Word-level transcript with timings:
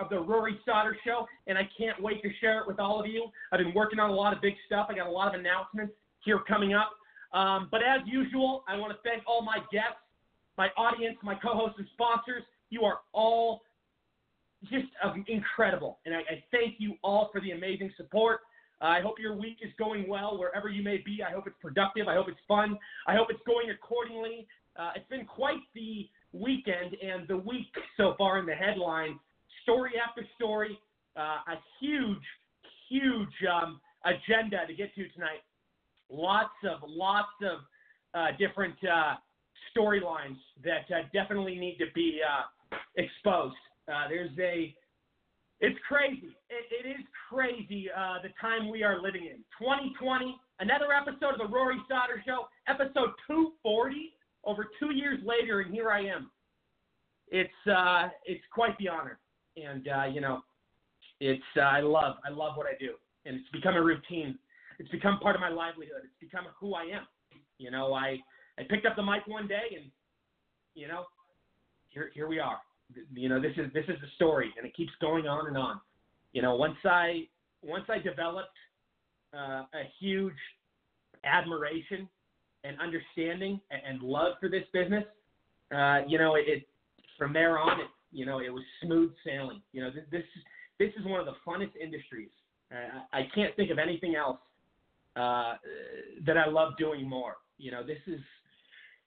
Of 0.00 0.08
the 0.08 0.18
Rory 0.18 0.58
Sauter 0.64 0.96
Show, 1.04 1.26
and 1.46 1.58
I 1.58 1.68
can't 1.76 2.00
wait 2.02 2.22
to 2.22 2.28
share 2.40 2.60
it 2.60 2.66
with 2.66 2.78
all 2.78 3.00
of 3.00 3.06
you. 3.06 3.28
I've 3.52 3.58
been 3.58 3.74
working 3.74 3.98
on 3.98 4.10
a 4.10 4.14
lot 4.14 4.32
of 4.32 4.40
big 4.40 4.54
stuff. 4.66 4.88
I 4.90 4.94
got 4.94 5.06
a 5.06 5.10
lot 5.10 5.34
of 5.34 5.40
announcements 5.40 5.92
here 6.24 6.40
coming 6.46 6.74
up. 6.74 6.92
Um, 7.32 7.68
but 7.70 7.82
as 7.82 8.00
usual, 8.06 8.64
I 8.68 8.76
want 8.76 8.92
to 8.92 8.98
thank 9.08 9.22
all 9.26 9.42
my 9.42 9.58
guests, 9.70 10.00
my 10.56 10.68
audience, 10.76 11.16
my 11.22 11.34
co-hosts, 11.34 11.76
and 11.78 11.86
sponsors. 11.92 12.42
You 12.70 12.82
are 12.84 13.00
all 13.12 13.62
just 14.64 14.86
incredible, 15.28 15.98
and 16.04 16.14
I, 16.14 16.18
I 16.18 16.44
thank 16.50 16.76
you 16.78 16.94
all 17.04 17.30
for 17.32 17.40
the 17.40 17.52
amazing 17.52 17.92
support. 17.96 18.40
Uh, 18.80 18.86
I 18.86 19.00
hope 19.00 19.18
your 19.18 19.34
week 19.34 19.58
is 19.62 19.72
going 19.78 20.08
well 20.08 20.38
wherever 20.38 20.68
you 20.68 20.82
may 20.82 20.98
be. 20.98 21.20
I 21.26 21.32
hope 21.32 21.46
it's 21.46 21.56
productive. 21.60 22.08
I 22.08 22.14
hope 22.14 22.28
it's 22.28 22.40
fun. 22.46 22.78
I 23.06 23.14
hope 23.14 23.28
it's 23.30 23.42
going 23.46 23.70
accordingly. 23.70 24.46
Uh, 24.76 24.90
it's 24.94 25.08
been 25.08 25.24
quite 25.24 25.58
the 25.74 26.08
weekend 26.32 26.94
and 27.02 27.26
the 27.28 27.36
week 27.36 27.72
so 27.96 28.14
far 28.16 28.38
in 28.38 28.46
the 28.46 28.54
headlines. 28.54 29.18
Story 29.68 29.92
after 30.00 30.24
story, 30.34 30.78
uh, 31.14 31.52
a 31.52 31.60
huge, 31.78 32.24
huge 32.88 33.28
um, 33.52 33.78
agenda 34.06 34.66
to 34.66 34.72
get 34.72 34.94
to 34.94 35.06
tonight. 35.10 35.44
Lots 36.10 36.54
of, 36.64 36.80
lots 36.88 37.28
of 37.42 37.58
uh, 38.14 38.28
different 38.38 38.76
uh, 38.82 39.16
storylines 39.76 40.38
that 40.64 40.86
uh, 40.90 41.02
definitely 41.12 41.56
need 41.56 41.76
to 41.80 41.84
be 41.94 42.20
uh, 42.24 42.76
exposed. 42.96 43.56
there's 44.08 44.30
a 44.40 44.74
it's 45.60 45.78
crazy. 45.86 46.36
It, 46.48 46.86
it 46.86 46.88
is 46.88 47.04
crazy 47.28 47.88
uh, 47.94 48.22
the 48.22 48.30
time 48.40 48.70
we 48.70 48.82
are 48.84 49.02
living 49.02 49.24
in. 49.24 49.38
2020, 49.58 50.36
another 50.60 50.92
episode 50.94 51.34
of 51.34 51.38
the 51.38 51.52
Rory 51.52 51.76
Sauter 51.88 52.22
Show, 52.24 52.46
episode 52.68 53.10
240, 53.26 54.14
over 54.44 54.66
two 54.78 54.94
years 54.94 55.18
later, 55.24 55.60
and 55.60 55.74
here 55.74 55.90
I 55.90 56.06
am. 56.06 56.30
It's 57.30 57.50
uh, 57.70 58.08
it's 58.24 58.44
quite 58.54 58.78
the 58.78 58.88
honor, 58.88 59.18
and 59.64 59.88
uh, 59.88 60.04
you 60.04 60.20
know, 60.20 60.42
it's 61.20 61.42
uh, 61.56 61.60
I 61.60 61.80
love 61.80 62.16
I 62.24 62.30
love 62.30 62.56
what 62.56 62.66
I 62.66 62.76
do, 62.78 62.94
and 63.26 63.36
it's 63.36 63.48
become 63.50 63.74
a 63.74 63.82
routine. 63.82 64.38
It's 64.78 64.90
become 64.90 65.18
part 65.18 65.34
of 65.34 65.40
my 65.40 65.48
livelihood. 65.48 66.02
It's 66.04 66.30
become 66.30 66.46
who 66.60 66.74
I 66.74 66.82
am. 66.82 67.06
You 67.58 67.70
know, 67.70 67.92
I 67.92 68.18
I 68.58 68.62
picked 68.68 68.86
up 68.86 68.96
the 68.96 69.02
mic 69.02 69.26
one 69.26 69.48
day, 69.48 69.76
and 69.76 69.90
you 70.74 70.88
know, 70.88 71.04
here 71.90 72.10
here 72.14 72.28
we 72.28 72.38
are 72.38 72.58
you 73.14 73.28
know 73.28 73.40
this 73.40 73.52
is 73.56 73.72
this 73.72 73.84
is 73.84 73.96
the 74.00 74.08
story 74.16 74.52
and 74.56 74.66
it 74.66 74.74
keeps 74.74 74.92
going 75.00 75.26
on 75.26 75.46
and 75.46 75.56
on 75.56 75.80
you 76.32 76.42
know 76.42 76.54
once 76.54 76.76
i 76.84 77.22
once 77.62 77.84
i 77.88 77.98
developed 77.98 78.48
uh, 79.34 79.62
a 79.74 79.84
huge 80.00 80.34
admiration 81.24 82.08
and 82.64 82.76
understanding 82.80 83.60
and, 83.70 84.02
love 84.02 84.34
for 84.40 84.48
this 84.48 84.64
business 84.72 85.04
uh, 85.74 86.00
you 86.06 86.18
know 86.18 86.34
it, 86.34 86.44
it, 86.46 86.68
from 87.18 87.32
there 87.32 87.58
on 87.58 87.80
it 87.80 87.86
you 88.12 88.26
know 88.26 88.38
it 88.40 88.52
was 88.52 88.62
smooth 88.82 89.12
sailing 89.24 89.60
you 89.72 89.82
know 89.82 89.90
this 90.10 90.22
this, 90.78 90.90
is 90.98 91.04
one 91.04 91.20
of 91.20 91.26
the 91.26 91.34
funnest 91.46 91.76
industries 91.80 92.30
i 93.12 93.22
can't 93.34 93.54
think 93.56 93.70
of 93.70 93.78
anything 93.78 94.14
else 94.16 94.38
uh, 95.16 95.54
that 96.24 96.36
i 96.36 96.46
love 96.46 96.72
doing 96.78 97.08
more 97.08 97.36
you 97.58 97.70
know 97.70 97.82
this 97.84 97.98
is 98.06 98.20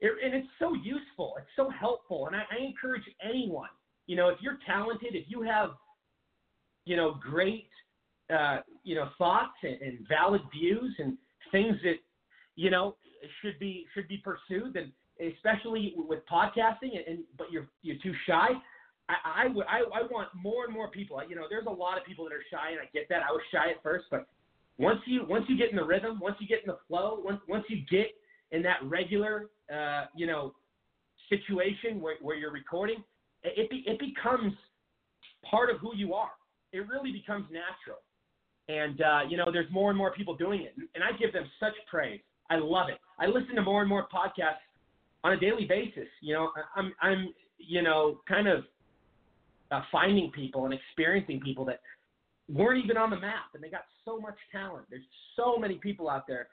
it, 0.02 0.12
and 0.24 0.34
it's 0.34 0.48
so 0.60 0.74
useful. 0.74 1.36
It's 1.38 1.48
so 1.56 1.70
helpful. 1.70 2.28
And 2.28 2.36
I, 2.36 2.42
I 2.52 2.66
encourage 2.66 3.04
anyone, 3.24 3.70
you 4.08 4.16
know, 4.16 4.30
if 4.30 4.40
you're 4.42 4.58
talented, 4.66 5.14
if 5.14 5.26
you 5.28 5.44
have, 5.44 5.72
you 6.86 6.98
know, 6.98 7.20
great, 7.22 7.70
uh, 8.34 8.58
you 8.84 8.96
know, 8.96 9.10
thoughts 9.18 9.54
and, 9.62 9.80
and 9.82 10.00
valid 10.10 10.42
views 10.52 10.94
and 10.98 11.18
things 11.52 11.76
that, 11.84 11.98
you 12.56 12.72
know, 12.72 12.96
should 13.42 13.60
be 13.60 13.86
should 13.94 14.08
be 14.08 14.24
pursued, 14.24 14.76
and 14.76 14.92
especially 15.36 15.94
with 15.96 16.20
podcasting, 16.32 16.98
and, 16.98 17.08
and 17.08 17.20
but 17.38 17.52
you're 17.52 17.68
you're 17.84 17.98
too 18.02 18.14
shy. 18.26 18.48
I, 19.12 19.44
I, 19.44 19.46
I, 19.46 19.80
I 20.00 20.02
want 20.10 20.30
more 20.36 20.66
and 20.66 20.74
more 20.74 20.90
people. 20.90 21.22
You 21.28 21.36
know, 21.36 21.44
there's 21.50 21.68
a 21.68 21.70
lot 21.70 21.98
of 21.98 22.06
people 22.06 22.26
that 22.26 22.34
are 22.34 22.44
shy, 22.50 22.72
and 22.72 22.80
I 22.80 22.90
get 22.94 23.08
that. 23.10 23.22
I 23.28 23.32
was 23.32 23.42
shy 23.52 23.72
at 23.72 23.84
first, 23.84 24.06
but 24.10 24.28
once 24.78 25.00
you 25.06 25.26
once 25.28 25.46
you 25.48 25.58
get 25.58 25.70
in 25.70 25.76
the 25.76 25.84
rhythm, 25.84 26.20
once 26.20 26.38
you 26.40 26.48
get 26.48 26.60
in 26.62 26.68
the 26.68 26.80
flow, 26.88 27.20
once 27.24 27.40
once 27.48 27.66
you 27.70 27.84
get 27.90 28.08
in 28.52 28.62
that 28.64 28.78
regular, 28.84 29.50
uh, 29.74 30.06
you 30.16 30.28
know, 30.28 30.54
situation 31.30 32.02
where, 32.02 32.16
where 32.22 32.36
you're 32.36 32.52
recording, 32.52 33.04
it, 33.44 33.70
be, 33.70 33.84
it 33.88 34.00
becomes 34.00 34.54
part 35.50 35.70
of 35.70 35.78
who 35.78 35.96
you 35.96 36.14
are. 36.14 36.32
It 36.74 36.88
really 36.88 37.12
becomes 37.12 37.46
natural. 37.52 38.00
And, 38.68 39.02
uh, 39.02 39.20
you 39.30 39.38
know, 39.38 39.52
there's 39.52 39.72
more 39.72 39.90
and 39.90 39.98
more 39.98 40.12
people 40.14 40.36
doing 40.36 40.62
it. 40.62 40.74
And 40.96 41.04
I 41.04 41.18
give 41.18 41.34
them 41.34 41.46
such 41.60 41.74
praise. 41.90 42.20
I 42.50 42.58
love 42.58 42.90
it. 42.90 42.98
I 43.20 43.28
listen 43.28 43.56
to 43.56 43.62
more 43.62 43.82
and 43.82 43.90
more 43.90 44.08
podcasts 44.14 44.64
on 45.24 45.34
a 45.34 45.40
daily 45.40 45.66
basis. 45.66 46.08
You 46.22 46.34
know, 46.34 46.52
I'm, 46.76 46.94
I'm 47.02 47.34
you 47.58 47.82
know, 47.82 48.20
kind 48.28 48.48
of 48.48 48.66
uh, 49.72 49.82
finding 49.92 50.32
people 50.32 50.66
and 50.66 50.74
experiencing 50.74 51.40
people 51.40 51.66
that 51.66 51.80
weren't 52.50 52.84
even 52.84 52.98
on 52.98 53.10
the 53.10 53.20
map 53.20 53.46
and 53.54 53.64
they 53.64 53.70
got 53.70 53.86
so 54.06 54.20
much 54.20 54.36
talent. 54.52 54.86
There's 54.90 55.04
so 55.36 55.58
many 55.58 55.76
people 55.76 56.10
out 56.10 56.28
there 56.28 56.48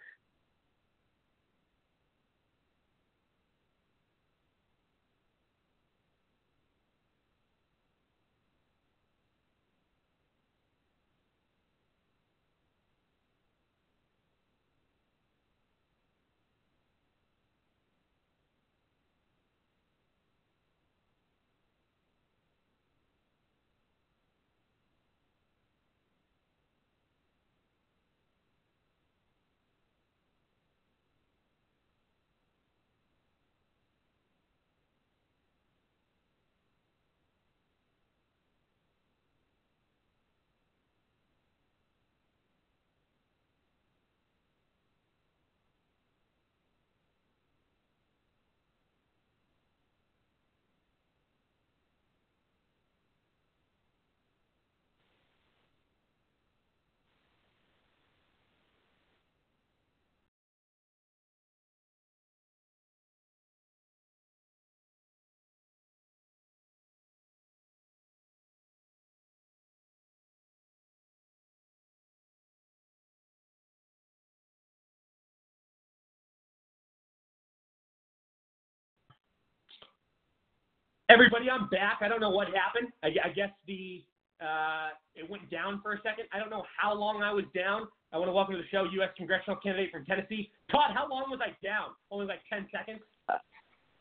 Everybody, 81.11 81.49
I'm 81.49 81.69
back. 81.71 82.01
I 82.03 82.09
don't 82.09 82.21
know 82.21 82.29
what 82.29 82.49
happened. 82.49 82.93
I, 83.03 83.09
I 83.29 83.33
guess 83.33 83.49
the 83.67 84.05
uh, 84.43 84.89
it 85.17 85.29
went 85.29 85.51
down 85.51 85.81
for 85.83 85.95
a 85.95 85.97
second. 86.03 86.27
I 86.35 86.39
don't 86.39 86.51
know 86.51 86.65
how 86.77 86.95
long 86.95 87.23
I 87.23 87.33
was 87.33 87.45
down. 87.55 87.89
I 88.13 88.19
want 88.19 88.29
to 88.29 88.33
welcome 88.33 88.55
to 88.55 88.61
the 88.61 88.69
show 88.69 88.85
U.S. 88.85 89.09
congressional 89.17 89.57
candidate 89.57 89.91
from 89.91 90.05
Tennessee, 90.05 90.51
Todd. 90.71 90.91
How 90.95 91.09
long 91.09 91.31
was 91.31 91.41
I 91.43 91.57
down? 91.65 91.97
Only 92.11 92.27
like 92.27 92.41
ten 92.53 92.69
seconds. 92.71 93.01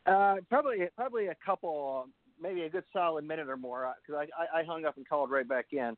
Uh, 0.04 0.36
probably 0.50 0.80
probably 0.96 1.28
a 1.28 1.36
couple, 1.44 2.08
maybe 2.40 2.62
a 2.62 2.68
good 2.68 2.84
solid 2.92 3.24
minute 3.24 3.48
or 3.48 3.56
more, 3.56 3.90
because 4.06 4.20
uh, 4.20 4.38
I, 4.38 4.58
I, 4.58 4.60
I 4.60 4.64
hung 4.64 4.84
up 4.84 4.98
and 4.98 5.08
called 5.08 5.30
right 5.30 5.48
back 5.48 5.66
in. 5.72 5.96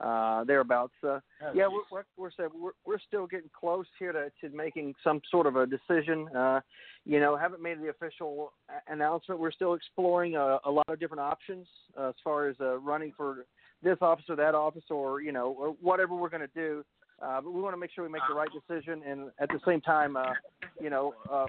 Uh, 0.00 0.44
thereabouts. 0.44 0.94
Uh, 1.02 1.20
Oh, 1.40 1.52
yeah, 1.54 1.68
we're 1.68 2.02
we're 2.16 2.30
we're, 2.38 2.48
we're 2.60 2.70
we're 2.84 2.98
still 3.06 3.26
getting 3.26 3.50
close 3.58 3.86
here 3.98 4.12
to, 4.12 4.30
to 4.40 4.54
making 4.54 4.94
some 5.04 5.20
sort 5.30 5.46
of 5.46 5.54
a 5.54 5.66
decision. 5.66 6.28
Uh, 6.36 6.60
you 7.04 7.20
know, 7.20 7.36
haven't 7.36 7.62
made 7.62 7.80
the 7.80 7.88
official 7.88 8.52
announcement. 8.88 9.40
We're 9.40 9.52
still 9.52 9.74
exploring 9.74 10.34
a, 10.34 10.58
a 10.64 10.70
lot 10.70 10.88
of 10.88 10.98
different 10.98 11.20
options 11.20 11.68
uh, 11.96 12.08
as 12.08 12.14
far 12.24 12.48
as 12.48 12.56
uh, 12.60 12.78
running 12.78 13.12
for 13.16 13.46
this 13.82 13.98
office 14.00 14.24
or 14.28 14.34
that 14.36 14.56
office, 14.56 14.82
or 14.90 15.20
you 15.20 15.30
know, 15.30 15.50
or 15.58 15.76
whatever 15.80 16.16
we're 16.16 16.28
going 16.28 16.42
to 16.42 16.54
do. 16.54 16.84
Uh, 17.20 17.40
but 17.40 17.52
we 17.52 17.60
want 17.60 17.72
to 17.72 17.78
make 17.78 17.90
sure 17.92 18.04
we 18.04 18.10
make 18.10 18.22
the 18.28 18.34
right 18.34 18.48
decision, 18.52 19.02
and 19.04 19.30
at 19.40 19.48
the 19.48 19.60
same 19.66 19.80
time, 19.80 20.16
uh, 20.16 20.32
you 20.80 20.88
know, 20.88 21.14
uh, 21.32 21.46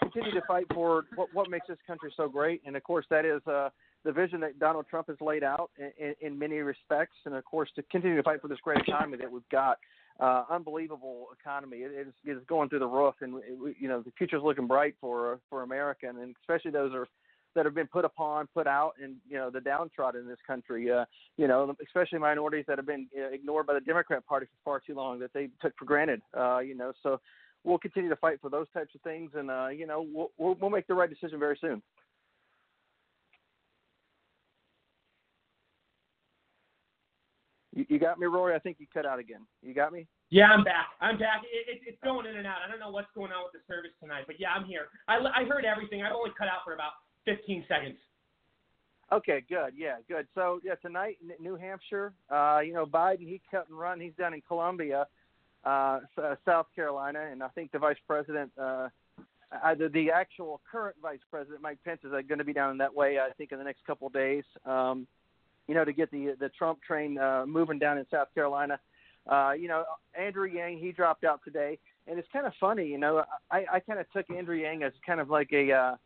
continue 0.00 0.32
to 0.32 0.42
fight 0.46 0.66
for 0.74 1.04
what, 1.14 1.28
what 1.32 1.48
makes 1.48 1.66
this 1.68 1.78
country 1.86 2.12
so 2.16 2.28
great. 2.28 2.60
And 2.66 2.76
of 2.76 2.82
course, 2.82 3.06
that 3.10 3.24
is 3.24 3.40
uh, 3.46 3.68
the 4.04 4.12
vision 4.12 4.40
that 4.40 4.58
Donald 4.58 4.86
Trump 4.88 5.08
has 5.08 5.16
laid 5.20 5.42
out 5.42 5.70
in, 5.98 6.14
in, 6.20 6.38
many 6.38 6.58
respects, 6.58 7.16
and 7.24 7.34
of 7.34 7.44
course, 7.44 7.70
to 7.76 7.82
continue 7.84 8.16
to 8.16 8.22
fight 8.22 8.40
for 8.40 8.48
this 8.48 8.58
great 8.62 8.78
economy 8.78 9.16
that 9.16 9.30
we've 9.30 9.48
got. 9.50 9.78
Uh, 10.20 10.44
unbelievable 10.48 11.26
economy. 11.40 11.78
It 11.78 12.06
is 12.06 12.14
it 12.24 12.32
is 12.32 12.42
going 12.48 12.68
through 12.68 12.78
the 12.78 12.86
roof, 12.86 13.16
and 13.20 13.34
we, 13.34 13.74
you 13.80 13.88
know 13.88 14.00
the 14.00 14.12
future's 14.16 14.42
looking 14.44 14.68
bright 14.68 14.94
for 15.00 15.40
for 15.50 15.62
America, 15.62 16.08
and 16.08 16.36
especially 16.42 16.70
those 16.70 16.94
are 16.94 17.08
that 17.54 17.64
have 17.64 17.74
been 17.74 17.86
put 17.86 18.04
upon, 18.04 18.46
put 18.48 18.66
out, 18.66 18.92
and 19.02 19.16
you 19.28 19.36
know 19.36 19.50
the 19.50 19.60
downtrodden 19.60 20.22
in 20.22 20.28
this 20.28 20.38
country. 20.46 20.90
Uh, 20.90 21.04
you 21.36 21.48
know, 21.48 21.74
especially 21.84 22.18
minorities 22.18 22.64
that 22.68 22.78
have 22.78 22.86
been 22.86 23.08
uh, 23.18 23.28
ignored 23.30 23.66
by 23.66 23.74
the 23.74 23.80
Democrat 23.80 24.24
Party 24.26 24.46
for 24.46 24.58
far 24.64 24.82
too 24.86 24.94
long 24.94 25.18
that 25.18 25.32
they 25.32 25.48
took 25.60 25.76
for 25.76 25.84
granted. 25.84 26.20
Uh, 26.36 26.58
you 26.58 26.76
know, 26.76 26.92
so 27.02 27.20
we'll 27.64 27.78
continue 27.78 28.10
to 28.10 28.16
fight 28.16 28.40
for 28.40 28.50
those 28.50 28.66
types 28.72 28.94
of 28.94 29.00
things, 29.00 29.30
and 29.34 29.50
uh, 29.50 29.68
you 29.68 29.86
know, 29.86 30.06
we'll 30.12 30.56
we'll 30.60 30.70
make 30.70 30.86
the 30.86 30.94
right 30.94 31.10
decision 31.10 31.38
very 31.38 31.58
soon. 31.60 31.82
You, 37.74 37.84
you 37.88 37.98
got 37.98 38.18
me, 38.18 38.26
Rory? 38.26 38.54
I 38.54 38.58
think 38.60 38.76
you 38.78 38.86
cut 38.92 39.04
out 39.04 39.18
again. 39.18 39.40
You 39.62 39.74
got 39.74 39.92
me? 39.92 40.06
Yeah, 40.30 40.46
I'm 40.46 40.64
back. 40.64 40.86
I'm 41.00 41.18
back. 41.18 41.42
It, 41.42 41.76
it, 41.76 41.80
it's 41.86 41.98
going 42.04 42.26
in 42.26 42.36
and 42.36 42.46
out. 42.46 42.58
I 42.66 42.70
don't 42.70 42.80
know 42.80 42.90
what's 42.90 43.10
going 43.14 43.32
on 43.32 43.44
with 43.44 43.52
the 43.52 43.72
service 43.72 43.90
tonight, 44.00 44.24
but 44.26 44.36
yeah, 44.38 44.50
I'm 44.50 44.64
here. 44.64 44.86
I, 45.08 45.18
I 45.18 45.44
heard 45.44 45.64
everything. 45.64 46.02
I've 46.02 46.14
only 46.14 46.30
cut 46.38 46.46
out 46.46 46.62
for 46.64 46.72
about 46.72 46.92
15 47.24 47.64
seconds. 47.68 47.96
Okay, 49.12 49.42
good. 49.48 49.74
Yeah, 49.76 49.96
good. 50.08 50.26
So 50.34 50.60
yeah, 50.64 50.74
tonight 50.76 51.18
in 51.20 51.30
New 51.42 51.56
Hampshire, 51.56 52.12
uh, 52.30 52.60
you 52.64 52.72
know, 52.72 52.86
Biden 52.86 53.20
he 53.20 53.40
cut 53.50 53.68
and 53.68 53.78
run. 53.78 54.00
He's 54.00 54.14
down 54.18 54.34
in 54.34 54.40
Columbia, 54.46 55.06
uh, 55.64 56.00
uh, 56.16 56.36
South 56.44 56.66
Carolina, 56.74 57.28
and 57.30 57.42
I 57.42 57.48
think 57.48 57.70
the 57.72 57.78
vice 57.78 57.98
president, 58.06 58.50
uh, 58.60 58.88
either 59.64 59.88
the 59.88 60.10
actual 60.10 60.60
current 60.70 60.96
vice 61.02 61.20
president 61.30 61.60
Mike 61.60 61.78
Pence 61.84 62.00
is 62.04 62.12
uh, 62.12 62.22
going 62.26 62.38
to 62.38 62.44
be 62.44 62.52
down 62.52 62.70
in 62.70 62.78
that 62.78 62.94
way. 62.94 63.18
I 63.18 63.30
think 63.36 63.52
in 63.52 63.58
the 63.58 63.64
next 63.64 63.84
couple 63.86 64.06
of 64.06 64.12
days. 64.12 64.44
Um, 64.64 65.06
you 65.68 65.74
know, 65.74 65.84
to 65.84 65.92
get 65.92 66.10
the 66.10 66.34
the 66.38 66.48
Trump 66.50 66.82
train 66.82 67.18
uh, 67.18 67.44
moving 67.46 67.78
down 67.78 67.98
in 67.98 68.06
South 68.10 68.28
Carolina. 68.34 68.78
Uh, 69.26 69.52
you 69.52 69.68
know, 69.68 69.84
Andrew 70.18 70.46
Yang 70.46 70.78
he 70.78 70.92
dropped 70.92 71.24
out 71.24 71.40
today, 71.44 71.78
and 72.06 72.18
it's 72.18 72.28
kind 72.32 72.46
of 72.46 72.52
funny. 72.60 72.86
You 72.86 72.98
know, 72.98 73.24
I, 73.50 73.64
I 73.72 73.80
kind 73.80 73.98
of 73.98 74.06
took 74.12 74.30
Andrew 74.30 74.56
Yang 74.56 74.82
as 74.82 74.92
kind 75.06 75.20
of 75.20 75.30
like 75.30 75.48
a 75.52 75.72
uh, 75.72 75.96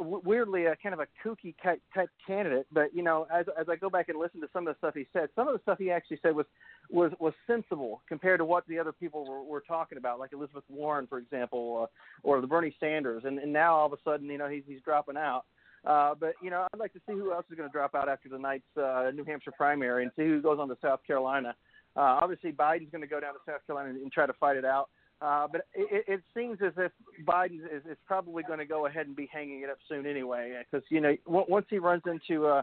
weirdly 0.00 0.66
a 0.66 0.76
kind 0.76 0.94
of 0.94 1.00
a 1.00 1.06
kooky 1.24 1.54
type, 1.62 1.80
type 1.94 2.10
candidate. 2.26 2.66
But 2.72 2.94
you 2.94 3.02
know, 3.02 3.26
as 3.32 3.46
as 3.58 3.68
I 3.68 3.76
go 3.76 3.90
back 3.90 4.08
and 4.08 4.18
listen 4.18 4.40
to 4.40 4.48
some 4.52 4.66
of 4.66 4.74
the 4.74 4.78
stuff 4.78 4.94
he 4.94 5.06
said, 5.12 5.28
some 5.34 5.48
of 5.48 5.54
the 5.54 5.60
stuff 5.62 5.78
he 5.78 5.90
actually 5.90 6.18
said 6.22 6.34
was 6.34 6.46
was 6.90 7.12
was 7.18 7.34
sensible 7.46 8.02
compared 8.08 8.40
to 8.40 8.44
what 8.44 8.66
the 8.66 8.78
other 8.78 8.92
people 8.92 9.26
were, 9.26 9.42
were 9.42 9.60
talking 9.60 9.98
about, 9.98 10.18
like 10.18 10.32
Elizabeth 10.32 10.64
Warren, 10.68 11.06
for 11.06 11.18
example, 11.18 11.88
uh, 11.88 12.26
or 12.28 12.40
the 12.40 12.46
Bernie 12.46 12.74
Sanders. 12.80 13.24
And, 13.24 13.38
and 13.38 13.52
now 13.52 13.74
all 13.74 13.86
of 13.86 13.92
a 13.92 13.98
sudden, 14.04 14.28
you 14.28 14.38
know, 14.38 14.48
he's 14.48 14.64
he's 14.66 14.80
dropping 14.82 15.16
out. 15.16 15.44
Uh, 15.84 16.14
but 16.18 16.34
you 16.42 16.50
know, 16.50 16.66
I'd 16.72 16.80
like 16.80 16.92
to 16.92 17.00
see 17.06 17.14
who 17.14 17.32
else 17.32 17.46
is 17.50 17.56
going 17.56 17.68
to 17.68 17.72
drop 17.72 17.94
out 17.94 18.08
after 18.08 18.28
tonight's 18.28 18.64
uh, 18.76 19.10
New 19.14 19.24
Hampshire 19.24 19.52
primary, 19.52 20.02
and 20.02 20.12
see 20.16 20.24
who 20.24 20.42
goes 20.42 20.58
on 20.58 20.68
to 20.68 20.76
South 20.82 21.00
Carolina. 21.06 21.54
Uh, 21.96 22.18
obviously, 22.20 22.52
Biden's 22.52 22.90
going 22.90 23.02
to 23.02 23.08
go 23.08 23.20
down 23.20 23.34
to 23.34 23.40
South 23.46 23.66
Carolina 23.66 23.90
and, 23.90 24.02
and 24.02 24.12
try 24.12 24.26
to 24.26 24.32
fight 24.34 24.56
it 24.56 24.64
out. 24.64 24.88
Uh, 25.20 25.48
but 25.50 25.66
it, 25.74 26.04
it 26.06 26.20
seems 26.36 26.58
as 26.64 26.72
if 26.76 26.92
Biden 27.24 27.60
is, 27.64 27.82
is 27.90 27.96
probably 28.06 28.44
going 28.44 28.60
to 28.60 28.64
go 28.64 28.86
ahead 28.86 29.08
and 29.08 29.16
be 29.16 29.28
hanging 29.32 29.62
it 29.62 29.70
up 29.70 29.78
soon 29.88 30.06
anyway, 30.06 30.62
because 30.70 30.86
you 30.90 31.00
know 31.00 31.16
w- 31.26 31.46
once 31.48 31.66
he 31.68 31.78
runs 31.78 32.02
into 32.06 32.46
uh, 32.46 32.62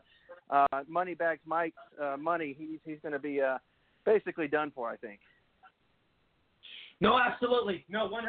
uh, 0.49 0.65
Moneybags 0.87 1.41
Mike's 1.45 1.75
uh, 2.01 2.15
money, 2.17 2.55
he's 2.57 2.79
he's 2.85 2.99
going 3.01 3.11
to 3.11 3.19
be 3.19 3.41
uh, 3.41 3.57
basically 4.05 4.47
done 4.47 4.71
for, 4.73 4.89
I 4.89 4.95
think. 4.95 5.19
No, 7.01 7.19
absolutely. 7.19 7.83
No, 7.89 8.07
100%. 8.07 8.21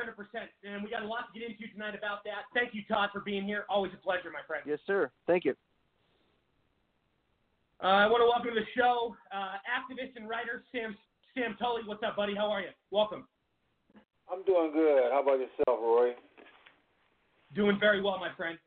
And 0.65 0.83
we 0.83 0.91
got 0.91 1.03
a 1.03 1.07
lot 1.07 1.33
to 1.33 1.39
get 1.39 1.49
into 1.49 1.73
tonight 1.73 1.95
about 1.97 2.25
that. 2.25 2.51
Thank 2.53 2.75
you, 2.75 2.83
Todd, 2.89 3.11
for 3.13 3.21
being 3.21 3.45
here. 3.45 3.65
Always 3.69 3.93
a 3.95 4.03
pleasure, 4.03 4.31
my 4.33 4.43
friend. 4.47 4.65
Yes, 4.67 4.81
sir. 4.87 5.11
Thank 5.27 5.45
you. 5.45 5.55
Uh, 7.83 7.87
I 7.87 8.07
want 8.07 8.23
to 8.23 8.27
welcome 8.27 8.55
to 8.55 8.61
the 8.61 8.67
show 8.75 9.15
uh, 9.31 9.61
activist 9.69 10.17
and 10.17 10.29
writer 10.29 10.65
Sam 10.73 10.97
Sam 11.35 11.55
Tolley. 11.59 11.83
What's 11.85 12.03
up, 12.03 12.17
buddy? 12.17 12.35
How 12.35 12.51
are 12.51 12.63
you? 12.63 12.73
Welcome. 12.91 13.29
I'm 14.33 14.43
doing 14.45 14.73
good. 14.73 15.13
How 15.13 15.23
about 15.23 15.39
yourself, 15.39 15.79
Roy? 15.81 16.13
Doing 17.55 17.77
very 17.79 18.01
well, 18.01 18.19
my 18.19 18.33
friend. 18.35 18.59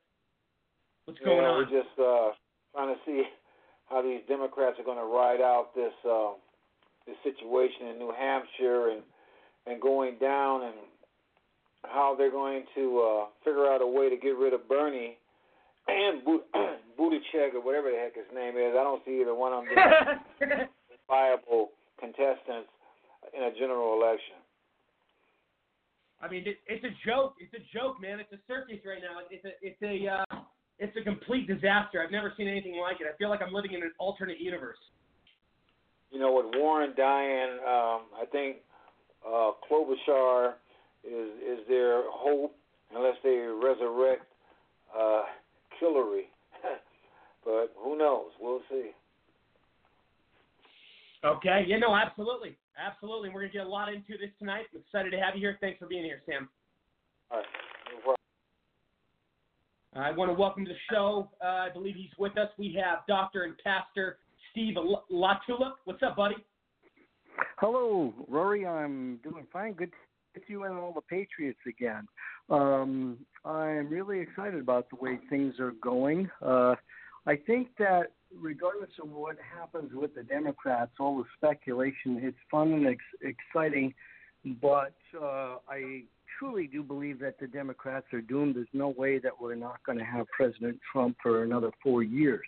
What's 1.06 1.20
going 1.22 1.41
yeah, 1.41 1.50
on? 1.50 1.58
We're 1.58 1.82
just 1.82 1.98
uh, 1.98 2.38
trying 2.72 2.94
to 2.94 3.01
see 3.03 3.24
how 3.89 4.03
these 4.03 4.22
Democrats 4.27 4.77
are 4.79 4.86
going 4.86 5.01
to 5.01 5.10
ride 5.10 5.41
out 5.41 5.74
this 5.75 5.94
uh, 6.08 6.38
this 7.08 7.18
situation 7.25 7.88
in 7.89 7.98
New 7.98 8.13
Hampshire 8.15 8.91
and 8.91 9.01
and 9.65 9.81
going 9.81 10.17
down 10.19 10.63
and 10.63 10.73
how 11.85 12.15
they're 12.17 12.31
going 12.31 12.63
to 12.75 12.99
uh, 12.99 13.25
figure 13.43 13.67
out 13.67 13.81
a 13.81 13.87
way 13.87 14.09
to 14.09 14.17
get 14.17 14.35
rid 14.37 14.53
of 14.53 14.67
Bernie 14.67 15.17
and 15.87 16.21
Buttigieg 16.99 17.53
or 17.53 17.61
whatever 17.61 17.89
the 17.89 17.97
heck 17.97 18.15
his 18.15 18.29
name 18.33 18.55
is. 18.57 18.75
I 18.77 18.83
don't 18.83 19.01
see 19.05 19.21
either 19.21 19.33
one 19.33 19.53
of 19.53 19.63
them 19.65 20.67
viable 21.07 21.71
contestants 21.99 22.69
in 23.35 23.43
a 23.43 23.51
general 23.57 23.99
election. 23.99 24.37
I 26.21 26.27
mean, 26.27 26.43
it's 26.45 26.83
a 26.83 26.93
joke. 27.07 27.35
It's 27.39 27.53
a 27.53 27.63
joke, 27.77 28.01
man. 28.01 28.19
It's 28.19 28.31
a 28.33 28.39
circus 28.45 28.83
right 28.85 28.99
now. 28.99 29.23
It's 29.31 29.45
a 29.45 29.55
it's 29.61 29.81
a 29.81 30.19
uh, 30.19 30.39
it's 30.77 30.95
a 30.97 31.01
complete 31.01 31.47
disaster. 31.47 32.03
I've 32.03 32.11
never 32.11 32.33
seen 32.35 32.47
anything 32.47 32.75
like 32.75 32.99
it. 32.99 33.07
I 33.07 33.15
feel 33.15 33.29
like 33.29 33.41
I'm 33.41 33.53
living 33.53 33.71
in 33.71 33.83
an 33.83 33.93
alternate 33.99 34.39
universe. 34.39 34.79
You 36.11 36.19
know, 36.19 36.33
with 36.33 36.47
Warren 36.59 36.93
dying, 36.97 37.59
um, 37.63 38.11
I 38.19 38.25
think 38.31 38.57
uh, 39.25 39.51
Klobuchar 39.69 40.53
is 41.03 41.29
is 41.41 41.59
their 41.67 42.03
hope 42.09 42.55
unless 42.95 43.15
they 43.23 43.38
resurrect 43.38 44.25
uh, 44.97 45.23
Hillary. 45.79 46.25
but 47.45 47.73
who 47.77 47.97
knows? 47.97 48.31
We'll 48.39 48.61
see. 48.69 48.91
Okay. 51.25 51.65
Yeah. 51.67 51.77
No. 51.77 51.95
Absolutely. 51.95 52.57
Absolutely. 52.77 53.29
We're 53.29 53.41
gonna 53.41 53.53
get 53.53 53.65
a 53.65 53.69
lot 53.69 53.89
into 53.89 54.17
this 54.19 54.31
tonight. 54.39 54.65
I'm 54.73 54.81
excited 54.81 55.11
to 55.11 55.17
have 55.17 55.35
you 55.35 55.41
here. 55.41 55.57
Thanks 55.61 55.79
for 55.79 55.85
being 55.85 56.03
here, 56.03 56.21
Sam. 56.25 56.49
All 57.31 57.38
right. 57.38 57.45
No. 58.05 58.15
I 59.95 60.11
want 60.11 60.29
to 60.29 60.33
welcome 60.33 60.65
to 60.65 60.71
the 60.71 60.77
show. 60.89 61.29
Uh, 61.43 61.47
I 61.47 61.69
believe 61.73 61.95
he's 61.95 62.11
with 62.17 62.38
us. 62.38 62.49
We 62.57 62.79
have 62.81 62.99
Doctor 63.07 63.43
and 63.43 63.55
Pastor 63.63 64.19
Steve 64.51 64.77
L- 64.77 65.03
Latula. 65.11 65.73
What's 65.85 66.03
up, 66.03 66.15
buddy? 66.15 66.35
Hello, 67.58 68.13
Rory. 68.27 68.65
I'm 68.65 69.17
doing 69.24 69.46
fine. 69.51 69.74
Good 69.74 69.91
to 70.34 70.39
see 70.41 70.53
you 70.53 70.63
and 70.63 70.77
all 70.77 70.93
the 70.93 71.01
Patriots 71.01 71.60
again. 71.67 72.08
Um, 72.50 73.17
I'm 73.46 73.89
really 73.89 74.19
excited 74.19 74.60
about 74.60 74.89
the 74.89 74.96
way 74.96 75.19
things 75.29 75.60
are 75.60 75.74
going. 75.81 76.29
Uh, 76.41 76.75
I 77.27 77.36
think 77.36 77.69
that 77.77 78.13
regardless 78.36 78.91
of 79.01 79.10
what 79.10 79.38
happens 79.58 79.91
with 79.93 80.15
the 80.15 80.24
Democrats, 80.24 80.91
all 81.00 81.17
the 81.17 81.25
speculation, 81.38 82.19
it's 82.22 82.38
fun 82.50 82.72
and 82.72 82.88
ex- 82.88 83.36
exciting, 83.53 83.93
but 84.62 84.96
uh, 85.19 85.58
I 85.67 86.03
truly 86.38 86.67
do 86.67 86.84
believe 86.84 87.19
that 87.19 87.39
the 87.39 87.48
Democrats 87.48 88.08
are 88.13 88.22
doomed. 88.22 88.55
There's 88.55 88.67
no 88.74 88.89
way 88.89 89.19
that 89.19 89.34
we're 89.39 89.55
not 89.55 89.84
going 89.86 89.98
to 89.98 90.05
have 90.05 90.27
President 90.36 90.79
Trump 90.91 91.17
for 91.22 91.43
another 91.43 91.72
four 91.84 92.03
years. 92.03 92.46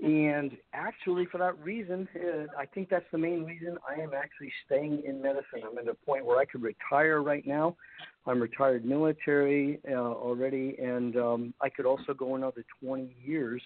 And 0.00 0.52
actually, 0.74 1.26
for 1.26 1.38
that 1.38 1.58
reason, 1.58 2.08
uh, 2.14 2.44
I 2.56 2.66
think 2.66 2.88
that's 2.88 3.04
the 3.10 3.18
main 3.18 3.44
reason 3.44 3.76
I 3.88 4.00
am 4.00 4.12
actually 4.14 4.52
staying 4.64 5.02
in 5.04 5.20
medicine. 5.20 5.62
I'm 5.68 5.76
at 5.76 5.88
a 5.88 5.94
point 5.94 6.24
where 6.24 6.38
I 6.38 6.44
could 6.44 6.62
retire 6.62 7.20
right 7.20 7.44
now. 7.44 7.76
I'm 8.24 8.40
retired 8.40 8.84
military 8.84 9.80
uh, 9.90 9.94
already, 9.94 10.76
and 10.80 11.16
um, 11.16 11.54
I 11.60 11.68
could 11.68 11.84
also 11.84 12.14
go 12.14 12.36
another 12.36 12.64
20 12.80 13.12
years. 13.24 13.60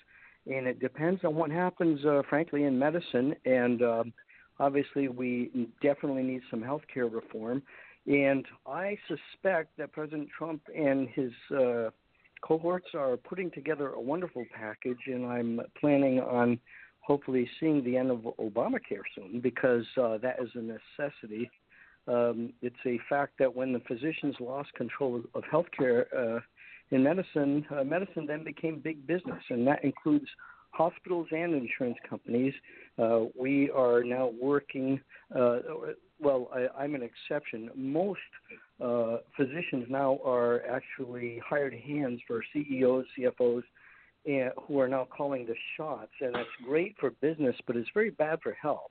And 0.46 0.66
it 0.66 0.80
depends 0.80 1.22
on 1.22 1.34
what 1.34 1.50
happens, 1.50 2.04
uh, 2.06 2.22
frankly, 2.30 2.64
in 2.64 2.78
medicine. 2.78 3.34
And 3.44 3.82
um, 3.82 4.12
obviously, 4.58 5.08
we 5.08 5.68
definitely 5.82 6.22
need 6.22 6.40
some 6.50 6.62
health 6.62 6.82
care 6.92 7.06
reform. 7.06 7.62
And 8.06 8.46
I 8.66 8.96
suspect 9.06 9.76
that 9.76 9.92
President 9.92 10.28
Trump 10.36 10.62
and 10.74 11.08
his 11.10 11.30
uh, 11.54 11.90
cohorts 12.42 12.88
are 12.94 13.16
putting 13.16 13.50
together 13.50 13.90
a 13.90 14.00
wonderful 14.00 14.44
package, 14.54 14.98
and 15.06 15.24
I'm 15.24 15.60
planning 15.80 16.20
on 16.20 16.58
hopefully 17.00 17.48
seeing 17.58 17.82
the 17.84 17.96
end 17.96 18.10
of 18.10 18.18
Obamacare 18.38 19.02
soon 19.14 19.40
because 19.40 19.84
uh, 20.00 20.18
that 20.18 20.36
is 20.40 20.50
a 20.54 20.60
necessity. 20.60 21.50
Um, 22.06 22.52
it's 22.62 22.76
a 22.84 22.98
fact 23.08 23.34
that 23.38 23.54
when 23.54 23.72
the 23.72 23.80
physicians 23.80 24.34
lost 24.40 24.72
control 24.74 25.22
of, 25.34 25.42
healthcare 25.44 26.04
uh, 26.16 26.40
in 26.90 27.02
medicine, 27.02 27.64
uh, 27.70 27.84
medicine 27.84 28.26
then 28.26 28.44
became 28.44 28.80
big 28.80 29.06
business, 29.06 29.42
and 29.50 29.66
that 29.66 29.84
includes 29.84 30.26
hospitals 30.72 31.28
and 31.30 31.54
insurance 31.54 31.98
companies. 32.08 32.54
Uh, 32.98 33.20
we 33.38 33.70
are 33.70 34.02
now 34.02 34.32
working. 34.40 35.00
Uh, 35.34 35.58
well, 36.22 36.48
I, 36.54 36.84
I'm 36.84 36.94
an 36.94 37.02
exception. 37.02 37.70
Most 37.74 38.20
uh, 38.80 39.18
physicians 39.36 39.86
now 39.88 40.18
are 40.24 40.62
actually 40.70 41.40
hired 41.46 41.74
hands 41.74 42.20
for 42.26 42.42
CEOs, 42.52 43.04
CFOs, 43.18 43.62
and, 44.24 44.52
who 44.66 44.78
are 44.78 44.88
now 44.88 45.06
calling 45.14 45.46
the 45.46 45.54
shots, 45.76 46.12
and 46.20 46.34
that's 46.34 46.48
great 46.64 46.94
for 47.00 47.10
business, 47.10 47.56
but 47.66 47.76
it's 47.76 47.88
very 47.92 48.10
bad 48.10 48.38
for 48.42 48.52
health. 48.52 48.90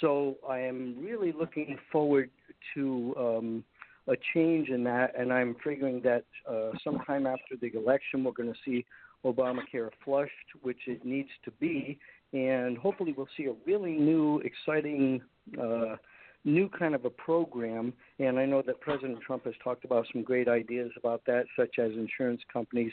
So 0.00 0.36
I 0.48 0.58
am 0.58 0.96
really 0.98 1.32
looking 1.32 1.78
forward 1.90 2.30
to 2.74 3.14
um, 3.18 3.64
a 4.08 4.14
change 4.34 4.68
in 4.68 4.84
that, 4.84 5.18
and 5.18 5.32
I'm 5.32 5.56
figuring 5.64 6.02
that 6.02 6.24
uh, 6.48 6.70
sometime 6.82 7.26
after 7.26 7.56
the 7.60 7.72
election, 7.74 8.24
we're 8.24 8.32
going 8.32 8.52
to 8.52 8.58
see 8.64 8.84
Obamacare 9.24 9.90
flushed, 10.04 10.32
which 10.62 10.80
it 10.86 11.04
needs 11.04 11.30
to 11.44 11.50
be, 11.52 11.98
and 12.32 12.76
hopefully 12.76 13.14
we'll 13.16 13.28
see 13.36 13.46
a 13.46 13.54
really 13.66 13.92
new, 13.92 14.40
exciting, 14.40 15.22
uh, 15.58 15.96
new 16.44 16.68
kind 16.68 16.94
of 16.94 17.04
a 17.04 17.10
program. 17.10 17.92
And 18.18 18.38
I 18.38 18.46
know 18.46 18.62
that 18.66 18.80
President 18.80 19.20
Trump 19.20 19.44
has 19.44 19.54
talked 19.62 19.84
about 19.84 20.06
some 20.12 20.22
great 20.22 20.48
ideas 20.48 20.90
about 20.96 21.22
that, 21.26 21.44
such 21.58 21.78
as 21.78 21.92
insurance 21.92 22.42
companies 22.52 22.92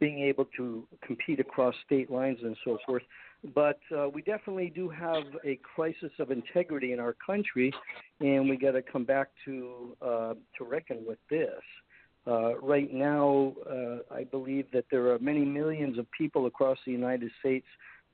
being 0.00 0.20
able 0.20 0.46
to 0.56 0.86
compete 1.06 1.38
across 1.38 1.74
state 1.86 2.10
lines 2.10 2.38
and 2.42 2.56
so 2.64 2.78
forth. 2.84 3.02
But 3.54 3.78
uh, 3.96 4.08
we 4.08 4.22
definitely 4.22 4.72
do 4.74 4.88
have 4.88 5.24
a 5.44 5.58
crisis 5.74 6.10
of 6.18 6.30
integrity 6.30 6.92
in 6.92 7.00
our 7.00 7.14
country, 7.24 7.72
and 8.20 8.48
we 8.48 8.56
got 8.56 8.72
to 8.72 8.82
come 8.82 9.04
back 9.04 9.28
to 9.44 9.96
uh, 10.00 10.34
to 10.58 10.64
reckon 10.64 11.04
with 11.06 11.18
this. 11.28 11.60
Uh, 12.24 12.56
right 12.58 12.92
now, 12.92 13.52
uh, 13.68 14.14
I 14.14 14.24
believe 14.24 14.66
that 14.72 14.84
there 14.92 15.12
are 15.12 15.18
many 15.18 15.44
millions 15.44 15.98
of 15.98 16.06
people 16.16 16.46
across 16.46 16.78
the 16.86 16.92
United 16.92 17.32
States 17.40 17.66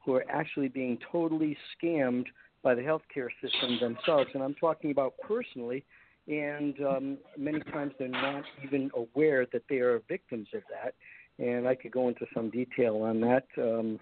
who 0.02 0.14
are 0.14 0.25
actually 0.30 0.68
being 0.68 0.99
totally 1.12 1.57
scammed 1.76 2.25
by 2.62 2.74
the 2.74 2.82
healthcare 2.82 3.28
system 3.42 3.78
themselves, 3.80 4.30
and 4.34 4.42
I'm 4.42 4.54
talking 4.54 4.90
about 4.90 5.14
personally. 5.26 5.84
And 6.26 6.74
um, 6.86 7.18
many 7.38 7.60
times 7.60 7.92
they're 7.98 8.08
not 8.08 8.44
even 8.62 8.90
aware 8.94 9.46
that 9.52 9.62
they 9.70 9.76
are 9.76 10.02
victims 10.08 10.48
of 10.54 10.62
that. 10.70 10.94
And 11.42 11.66
I 11.66 11.74
could 11.74 11.92
go 11.92 12.08
into 12.08 12.26
some 12.34 12.50
detail 12.50 12.96
on 12.96 13.20
that. 13.22 13.46
Um, 13.56 13.98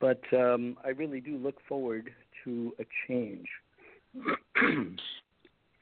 but 0.00 0.22
um, 0.32 0.78
I 0.84 0.88
really 0.90 1.20
do 1.20 1.36
look 1.36 1.56
forward 1.68 2.10
to 2.44 2.74
a 2.78 2.84
change. 3.06 3.46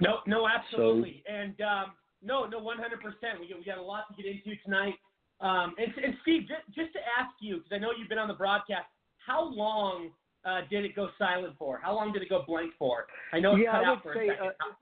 no, 0.00 0.18
no, 0.26 0.48
absolutely. 0.48 1.22
So, 1.26 1.32
and 1.32 1.60
um, 1.60 1.92
no, 2.22 2.46
no, 2.46 2.60
100%. 2.60 3.40
We 3.40 3.48
got, 3.48 3.58
we 3.58 3.64
got 3.64 3.78
a 3.78 3.82
lot 3.82 4.04
to 4.08 4.22
get 4.22 4.26
into 4.30 4.60
tonight. 4.64 4.94
Um, 5.40 5.74
and, 5.78 5.92
and 6.04 6.14
Steve, 6.22 6.42
just, 6.42 6.66
just 6.74 6.92
to 6.94 6.98
ask 7.18 7.30
you, 7.40 7.58
because 7.58 7.72
I 7.72 7.78
know 7.78 7.90
you've 7.96 8.08
been 8.08 8.18
on 8.18 8.28
the 8.28 8.34
broadcast, 8.34 8.86
how 9.24 9.44
long 9.44 10.10
uh, 10.48 10.60
did 10.70 10.84
it 10.84 10.96
go 10.96 11.08
silent 11.18 11.54
for? 11.58 11.80
How 11.82 11.94
long 11.94 12.12
did 12.12 12.22
it 12.22 12.28
go 12.28 12.44
blank 12.46 12.72
for? 12.78 13.06
I 13.32 13.40
know 13.40 13.54
it's 13.54 13.64
yeah, 13.64 13.72
cut 13.72 13.84
I 13.84 13.88
out 13.88 14.02
for 14.02 14.14
say, 14.14 14.28
a 14.28 14.32
second. 14.32 14.46
Uh, 14.46 14.74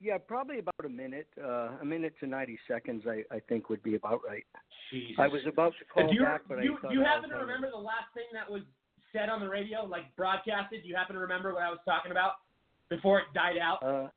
yeah, 0.00 0.18
probably 0.18 0.60
about 0.60 0.84
a 0.84 0.88
minute. 0.88 1.28
Uh, 1.42 1.70
a 1.80 1.84
minute 1.84 2.14
to 2.20 2.26
90 2.26 2.58
seconds, 2.68 3.02
I, 3.08 3.24
I 3.34 3.40
think, 3.48 3.68
would 3.68 3.82
be 3.82 3.96
about 3.96 4.20
right. 4.26 4.44
Jesus. 4.90 5.16
I 5.18 5.26
was 5.26 5.42
about 5.46 5.72
to 5.78 5.84
call 5.92 6.08
do 6.08 6.14
you, 6.14 6.22
back, 6.22 6.42
but 6.48 6.62
you, 6.62 6.76
I 6.76 6.80
thought 6.80 6.92
you 6.92 7.00
happen 7.00 7.30
to 7.30 7.36
remember 7.36 7.70
the 7.70 7.76
last 7.76 8.12
thing 8.14 8.24
that 8.32 8.48
was 8.50 8.62
said 9.12 9.28
on 9.28 9.40
the 9.40 9.48
radio, 9.48 9.84
like 9.84 10.04
broadcasted? 10.16 10.82
Do 10.82 10.88
you 10.88 10.94
happen 10.94 11.14
to 11.14 11.20
remember 11.20 11.52
what 11.52 11.62
I 11.62 11.70
was 11.70 11.80
talking 11.84 12.12
about 12.12 12.34
before 12.88 13.20
it 13.20 13.26
died 13.34 13.56
out? 13.58 13.82
Uh, 13.82 14.08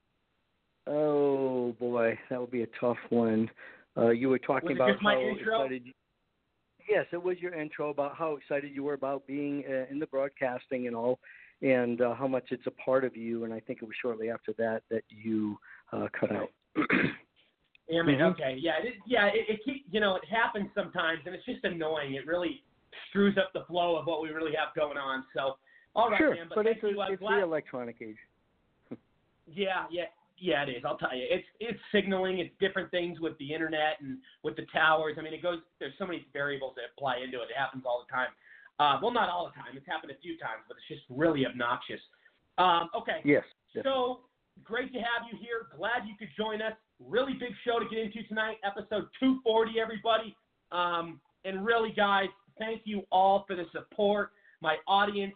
oh 0.89 1.75
boy, 1.79 2.17
that 2.29 2.39
would 2.39 2.51
be 2.51 2.63
a 2.63 2.67
tough 2.79 2.97
one. 3.09 3.49
Uh, 3.97 4.09
you 4.09 4.29
were 4.29 4.39
talking 4.39 4.69
was 4.69 4.77
it 4.77 4.81
about 4.81 4.91
just 4.91 5.03
my 5.03 5.15
how 5.15 5.21
intro? 5.21 5.61
excited. 5.61 5.85
You, 5.85 5.93
yes, 6.89 7.05
it 7.11 7.21
was 7.21 7.37
your 7.39 7.53
intro 7.53 7.89
about 7.89 8.15
how 8.15 8.35
excited 8.35 8.71
you 8.73 8.83
were 8.83 8.93
about 8.93 9.25
being 9.27 9.63
uh, 9.69 9.91
in 9.91 9.99
the 9.99 10.07
broadcasting 10.07 10.87
and 10.87 10.95
all, 10.95 11.19
and 11.61 12.01
uh, 12.01 12.13
how 12.13 12.27
much 12.27 12.45
it's 12.51 12.67
a 12.67 12.71
part 12.71 13.03
of 13.03 13.15
you. 13.15 13.43
And 13.43 13.53
I 13.53 13.59
think 13.59 13.79
it 13.81 13.85
was 13.85 13.95
shortly 14.01 14.29
after 14.29 14.53
that 14.57 14.83
that 14.89 15.03
you 15.09 15.57
uh, 15.91 16.07
cut 16.17 16.31
out. 16.31 16.49
Yeah, 17.89 17.99
I 17.99 18.03
mean, 18.03 18.19
Mhm. 18.19 18.31
okay, 18.31 18.55
yeah, 18.57 18.77
it, 18.81 18.93
yeah, 19.05 19.27
it, 19.27 19.49
it 19.49 19.59
keep, 19.65 19.85
you 19.91 19.99
know, 19.99 20.15
it 20.15 20.23
happens 20.25 20.69
sometimes, 20.73 21.19
and 21.25 21.35
it's 21.35 21.45
just 21.45 21.63
annoying. 21.65 22.13
It 22.13 22.25
really 22.25 22.63
screws 23.09 23.37
up 23.37 23.51
the 23.53 23.65
flow 23.65 23.97
of 23.97 24.05
what 24.05 24.21
we 24.21 24.29
really 24.29 24.53
have 24.55 24.73
going 24.75 24.97
on. 24.97 25.25
So, 25.35 25.57
all 25.93 26.09
right, 26.09 26.17
sure, 26.17 26.35
man, 26.35 26.45
but, 26.47 26.55
but 26.55 26.67
it's, 26.67 26.81
a, 26.83 26.87
it's 26.87 27.19
glad, 27.19 27.39
the 27.39 27.43
electronic 27.43 27.97
age. 28.01 28.15
Yeah, 29.47 29.85
yeah, 29.91 30.05
yeah. 30.41 30.63
It 30.63 30.69
is. 30.69 30.83
I'll 30.85 30.97
tell 30.97 31.15
you. 31.15 31.25
It's 31.29 31.47
it's 31.59 31.79
signaling. 31.91 32.39
It's 32.39 32.51
different 32.59 32.91
things 32.91 33.19
with 33.19 33.37
the 33.37 33.53
internet 33.53 34.01
and 34.01 34.17
with 34.43 34.55
the 34.55 34.65
towers. 34.73 35.15
I 35.17 35.21
mean, 35.21 35.33
it 35.33 35.41
goes. 35.41 35.59
There's 35.79 35.93
so 35.97 36.05
many 36.05 36.25
variables 36.33 36.73
that 36.75 36.91
apply 36.97 37.17
into 37.23 37.37
it. 37.39 37.49
It 37.49 37.57
happens 37.57 37.83
all 37.85 38.05
the 38.05 38.11
time. 38.11 38.29
Uh, 38.79 38.99
well, 39.01 39.13
not 39.13 39.29
all 39.29 39.45
the 39.45 39.53
time. 39.53 39.77
It's 39.77 39.85
happened 39.85 40.11
a 40.11 40.19
few 40.21 40.37
times, 40.37 40.65
but 40.67 40.75
it's 40.77 40.87
just 40.87 41.05
really 41.09 41.45
obnoxious. 41.45 42.01
Um, 42.57 42.89
okay. 42.97 43.21
Yes. 43.23 43.43
So 43.83 44.21
great 44.63 44.91
to 44.93 44.99
have 44.99 45.29
you 45.31 45.37
here. 45.39 45.69
Glad 45.77 46.07
you 46.07 46.15
could 46.17 46.29
join 46.35 46.61
us. 46.61 46.73
Really 46.99 47.33
big 47.33 47.53
show 47.65 47.79
to 47.79 47.85
get 47.89 47.99
into 47.99 48.27
tonight. 48.27 48.57
Episode 48.65 49.05
240, 49.19 49.79
everybody. 49.79 50.35
Um, 50.71 51.21
and 51.45 51.65
really, 51.65 51.93
guys, 51.95 52.29
thank 52.59 52.81
you 52.85 53.03
all 53.11 53.45
for 53.47 53.55
the 53.55 53.65
support. 53.71 54.31
My 54.61 54.77
audience. 54.87 55.35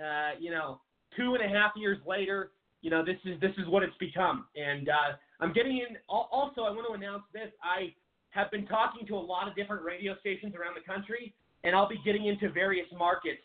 Uh, 0.00 0.32
you 0.40 0.50
know, 0.50 0.80
two 1.16 1.34
and 1.34 1.44
a 1.44 1.48
half 1.48 1.72
years 1.76 1.98
later, 2.06 2.50
you 2.84 2.90
know, 2.90 3.02
this 3.02 3.16
is 3.24 3.40
this 3.40 3.52
is 3.56 3.66
what 3.66 3.82
it's 3.82 3.96
become. 3.98 4.44
And 4.54 4.90
uh, 4.90 5.16
I'm 5.40 5.54
getting 5.54 5.78
in. 5.78 5.96
Also, 6.06 6.60
I 6.60 6.70
want 6.70 6.86
to 6.86 6.92
announce 6.92 7.22
this. 7.32 7.48
I 7.62 7.94
have 8.28 8.50
been 8.50 8.66
talking 8.66 9.06
to 9.06 9.14
a 9.14 9.24
lot 9.24 9.48
of 9.48 9.56
different 9.56 9.82
radio 9.82 10.14
stations 10.20 10.54
around 10.54 10.76
the 10.76 10.84
country, 10.84 11.32
and 11.64 11.74
I'll 11.74 11.88
be 11.88 11.98
getting 12.04 12.26
into 12.26 12.50
various 12.52 12.86
markets 12.96 13.40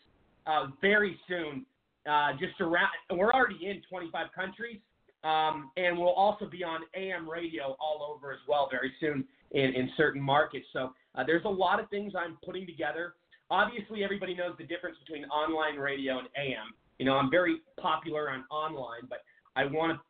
uh, 0.46 0.66
very 0.82 1.18
soon. 1.26 1.64
Uh, 2.08 2.32
just 2.32 2.60
around, 2.60 2.90
we're 3.10 3.32
already 3.32 3.66
in 3.66 3.80
25 3.88 4.26
countries, 4.34 4.78
um, 5.24 5.70
and 5.78 5.96
we'll 5.96 6.08
also 6.12 6.46
be 6.46 6.62
on 6.62 6.80
AM 6.94 7.28
radio 7.28 7.76
all 7.80 8.14
over 8.14 8.32
as 8.32 8.40
well 8.46 8.68
very 8.70 8.92
soon 9.00 9.24
in, 9.52 9.74
in 9.74 9.88
certain 9.96 10.20
markets. 10.20 10.66
So 10.74 10.92
uh, 11.14 11.24
there's 11.24 11.44
a 11.46 11.48
lot 11.48 11.80
of 11.80 11.88
things 11.88 12.12
I'm 12.18 12.36
putting 12.44 12.66
together. 12.66 13.14
Obviously, 13.50 14.04
everybody 14.04 14.34
knows 14.34 14.52
the 14.58 14.64
difference 14.64 14.98
between 14.98 15.24
online 15.26 15.76
radio 15.76 16.18
and 16.18 16.28
AM. 16.36 16.74
You 16.98 17.06
know, 17.06 17.14
I'm 17.14 17.30
very 17.30 17.60
popular 17.80 18.28
on 18.30 18.44
online, 18.50 19.08
but 19.08 19.20
I 19.56 19.64
want 19.64 19.98
to, 19.98 20.00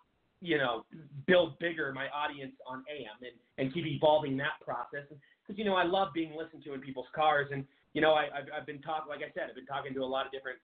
you 0.46 0.58
know, 0.58 0.84
build 1.26 1.58
bigger 1.58 1.92
my 1.92 2.08
audience 2.08 2.52
on 2.66 2.84
AM 2.90 3.18
and, 3.20 3.36
and 3.58 3.74
keep 3.74 3.86
evolving 3.86 4.36
that 4.38 4.60
process. 4.64 5.06
Because, 5.08 5.58
you 5.58 5.64
know, 5.64 5.74
I 5.74 5.84
love 5.84 6.08
being 6.14 6.32
listened 6.36 6.64
to 6.64 6.74
in 6.74 6.80
people's 6.80 7.08
cars. 7.14 7.48
And, 7.52 7.64
you 7.92 8.00
know, 8.00 8.12
I, 8.12 8.24
I've, 8.24 8.60
I've 8.60 8.66
been 8.66 8.80
talking, 8.80 9.08
like 9.08 9.20
I 9.20 9.32
said, 9.34 9.48
I've 9.48 9.54
been 9.54 9.66
talking 9.66 9.92
to 9.94 10.00
a 10.00 10.06
lot 10.06 10.26
of 10.26 10.32
different 10.32 10.58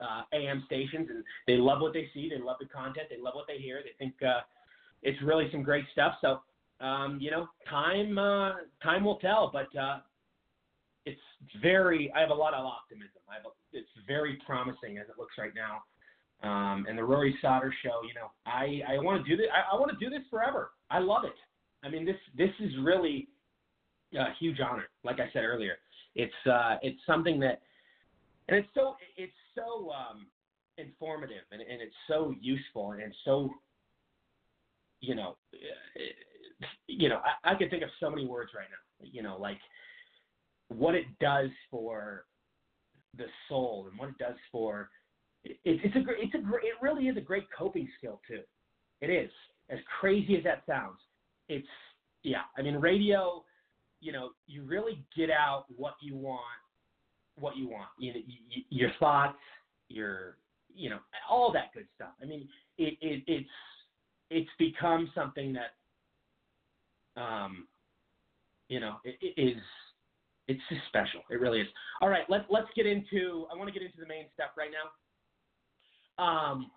uh, 0.00 0.22
AM 0.32 0.62
stations, 0.66 1.08
and 1.10 1.24
they 1.46 1.56
love 1.56 1.80
what 1.80 1.92
they 1.92 2.08
see. 2.14 2.28
They 2.28 2.42
love 2.42 2.56
the 2.60 2.66
content. 2.66 3.08
They 3.10 3.20
love 3.20 3.34
what 3.34 3.46
they 3.46 3.58
hear. 3.58 3.80
They 3.82 3.92
think 3.98 4.14
uh, 4.22 4.40
it's 5.02 5.20
really 5.22 5.48
some 5.52 5.62
great 5.62 5.84
stuff. 5.92 6.14
So, 6.20 6.40
um, 6.84 7.18
you 7.20 7.30
know, 7.30 7.48
time 7.68 8.18
uh, 8.18 8.52
time 8.82 9.04
will 9.04 9.16
tell, 9.16 9.50
but 9.52 9.68
uh, 9.78 9.98
it's 11.04 11.20
very. 11.60 12.12
I 12.16 12.20
have 12.20 12.30
a 12.30 12.34
lot 12.34 12.54
of 12.54 12.64
optimism. 12.64 13.20
I 13.30 13.34
have 13.36 13.44
a, 13.46 13.76
it's 13.76 13.88
very 14.06 14.38
promising 14.46 14.98
as 14.98 15.08
it 15.08 15.18
looks 15.18 15.34
right 15.38 15.54
now. 15.54 15.82
Um, 16.42 16.86
and 16.88 16.96
the 16.96 17.04
Rory 17.04 17.36
Sauter 17.42 17.74
show, 17.82 18.00
you 18.06 18.14
know, 18.14 18.30
I, 18.46 18.80
I 18.88 18.98
want 18.98 19.22
to 19.22 19.28
do 19.28 19.36
this. 19.36 19.46
I, 19.52 19.76
I 19.76 19.78
want 19.78 19.90
to 19.90 20.02
do 20.02 20.10
this 20.10 20.26
forever. 20.30 20.70
I 20.90 20.98
love 20.98 21.24
it. 21.24 21.34
I 21.84 21.90
mean, 21.90 22.04
this 22.04 22.16
this 22.36 22.50
is 22.60 22.70
really 22.82 23.28
a 24.14 24.32
huge 24.38 24.58
honor. 24.60 24.88
Like 25.04 25.20
I 25.20 25.30
said 25.32 25.44
earlier, 25.44 25.76
it's 26.14 26.32
uh, 26.50 26.76
it's 26.82 26.98
something 27.06 27.38
that, 27.40 27.60
and 28.48 28.58
it's 28.58 28.68
so 28.74 28.94
it's 29.16 29.32
so 29.54 29.90
um, 29.90 30.26
informative 30.78 31.42
and, 31.52 31.60
and 31.60 31.80
it's 31.80 31.94
so 32.08 32.34
useful 32.40 32.92
and 32.92 33.14
so, 33.24 33.50
you 35.00 35.14
know, 35.14 35.36
you 36.86 37.08
know, 37.08 37.20
I, 37.44 37.52
I 37.52 37.54
can 37.54 37.68
think 37.70 37.82
of 37.82 37.90
so 38.00 38.10
many 38.10 38.26
words 38.26 38.50
right 38.54 38.66
now. 38.70 39.08
You 39.12 39.22
know, 39.22 39.36
like 39.38 39.58
what 40.68 40.94
it 40.94 41.06
does 41.20 41.50
for 41.70 42.24
the 43.16 43.26
soul 43.48 43.88
and 43.90 43.98
what 43.98 44.10
it 44.10 44.18
does 44.18 44.36
for 44.52 44.90
it, 45.44 45.58
it's 45.64 45.96
a 45.96 46.00
it's 46.18 46.34
a 46.34 46.38
it 46.38 46.74
really 46.82 47.04
is 47.08 47.16
a 47.16 47.20
great 47.20 47.44
coping 47.56 47.88
skill 47.98 48.20
too. 48.28 48.40
It 49.00 49.10
is 49.10 49.30
as 49.70 49.78
crazy 50.00 50.36
as 50.36 50.44
that 50.44 50.62
sounds. 50.66 50.98
It's 51.48 51.66
yeah. 52.22 52.42
I 52.56 52.62
mean, 52.62 52.76
radio. 52.76 53.44
You 54.02 54.12
know, 54.12 54.30
you 54.46 54.62
really 54.62 55.04
get 55.14 55.28
out 55.30 55.66
what 55.76 55.94
you 56.00 56.16
want, 56.16 56.40
what 57.38 57.56
you 57.56 57.68
want. 57.68 57.88
You 57.98 58.14
know, 58.14 58.20
y- 58.26 58.64
your 58.70 58.90
thoughts, 58.98 59.36
your 59.88 60.36
you 60.74 60.88
know, 60.90 60.98
all 61.28 61.52
that 61.52 61.72
good 61.74 61.86
stuff. 61.96 62.12
I 62.22 62.26
mean, 62.26 62.48
it, 62.78 62.96
it 63.00 63.22
it's 63.26 63.50
it's 64.30 64.50
become 64.58 65.10
something 65.14 65.54
that 65.54 67.20
um, 67.20 67.66
you 68.68 68.80
know, 68.80 68.96
it, 69.04 69.16
it 69.20 69.40
is 69.40 69.62
it's 70.48 70.60
just 70.68 70.82
special. 70.88 71.20
It 71.30 71.40
really 71.40 71.60
is. 71.60 71.68
All 72.00 72.08
right, 72.08 72.24
let's 72.28 72.44
let's 72.50 72.68
get 72.74 72.86
into. 72.86 73.46
I 73.52 73.56
want 73.56 73.68
to 73.68 73.72
get 73.72 73.82
into 73.82 73.98
the 74.00 74.06
main 74.06 74.26
stuff 74.34 74.50
right 74.56 74.70
now. 74.70 74.90
Um, 76.20 76.70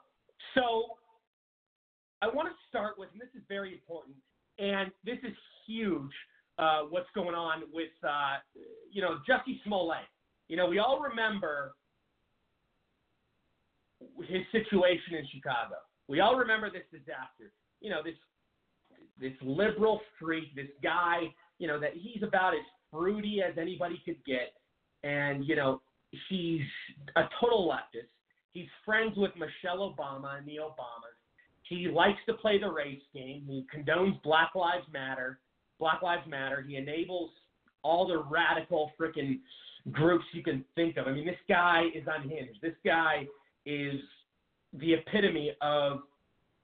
so 0.56 0.95
I 2.21 2.27
want 2.27 2.47
to 2.47 2.56
start 2.69 2.95
with, 2.97 3.10
and 3.12 3.21
this 3.21 3.29
is 3.36 3.43
very 3.49 3.73
important, 3.73 4.15
and 4.60 4.91
this 5.03 5.17
is 5.23 5.36
huge. 5.67 6.12
Uh, 6.58 6.82
what's 6.89 7.10
going 7.15 7.36
on 7.36 7.63
with 7.73 7.89
uh, 8.08 8.38
you 8.91 9.01
know 9.01 9.17
Jussie 9.29 9.62
Smollett? 9.65 10.08
You 10.47 10.58
know, 10.58 10.67
we 10.67 10.79
all 10.79 10.99
remember 10.99 11.73
his 14.27 14.41
situation 14.51 15.15
in 15.15 15.27
Chicago. 15.34 15.75
We 16.08 16.19
all 16.19 16.36
remember 16.36 16.69
this 16.69 16.84
disaster. 16.91 17.51
You 17.82 17.89
know, 17.89 18.01
this 18.03 18.15
this 19.19 19.34
liberal 19.41 20.01
freak, 20.19 20.56
this 20.56 20.67
guy, 20.82 21.34
you 21.60 21.67
know, 21.67 21.79
that 21.79 21.91
he's 21.93 22.23
about 22.23 22.53
as 22.53 22.62
fruity 22.91 23.41
as 23.47 23.58
anybody 23.58 24.01
could 24.06 24.23
get. 24.25 24.53
And, 25.03 25.45
you 25.45 25.56
know, 25.56 25.82
he's 26.29 26.62
a 27.15 27.23
total 27.39 27.67
leftist. 27.67 28.08
He's 28.53 28.67
friends 28.85 29.13
with 29.17 29.31
Michelle 29.35 29.79
Obama 29.79 30.37
and 30.37 30.47
the 30.47 30.57
Obamas. 30.57 31.17
He 31.67 31.87
likes 31.87 32.19
to 32.27 32.33
play 32.33 32.59
the 32.59 32.69
race 32.69 33.01
game. 33.13 33.43
He 33.47 33.65
condones 33.75 34.21
Black 34.21 34.51
Lives 34.55 34.85
Matter. 34.91 35.39
Black 35.79 36.01
Lives 36.01 36.27
Matter. 36.27 36.63
He 36.67 36.75
enables 36.75 37.31
all 37.83 38.07
the 38.07 38.23
radical 38.29 38.91
freaking 38.99 39.39
groups 39.91 40.25
you 40.33 40.43
can 40.43 40.63
think 40.75 40.97
of. 40.97 41.07
I 41.07 41.13
mean, 41.13 41.25
this 41.25 41.35
guy 41.49 41.83
is 41.95 42.03
unhinged. 42.07 42.59
This 42.61 42.75
guy 42.85 43.27
is 43.65 43.99
the 44.73 44.93
epitome 44.93 45.51
of 45.61 46.01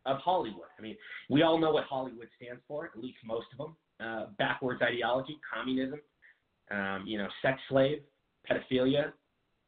of 0.06 0.18
Hollywood. 0.20 0.68
I 0.78 0.82
mean, 0.82 0.96
we 1.30 1.44
all 1.44 1.60
know 1.60 1.72
what 1.72 1.84
Hollywood 1.84 2.30
stands 2.42 2.62
for, 2.68 2.86
at 2.86 2.98
least 2.98 3.18
most 3.26 3.48
of 3.52 3.58
them. 3.58 3.76
Uh, 4.00 4.26
backwards 4.38 4.82
ideology, 4.82 5.38
communism, 5.54 6.00
um, 6.72 7.04
you 7.06 7.18
know, 7.18 7.28
sex 7.42 7.60
slave, 7.68 8.00
pedophilia, 8.50 9.12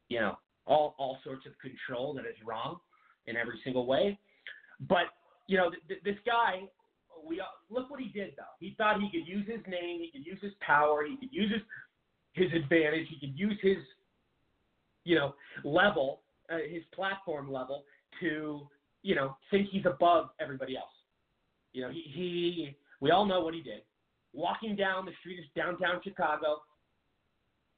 you 0.08 0.18
know, 0.18 0.36
all 0.66 0.94
all 0.98 1.18
sorts 1.24 1.46
of 1.46 1.52
control 1.58 2.14
that 2.14 2.24
is 2.26 2.36
wrong 2.44 2.78
in 3.26 3.36
every 3.36 3.60
single 3.64 3.86
way. 3.86 4.18
But 4.88 5.06
you 5.46 5.56
know, 5.56 5.70
th- 5.70 5.82
th- 5.88 6.02
this 6.04 6.16
guy, 6.24 6.62
we 7.26 7.40
uh, 7.40 7.44
look 7.70 7.90
what 7.90 8.00
he 8.00 8.08
did 8.08 8.32
though. 8.36 8.54
He 8.60 8.74
thought 8.78 9.00
he 9.00 9.10
could 9.10 9.26
use 9.26 9.46
his 9.46 9.60
name, 9.66 10.00
he 10.00 10.10
could 10.12 10.26
use 10.26 10.38
his 10.40 10.52
power, 10.60 11.04
he 11.04 11.16
could 11.16 11.32
use 11.32 11.52
his 11.52 11.62
his 12.34 12.62
advantage, 12.62 13.06
he 13.08 13.26
could 13.26 13.38
use 13.38 13.58
his 13.62 13.78
you 15.04 15.14
know 15.14 15.34
level, 15.64 16.20
uh, 16.50 16.58
his 16.68 16.82
platform 16.94 17.52
level 17.52 17.84
to 18.20 18.66
you 19.02 19.14
know 19.14 19.36
think 19.50 19.68
he's 19.70 19.86
above 19.86 20.30
everybody 20.40 20.76
else. 20.76 20.86
You 21.72 21.82
know, 21.82 21.90
he, 21.90 22.04
he 22.12 22.76
we 23.00 23.10
all 23.10 23.26
know 23.26 23.40
what 23.40 23.54
he 23.54 23.62
did. 23.62 23.82
Walking 24.32 24.76
down 24.76 25.04
the 25.04 25.12
street 25.20 25.40
of 25.40 25.44
downtown 25.54 26.00
Chicago, 26.02 26.62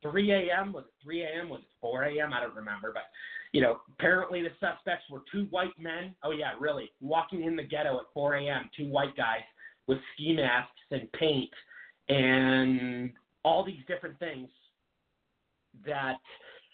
3 0.05 0.31
a.m. 0.31 0.73
was 0.73 0.85
it 0.85 1.05
3 1.05 1.23
a.m. 1.23 1.49
was 1.49 1.61
it 1.61 1.69
4 1.81 2.05
a.m. 2.05 2.33
I 2.33 2.40
don't 2.40 2.55
remember, 2.55 2.93
but 2.93 3.05
you 3.53 3.61
know 3.61 3.81
apparently 3.99 4.43
the 4.43 4.51
suspects 4.61 5.05
were 5.11 5.23
two 5.33 5.47
white 5.51 5.77
men. 5.79 6.14
Oh 6.23 6.31
yeah, 6.31 6.53
really 6.61 6.90
walking 7.01 7.45
in 7.45 7.57
the 7.57 7.62
ghetto 7.62 7.97
at 7.97 8.05
4 8.12 8.35
a.m. 8.37 8.71
Two 8.77 8.88
white 8.88 9.17
guys 9.17 9.43
with 9.87 9.99
ski 10.14 10.35
masks 10.35 10.71
and 10.90 11.11
paint 11.12 11.51
and 12.09 13.11
all 13.45 13.64
these 13.64 13.81
different 13.88 14.19
things 14.19 14.49
that 15.87 16.17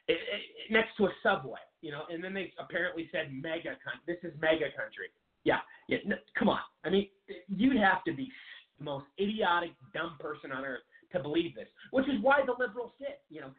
it, 0.08 0.12
it, 0.12 0.72
next 0.72 0.96
to 0.96 1.06
a 1.06 1.10
subway, 1.22 1.58
you 1.80 1.90
know, 1.90 2.02
and 2.10 2.22
then 2.22 2.34
they 2.34 2.52
apparently 2.58 3.08
said 3.12 3.32
MAGA 3.32 3.76
country. 3.84 4.00
This 4.06 4.18
is 4.22 4.32
MAGA 4.40 4.70
country. 4.76 5.10
Yeah, 5.44 5.58
yeah. 5.88 5.98
No, 6.04 6.16
come 6.38 6.48
on. 6.48 6.60
I 6.84 6.90
mean, 6.90 7.08
you'd 7.48 7.76
have 7.76 8.04
to 8.04 8.12
be 8.12 8.30
the 8.78 8.84
most 8.84 9.06
idiotic, 9.20 9.70
dumb 9.94 10.16
person 10.20 10.52
on 10.52 10.64
earth 10.64 10.82
to 11.12 11.20
believe 11.20 11.54
this, 11.54 11.68
which 11.90 12.06
is 12.06 12.20
why 12.20 12.40
the 12.44 12.54
liberals 12.58 12.92
did. 12.98 13.18
You 13.28 13.42
know, 13.42 13.50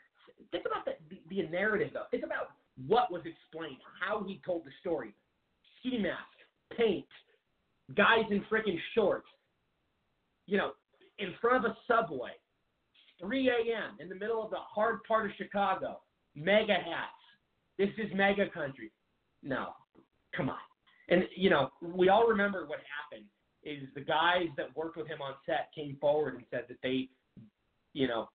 think 0.52 0.66
about 0.66 0.86
the, 0.86 0.94
the, 1.10 1.44
the 1.44 1.50
narrative 1.50 1.90
though. 1.94 2.06
Think 2.12 2.24
about 2.24 2.52
what 2.88 3.12
was 3.12 3.22
explained, 3.26 3.78
how 4.00 4.24
he 4.24 4.42
told 4.46 4.66
the 4.66 4.72
story. 4.80 5.14
Ski 5.80 5.98
mask, 5.98 6.78
paint, 6.78 7.06
guys 7.96 8.26
in 8.30 8.44
freaking 8.52 8.80
shorts. 8.96 9.28
You 10.48 10.58
know, 10.58 10.72
in 11.20 11.34
front 11.40 11.66
of 11.66 11.72
a 11.72 11.78
subway, 11.88 12.32
3 13.20 13.50
a.m. 13.50 13.98
in 14.00 14.10
the 14.10 14.16
middle 14.16 14.44
of 14.44 14.50
the 14.50 14.58
hard 14.58 15.04
part 15.08 15.26
of 15.28 15.32
Chicago, 15.38 16.02
MAGA 16.36 16.74
hats. 16.74 17.12
This 17.78 17.90
is 17.98 18.12
MAGA 18.16 18.50
country. 18.50 18.92
No, 19.44 19.70
come 20.36 20.50
on. 20.50 20.58
And 21.10 21.24
you 21.36 21.50
know, 21.50 21.70
we 21.82 22.10
all 22.10 22.28
remember 22.28 22.66
what 22.66 22.80
happened. 22.80 23.28
Is 23.64 23.88
the 23.94 24.02
guys 24.02 24.48
that 24.58 24.76
worked 24.76 24.98
with 24.98 25.08
him 25.08 25.22
on 25.22 25.34
set 25.46 25.70
came 25.76 25.96
forward 26.02 26.34
and 26.34 26.44
said 26.50 26.66
that 26.68 26.78
they 26.82 27.10
you 27.94 28.08
know, 28.08 28.30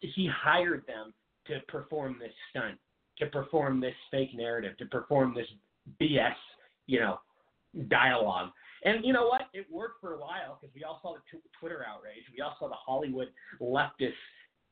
he 0.00 0.28
hired 0.34 0.84
them 0.86 1.12
to 1.46 1.60
perform 1.68 2.16
this 2.20 2.32
stunt, 2.50 2.78
to 3.18 3.26
perform 3.26 3.80
this 3.80 3.94
fake 4.10 4.30
narrative, 4.34 4.76
to 4.78 4.86
perform 4.86 5.34
this 5.34 5.46
BS, 6.00 6.34
you 6.86 7.00
know, 7.00 7.20
dialogue. 7.88 8.50
And 8.84 9.04
you 9.04 9.12
know 9.12 9.26
what? 9.26 9.42
It 9.52 9.66
worked 9.70 10.00
for 10.00 10.14
a 10.14 10.18
while 10.18 10.58
because 10.60 10.74
we 10.74 10.84
all 10.84 11.00
saw 11.02 11.14
the 11.14 11.20
t- 11.30 11.42
Twitter 11.58 11.84
outrage. 11.88 12.22
We 12.34 12.42
all 12.42 12.56
saw 12.58 12.68
the 12.68 12.74
Hollywood 12.74 13.28
leftists 13.60 14.12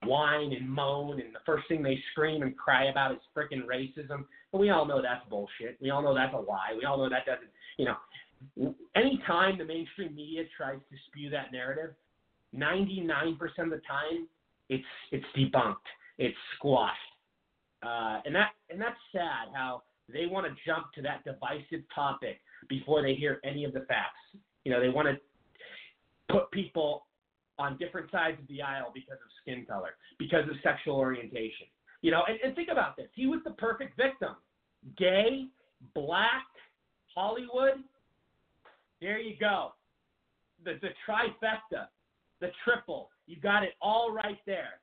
whine 0.04 0.52
and 0.52 0.68
moan, 0.68 1.20
and 1.20 1.34
the 1.34 1.40
first 1.44 1.66
thing 1.68 1.82
they 1.82 1.98
scream 2.12 2.42
and 2.42 2.56
cry 2.56 2.84
about 2.84 3.12
is 3.12 3.18
freaking 3.36 3.64
racism. 3.66 4.24
But 4.52 4.58
we 4.58 4.70
all 4.70 4.84
know 4.84 5.02
that's 5.02 5.28
bullshit. 5.28 5.78
We 5.80 5.90
all 5.90 6.02
know 6.02 6.14
that's 6.14 6.34
a 6.34 6.38
lie. 6.38 6.74
We 6.76 6.84
all 6.84 6.98
know 6.98 7.08
that 7.08 7.26
doesn't, 7.26 7.48
you 7.78 7.86
know, 7.86 8.74
anytime 8.94 9.58
the 9.58 9.64
mainstream 9.64 10.14
media 10.14 10.44
tries 10.56 10.78
to 10.90 10.96
spew 11.08 11.30
that 11.30 11.52
narrative, 11.52 11.94
99% 12.56 13.34
of 13.58 13.70
the 13.70 13.80
time, 13.86 14.26
it's 14.68 14.84
it's 15.12 15.24
debunked, 15.36 15.76
it's 16.18 16.36
squashed, 16.56 16.96
uh, 17.84 18.20
and 18.24 18.34
that 18.34 18.50
and 18.70 18.80
that's 18.80 18.98
sad. 19.12 19.48
How 19.54 19.82
they 20.12 20.26
want 20.26 20.46
to 20.46 20.52
jump 20.66 20.92
to 20.94 21.02
that 21.02 21.24
divisive 21.24 21.84
topic 21.94 22.40
before 22.68 23.02
they 23.02 23.14
hear 23.14 23.40
any 23.44 23.64
of 23.64 23.72
the 23.72 23.80
facts. 23.80 24.18
You 24.64 24.72
know, 24.72 24.80
they 24.80 24.88
want 24.88 25.08
to 25.08 25.16
put 26.32 26.50
people 26.50 27.06
on 27.58 27.76
different 27.78 28.10
sides 28.10 28.38
of 28.40 28.46
the 28.48 28.60
aisle 28.60 28.90
because 28.92 29.14
of 29.14 29.30
skin 29.42 29.64
color, 29.66 29.96
because 30.18 30.44
of 30.48 30.56
sexual 30.62 30.96
orientation. 30.96 31.66
You 32.02 32.10
know, 32.10 32.22
and, 32.28 32.38
and 32.44 32.54
think 32.54 32.68
about 32.70 32.96
this. 32.96 33.08
He 33.14 33.26
was 33.26 33.40
the 33.44 33.52
perfect 33.52 33.96
victim. 33.96 34.34
Gay, 34.98 35.46
black, 35.94 36.46
Hollywood. 37.14 37.82
There 39.00 39.18
you 39.18 39.34
go. 39.38 39.72
The 40.64 40.74
the 40.80 40.88
trifecta 41.06 41.88
the 42.46 42.52
triple. 42.64 43.10
You 43.26 43.36
got 43.40 43.62
it 43.62 43.74
all 43.80 44.12
right 44.12 44.38
there. 44.46 44.80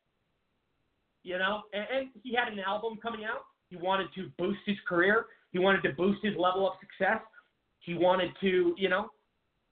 You 1.24 1.38
know, 1.38 1.62
and, 1.74 1.86
and 1.96 2.10
he 2.22 2.36
had 2.36 2.52
an 2.52 2.60
album 2.60 3.00
coming 3.02 3.24
out. 3.24 3.46
He 3.70 3.78
wanted 3.78 4.08
to 4.16 4.30
boost 4.38 4.60
his 4.66 4.76
career. 4.88 5.26
He 5.52 5.60
wanted 5.60 5.82
to 5.84 5.94
boost 5.94 6.20
his 6.24 6.34
level 6.38 6.68
of 6.68 6.74
success. 6.80 7.22
He 7.80 7.94
wanted 7.96 8.32
to, 8.42 8.76
you 8.78 8.90
know, 8.90 9.10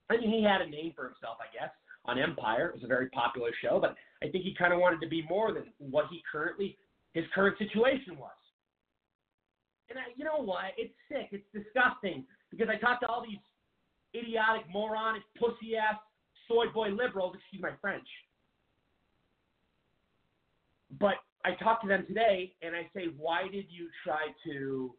I 0.09 0.17
mean, 0.17 0.31
he 0.31 0.43
had 0.43 0.61
a 0.61 0.69
name 0.69 0.93
for 0.95 1.05
himself, 1.05 1.37
I 1.39 1.51
guess, 1.53 1.71
on 2.05 2.19
Empire. 2.19 2.69
It 2.69 2.75
was 2.75 2.83
a 2.83 2.87
very 2.87 3.09
popular 3.09 3.51
show, 3.61 3.79
but 3.79 3.95
I 4.23 4.29
think 4.29 4.43
he 4.43 4.55
kind 4.57 4.73
of 4.73 4.79
wanted 4.79 5.01
to 5.01 5.07
be 5.07 5.23
more 5.29 5.53
than 5.53 5.65
what 5.77 6.05
he 6.09 6.21
currently, 6.29 6.77
his 7.13 7.25
current 7.33 7.57
situation 7.57 8.17
was. 8.17 8.31
And 9.89 9.99
I, 9.99 10.03
you 10.15 10.23
know 10.23 10.41
what? 10.43 10.71
It's 10.77 10.93
sick. 11.09 11.29
It's 11.31 11.45
disgusting 11.53 12.25
because 12.49 12.67
I 12.69 12.79
talk 12.79 13.01
to 13.01 13.07
all 13.07 13.23
these 13.23 13.39
idiotic, 14.15 14.63
moronic, 14.71 15.23
pussy 15.37 15.75
ass 15.75 15.99
soy 16.51 16.71
boy 16.73 16.89
liberals, 16.89 17.35
excuse 17.37 17.61
my 17.61 17.71
French. 17.79 18.07
But 20.99 21.15
I 21.45 21.51
talk 21.63 21.81
to 21.81 21.87
them 21.87 22.05
today 22.07 22.53
and 22.61 22.75
I 22.75 22.89
say, 22.95 23.07
why 23.17 23.43
did 23.43 23.65
you 23.69 23.87
try 24.03 24.27
to 24.45 24.93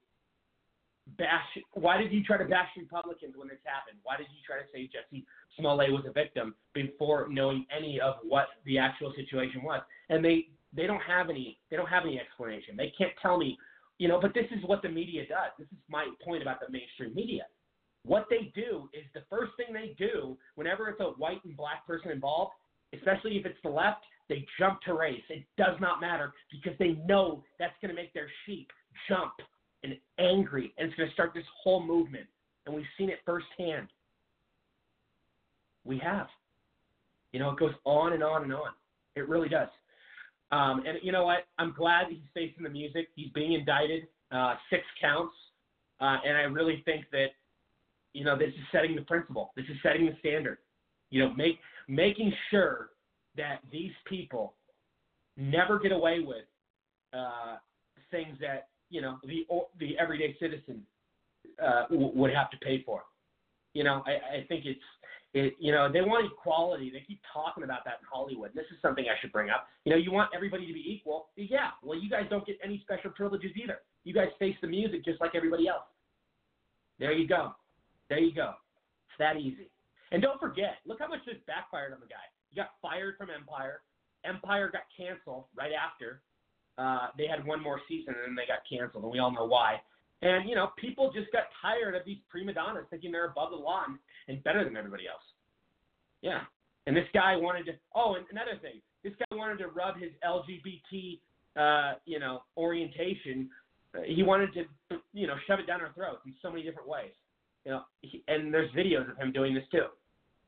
bash? 1.18 1.46
Why 1.74 1.98
did 1.98 2.12
you 2.12 2.24
try 2.24 2.38
to 2.38 2.44
bash 2.44 2.68
Republicans 2.76 3.34
when 3.36 3.48
this 3.48 3.58
happened? 3.64 3.98
Why 4.02 4.16
did 4.16 4.26
you 4.30 4.40
try 4.46 4.58
to 4.58 4.66
say 4.72 4.88
Jussie 4.88 5.24
Smollett 5.58 5.92
was 5.92 6.04
a 6.08 6.12
victim 6.12 6.54
before 6.72 7.28
knowing 7.30 7.66
any 7.76 8.00
of 8.00 8.16
what 8.22 8.46
the 8.64 8.78
actual 8.78 9.12
situation 9.14 9.62
was? 9.62 9.82
And 10.08 10.24
they 10.24 10.48
they 10.74 10.86
don't 10.86 11.02
have 11.02 11.28
any 11.28 11.58
they 11.70 11.76
don't 11.76 11.88
have 11.88 12.04
any 12.04 12.18
explanation. 12.18 12.76
They 12.76 12.92
can't 12.96 13.12
tell 13.20 13.38
me, 13.38 13.58
you 13.98 14.08
know. 14.08 14.18
But 14.20 14.34
this 14.34 14.46
is 14.50 14.64
what 14.64 14.82
the 14.82 14.88
media 14.88 15.22
does. 15.28 15.52
This 15.58 15.68
is 15.68 15.78
my 15.88 16.08
point 16.24 16.42
about 16.42 16.60
the 16.60 16.70
mainstream 16.72 17.14
media. 17.14 17.44
What 18.04 18.26
they 18.30 18.52
do 18.54 18.88
is 18.92 19.04
the 19.14 19.22
first 19.30 19.52
thing 19.56 19.72
they 19.72 19.94
do 19.98 20.36
whenever 20.56 20.88
it's 20.88 21.00
a 21.00 21.04
white 21.04 21.44
and 21.44 21.56
black 21.56 21.86
person 21.86 22.10
involved, 22.10 22.52
especially 22.94 23.36
if 23.38 23.46
it's 23.46 23.58
the 23.62 23.70
left, 23.70 24.04
they 24.28 24.44
jump 24.58 24.80
to 24.82 24.94
race. 24.94 25.22
It 25.28 25.44
does 25.56 25.76
not 25.80 26.00
matter 26.00 26.32
because 26.50 26.76
they 26.78 26.98
know 27.06 27.44
that's 27.58 27.74
going 27.80 27.94
to 27.94 28.00
make 28.00 28.12
their 28.12 28.28
sheep 28.44 28.68
jump 29.08 29.34
and 29.84 29.96
angry, 30.18 30.72
and 30.78 30.88
it's 30.88 30.96
going 30.96 31.08
to 31.08 31.12
start 31.12 31.32
this 31.34 31.44
whole 31.62 31.84
movement. 31.84 32.26
And 32.66 32.74
we've 32.74 32.84
seen 32.96 33.10
it 33.10 33.18
firsthand. 33.24 33.88
We 35.84 35.98
have. 35.98 36.28
You 37.32 37.40
know, 37.40 37.50
it 37.50 37.58
goes 37.58 37.72
on 37.84 38.12
and 38.12 38.22
on 38.22 38.44
and 38.44 38.52
on. 38.52 38.70
It 39.16 39.28
really 39.28 39.48
does. 39.48 39.68
Um, 40.52 40.82
and 40.86 40.98
you 41.02 41.12
know 41.12 41.24
what? 41.24 41.46
I'm 41.58 41.74
glad 41.76 42.06
he's 42.10 42.18
facing 42.34 42.62
the 42.62 42.70
music. 42.70 43.08
He's 43.16 43.30
being 43.30 43.54
indicted, 43.54 44.06
uh, 44.30 44.54
six 44.70 44.82
counts. 45.00 45.34
Uh, 46.00 46.18
and 46.26 46.36
I 46.36 46.42
really 46.42 46.82
think 46.84 47.06
that 47.10 47.28
you 48.12 48.24
know, 48.24 48.36
this 48.36 48.48
is 48.48 48.64
setting 48.70 48.94
the 48.94 49.02
principle. 49.02 49.52
This 49.56 49.64
is 49.66 49.76
setting 49.82 50.06
the 50.06 50.16
standard. 50.20 50.58
You 51.10 51.22
know, 51.22 51.34
make 51.34 51.58
making 51.88 52.32
sure 52.50 52.90
that 53.36 53.60
these 53.70 53.92
people 54.06 54.54
never 55.36 55.78
get 55.78 55.92
away 55.92 56.20
with 56.20 56.44
uh, 57.12 57.56
things 58.10 58.36
that 58.40 58.68
you 58.90 59.00
know 59.00 59.18
the 59.24 59.46
the 59.78 59.98
everyday 59.98 60.36
citizen 60.40 60.82
uh, 61.62 61.84
w- 61.88 62.12
would 62.14 62.34
have 62.34 62.50
to 62.50 62.56
pay 62.58 62.82
for. 62.84 63.02
You 63.74 63.84
know, 63.84 64.02
I, 64.06 64.38
I 64.38 64.46
think 64.48 64.66
it's 64.66 64.80
It, 65.34 65.54
you 65.58 65.72
know, 65.72 65.90
they 65.90 66.02
want 66.02 66.30
equality. 66.30 66.90
They 66.90 67.00
keep 67.06 67.20
talking 67.32 67.64
about 67.64 67.84
that 67.84 68.00
in 68.00 68.06
Hollywood. 68.10 68.50
This 68.54 68.66
is 68.70 68.76
something 68.82 69.06
I 69.08 69.18
should 69.20 69.32
bring 69.32 69.48
up. 69.48 69.66
You 69.84 69.92
know, 69.92 69.98
you 69.98 70.12
want 70.12 70.30
everybody 70.36 70.66
to 70.66 70.72
be 70.74 70.84
equal. 70.86 71.28
Yeah. 71.36 71.70
Well, 71.82 71.98
you 71.98 72.10
guys 72.10 72.24
don't 72.28 72.44
get 72.44 72.58
any 72.62 72.80
special 72.84 73.10
privileges 73.10 73.52
either. 73.56 73.78
You 74.04 74.12
guys 74.12 74.28
face 74.38 74.56
the 74.60 74.68
music 74.68 75.04
just 75.06 75.20
like 75.22 75.30
everybody 75.34 75.68
else. 75.68 75.84
There 76.98 77.12
you 77.12 77.26
go. 77.26 77.54
There 78.08 78.18
you 78.18 78.34
go. 78.34 78.54
It's 79.08 79.18
that 79.18 79.36
easy. 79.36 79.70
And 80.10 80.20
don't 80.20 80.38
forget, 80.38 80.84
look 80.86 80.98
how 80.98 81.08
much 81.08 81.24
this 81.26 81.36
backfired 81.46 81.92
on 81.92 82.00
the 82.00 82.06
guy. 82.06 82.26
He 82.50 82.56
got 82.56 82.70
fired 82.82 83.16
from 83.16 83.28
Empire. 83.30 83.80
Empire 84.24 84.70
got 84.70 84.82
canceled 84.96 85.44
right 85.56 85.72
after. 85.72 86.20
Uh, 86.78 87.08
they 87.16 87.26
had 87.26 87.44
one 87.44 87.62
more 87.62 87.80
season 87.88 88.14
and 88.14 88.32
then 88.32 88.36
they 88.36 88.46
got 88.46 88.60
canceled, 88.68 89.04
and 89.04 89.12
we 89.12 89.18
all 89.18 89.32
know 89.32 89.44
why. 89.46 89.80
And 90.22 90.48
you 90.48 90.54
know, 90.54 90.70
people 90.78 91.12
just 91.12 91.30
got 91.32 91.44
tired 91.60 91.94
of 91.94 92.02
these 92.06 92.18
prima 92.30 92.54
donnas 92.54 92.84
thinking 92.90 93.10
they're 93.10 93.26
above 93.26 93.50
the 93.50 93.56
law 93.56 93.82
and, 93.86 93.98
and 94.28 94.42
better 94.44 94.64
than 94.64 94.76
everybody 94.76 95.04
else. 95.08 95.24
Yeah. 96.22 96.42
And 96.86 96.96
this 96.96 97.06
guy 97.12 97.36
wanted 97.36 97.66
to. 97.66 97.72
Oh, 97.94 98.14
and 98.14 98.24
another 98.30 98.58
thing, 98.60 98.80
this 99.02 99.12
guy 99.18 99.36
wanted 99.36 99.58
to 99.58 99.68
rub 99.68 99.96
his 99.98 100.10
LGBT, 100.24 101.18
uh, 101.56 101.98
you 102.06 102.18
know, 102.18 102.42
orientation. 102.56 103.50
Uh, 103.96 104.02
he 104.06 104.22
wanted 104.22 104.54
to, 104.54 104.96
you 105.12 105.26
know, 105.26 105.34
shove 105.46 105.58
it 105.58 105.66
down 105.66 105.80
our 105.80 105.92
throats 105.92 106.22
in 106.24 106.34
so 106.40 106.50
many 106.50 106.62
different 106.62 106.88
ways. 106.88 107.12
You 107.64 107.72
know, 107.72 107.82
he, 108.00 108.22
and 108.28 108.52
there's 108.52 108.70
videos 108.72 109.10
of 109.10 109.16
him 109.16 109.32
doing 109.32 109.54
this 109.54 109.64
too, 109.70 109.86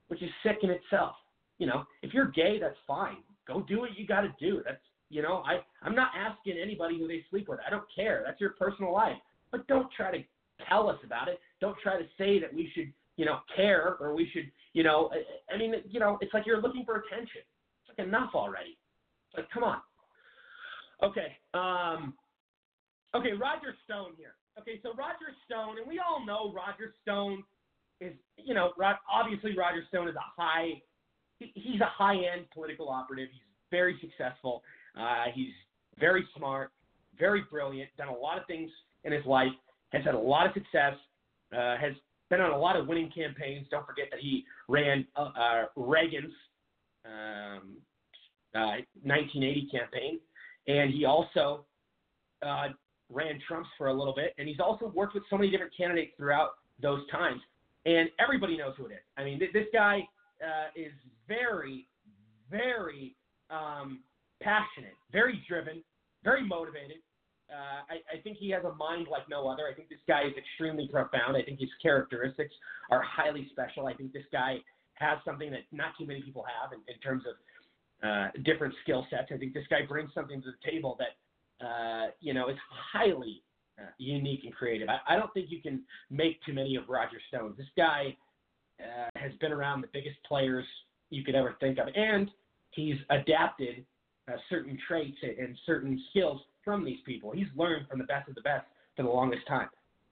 which 0.09 0.23
is 0.23 0.31
sick 0.43 0.59
in 0.63 0.71
itself. 0.71 1.15
You 1.59 1.67
know, 1.67 1.85
if 2.03 2.13
you're 2.13 2.31
gay, 2.31 2.59
that's 2.61 2.77
fine. 2.87 3.19
Go 3.47 3.63
do 3.63 3.81
what 3.81 3.97
you 3.97 4.07
got 4.07 4.23
to 4.23 4.35
do. 4.41 4.63
That's, 4.65 4.81
you 5.11 5.23
know, 5.23 5.43
I 5.47 5.61
I'm 5.83 5.95
not 5.95 6.11
asking 6.17 6.59
anybody 6.61 6.99
who 6.99 7.07
they 7.07 7.25
sleep 7.31 7.49
with. 7.49 7.61
I 7.65 7.71
don't 7.71 7.85
care. 7.95 8.23
That's 8.27 8.41
your 8.41 8.51
personal 8.51 8.93
life. 8.93 9.17
But 9.53 9.67
don't 9.69 9.87
try 9.97 10.11
to 10.11 10.25
tell 10.69 10.89
us 10.89 10.99
about 11.05 11.29
it. 11.29 11.39
Don't 11.61 11.77
try 11.83 11.99
to 11.99 12.07
say 12.19 12.41
that 12.41 12.53
we 12.53 12.71
should, 12.75 12.93
you 13.17 13.25
know, 13.25 13.41
care 13.55 13.97
or 14.01 14.15
we 14.15 14.29
should, 14.33 14.51
you 14.73 14.83
know, 14.83 15.11
I, 15.13 15.55
I 15.55 15.59
mean, 15.59 15.75
you 15.89 16.01
know, 16.01 16.19
it's 16.21 16.35
like 16.35 16.47
you're 16.47 16.61
looking 16.61 16.85
for 16.85 16.97
attention. 16.97 17.43
It's 17.83 17.97
like 17.97 18.07
enough 18.07 18.31
already. 18.35 18.77
Like, 19.37 19.49
come 19.51 19.63
on. 19.63 19.79
Okay. 21.03 21.37
Um, 21.53 22.15
okay, 23.15 23.33
Roger 23.33 23.75
Stone 23.85 24.13
here. 24.17 24.35
Okay, 24.61 24.79
so 24.83 24.91
Roger 24.91 25.35
Stone, 25.47 25.79
and 25.79 25.87
we 25.87 25.99
all 25.99 26.25
know 26.25 26.53
Roger 26.55 26.95
Stone 27.03 27.43
is, 28.01 28.13
you 28.37 28.55
know, 28.55 28.73
obviously 29.11 29.57
Roger 29.57 29.83
Stone 29.89 30.09
is 30.09 30.15
a 30.15 30.41
high, 30.41 30.81
he's 31.39 31.81
a 31.81 31.91
high-end 31.91 32.47
political 32.55 32.89
operative. 32.89 33.29
He's 33.33 33.41
very 33.71 33.99
successful. 34.01 34.63
Uh, 34.97 35.25
he's 35.35 35.53
very 35.99 36.25
smart, 36.37 36.71
very 37.19 37.43
brilliant, 37.51 37.91
done 37.99 38.09
a 38.09 38.15
lot 38.15 38.39
of 38.39 38.47
things 38.47 38.71
in 39.03 39.13
his 39.13 39.25
life, 39.27 39.51
has 39.91 40.05
had 40.05 40.15
a 40.15 40.19
lot 40.19 40.47
of 40.47 40.53
success, 40.55 40.95
uh, 41.53 41.77
has 41.77 41.93
been 42.31 42.41
on 42.41 42.53
a 42.53 42.59
lot 42.59 42.77
of 42.77 42.87
winning 42.87 43.11
campaigns. 43.15 43.67
Don't 43.71 43.87
forget 43.87 44.07
that 44.11 44.21
he 44.21 44.45
ran 44.69 45.05
uh, 45.17 45.31
uh, 45.39 45.65
Reagan's 45.77 46.33
um, 47.05 47.77
1980 48.53 49.69
uh, 49.69 49.79
campaign, 49.79 50.21
and 50.69 50.93
he 50.93 51.05
also 51.05 51.65
uh, 52.45 52.69
ran 53.15 53.41
Trump's 53.47 53.69
for 53.79 53.89
a 53.89 53.95
little 53.95 54.15
bit, 54.15 54.35
and 54.39 54.49
he's 54.49 54.61
also 54.61 54.87
worked 54.95 55.15
with 55.15 55.23
so 55.31 55.39
many 55.39 55.51
different 55.51 55.73
candidates 55.77 56.13
throughout 56.17 56.51
those 56.83 57.01
times, 57.11 57.41
and 57.87 58.09
everybody 58.19 58.57
knows 58.57 58.75
who 58.77 58.87
it 58.87 58.93
is. 58.93 59.05
I 59.17 59.25
mean, 59.25 59.39
th- 59.39 59.53
this 59.53 59.67
guy 59.73 60.07
uh, 60.43 60.69
is 60.77 60.93
very, 61.29 61.87
very 62.51 63.15
um, 63.51 64.01
passionate, 64.43 64.95
very 65.13 65.43
driven, 65.49 65.83
very 66.25 66.47
motivated. 66.47 66.99
Uh, 67.51 67.85
I, 67.89 68.19
I 68.19 68.21
think 68.23 68.39
he 68.39 68.51
has 68.51 68.65
a 68.65 68.75
mind 68.75 69.07
like 69.11 69.29
no 69.29 69.47
other. 69.47 69.65
I 69.71 69.75
think 69.75 69.89
this 69.89 70.01
guy 70.09 70.23
is 70.23 70.33
extremely 70.37 70.89
profound. 70.89 71.37
I 71.37 71.43
think 71.43 71.61
his 71.61 71.69
characteristics 71.81 72.55
are 72.91 73.03
highly 73.03 73.49
special. 73.53 73.87
I 73.87 73.95
think 73.95 74.13
this 74.13 74.25
guy 74.33 74.57
has 74.95 75.19
something 75.25 75.51
that 75.51 75.61
not 75.71 75.93
too 75.99 76.07
many 76.07 76.23
people 76.23 76.45
have 76.45 76.73
in, 76.73 76.81
in 76.93 77.01
terms 77.01 77.23
of 77.29 77.35
uh, 78.03 78.29
different 78.45 78.75
skill 78.83 79.07
sets. 79.11 79.29
I 79.33 79.37
think 79.37 79.55
this 79.55 79.67
guy 79.71 79.81
brings 79.87 80.13
something 80.15 80.41
to 80.43 80.49
the 80.51 80.71
table 80.71 80.97
that 80.99 81.17
uh, 81.61 82.07
you 82.21 82.35
know 82.35 82.49
is 82.49 82.57
highly 82.93 83.43
uh, 83.79 83.91
unique 83.99 84.41
and 84.45 84.55
creative. 84.55 84.89
I, 84.89 85.15
I 85.15 85.17
don't 85.17 85.33
think 85.35 85.51
you 85.51 85.61
can 85.61 85.83
make 86.11 86.43
too 86.45 86.53
many 86.53 86.77
of 86.77 86.89
Roger 86.89 87.19
Stone. 87.29 87.55
This 87.57 87.67
guy 87.77 88.17
uh, 88.81 89.11
has 89.17 89.33
been 89.41 89.53
around 89.53 89.81
the 89.81 89.89
biggest 89.93 90.17
players 90.27 90.65
you 91.11 91.25
could 91.25 91.35
ever 91.35 91.57
think 91.61 91.79
of, 91.79 91.89
and 91.95 92.31
he's 92.71 92.97
adapted 93.11 93.85
uh, 94.29 94.37
certain 94.49 94.79
traits 94.89 95.17
and 95.23 95.57
certain 95.67 96.03
skills 96.11 96.41
from 96.65 96.85
these 96.85 96.99
people. 97.05 97.33
He's 97.33 97.47
learned 97.57 97.87
from 97.89 97.99
the 97.99 98.07
best 98.07 98.29
of 98.29 98.35
the 98.35 98.41
best 98.41 98.67
for 98.97 99.03
the 99.03 99.09
longest 99.09 99.47
time. 99.47 99.69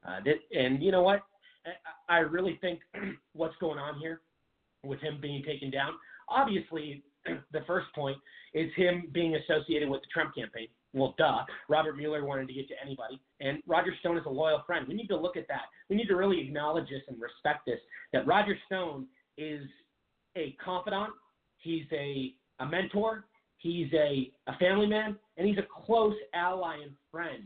Uh, 0.06 0.20
and 0.52 0.82
you 0.82 0.92
know 0.92 1.02
what? 1.02 1.22
I 2.08 2.18
really 2.18 2.58
think 2.60 2.80
what's 3.32 3.54
going 3.60 3.78
on 3.78 3.98
here 3.98 4.20
with 4.84 5.00
him 5.00 5.18
being 5.20 5.42
taken 5.44 5.70
down. 5.70 5.92
Obviously, 6.28 7.02
the 7.52 7.60
first 7.66 7.86
point 7.94 8.16
is 8.54 8.70
him 8.76 9.08
being 9.12 9.36
associated 9.36 9.88
with 9.88 10.02
the 10.02 10.08
Trump 10.12 10.34
campaign. 10.34 10.68
Well, 10.94 11.14
duh. 11.16 11.44
Robert 11.68 11.96
Mueller 11.96 12.24
wanted 12.24 12.48
to 12.48 12.54
get 12.54 12.68
to 12.68 12.74
anybody, 12.84 13.20
and 13.40 13.62
Roger 13.66 13.94
Stone 14.00 14.18
is 14.18 14.24
a 14.26 14.30
loyal 14.30 14.62
friend. 14.66 14.86
We 14.86 14.94
need 14.94 15.08
to 15.08 15.16
look 15.16 15.36
at 15.36 15.48
that. 15.48 15.62
We 15.88 15.96
need 15.96 16.06
to 16.08 16.16
really 16.16 16.40
acknowledge 16.40 16.90
this 16.90 17.02
and 17.08 17.18
respect 17.20 17.60
this. 17.66 17.78
That 18.12 18.26
Roger 18.26 18.56
Stone 18.66 19.06
is 19.38 19.66
a 20.36 20.56
confidant. 20.62 21.10
He's 21.58 21.86
a 21.92 22.34
a 22.60 22.66
mentor. 22.66 23.24
He's 23.58 23.92
a, 23.92 24.30
a 24.48 24.56
family 24.58 24.86
man, 24.86 25.16
and 25.36 25.46
he's 25.46 25.58
a 25.58 25.84
close 25.86 26.14
ally 26.34 26.76
and 26.82 26.92
friend 27.10 27.44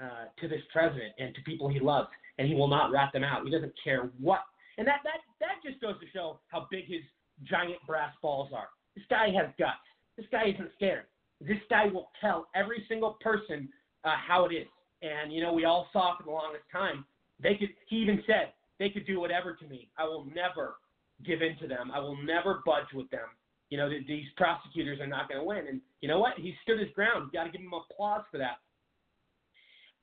uh, 0.00 0.26
to 0.40 0.48
this 0.48 0.60
president 0.72 1.12
and 1.18 1.34
to 1.34 1.40
people 1.42 1.68
he 1.68 1.80
loves, 1.80 2.08
and 2.38 2.46
he 2.46 2.54
will 2.54 2.68
not 2.68 2.92
rat 2.92 3.10
them 3.12 3.24
out. 3.24 3.44
He 3.44 3.50
doesn't 3.50 3.72
care 3.82 4.10
what. 4.20 4.40
And 4.78 4.86
that, 4.86 5.00
that, 5.04 5.18
that 5.40 5.68
just 5.68 5.80
goes 5.80 5.98
to 6.00 6.06
show 6.12 6.40
how 6.48 6.66
big 6.70 6.86
his 6.86 7.02
giant 7.44 7.78
brass 7.86 8.12
balls 8.22 8.50
are. 8.54 8.68
This 8.94 9.04
guy 9.10 9.26
has 9.36 9.50
guts. 9.58 9.74
This 10.16 10.26
guy 10.30 10.52
isn't 10.54 10.70
scared. 10.76 11.06
This 11.40 11.58
guy 11.68 11.86
will 11.86 12.10
tell 12.20 12.48
every 12.54 12.84
single 12.88 13.16
person 13.20 13.68
uh, 14.04 14.14
how 14.16 14.46
it 14.46 14.54
is. 14.54 14.68
And, 15.02 15.32
you 15.32 15.42
know, 15.42 15.52
we 15.52 15.64
all 15.64 15.88
saw 15.92 16.16
for 16.16 16.22
the 16.22 16.30
longest 16.30 16.64
time. 16.72 17.04
They 17.42 17.56
could, 17.56 17.70
he 17.88 17.96
even 17.96 18.22
said, 18.26 18.52
they 18.78 18.90
could 18.90 19.06
do 19.06 19.20
whatever 19.20 19.54
to 19.54 19.66
me. 19.66 19.90
I 19.98 20.04
will 20.04 20.26
never 20.34 20.76
give 21.24 21.42
in 21.42 21.56
to 21.58 21.68
them. 21.68 21.90
I 21.92 22.00
will 22.00 22.16
never 22.24 22.62
budge 22.64 22.92
with 22.94 23.10
them 23.10 23.28
you 23.74 23.78
know, 23.78 23.88
th- 23.88 24.06
these 24.06 24.26
prosecutors 24.36 25.00
are 25.00 25.06
not 25.08 25.28
going 25.28 25.40
to 25.40 25.44
win. 25.44 25.66
And 25.68 25.80
you 26.00 26.08
know 26.08 26.20
what? 26.20 26.34
He 26.36 26.54
stood 26.62 26.78
his 26.78 26.90
ground. 26.94 27.32
Got 27.32 27.44
to 27.44 27.50
give 27.50 27.60
him 27.60 27.72
applause 27.72 28.22
for 28.30 28.38
that. 28.38 28.58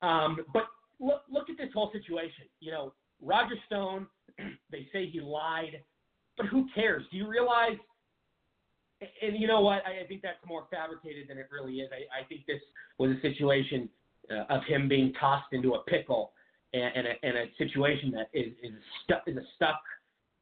Um, 0.06 0.40
but 0.54 0.64
look, 1.00 1.22
look 1.32 1.50
at 1.50 1.58
this 1.58 1.70
whole 1.74 1.90
situation. 1.94 2.46
You 2.60 2.72
know, 2.72 2.94
Roger 3.22 3.56
Stone, 3.68 4.08
they 4.72 4.88
say 4.92 5.10
he 5.10 5.22
lied, 5.22 5.82
but 6.36 6.48
who 6.48 6.68
cares? 6.74 7.04
Do 7.12 7.18
you 7.18 7.28
realize? 7.30 7.78
And 9.02 9.38
you 9.38 9.48
know 9.48 9.62
what? 9.62 9.82
I, 9.86 10.04
I 10.04 10.08
think 10.08 10.22
that's 10.22 10.38
more 10.48 10.66
fabricated 10.70 11.28
than 11.28 11.38
it 11.38 11.48
really 11.52 11.76
is. 11.78 11.90
I, 11.92 12.22
I 12.22 12.26
think 12.28 12.46
this 12.46 12.62
was 12.98 13.12
a 13.12 13.22
situation 13.22 13.90
uh, 14.30 14.54
of 14.54 14.64
him 14.66 14.88
being 14.88 15.14
tossed 15.20 15.52
into 15.54 15.74
a 15.74 15.84
pickle 15.84 16.32
and, 16.74 16.92
and, 16.96 17.08
a, 17.08 17.14
and 17.24 17.38
a 17.38 17.46
situation 17.58 18.12
that 18.12 18.30
is 18.34 18.54
is, 18.64 18.72
stu- 19.04 19.32
is 19.32 19.38
a 19.38 19.46
stuck 19.56 19.82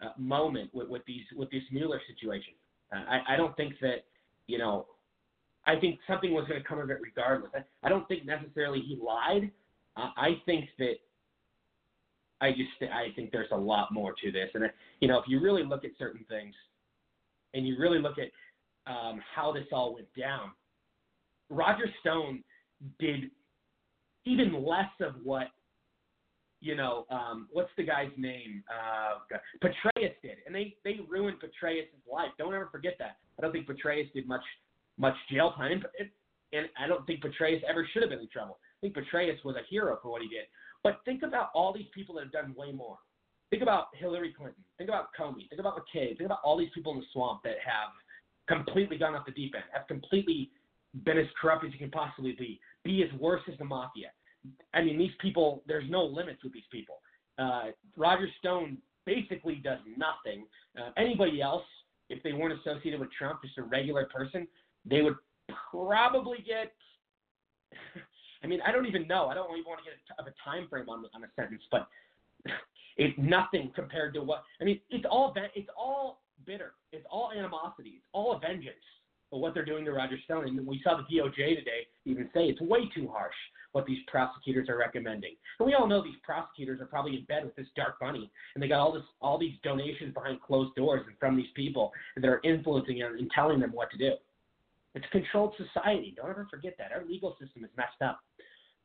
uh, 0.01 0.09
moment 0.17 0.69
with, 0.73 0.89
with 0.89 1.05
these 1.05 1.23
with 1.35 1.49
this 1.51 1.63
Mueller 1.71 2.01
situation. 2.13 2.53
I, 2.91 3.33
I 3.33 3.37
don't 3.37 3.55
think 3.55 3.73
that, 3.81 4.05
you 4.47 4.57
know, 4.57 4.87
I 5.65 5.79
think 5.79 5.99
something 6.07 6.33
was 6.33 6.47
going 6.47 6.59
to 6.59 6.67
come 6.67 6.79
of 6.79 6.89
it 6.89 6.97
regardless. 7.01 7.51
I, 7.53 7.59
I 7.85 7.89
don't 7.89 8.07
think 8.07 8.25
necessarily 8.25 8.81
he 8.81 8.97
lied. 9.01 9.51
Uh, 9.95 10.09
I 10.17 10.41
think 10.45 10.69
that 10.79 10.95
I 12.41 12.51
just 12.51 12.91
I 12.91 13.13
think 13.15 13.31
there's 13.31 13.51
a 13.51 13.57
lot 13.57 13.93
more 13.93 14.13
to 14.23 14.31
this, 14.31 14.49
and 14.53 14.63
you 14.99 15.07
know, 15.07 15.19
if 15.19 15.25
you 15.27 15.39
really 15.39 15.63
look 15.63 15.85
at 15.85 15.91
certain 15.99 16.25
things, 16.29 16.55
and 17.53 17.67
you 17.67 17.77
really 17.77 17.99
look 17.99 18.17
at 18.17 18.29
um, 18.89 19.21
how 19.35 19.51
this 19.51 19.65
all 19.71 19.93
went 19.93 20.07
down, 20.17 20.51
Roger 21.49 21.85
Stone 22.01 22.43
did 22.99 23.31
even 24.25 24.65
less 24.65 24.89
of 25.01 25.13
what 25.23 25.47
you 26.61 26.75
know, 26.75 27.05
um, 27.09 27.47
what's 27.51 27.69
the 27.77 27.83
guy's 27.83 28.11
name? 28.17 28.63
Uh, 28.69 29.37
Petraeus 29.63 30.13
did, 30.21 30.37
and 30.45 30.53
they 30.53 30.75
they 30.83 30.97
ruined 31.07 31.37
Petraeus' 31.39 31.87
life. 32.11 32.31
Don't 32.37 32.53
ever 32.53 32.67
forget 32.71 32.95
that. 32.99 33.17
I 33.37 33.41
don't 33.41 33.51
think 33.51 33.67
Petraeus 33.67 34.11
did 34.13 34.27
much 34.27 34.43
much 34.97 35.15
jail 35.31 35.53
time, 35.55 35.83
and, 35.99 36.09
and 36.51 36.67
I 36.77 36.87
don't 36.87 37.05
think 37.07 37.23
Petraeus 37.23 37.61
ever 37.67 37.87
should 37.93 38.03
have 38.03 38.09
been 38.09 38.19
in 38.19 38.27
trouble. 38.27 38.59
I 38.61 38.77
think 38.81 38.95
Petraeus 38.95 39.43
was 39.45 39.55
a 39.55 39.65
hero 39.69 39.97
for 40.01 40.11
what 40.11 40.21
he 40.21 40.27
did. 40.27 40.45
But 40.83 40.99
think 41.05 41.23
about 41.23 41.49
all 41.53 41.73
these 41.73 41.87
people 41.93 42.15
that 42.15 42.23
have 42.25 42.31
done 42.31 42.53
way 42.57 42.71
more. 42.71 42.97
Think 43.49 43.63
about 43.63 43.87
Hillary 43.95 44.33
Clinton. 44.37 44.63
Think 44.77 44.89
about 44.89 45.07
Comey. 45.17 45.49
Think 45.49 45.59
about 45.59 45.75
McCabe. 45.75 46.17
Think 46.17 46.27
about 46.27 46.39
all 46.43 46.57
these 46.57 46.69
people 46.73 46.93
in 46.93 46.99
the 46.99 47.05
swamp 47.11 47.41
that 47.43 47.55
have 47.65 47.89
completely 48.49 48.97
gone 48.97 49.15
off 49.15 49.25
the 49.25 49.31
deep 49.31 49.53
end, 49.55 49.63
have 49.71 49.87
completely 49.87 50.49
been 51.05 51.17
as 51.17 51.27
corrupt 51.39 51.63
as 51.63 51.71
you 51.71 51.79
can 51.79 51.91
possibly 51.91 52.33
be, 52.33 52.59
be 52.83 53.03
as 53.03 53.19
worse 53.19 53.41
as 53.49 53.57
the 53.59 53.65
mafia. 53.65 54.11
I 54.73 54.81
mean, 54.81 54.97
these 54.97 55.11
people, 55.21 55.63
there's 55.67 55.89
no 55.89 56.03
limits 56.03 56.43
with 56.43 56.53
these 56.53 56.63
people. 56.71 56.95
Uh, 57.37 57.67
Roger 57.95 58.27
Stone 58.39 58.79
basically 59.05 59.55
does 59.55 59.79
nothing. 59.97 60.45
Uh, 60.77 60.89
anybody 60.97 61.41
else, 61.41 61.63
if 62.09 62.21
they 62.23 62.33
weren't 62.33 62.59
associated 62.59 62.99
with 62.99 63.09
Trump, 63.17 63.41
just 63.43 63.57
a 63.57 63.63
regular 63.63 64.05
person, 64.05 64.47
they 64.85 65.01
would 65.01 65.15
probably 65.71 66.37
get. 66.45 66.73
I 68.43 68.47
mean, 68.47 68.61
I 68.65 68.71
don't 68.71 68.85
even 68.85 69.07
know. 69.07 69.27
I 69.27 69.33
don't 69.33 69.51
even 69.51 69.65
want 69.67 69.81
to 69.83 69.85
get 69.85 69.93
a, 70.17 70.21
of 70.21 70.27
a 70.27 70.33
time 70.43 70.67
frame 70.69 70.89
on 70.89 71.05
on 71.13 71.23
a 71.23 71.27
sentence, 71.35 71.61
but 71.69 71.87
it's 72.97 73.17
nothing 73.17 73.71
compared 73.75 74.13
to 74.13 74.21
what 74.21 74.43
I 74.61 74.63
mean. 74.63 74.79
It's 74.89 75.05
all 75.09 75.33
it's 75.53 75.69
all 75.77 76.21
bitter. 76.45 76.73
It's 76.91 77.05
all 77.09 77.31
animosity. 77.35 77.93
It's 77.97 78.07
all 78.13 78.35
a 78.35 78.39
vengeance 78.39 78.75
of 79.31 79.39
what 79.39 79.53
they're 79.53 79.65
doing 79.65 79.85
to 79.85 79.91
Roger 79.91 80.17
Stone. 80.25 80.47
And 80.47 80.65
we 80.65 80.81
saw 80.83 80.97
the 80.97 81.15
DOJ 81.15 81.55
today 81.57 81.87
even 82.05 82.29
say 82.33 82.45
it's 82.45 82.61
way 82.61 82.89
too 82.95 83.07
harsh 83.07 83.35
what 83.71 83.85
these 83.85 83.99
prosecutors 84.07 84.67
are 84.67 84.77
recommending. 84.77 85.35
And 85.59 85.67
we 85.67 85.75
all 85.75 85.87
know 85.87 86.03
these 86.03 86.15
prosecutors 86.23 86.81
are 86.81 86.85
probably 86.87 87.15
in 87.17 87.25
bed 87.25 87.45
with 87.45 87.55
this 87.55 87.67
dark 87.75 87.95
money, 88.01 88.31
and 88.55 88.63
they 88.63 88.67
got 88.67 88.79
all 88.79 88.91
this 88.91 89.03
all 89.21 89.37
these 89.37 89.53
donations 89.63 90.13
behind 90.13 90.41
closed 90.41 90.75
doors 90.75 91.03
and 91.05 91.15
from 91.19 91.35
these 91.35 91.51
people 91.55 91.91
that 92.15 92.27
are 92.27 92.41
influencing 92.43 92.99
them 92.99 93.15
and 93.17 93.29
telling 93.33 93.59
them 93.59 93.71
what 93.71 93.91
to 93.91 93.97
do. 93.97 94.13
It's 94.95 95.05
a 95.05 95.11
controlled 95.11 95.53
society. 95.57 96.13
Don't 96.17 96.29
ever 96.29 96.47
forget 96.49 96.75
that. 96.79 96.91
Our 96.91 97.05
legal 97.05 97.35
system 97.39 97.63
is 97.63 97.69
messed 97.77 98.01
up. 98.03 98.19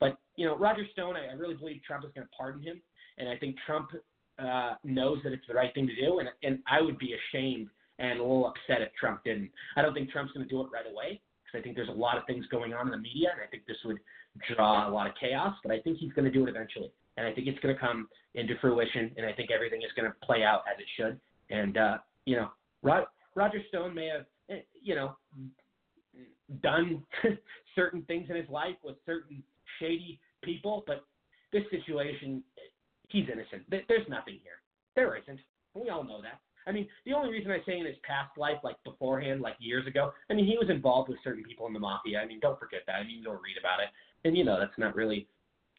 But 0.00 0.18
you 0.36 0.46
know, 0.46 0.56
Roger 0.56 0.84
Stone, 0.92 1.16
I, 1.16 1.32
I 1.32 1.32
really 1.32 1.54
believe 1.54 1.80
Trump 1.86 2.04
is 2.04 2.10
going 2.14 2.26
to 2.26 2.32
pardon 2.36 2.62
him, 2.62 2.82
and 3.16 3.28
I 3.28 3.36
think 3.36 3.56
Trump 3.64 3.90
uh, 4.38 4.74
knows 4.84 5.18
that 5.24 5.32
it's 5.32 5.46
the 5.46 5.54
right 5.54 5.72
thing 5.74 5.86
to 5.86 5.94
do. 5.94 6.18
And 6.18 6.28
and 6.42 6.58
I 6.66 6.80
would 6.80 6.98
be 6.98 7.14
ashamed 7.14 7.68
and 7.98 8.18
a 8.18 8.22
little 8.22 8.46
upset 8.46 8.82
if 8.82 8.92
Trump 8.98 9.22
didn't. 9.24 9.50
I 9.76 9.82
don't 9.82 9.94
think 9.94 10.10
Trump's 10.10 10.32
going 10.32 10.46
to 10.46 10.50
do 10.50 10.60
it 10.62 10.68
right 10.72 10.86
away 10.90 11.20
because 11.44 11.60
I 11.60 11.62
think 11.62 11.76
there's 11.76 11.88
a 11.88 11.92
lot 11.92 12.18
of 12.18 12.24
things 12.26 12.44
going 12.50 12.74
on 12.74 12.86
in 12.86 12.90
the 12.90 12.98
media, 12.98 13.28
and 13.32 13.40
I 13.40 13.46
think 13.48 13.66
this 13.66 13.76
would 13.84 13.98
draw 14.54 14.88
a 14.88 14.90
lot 14.90 15.06
of 15.06 15.12
chaos. 15.20 15.54
But 15.62 15.72
I 15.72 15.80
think 15.80 15.98
he's 15.98 16.12
going 16.12 16.24
to 16.24 16.30
do 16.30 16.46
it 16.46 16.50
eventually, 16.50 16.90
and 17.16 17.26
I 17.26 17.32
think 17.32 17.46
it's 17.46 17.58
going 17.60 17.74
to 17.74 17.80
come 17.80 18.08
into 18.34 18.54
fruition, 18.60 19.12
and 19.16 19.26
I 19.26 19.32
think 19.32 19.50
everything 19.50 19.82
is 19.82 19.92
going 19.96 20.10
to 20.10 20.26
play 20.26 20.42
out 20.42 20.62
as 20.72 20.80
it 20.80 20.86
should. 20.96 21.20
And 21.50 21.76
uh, 21.76 21.98
you 22.24 22.36
know, 22.36 22.50
Rod, 22.82 23.04
Roger 23.34 23.58
Stone 23.68 23.94
may 23.94 24.06
have, 24.06 24.26
eh, 24.50 24.62
you 24.82 24.94
know, 24.94 25.16
done 26.62 27.02
certain 27.74 28.02
things 28.02 28.26
in 28.30 28.36
his 28.36 28.48
life 28.48 28.76
with 28.82 28.96
certain 29.06 29.42
shady 29.80 30.20
people, 30.42 30.84
but 30.86 31.04
this 31.52 31.62
situation, 31.70 32.42
he's 33.08 33.26
innocent. 33.30 33.62
There's 33.70 34.08
nothing 34.08 34.38
here. 34.42 34.60
There 34.96 35.16
isn't. 35.16 35.40
We 35.74 35.88
all 35.90 36.04
know 36.04 36.22
that. 36.22 36.40
I 36.66 36.72
mean, 36.72 36.88
the 37.04 37.12
only 37.12 37.30
reason 37.30 37.50
I 37.50 37.58
say 37.66 37.78
in 37.78 37.84
his 37.84 37.96
past 38.04 38.38
life, 38.38 38.56
like 38.64 38.76
beforehand, 38.84 39.42
like 39.42 39.56
years 39.58 39.86
ago, 39.86 40.12
I 40.30 40.34
mean, 40.34 40.46
he 40.46 40.56
was 40.56 40.70
involved 40.70 41.10
with 41.10 41.18
certain 41.22 41.44
people 41.44 41.66
in 41.66 41.74
the 41.74 41.78
mafia. 41.78 42.20
I 42.20 42.26
mean, 42.26 42.40
don't 42.40 42.58
forget 42.58 42.80
that. 42.86 42.94
I 42.94 43.04
mean, 43.04 43.22
go 43.22 43.32
read 43.32 43.58
about 43.60 43.80
it, 43.80 43.90
and 44.26 44.36
you 44.36 44.44
know 44.44 44.58
that's 44.58 44.78
not 44.78 44.94
really. 44.94 45.28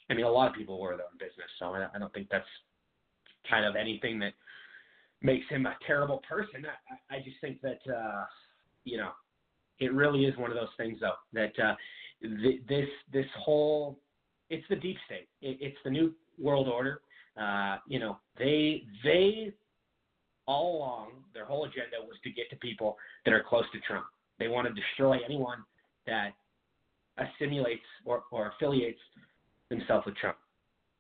I 0.10 0.14
mean, 0.14 0.26
a 0.26 0.30
lot 0.30 0.48
of 0.48 0.54
people 0.54 0.80
were 0.80 0.96
their 0.96 1.06
own 1.06 1.18
business, 1.18 1.50
so 1.58 1.74
I, 1.74 1.88
I 1.94 1.98
don't 1.98 2.14
think 2.14 2.28
that's 2.30 2.46
kind 3.50 3.66
of 3.66 3.76
anything 3.76 4.20
that 4.20 4.34
makes 5.22 5.48
him 5.50 5.66
a 5.66 5.76
terrible 5.88 6.22
person. 6.30 6.66
I, 7.10 7.16
I 7.16 7.20
just 7.20 7.38
think 7.42 7.62
that 7.62 7.80
uh, 7.92 8.26
you 8.84 8.98
know, 8.98 9.10
it 9.80 9.92
really 9.94 10.26
is 10.26 10.38
one 10.38 10.52
of 10.52 10.58
those 10.58 10.70
things, 10.78 11.00
though, 11.02 11.16
that 11.34 11.54
uh, 11.60 11.76
th- 12.22 12.62
this 12.70 12.88
this 13.12 13.26
whole 13.38 13.98
it's 14.50 14.66
the 14.70 14.76
deep 14.76 14.98
state. 15.06 15.28
It, 15.42 15.58
it's 15.60 15.78
the 15.84 15.90
new 15.90 16.14
world 16.40 16.68
order. 16.68 17.02
Uh, 17.40 17.78
you 17.88 18.00
know, 18.00 18.18
they 18.38 18.84
they 19.04 19.54
all 20.48 20.78
along, 20.78 21.12
their 21.34 21.46
whole 21.46 21.66
agenda 21.66 21.98
was 22.02 22.18
to 22.24 22.30
get 22.30 22.50
to 22.50 22.56
people 22.58 22.98
that 23.26 23.34
are 23.34 23.44
close 23.44 23.66
to 23.74 23.80
Trump. 23.82 24.06
They 24.40 24.48
want 24.48 24.68
to 24.68 24.74
destroy 24.74 25.18
anyone 25.26 25.60
that 26.06 26.34
assimilates 27.18 27.86
or, 28.04 28.24
or 28.32 28.52
affiliates 28.56 29.00
themselves 29.70 30.06
with 30.06 30.16
Trump, 30.18 30.38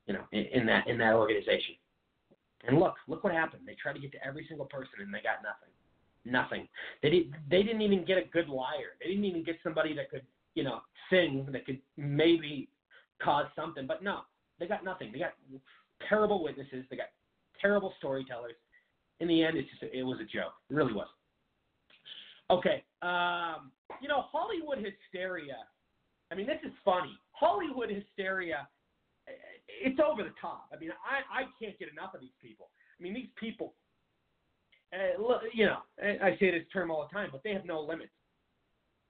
you 0.07 0.13
know, 0.13 0.23
in, 0.31 0.45
in 0.53 0.65
that 0.65 0.87
in 0.87 0.97
that 0.97 1.13
organization. 1.13 1.75
And 2.67 2.79
look, 2.79 2.95
look 3.07 3.23
what 3.23 3.33
happened. 3.33 3.63
They 3.65 3.75
tried 3.81 3.93
to 3.93 3.99
get 3.99 4.11
to 4.13 4.25
every 4.25 4.45
single 4.47 4.65
person 4.65 4.93
and 4.99 5.13
they 5.13 5.21
got 5.21 5.43
nothing. 5.43 5.69
Nothing. 6.25 6.67
They 7.03 7.11
didn't. 7.11 7.35
they 7.49 7.61
didn't 7.61 7.81
even 7.81 8.03
get 8.03 8.17
a 8.17 8.23
good 8.33 8.49
liar. 8.49 8.97
They 8.99 9.09
didn't 9.09 9.25
even 9.25 9.43
get 9.43 9.57
somebody 9.63 9.93
that 9.95 10.09
could, 10.09 10.23
you 10.55 10.63
know, 10.63 10.79
sing 11.11 11.47
that 11.51 11.65
could 11.67 11.79
maybe 11.97 12.69
cause 13.21 13.45
something. 13.55 13.85
But 13.85 14.01
no, 14.03 14.21
they 14.59 14.65
got 14.65 14.83
nothing. 14.83 15.11
They 15.11 15.19
got 15.19 15.33
terrible 16.07 16.43
witnesses. 16.43 16.85
They 16.89 16.97
got 16.97 17.07
terrible 17.61 17.93
storytellers 17.97 18.55
in 19.19 19.27
the 19.27 19.43
end, 19.43 19.57
it's 19.57 19.69
just 19.69 19.83
it 19.93 20.03
was 20.03 20.19
a 20.19 20.25
joke. 20.25 20.53
It 20.69 20.75
really 20.75 20.93
was. 20.93 21.07
Okay, 22.51 22.83
um, 23.01 23.71
you 24.01 24.07
know 24.07 24.25
Hollywood 24.31 24.77
hysteria. 24.79 25.57
I 26.31 26.35
mean, 26.35 26.47
this 26.47 26.59
is 26.65 26.71
funny. 26.83 27.17
Hollywood 27.31 27.89
hysteria. 27.89 28.67
It's 29.67 29.99
over 29.99 30.23
the 30.23 30.33
top. 30.39 30.69
I 30.73 30.79
mean, 30.79 30.91
I 30.91 31.41
I 31.41 31.43
can't 31.61 31.77
get 31.79 31.89
enough 31.91 32.13
of 32.13 32.21
these 32.21 32.35
people. 32.41 32.69
I 32.99 33.03
mean, 33.03 33.13
these 33.13 33.29
people. 33.39 33.73
Uh, 34.93 35.39
you 35.53 35.65
know, 35.65 35.79
I 35.99 36.37
say 36.39 36.51
this 36.51 36.63
term 36.71 36.91
all 36.91 37.07
the 37.09 37.13
time, 37.13 37.29
but 37.31 37.43
they 37.43 37.51
have 37.51 37.65
no 37.65 37.81
limits. 37.81 38.11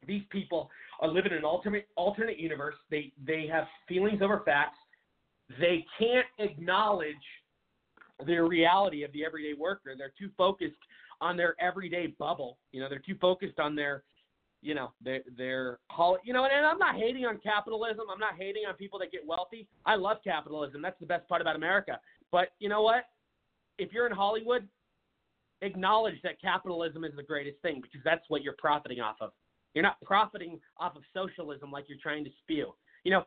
These 0.07 0.23
people 0.29 0.69
are 0.99 1.07
living 1.07 1.31
in 1.31 1.39
an 1.39 1.43
alternate 1.43 1.87
alternate 1.95 2.39
universe. 2.39 2.75
They 2.91 3.11
they 3.25 3.47
have 3.51 3.65
feelings 3.87 4.21
over 4.21 4.41
facts. 4.45 4.77
They 5.59 5.85
can't 5.99 6.25
acknowledge 6.39 7.15
the 8.25 8.37
reality 8.37 9.03
of 9.03 9.11
the 9.11 9.25
everyday 9.25 9.53
worker. 9.53 9.93
They're 9.97 10.13
too 10.17 10.29
focused 10.37 10.77
on 11.21 11.37
their 11.37 11.55
everyday 11.59 12.07
bubble. 12.07 12.57
You 12.71 12.81
know, 12.81 12.89
they're 12.89 12.99
too 12.99 13.15
focused 13.19 13.59
on 13.59 13.75
their, 13.75 14.03
you 14.61 14.73
know, 14.73 14.91
their 15.03 15.21
their 15.37 15.79
you 16.23 16.33
know. 16.33 16.45
And 16.45 16.65
I'm 16.65 16.79
not 16.79 16.95
hating 16.95 17.25
on 17.25 17.39
capitalism. 17.39 18.05
I'm 18.11 18.19
not 18.19 18.35
hating 18.37 18.63
on 18.67 18.75
people 18.75 18.99
that 18.99 19.11
get 19.11 19.21
wealthy. 19.25 19.67
I 19.85 19.95
love 19.95 20.17
capitalism. 20.23 20.81
That's 20.81 20.99
the 20.99 21.05
best 21.05 21.27
part 21.27 21.41
about 21.41 21.55
America. 21.55 21.99
But 22.31 22.49
you 22.59 22.69
know 22.69 22.81
what? 22.81 23.05
If 23.77 23.91
you're 23.93 24.07
in 24.07 24.13
Hollywood, 24.13 24.67
acknowledge 25.61 26.15
that 26.23 26.41
capitalism 26.41 27.03
is 27.03 27.11
the 27.15 27.23
greatest 27.23 27.61
thing 27.61 27.81
because 27.81 28.01
that's 28.03 28.23
what 28.29 28.41
you're 28.41 28.55
profiting 28.57 28.99
off 28.99 29.17
of. 29.21 29.31
You're 29.73 29.83
not 29.83 30.01
profiting 30.01 30.59
off 30.79 30.95
of 30.95 31.03
socialism 31.13 31.71
like 31.71 31.85
you're 31.87 31.97
trying 32.01 32.23
to 32.23 32.31
spew. 32.41 32.73
You 33.03 33.11
know, 33.11 33.25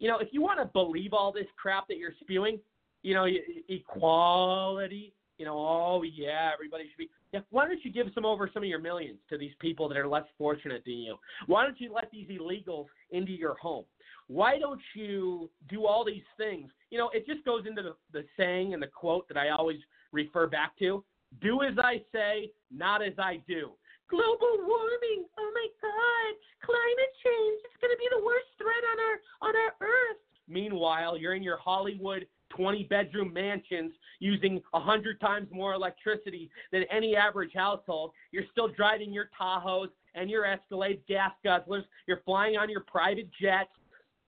you 0.00 0.08
know, 0.08 0.18
if 0.18 0.28
you 0.32 0.42
want 0.42 0.58
to 0.58 0.64
believe 0.64 1.12
all 1.12 1.30
this 1.30 1.46
crap 1.56 1.86
that 1.88 1.98
you're 1.98 2.14
spewing, 2.20 2.58
you 3.02 3.14
know, 3.14 3.26
equality. 3.68 5.12
You 5.38 5.46
know, 5.46 5.56
oh 5.56 6.02
yeah, 6.02 6.50
everybody 6.52 6.84
should 6.84 6.98
be. 6.98 7.08
Yeah, 7.32 7.40
why 7.50 7.66
don't 7.66 7.82
you 7.82 7.90
give 7.90 8.08
some 8.14 8.26
over 8.26 8.50
some 8.52 8.62
of 8.62 8.68
your 8.68 8.78
millions 8.78 9.18
to 9.30 9.38
these 9.38 9.52
people 9.58 9.88
that 9.88 9.96
are 9.96 10.06
less 10.06 10.24
fortunate 10.36 10.82
than 10.84 10.98
you? 10.98 11.16
Why 11.46 11.64
don't 11.64 11.80
you 11.80 11.94
let 11.94 12.10
these 12.10 12.28
illegals 12.28 12.86
into 13.10 13.32
your 13.32 13.54
home? 13.54 13.84
Why 14.26 14.58
don't 14.58 14.82
you 14.94 15.48
do 15.70 15.86
all 15.86 16.04
these 16.04 16.24
things? 16.36 16.70
You 16.90 16.98
know, 16.98 17.08
it 17.14 17.26
just 17.26 17.42
goes 17.44 17.64
into 17.66 17.82
the, 17.82 17.94
the 18.12 18.26
saying 18.36 18.74
and 18.74 18.82
the 18.82 18.88
quote 18.88 19.28
that 19.28 19.38
I 19.38 19.48
always 19.48 19.78
refer 20.12 20.46
back 20.46 20.78
to: 20.80 21.02
"Do 21.40 21.62
as 21.62 21.78
I 21.78 22.02
say, 22.12 22.52
not 22.70 23.02
as 23.02 23.14
I 23.18 23.42
do." 23.48 23.70
Global 24.10 24.66
warming. 24.66 25.24
Oh 25.38 25.50
my 25.54 25.68
God, 25.80 26.32
climate 26.66 27.14
change. 27.22 27.58
It's 27.64 27.78
going 27.80 27.94
to 27.94 28.00
be 28.02 28.10
the 28.10 28.24
worst 28.26 28.50
threat 28.58 28.84
on 28.90 28.98
our 28.98 29.16
on 29.48 29.54
our 29.54 29.72
Earth. 29.80 30.18
Meanwhile, 30.48 31.16
you're 31.16 31.34
in 31.34 31.42
your 31.42 31.58
Hollywood 31.58 32.26
20 32.50 32.84
bedroom 32.84 33.32
mansions 33.32 33.92
using 34.18 34.60
100 34.72 35.20
times 35.20 35.48
more 35.52 35.74
electricity 35.74 36.50
than 36.72 36.82
any 36.90 37.14
average 37.14 37.52
household. 37.54 38.10
You're 38.32 38.44
still 38.50 38.68
driving 38.68 39.12
your 39.12 39.30
Tahoes 39.40 39.88
and 40.14 40.28
your 40.28 40.44
Escalades 40.44 41.06
gas 41.06 41.30
guzzlers. 41.46 41.84
You're 42.06 42.20
flying 42.24 42.56
on 42.56 42.68
your 42.68 42.80
private 42.80 43.28
jets. 43.40 43.70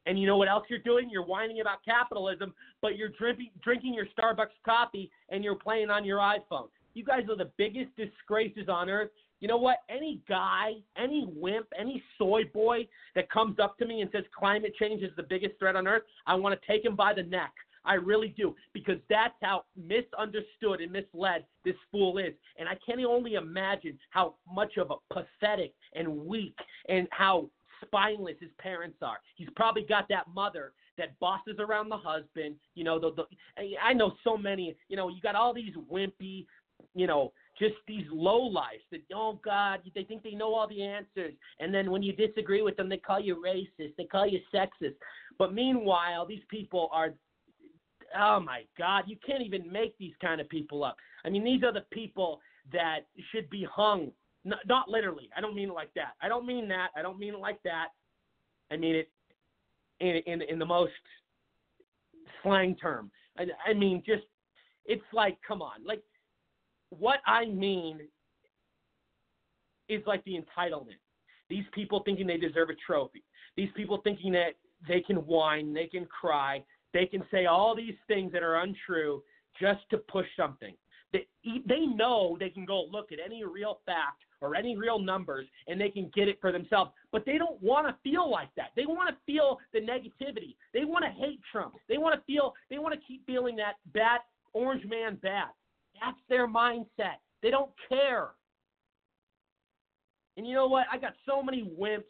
And 0.07 0.18
you 0.18 0.27
know 0.27 0.37
what 0.37 0.49
else 0.49 0.64
you're 0.68 0.79
doing? 0.81 1.11
You're 1.11 1.27
whining 1.27 1.61
about 1.61 1.85
capitalism, 1.85 2.55
but 2.81 2.97
you're 2.97 3.11
drinking 3.11 3.95
your 3.95 4.07
Starbucks 4.18 4.59
coffee 4.64 5.11
and 5.29 5.45
you're 5.45 5.57
playing 5.57 5.90
on 5.90 6.05
your 6.05 6.18
iPhone. 6.18 6.68
You 6.95 7.05
guys 7.05 7.23
are 7.29 7.37
the 7.37 7.51
biggest 7.57 7.90
disgraces 7.97 8.68
on 8.68 8.88
earth. 8.88 9.11
You 9.42 9.48
know 9.48 9.57
what? 9.57 9.78
Any 9.90 10.20
guy, 10.28 10.74
any 10.96 11.26
wimp, 11.35 11.66
any 11.76 12.00
soy 12.16 12.44
boy 12.55 12.87
that 13.16 13.28
comes 13.28 13.59
up 13.59 13.76
to 13.78 13.85
me 13.85 14.00
and 14.00 14.11
says 14.12 14.22
climate 14.38 14.72
change 14.78 15.02
is 15.02 15.11
the 15.16 15.24
biggest 15.24 15.59
threat 15.59 15.74
on 15.74 15.88
earth, 15.88 16.05
I 16.28 16.37
want 16.37 16.59
to 16.59 16.66
take 16.66 16.85
him 16.85 16.94
by 16.94 17.12
the 17.12 17.24
neck. 17.24 17.50
I 17.85 17.94
really 17.94 18.28
do, 18.37 18.55
because 18.72 18.98
that's 19.11 19.35
how 19.42 19.64
misunderstood 19.76 20.81
and 20.81 20.92
misled 20.92 21.44
this 21.64 21.74
fool 21.90 22.18
is. 22.18 22.35
And 22.57 22.68
I 22.68 22.74
can 22.87 23.05
only 23.05 23.35
imagine 23.35 23.98
how 24.11 24.37
much 24.48 24.76
of 24.76 24.92
a 24.92 25.12
pathetic 25.12 25.74
and 25.96 26.24
weak 26.24 26.55
and 26.88 27.09
how 27.11 27.50
spineless 27.85 28.37
his 28.40 28.50
parents 28.59 28.98
are. 29.02 29.19
He's 29.35 29.48
probably 29.56 29.83
got 29.83 30.06
that 30.10 30.27
mother 30.33 30.73
that 30.98 31.19
bosses 31.19 31.56
around 31.58 31.88
the 31.88 31.96
husband. 31.96 32.54
You 32.77 32.85
know, 32.85 33.00
the, 33.00 33.10
the 33.17 33.75
I 33.83 33.92
know 33.92 34.12
so 34.23 34.37
many. 34.37 34.77
You 34.87 34.96
know, 34.96 35.08
you 35.08 35.21
got 35.21 35.35
all 35.35 35.52
these 35.52 35.75
wimpy, 35.90 36.46
you 36.94 37.08
know, 37.08 37.33
just 37.59 37.75
these 37.87 38.07
low 38.11 38.40
lives 38.40 38.83
that 38.90 39.00
oh 39.15 39.38
God, 39.44 39.81
they 39.94 40.05
think 40.05 40.23
they 40.23 40.33
know 40.33 40.55
all 40.55 40.69
the 40.69 40.83
answers, 40.83 41.35
and 41.61 41.75
then 41.75 41.90
when 41.90 42.03
you 42.03 42.13
disagree 42.13 42.63
with 42.63 42.77
them, 42.77 42.88
they 42.88 42.96
call 42.96 43.21
you 43.21 43.42
racist, 43.44 43.94
they 43.96 44.05
call 44.05 44.27
you 44.27 44.40
sexist. 44.55 44.94
But 45.38 45.53
meanwhile, 45.53 46.27
these 46.27 46.42
people 46.48 46.88
are 46.92 47.15
oh 48.19 48.40
my 48.40 48.63
God, 48.79 49.05
you 49.07 49.17
can't 49.27 49.42
even 49.42 49.71
make 49.71 49.96
these 49.98 50.15
kind 50.21 50.40
of 50.40 50.48
people 50.48 50.85
up. 50.85 50.96
I 51.25 51.31
mean, 51.31 51.44
these 51.44 51.63
are 51.63 51.73
the 51.73 51.85
people 51.90 52.40
that 52.73 53.00
should 53.31 53.48
be 53.50 53.67
hung. 53.71 54.11
Not, 54.44 54.59
not 54.67 54.88
literally. 54.88 55.31
I 55.37 55.40
don't 55.40 55.55
mean 55.55 55.69
it 55.69 55.75
like 55.75 55.94
that. 55.94 56.15
I 56.21 56.29
don't 56.29 56.46
mean 56.46 56.69
that. 56.69 56.88
I 56.96 57.03
don't 57.03 57.19
mean 57.19 57.35
it 57.35 57.40
like 57.40 57.63
that. 57.63 57.88
I 58.71 58.77
mean 58.77 58.96
it 58.96 59.11
in 60.00 60.17
in, 60.27 60.42
in 60.42 60.59
the 60.59 60.67
most 60.67 60.92
slang 62.42 62.77
term. 62.77 63.11
I, 63.38 63.44
I 63.67 63.75
mean, 63.75 64.03
just 64.05 64.25
it's 64.85 65.03
like, 65.13 65.38
come 65.46 65.63
on, 65.63 65.85
like 65.85 66.03
what 66.99 67.21
I 67.27 67.47
mean 67.47 68.01
is 69.88 70.03
like 70.07 70.25
the 70.25 70.35
entitlement. 70.35 71.01
These 71.49 71.65
people 71.73 72.03
thinking 72.05 72.27
they 72.27 72.38
deserve 72.38 72.71
a 72.71 72.75
trophy. 72.87 73.23
These 73.57 73.71
people 73.77 74.01
thinking 74.03 74.33
that 74.33 74.55
they 74.88 75.01
can 75.01 75.17
whine, 75.17 75.75
they 75.75 75.87
can 75.87 76.07
cry, 76.07 76.65
they 76.93 77.07
can 77.07 77.23
say 77.31 77.47
all 77.47 77.75
these 77.75 77.95
things 78.09 78.33
that 78.33 78.43
are 78.43 78.61
untrue 78.63 79.23
just 79.61 79.81
to 79.90 79.99
push 79.99 80.27
something. 80.37 80.75
They, 81.13 81.27
they 81.45 81.81
know 81.81 82.37
they 82.40 82.49
can 82.49 82.65
go 82.65 82.87
look 82.90 83.13
at 83.13 83.19
any 83.25 83.45
real 83.45 83.81
fact 83.85 84.23
or 84.40 84.55
any 84.55 84.77
real 84.77 84.99
numbers 84.99 85.47
and 85.69 85.81
they 85.81 85.90
can 85.90 86.11
get 86.15 86.27
it 86.27 86.38
for 86.40 86.53
themselves. 86.53 86.90
But 87.13 87.27
they 87.27 87.37
don't 87.37 87.63
want 87.63 87.87
to 87.87 87.97
feel 88.03 88.31
like 88.31 88.49
that. 88.57 88.71
They 88.77 88.87
want 88.87 89.11
to 89.11 89.17
feel 89.27 89.59
the 89.75 89.81
negativity. 89.81 90.57
They 90.73 90.85
want 90.85 91.05
to 91.05 91.11
hate 91.11 91.40
Trump. 91.51 91.75
They 91.88 91.99
want 91.99 92.19
to 92.19 92.25
feel 92.25 92.55
they 92.71 92.79
want 92.79 92.95
to 92.95 93.01
keep 93.07 93.27
feeling 93.27 93.57
that 93.57 93.75
bad 93.93 94.21
orange 94.55 94.85
man 94.87 95.19
bad. 95.23 95.49
That's 96.01 96.19
their 96.29 96.49
mindset. 96.49 97.21
They 97.43 97.51
don't 97.51 97.71
care. 97.88 98.31
And 100.37 100.47
you 100.47 100.55
know 100.55 100.67
what? 100.67 100.87
I 100.90 100.99
got 100.99 101.13
so 101.27 101.43
many 101.43 101.71
wimps, 101.79 102.05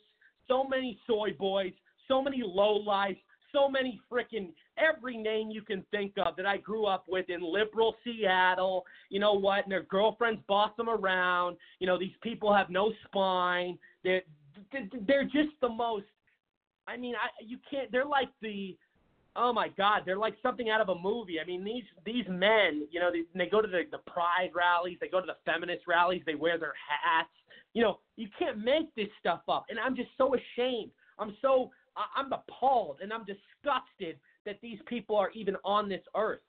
so 0.48 0.64
many 0.64 0.98
soy 1.06 1.30
boys, 1.38 1.72
so 2.08 2.22
many 2.22 2.42
low 2.44 2.74
lives, 2.74 3.18
so 3.52 3.68
many 3.68 4.00
freaking 4.10 4.52
every 4.78 5.16
name 5.16 5.50
you 5.50 5.62
can 5.62 5.84
think 5.90 6.14
of 6.24 6.36
that 6.36 6.46
I 6.46 6.56
grew 6.56 6.86
up 6.86 7.04
with 7.08 7.28
in 7.28 7.40
liberal 7.42 7.94
Seattle. 8.04 8.84
You 9.10 9.20
know 9.20 9.34
what? 9.34 9.64
And 9.64 9.72
their 9.72 9.82
girlfriends 9.84 10.40
boss 10.48 10.70
them 10.76 10.88
around. 10.88 11.56
You 11.78 11.86
know, 11.86 11.98
these 11.98 12.14
people 12.22 12.54
have 12.54 12.70
no 12.70 12.92
spine. 13.06 13.78
They're 14.04 14.22
they're 15.06 15.24
just 15.24 15.54
the 15.60 15.68
most. 15.68 16.06
I 16.86 16.96
mean, 16.96 17.14
I 17.14 17.28
you 17.44 17.58
can't. 17.70 17.90
They're 17.92 18.06
like 18.06 18.30
the. 18.40 18.76
Oh 19.34 19.52
my 19.52 19.68
God, 19.68 20.02
they're 20.04 20.18
like 20.18 20.36
something 20.42 20.68
out 20.68 20.80
of 20.80 20.90
a 20.90 20.98
movie. 20.98 21.40
I 21.40 21.46
mean, 21.46 21.64
these 21.64 21.84
these 22.04 22.26
men, 22.28 22.86
you 22.90 23.00
know, 23.00 23.10
they, 23.10 23.22
they 23.34 23.48
go 23.48 23.62
to 23.62 23.68
the 23.68 23.82
the 23.90 23.98
pride 24.10 24.50
rallies, 24.54 24.98
they 25.00 25.08
go 25.08 25.20
to 25.20 25.26
the 25.26 25.36
feminist 25.50 25.84
rallies, 25.86 26.22
they 26.26 26.34
wear 26.34 26.58
their 26.58 26.74
hats. 26.76 27.30
You 27.72 27.82
know, 27.82 28.00
you 28.16 28.28
can't 28.38 28.58
make 28.58 28.94
this 28.94 29.08
stuff 29.18 29.40
up, 29.48 29.66
and 29.70 29.78
I'm 29.78 29.96
just 29.96 30.10
so 30.18 30.34
ashamed. 30.34 30.90
I'm 31.18 31.34
so 31.40 31.70
I'm 32.16 32.32
appalled 32.32 32.98
and 33.02 33.12
I'm 33.12 33.24
disgusted 33.24 34.18
that 34.46 34.58
these 34.62 34.78
people 34.86 35.16
are 35.16 35.30
even 35.32 35.56
on 35.64 35.88
this 35.88 36.02
earth. 36.16 36.40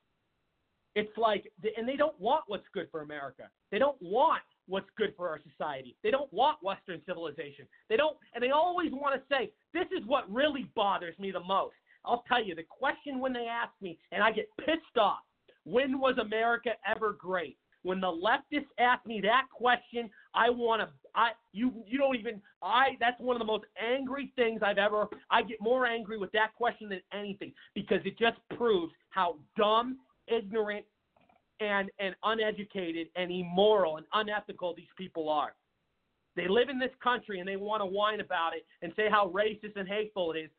It's 0.96 1.16
like, 1.18 1.52
and 1.76 1.88
they 1.88 1.96
don't 1.96 2.20
want 2.20 2.44
what's 2.48 2.68
good 2.74 2.88
for 2.92 3.02
America. 3.02 3.50
They 3.72 3.80
don't 3.80 4.00
want 4.00 4.44
what's 4.68 4.90
good 4.96 5.14
for 5.18 5.28
our 5.28 5.40
society. 5.52 5.96
They 6.04 6.12
don't 6.12 6.32
want 6.32 6.60
Western 6.62 7.02
civilization. 7.06 7.66
They 7.90 7.98
don't, 7.98 8.16
and 8.34 8.44
they 8.44 8.52
always 8.52 8.92
want 8.92 9.16
to 9.20 9.36
say, 9.36 9.52
this 9.74 9.88
is 9.98 10.06
what 10.06 10.32
really 10.32 10.70
bothers 10.76 11.18
me 11.18 11.32
the 11.32 11.44
most. 11.44 11.74
I'll 12.06 12.24
tell 12.28 12.44
you, 12.44 12.56
the 12.56 12.64
question 12.64 13.20
when 13.20 13.34
they 13.34 13.48
ask 13.48 13.72
me, 13.82 13.98
and 14.12 14.24
I 14.24 14.32
get 14.32 14.50
pissed 14.60 14.98
off, 15.00 15.20
when 15.66 16.00
was 16.00 16.18
America 16.18 16.72
ever 16.86 17.14
great? 17.14 17.58
When 17.84 18.00
the 18.00 18.08
leftists 18.08 18.68
ask 18.80 19.06
me 19.06 19.20
that 19.22 19.44
question, 19.52 20.10
I 20.34 20.50
want 20.50 20.82
to. 20.82 20.90
I 21.16 21.32
you 21.52 21.84
you 21.86 21.98
don't 21.98 22.16
even. 22.16 22.42
I 22.62 22.92
that's 23.00 23.20
one 23.20 23.36
of 23.36 23.40
the 23.40 23.46
most 23.46 23.66
angry 23.78 24.32
things 24.38 24.62
I've 24.66 24.78
ever. 24.78 25.08
I 25.30 25.44
get 25.44 25.58
more 25.62 25.86
angry 25.86 26.18
with 26.18 26.32
that 26.32 26.56
question 26.56 26.90
than 26.90 27.02
anything 27.14 27.54
because 27.76 28.00
it 28.06 28.18
just 28.18 28.38
proves 28.58 28.94
how 29.10 29.36
dumb, 29.58 30.00
ignorant, 30.28 30.86
and 31.60 31.90
and 32.00 32.16
uneducated 32.24 33.08
and 33.18 33.30
immoral 33.32 33.98
and 33.98 34.06
unethical 34.14 34.74
these 34.76 34.88
people 34.98 35.28
are. 35.30 35.54
They 36.36 36.48
live 36.48 36.70
in 36.70 36.80
this 36.80 36.92
country 37.04 37.40
and 37.40 37.48
they 37.48 37.58
want 37.58 37.82
to 37.82 37.86
whine 37.86 38.20
about 38.20 38.56
it 38.56 38.66
and 38.82 38.92
say 38.96 39.08
how 39.10 39.30
racist 39.30 39.76
and 39.76 39.88
hateful 39.88 40.32
it 40.32 40.40
is, 40.40 40.50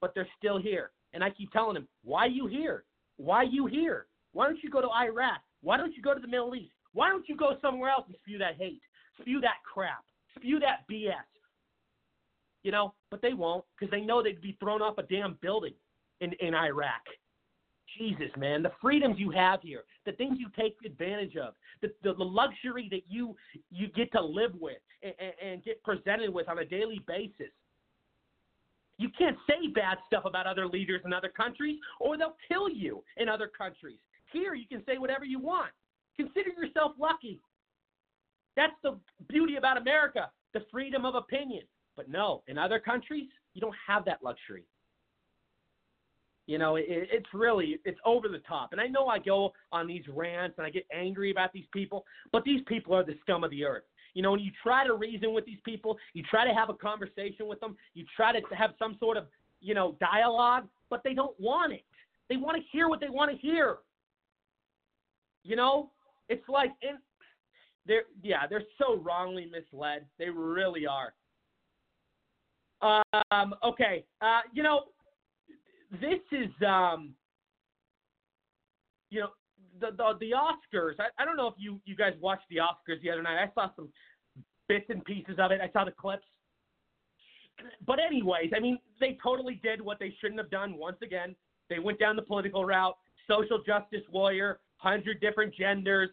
but 0.00 0.14
they're 0.14 0.28
still 0.38 0.58
here. 0.58 0.90
And 1.12 1.24
I 1.24 1.30
keep 1.30 1.50
telling 1.52 1.74
them, 1.74 1.88
why 2.04 2.26
you 2.26 2.46
here? 2.46 2.84
Why 3.16 3.42
you 3.42 3.66
here? 3.66 4.06
Why 4.32 4.46
don't 4.46 4.62
you 4.62 4.70
go 4.70 4.80
to 4.80 4.88
Iraq? 4.88 5.40
Why 5.62 5.76
don't 5.76 5.94
you 5.94 6.02
go 6.02 6.14
to 6.14 6.20
the 6.20 6.28
Middle 6.28 6.54
East? 6.54 6.72
Why 6.92 7.08
don't 7.08 7.28
you 7.28 7.36
go 7.36 7.56
somewhere 7.60 7.90
else 7.90 8.04
and 8.06 8.16
spew 8.22 8.38
that 8.38 8.56
hate, 8.56 8.80
spew 9.20 9.40
that 9.40 9.56
crap, 9.72 10.04
spew 10.36 10.58
that 10.60 10.80
BS? 10.90 11.14
You 12.62 12.72
know, 12.72 12.94
but 13.10 13.22
they 13.22 13.32
won't 13.32 13.64
because 13.78 13.90
they 13.90 14.00
know 14.00 14.22
they'd 14.22 14.40
be 14.40 14.56
thrown 14.60 14.82
off 14.82 14.98
a 14.98 15.02
damn 15.02 15.38
building 15.40 15.74
in, 16.20 16.32
in 16.40 16.54
Iraq. 16.54 17.02
Jesus, 17.96 18.28
man, 18.36 18.62
the 18.62 18.72
freedoms 18.80 19.16
you 19.18 19.30
have 19.30 19.60
here, 19.62 19.84
the 20.04 20.12
things 20.12 20.38
you 20.38 20.48
take 20.58 20.76
advantage 20.84 21.36
of, 21.36 21.54
the, 21.80 21.88
the, 22.02 22.14
the 22.14 22.24
luxury 22.24 22.88
that 22.90 23.02
you 23.08 23.34
you 23.70 23.88
get 23.88 24.12
to 24.12 24.20
live 24.20 24.52
with 24.60 24.76
and, 25.02 25.14
and, 25.18 25.32
and 25.52 25.64
get 25.64 25.82
presented 25.82 26.30
with 26.32 26.48
on 26.48 26.58
a 26.58 26.64
daily 26.64 27.00
basis. 27.06 27.52
You 28.98 29.08
can't 29.16 29.36
say 29.48 29.68
bad 29.68 29.98
stuff 30.06 30.24
about 30.24 30.46
other 30.46 30.66
leaders 30.66 31.00
in 31.04 31.12
other 31.12 31.28
countries, 31.28 31.78
or 32.00 32.18
they'll 32.18 32.36
kill 32.48 32.68
you 32.68 33.02
in 33.16 33.28
other 33.28 33.48
countries. 33.56 33.98
Here, 34.32 34.54
you 34.54 34.66
can 34.66 34.82
say 34.86 34.98
whatever 34.98 35.24
you 35.24 35.38
want. 35.38 35.70
Consider 36.16 36.50
yourself 36.50 36.92
lucky. 36.98 37.40
That's 38.56 38.74
the 38.82 38.98
beauty 39.28 39.56
about 39.56 39.76
America, 39.78 40.30
the 40.52 40.60
freedom 40.70 41.04
of 41.04 41.14
opinion. 41.14 41.62
But 41.96 42.10
no, 42.10 42.42
in 42.48 42.58
other 42.58 42.80
countries, 42.80 43.28
you 43.54 43.60
don't 43.60 43.74
have 43.86 44.04
that 44.06 44.18
luxury. 44.22 44.64
You 46.46 46.58
know, 46.58 46.76
it, 46.76 46.86
it's 46.88 47.28
really 47.32 47.78
it's 47.84 48.00
over 48.04 48.26
the 48.26 48.38
top. 48.38 48.70
And 48.72 48.80
I 48.80 48.86
know 48.86 49.06
I 49.06 49.18
go 49.18 49.52
on 49.70 49.86
these 49.86 50.04
rants 50.08 50.56
and 50.58 50.66
I 50.66 50.70
get 50.70 50.86
angry 50.92 51.30
about 51.30 51.52
these 51.52 51.66
people, 51.72 52.04
but 52.32 52.42
these 52.42 52.62
people 52.66 52.94
are 52.94 53.04
the 53.04 53.14
scum 53.20 53.44
of 53.44 53.50
the 53.50 53.64
earth. 53.64 53.84
You 54.14 54.22
know, 54.22 54.32
when 54.32 54.40
you 54.40 54.50
try 54.62 54.86
to 54.86 54.94
reason 54.94 55.32
with 55.32 55.44
these 55.44 55.58
people, 55.64 55.98
you 56.14 56.22
try 56.22 56.46
to 56.46 56.54
have 56.54 56.70
a 56.70 56.74
conversation 56.74 57.46
with 57.46 57.60
them, 57.60 57.76
you 57.94 58.04
try 58.16 58.32
to 58.32 58.40
have 58.54 58.70
some 58.78 58.96
sort 58.98 59.16
of, 59.16 59.26
you 59.60 59.74
know, 59.74 59.96
dialogue, 60.00 60.68
but 60.90 61.02
they 61.04 61.14
don't 61.14 61.38
want 61.38 61.72
it. 61.72 61.84
They 62.28 62.36
want 62.36 62.56
to 62.56 62.62
hear 62.70 62.88
what 62.88 63.00
they 63.00 63.08
want 63.08 63.30
to 63.30 63.36
hear. 63.36 63.78
You 65.44 65.56
know, 65.56 65.90
it's 66.28 66.46
like 66.48 66.70
in 66.82 66.98
they're 67.86 68.04
yeah, 68.22 68.46
they're 68.46 68.64
so 68.78 68.96
wrongly 68.96 69.50
misled. 69.50 70.04
They 70.18 70.28
really 70.28 70.86
are. 70.86 71.14
Um, 72.80 73.54
okay, 73.64 74.04
uh, 74.20 74.40
you 74.52 74.62
know, 74.62 74.84
this 75.90 76.20
is 76.30 76.50
um, 76.66 77.14
you 79.10 79.20
know, 79.20 79.30
the 79.80 79.90
the, 79.96 80.14
the 80.20 80.32
Oscars. 80.32 80.94
I, 80.98 81.22
I 81.22 81.24
don't 81.24 81.36
know 81.36 81.48
if 81.48 81.54
you 81.58 81.80
you 81.84 81.96
guys 81.96 82.14
watched 82.20 82.48
the 82.50 82.56
Oscars 82.56 83.00
the 83.02 83.10
other 83.10 83.22
night. 83.22 83.42
I 83.42 83.50
saw 83.54 83.70
some 83.76 83.88
bits 84.68 84.86
and 84.88 85.04
pieces 85.04 85.36
of 85.38 85.50
it. 85.50 85.60
I 85.60 85.70
saw 85.72 85.84
the 85.84 85.92
clips. 85.92 86.26
But 87.86 87.98
anyways, 87.98 88.52
I 88.54 88.60
mean, 88.60 88.78
they 89.00 89.18
totally 89.22 89.60
did 89.62 89.80
what 89.80 89.98
they 89.98 90.14
shouldn't 90.20 90.38
have 90.38 90.50
done. 90.50 90.76
Once 90.76 90.98
again, 91.02 91.34
they 91.68 91.78
went 91.78 91.98
down 91.98 92.16
the 92.16 92.22
political 92.22 92.64
route. 92.64 92.96
Social 93.26 93.58
justice 93.64 94.04
warrior, 94.10 94.60
hundred 94.76 95.20
different 95.20 95.54
genders. 95.54 96.10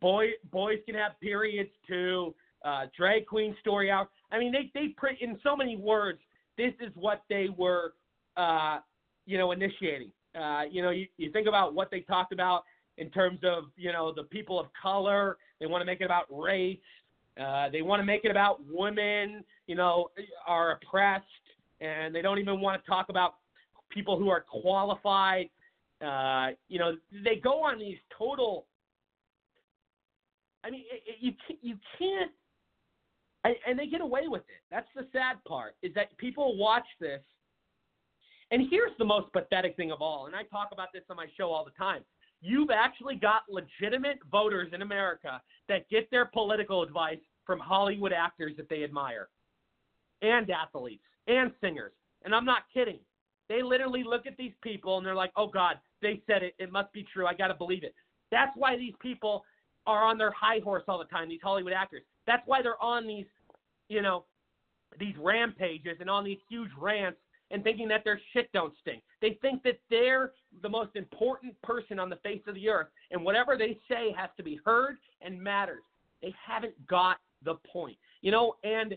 Boy, 0.00 0.28
boys 0.52 0.78
can 0.86 0.94
have 0.94 1.12
periods 1.20 1.70
too. 1.86 2.34
Uh, 2.64 2.86
drag 2.96 3.26
queen 3.26 3.56
story 3.60 3.90
out. 3.90 4.10
I 4.30 4.38
mean, 4.38 4.52
they 4.52 4.70
they 4.74 4.88
print 4.88 5.18
in 5.20 5.38
so 5.42 5.56
many 5.56 5.76
words. 5.76 6.20
This 6.56 6.72
is 6.80 6.92
what 6.94 7.22
they 7.28 7.48
were, 7.56 7.94
uh, 8.36 8.78
you 9.26 9.38
know, 9.38 9.52
initiating. 9.52 10.12
Uh, 10.38 10.62
you 10.70 10.82
know, 10.82 10.90
you, 10.90 11.06
you 11.16 11.30
think 11.32 11.48
about 11.48 11.74
what 11.74 11.90
they 11.90 12.00
talked 12.00 12.32
about 12.32 12.64
in 12.98 13.10
terms 13.10 13.40
of 13.42 13.64
you 13.76 13.92
know 13.92 14.12
the 14.14 14.24
people 14.24 14.58
of 14.58 14.66
color. 14.80 15.38
They 15.58 15.66
want 15.66 15.82
to 15.82 15.86
make 15.86 16.00
it 16.00 16.04
about 16.04 16.26
race. 16.30 16.78
Uh, 17.40 17.68
they 17.70 17.82
want 17.82 18.00
to 18.00 18.04
make 18.04 18.24
it 18.24 18.30
about 18.30 18.60
women. 18.68 19.44
You 19.66 19.76
know, 19.76 20.08
are 20.46 20.72
oppressed, 20.72 21.24
and 21.80 22.14
they 22.14 22.22
don't 22.22 22.38
even 22.38 22.60
want 22.60 22.82
to 22.82 22.88
talk 22.88 23.08
about 23.08 23.36
people 23.90 24.18
who 24.18 24.28
are 24.28 24.44
qualified 24.48 25.48
uh, 26.04 26.48
you 26.68 26.78
know, 26.78 26.96
they 27.24 27.36
go 27.36 27.62
on 27.62 27.78
these 27.78 27.98
total. 28.16 28.66
I 30.64 30.70
mean, 30.70 30.84
it, 30.90 31.02
it, 31.06 31.16
you 31.20 31.32
you 31.60 31.76
can't, 31.98 32.30
and 33.66 33.78
they 33.78 33.86
get 33.86 34.00
away 34.00 34.22
with 34.26 34.42
it. 34.42 34.62
That's 34.70 34.88
the 34.94 35.06
sad 35.12 35.42
part 35.46 35.76
is 35.82 35.92
that 35.94 36.16
people 36.16 36.56
watch 36.56 36.86
this, 37.00 37.20
and 38.50 38.66
here's 38.70 38.92
the 38.98 39.04
most 39.04 39.32
pathetic 39.32 39.76
thing 39.76 39.92
of 39.92 40.02
all. 40.02 40.26
And 40.26 40.34
I 40.34 40.42
talk 40.44 40.70
about 40.72 40.88
this 40.92 41.02
on 41.08 41.16
my 41.16 41.26
show 41.36 41.50
all 41.50 41.64
the 41.64 41.70
time. 41.72 42.02
You've 42.42 42.70
actually 42.70 43.16
got 43.16 43.42
legitimate 43.50 44.18
voters 44.30 44.72
in 44.72 44.82
America 44.82 45.40
that 45.68 45.88
get 45.90 46.10
their 46.10 46.26
political 46.26 46.82
advice 46.82 47.18
from 47.44 47.58
Hollywood 47.58 48.12
actors 48.12 48.52
that 48.56 48.68
they 48.68 48.82
admire, 48.82 49.28
and 50.22 50.50
athletes 50.50 51.04
and 51.26 51.52
singers. 51.60 51.92
And 52.24 52.34
I'm 52.34 52.44
not 52.44 52.62
kidding. 52.72 53.00
They 53.48 53.62
literally 53.62 54.04
look 54.04 54.26
at 54.26 54.36
these 54.36 54.52
people 54.62 54.96
and 54.96 55.06
they're 55.06 55.14
like, 55.14 55.32
"Oh 55.36 55.48
God, 55.48 55.80
they 56.02 56.22
said 56.26 56.42
it. 56.42 56.54
It 56.58 56.70
must 56.70 56.92
be 56.92 57.02
true. 57.12 57.26
I 57.26 57.34
got 57.34 57.48
to 57.48 57.54
believe 57.54 57.84
it. 57.84 57.94
That's 58.30 58.52
why 58.56 58.76
these 58.76 58.94
people 59.00 59.44
are 59.86 60.04
on 60.04 60.18
their 60.18 60.30
high 60.30 60.60
horse 60.60 60.84
all 60.88 60.98
the 60.98 61.04
time, 61.06 61.28
these 61.28 61.40
Hollywood 61.42 61.72
actors. 61.72 62.02
That's 62.26 62.42
why 62.46 62.62
they're 62.62 62.80
on 62.82 63.06
these, 63.06 63.26
you 63.88 64.02
know, 64.02 64.24
these 64.98 65.14
rampages 65.18 65.96
and 66.00 66.08
on 66.10 66.24
these 66.24 66.38
huge 66.48 66.70
rants 66.78 67.18
and 67.50 67.64
thinking 67.64 67.88
that 67.88 68.04
their 68.04 68.20
shit 68.32 68.50
don't 68.52 68.72
stink. 68.80 69.02
They 69.20 69.38
think 69.42 69.62
that 69.64 69.80
they're 69.90 70.32
the 70.62 70.68
most 70.68 70.94
important 70.94 71.60
person 71.62 71.98
on 71.98 72.08
the 72.08 72.16
face 72.16 72.42
of 72.46 72.54
the 72.54 72.68
earth, 72.68 72.88
and 73.10 73.24
whatever 73.24 73.56
they 73.56 73.78
say 73.88 74.14
has 74.16 74.30
to 74.36 74.42
be 74.42 74.60
heard 74.64 74.96
and 75.20 75.40
matters. 75.40 75.82
They 76.22 76.34
haven't 76.46 76.74
got 76.86 77.18
the 77.44 77.54
point, 77.72 77.96
you 78.20 78.30
know, 78.30 78.54
and 78.64 78.94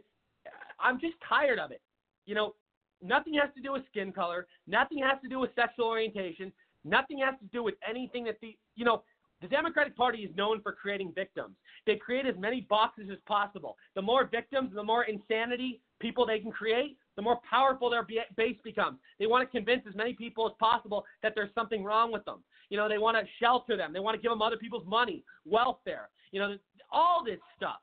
I'm 0.80 1.00
just 1.00 1.16
tired 1.28 1.60
of 1.60 1.72
it. 1.72 1.82
You 2.26 2.36
know, 2.36 2.54
nothing 3.02 3.34
has 3.36 3.50
to 3.56 3.62
do 3.62 3.72
with 3.72 3.84
skin 3.90 4.12
color, 4.12 4.48
nothing 4.68 5.00
has 5.00 5.22
to 5.24 5.30
do 5.30 5.40
with 5.40 5.52
sexual 5.56 5.86
orientation, 5.86 6.52
Nothing 6.86 7.20
has 7.20 7.36
to 7.40 7.46
do 7.46 7.64
with 7.64 7.76
anything 7.88 8.26
that 8.26 8.40
the, 8.42 8.58
you 8.76 8.86
know, 8.86 9.04
the 9.42 9.48
Democratic 9.48 9.96
Party 9.96 10.20
is 10.20 10.36
known 10.36 10.62
for 10.62 10.72
creating 10.72 11.12
victims. 11.14 11.56
They 11.86 11.96
create 11.96 12.26
as 12.26 12.36
many 12.38 12.62
boxes 12.62 13.10
as 13.12 13.18
possible. 13.26 13.78
The 13.96 14.02
more 14.02 14.26
victims, 14.26 14.72
the 14.74 14.84
more 14.84 15.04
insanity 15.04 15.82
people 16.00 16.26
they 16.26 16.40
can 16.40 16.52
create, 16.52 16.98
the 17.16 17.22
more 17.22 17.40
powerful 17.50 17.90
their 17.90 18.06
base 18.36 18.58
becomes. 18.64 18.98
They 19.20 19.28
want 19.28 19.50
to 19.50 19.58
convince 19.58 19.84
as 19.88 19.96
many 19.96 20.14
people 20.14 20.48
as 20.48 20.54
possible 20.60 21.06
that 21.22 21.34
there's 21.36 21.54
something 21.54 21.84
wrong 21.84 22.12
with 22.12 22.26
them. 22.26 22.44
You 22.70 22.78
know, 22.78 22.90
they 22.90 22.98
want 22.98 23.18
to 23.18 23.24
shelter 23.40 23.78
them. 23.78 23.94
They 23.94 24.00
want 24.00 24.16
to 24.16 24.22
give 24.22 24.32
them 24.32 24.42
other 24.42 24.58
people's 24.58 24.88
money, 24.88 25.24
welfare. 25.46 26.10
You 26.32 26.40
know, 26.40 26.58
all 26.92 27.24
this 27.24 27.40
stuff. 27.56 27.82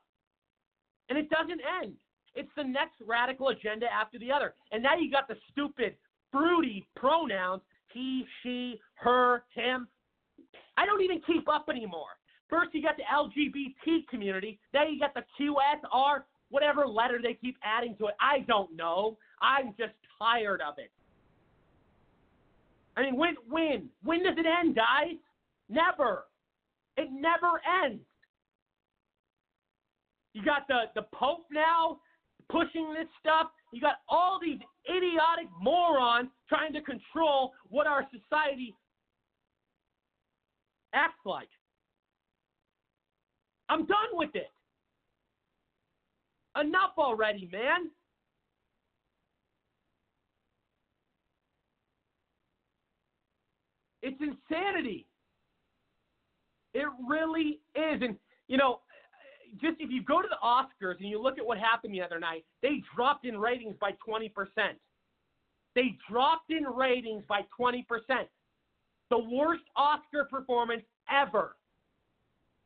And 1.09 1.17
it 1.17 1.29
doesn't 1.29 1.61
end. 1.81 1.93
It's 2.35 2.51
the 2.55 2.63
next 2.63 2.95
radical 3.05 3.49
agenda 3.49 3.87
after 3.91 4.17
the 4.19 4.31
other. 4.31 4.53
And 4.71 4.81
now 4.81 4.95
you 4.95 5.11
got 5.11 5.27
the 5.27 5.35
stupid, 5.51 5.95
fruity 6.31 6.87
pronouns 6.95 7.61
he, 7.93 8.25
she, 8.41 8.79
her, 8.95 9.43
him. 9.53 9.87
I 10.77 10.85
don't 10.85 11.01
even 11.01 11.21
keep 11.27 11.47
up 11.49 11.65
anymore. 11.69 12.09
First, 12.49 12.73
you 12.73 12.81
got 12.81 12.95
the 12.97 13.03
LGBT 13.03 14.07
community. 14.09 14.59
Then 14.73 14.93
you 14.93 14.99
got 14.99 15.13
the 15.13 15.23
QSR, 15.39 16.23
whatever 16.51 16.85
letter 16.85 17.19
they 17.21 17.33
keep 17.33 17.57
adding 17.63 17.95
to 17.97 18.07
it. 18.07 18.15
I 18.21 18.39
don't 18.47 18.75
know. 18.75 19.17
I'm 19.41 19.73
just 19.79 19.93
tired 20.19 20.61
of 20.61 20.75
it. 20.77 20.91
I 22.95 23.03
mean, 23.03 23.15
when, 23.15 23.35
when, 23.49 23.89
when 24.03 24.23
does 24.23 24.35
it 24.37 24.45
end, 24.45 24.75
guys? 24.75 25.17
Never. 25.69 26.25
It 26.97 27.09
never 27.11 27.61
ends. 27.83 28.03
You 30.33 30.43
got 30.43 30.67
the, 30.67 30.83
the 30.95 31.07
Pope 31.13 31.45
now 31.51 31.99
pushing 32.49 32.93
this 32.93 33.07
stuff. 33.19 33.47
You 33.73 33.81
got 33.81 33.95
all 34.09 34.39
these 34.41 34.59
idiotic 34.89 35.49
morons 35.61 36.29
trying 36.49 36.73
to 36.73 36.81
control 36.81 37.53
what 37.69 37.87
our 37.87 38.05
society 38.11 38.75
acts 40.93 41.25
like. 41.25 41.47
I'm 43.69 43.85
done 43.85 44.11
with 44.13 44.31
it. 44.33 44.51
Enough 46.59 46.91
already, 46.97 47.49
man. 47.51 47.89
It's 54.01 54.19
insanity. 54.19 55.07
It 56.73 56.87
really 57.07 57.61
is. 57.75 58.01
And, 58.01 58.17
you 58.47 58.57
know, 58.57 58.79
just 59.61 59.75
if 59.79 59.91
you 59.91 60.03
go 60.03 60.21
to 60.21 60.27
the 60.29 60.37
Oscars 60.43 60.99
and 60.99 61.09
you 61.09 61.21
look 61.21 61.37
at 61.37 61.45
what 61.45 61.57
happened 61.57 61.93
the 61.93 62.01
other 62.01 62.19
night, 62.19 62.45
they 62.61 62.81
dropped 62.95 63.25
in 63.25 63.37
ratings 63.37 63.75
by 63.79 63.91
20%. 64.07 64.31
They 65.75 65.97
dropped 66.09 66.51
in 66.51 66.63
ratings 66.63 67.23
by 67.27 67.41
20%. 67.59 67.83
The 69.09 69.19
worst 69.19 69.63
Oscar 69.75 70.25
performance 70.25 70.83
ever. 71.09 71.55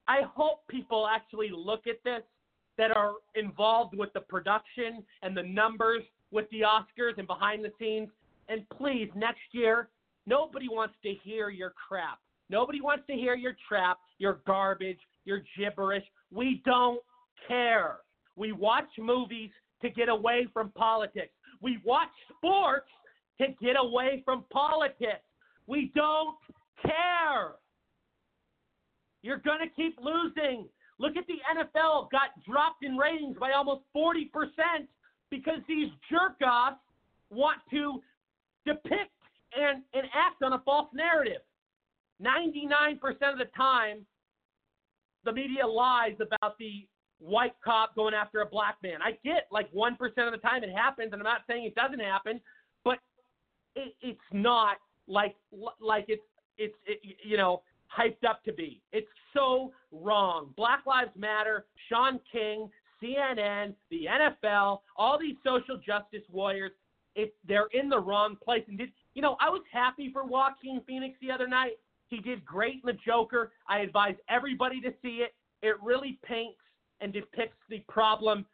I 0.08 0.22
hope 0.22 0.60
people 0.70 1.08
actually 1.08 1.50
look 1.52 1.88
at 1.88 1.96
this 2.04 2.22
that 2.78 2.95
are 2.95 3.13
involved 3.36 3.95
with 3.95 4.11
the 4.13 4.21
production 4.21 5.03
and 5.21 5.36
the 5.36 5.43
numbers 5.43 6.03
with 6.32 6.45
the 6.51 6.61
Oscars 6.61 7.17
and 7.17 7.28
behind 7.28 7.63
the 7.63 7.71
scenes. 7.80 8.09
And 8.49 8.67
please, 8.69 9.09
next 9.15 9.39
year, 9.51 9.89
nobody 10.26 10.67
wants 10.69 10.95
to 11.03 11.13
hear 11.23 11.49
your 11.49 11.71
crap. 11.71 12.19
Nobody 12.49 12.82
wants 12.82 13.05
to 13.07 13.13
hear 13.13 13.36
your 13.36 13.55
trap, 13.67 13.97
your 14.19 14.41
garbage, 14.45 14.99
your 15.23 15.41
gibberish. 15.57 16.03
We 16.32 16.61
don't 16.65 16.99
care. 17.47 17.97
We 18.36 18.51
watch 18.51 18.89
movies 18.99 19.49
to 19.82 19.89
get 19.89 20.09
away 20.09 20.47
from 20.53 20.69
politics. 20.71 21.34
We 21.61 21.80
watch 21.84 22.09
sports 22.38 22.89
to 23.39 23.47
get 23.61 23.76
away 23.78 24.21
from 24.26 24.45
politics. 24.51 25.23
We 25.67 25.91
don't 25.95 26.36
care. 26.82 27.53
You're 29.23 29.39
going 29.39 29.59
to 29.59 29.76
keep 29.76 29.97
losing. 29.99 30.67
Look 30.98 31.18
at 31.18 31.26
the 31.28 31.39
NFL 31.54 32.10
got 32.12 32.30
dropped 32.48 32.84
in 32.84 32.98
ratings 32.98 33.38
by 33.38 33.52
almost 33.52 33.82
40% 33.96 34.30
because 35.30 35.60
these 35.68 35.89
jerk 36.10 36.39
offs 36.41 36.78
want 37.30 37.58
to 37.72 38.02
depict 38.66 39.12
and, 39.58 39.84
and 39.93 40.06
act 40.14 40.41
on 40.43 40.54
a 40.54 40.60
false 40.60 40.88
narrative. 40.93 41.41
99% 42.22 42.96
of 43.04 43.38
the 43.38 43.50
time, 43.56 44.06
the 45.26 45.34
media 45.34 45.68
lies 45.68 46.16
about 46.22 46.58
the 46.58 46.88
white 47.20 47.56
cop 47.64 47.96
going 47.96 48.14
after 48.14 48.41
a 48.41 48.46
black 48.46 48.78
man. 48.84 49.00
I 49.04 49.12
get 49.24 49.48
like 49.52 49.72
1% 49.74 49.91
of 49.91 50.32
the 50.32 50.38
time 50.38 50.64
it 50.64 50.72
happens, 50.74 51.12
and 51.12 51.22
I'm 51.22 51.26
not 51.26 51.41
saying 51.50 51.66
it 51.66 51.76
doesn't 51.76 52.00
happen, 52.00 52.39
but 52.84 53.00
it, 53.76 53.93
it's 54.02 54.20
not 54.32 54.78
like 55.08 55.36
like 55.80 56.06
it's 56.08 56.24
it's 56.58 56.74
it, 56.88 57.00
you 57.24 57.38
know 57.38 57.62
hyped 57.96 58.28
up 58.28 58.44
to 58.46 58.54
be. 58.54 58.82
It's 58.92 59.08
so 59.34 59.72
wrong. 59.92 60.50
Black 60.56 60.86
Lives 60.86 61.12
Matter, 61.16 61.66
Shaun 61.90 62.20
King, 62.32 62.70
CNN, 63.02 63.74
the 63.90 64.08
NFL, 64.10 64.80
all 64.98 65.20
these 65.20 65.36
social 65.44 65.78
justice 65.78 66.28
warriors, 66.32 66.72
if 67.16 67.30
they're 67.48 67.68
in 67.74 67.90
the 67.90 68.00
wrong 68.00 68.38
place. 68.44 68.64
And 68.68 68.78
did 68.78 68.90
you 69.14 69.22
know 69.22 69.38
I 69.40 69.50
was 69.50 69.62
happy 69.72 70.10
for 70.12 70.26
Joaquin 70.26 70.82
Phoenix 70.86 71.16
the 71.22 71.32
other 71.32 71.48
night. 71.48 71.74
He 72.08 72.18
did 72.18 72.46
great 72.46 72.76
in 72.76 72.82
The 72.86 72.98
Joker. 73.06 73.52
I 73.68 73.80
advise 73.80 74.16
everybody 74.30 74.80
to 74.82 74.94
see 75.02 75.24
it. 75.24 75.34
It 75.62 75.76
really 75.82 76.20
paints 76.24 76.60
and 77.02 77.12
depicts 77.12 77.58
the 77.70 77.80
problem 77.90 78.46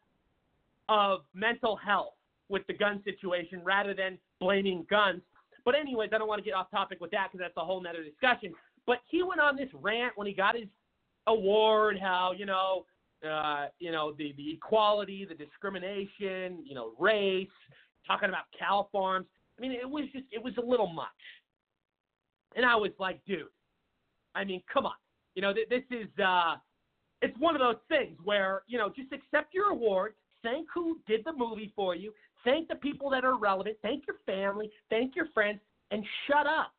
of 0.87 1.21
mental 1.33 1.75
health 1.75 2.13
with 2.49 2.65
the 2.67 2.73
gun 2.73 3.01
situation 3.03 3.61
rather 3.63 3.93
than 3.93 4.17
blaming 4.39 4.85
guns. 4.89 5.21
But 5.63 5.75
anyways, 5.75 6.09
I 6.13 6.17
don't 6.17 6.27
want 6.27 6.39
to 6.39 6.45
get 6.45 6.53
off 6.53 6.71
topic 6.71 6.99
with 6.99 7.11
that 7.11 7.29
because 7.31 7.43
that's 7.43 7.57
a 7.57 7.65
whole 7.65 7.81
nother 7.81 8.03
discussion. 8.03 8.53
But 8.87 8.99
he 9.09 9.23
went 9.23 9.39
on 9.39 9.55
this 9.55 9.69
rant 9.73 10.13
when 10.15 10.27
he 10.27 10.33
got 10.33 10.55
his 10.55 10.67
award, 11.27 11.97
how 11.99 12.33
you 12.35 12.45
know, 12.45 12.85
uh, 13.29 13.67
you 13.79 13.91
know 13.91 14.13
the 14.17 14.33
the 14.37 14.53
equality, 14.53 15.25
the 15.27 15.35
discrimination, 15.35 16.63
you 16.65 16.73
know, 16.73 16.93
race, 16.99 17.47
talking 18.07 18.29
about 18.29 18.45
cow 18.57 18.87
farms. 18.91 19.27
I 19.57 19.61
mean, 19.61 19.71
it 19.71 19.89
was 19.89 20.05
just 20.13 20.25
it 20.31 20.43
was 20.43 20.53
a 20.57 20.65
little 20.65 20.87
much. 20.87 21.07
And 22.55 22.65
I 22.65 22.75
was 22.75 22.91
like, 22.99 23.19
dude, 23.25 23.43
I 24.35 24.43
mean, 24.43 24.61
come 24.71 24.85
on. 24.85 24.93
You 25.35 25.41
know, 25.41 25.53
th- 25.53 25.69
this 25.69 25.83
is, 25.91 26.07
uh, 26.23 26.55
it's 27.21 27.37
one 27.39 27.55
of 27.55 27.61
those 27.61 27.81
things 27.87 28.17
where, 28.23 28.63
you 28.67 28.77
know, 28.77 28.89
just 28.89 29.11
accept 29.13 29.53
your 29.53 29.69
award, 29.69 30.13
thank 30.43 30.67
who 30.73 30.99
did 31.07 31.23
the 31.23 31.33
movie 31.33 31.71
for 31.75 31.95
you, 31.95 32.13
thank 32.43 32.67
the 32.67 32.75
people 32.75 33.09
that 33.11 33.23
are 33.23 33.37
relevant, 33.37 33.77
thank 33.81 34.03
your 34.07 34.17
family, 34.25 34.69
thank 34.89 35.15
your 35.15 35.27
friends, 35.33 35.59
and 35.91 36.03
shut 36.27 36.47
up. 36.47 36.73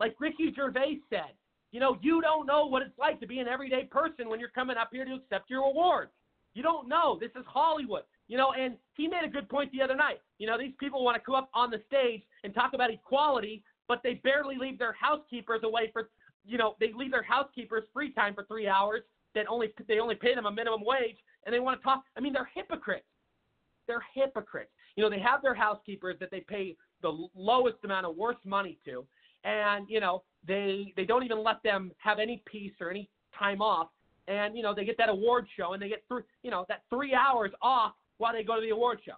Like 0.00 0.16
Ricky 0.18 0.52
Gervais 0.54 0.98
said, 1.10 1.32
you 1.72 1.80
know, 1.80 1.98
you 2.00 2.20
don't 2.20 2.46
know 2.46 2.66
what 2.66 2.82
it's 2.82 2.98
like 2.98 3.20
to 3.20 3.26
be 3.26 3.38
an 3.38 3.48
everyday 3.48 3.84
person 3.84 4.28
when 4.28 4.40
you're 4.40 4.50
coming 4.50 4.76
up 4.76 4.90
here 4.92 5.04
to 5.04 5.14
accept 5.14 5.50
your 5.50 5.64
award. 5.64 6.08
You 6.54 6.62
don't 6.62 6.88
know. 6.88 7.18
This 7.20 7.32
is 7.36 7.44
Hollywood. 7.46 8.02
You 8.28 8.38
know, 8.38 8.52
and 8.58 8.76
he 8.94 9.08
made 9.08 9.24
a 9.24 9.28
good 9.28 9.48
point 9.48 9.70
the 9.72 9.82
other 9.82 9.94
night. 9.94 10.20
You 10.38 10.46
know, 10.46 10.58
these 10.58 10.72
people 10.80 11.04
want 11.04 11.16
to 11.16 11.22
come 11.22 11.34
up 11.34 11.50
on 11.54 11.70
the 11.70 11.80
stage 11.86 12.22
and 12.44 12.54
talk 12.54 12.72
about 12.72 12.90
equality 12.90 13.62
but 13.88 14.02
they 14.02 14.14
barely 14.14 14.56
leave 14.58 14.78
their 14.78 14.92
housekeepers 14.92 15.60
away 15.62 15.90
for, 15.92 16.10
you 16.44 16.58
know, 16.58 16.76
they 16.80 16.92
leave 16.94 17.10
their 17.10 17.22
housekeepers 17.22 17.84
free 17.92 18.12
time 18.12 18.34
for 18.34 18.44
three 18.44 18.68
hours. 18.68 19.02
That 19.34 19.46
only 19.48 19.68
they 19.86 19.98
only 19.98 20.14
pay 20.14 20.34
them 20.34 20.46
a 20.46 20.50
minimum 20.50 20.82
wage, 20.82 21.18
and 21.44 21.54
they 21.54 21.60
want 21.60 21.78
to 21.78 21.84
talk. 21.84 22.04
I 22.16 22.20
mean, 22.20 22.32
they're 22.32 22.48
hypocrites. 22.54 23.04
They're 23.86 24.02
hypocrites. 24.14 24.70
You 24.96 25.04
know, 25.04 25.10
they 25.10 25.20
have 25.20 25.42
their 25.42 25.54
housekeepers 25.54 26.16
that 26.20 26.30
they 26.30 26.40
pay 26.40 26.74
the 27.02 27.28
lowest 27.34 27.76
amount 27.84 28.06
of 28.06 28.16
worst 28.16 28.44
money 28.46 28.78
to, 28.86 29.04
and 29.46 29.86
you 29.88 30.00
know, 30.00 30.24
they 30.46 30.92
they 30.96 31.04
don't 31.04 31.22
even 31.22 31.42
let 31.42 31.62
them 31.62 31.92
have 31.98 32.18
any 32.18 32.42
peace 32.44 32.72
or 32.80 32.90
any 32.90 33.08
time 33.38 33.62
off. 33.62 33.88
And 34.28 34.56
you 34.56 34.62
know, 34.62 34.74
they 34.74 34.84
get 34.84 34.98
that 34.98 35.08
award 35.08 35.46
show, 35.56 35.72
and 35.72 35.80
they 35.80 35.88
get 35.88 36.02
through, 36.08 36.24
you 36.42 36.50
know, 36.50 36.66
that 36.68 36.82
three 36.90 37.14
hours 37.14 37.52
off 37.62 37.92
while 38.18 38.32
they 38.32 38.42
go 38.42 38.56
to 38.56 38.60
the 38.60 38.70
award 38.70 38.98
show. 39.04 39.14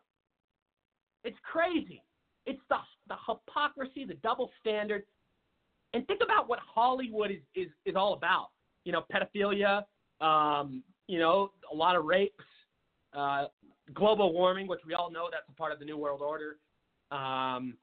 It's 1.24 1.39
crazy. 1.43 2.03
It's 2.47 2.61
the 2.68 2.76
the 3.09 3.16
hypocrisy, 3.26 4.05
the 4.05 4.14
double 4.22 4.51
standard. 4.61 5.03
And 5.95 6.07
think 6.07 6.20
about 6.22 6.51
what 6.51 6.59
Hollywood 6.59 7.31
is, 7.31 7.39
is, 7.55 7.68
is 7.87 7.97
all 7.97 8.12
about. 8.12 8.49
You 8.85 8.93
know, 8.93 9.05
pedophilia, 9.11 9.85
um, 10.20 10.83
you 11.07 11.18
know, 11.18 11.53
a 11.72 11.74
lot 11.74 11.97
of 11.97 12.05
rapes, 12.05 12.45
uh, 13.14 13.47
global 13.95 14.35
warming, 14.35 14.66
which 14.66 14.81
we 14.87 14.93
all 14.93 15.11
know 15.11 15.29
that's 15.31 15.49
a 15.49 15.53
part 15.55 15.72
of 15.72 15.79
the 15.79 15.87
New 15.87 15.97
World 15.97 16.20
Order. 16.20 16.59
Um, 17.11 17.79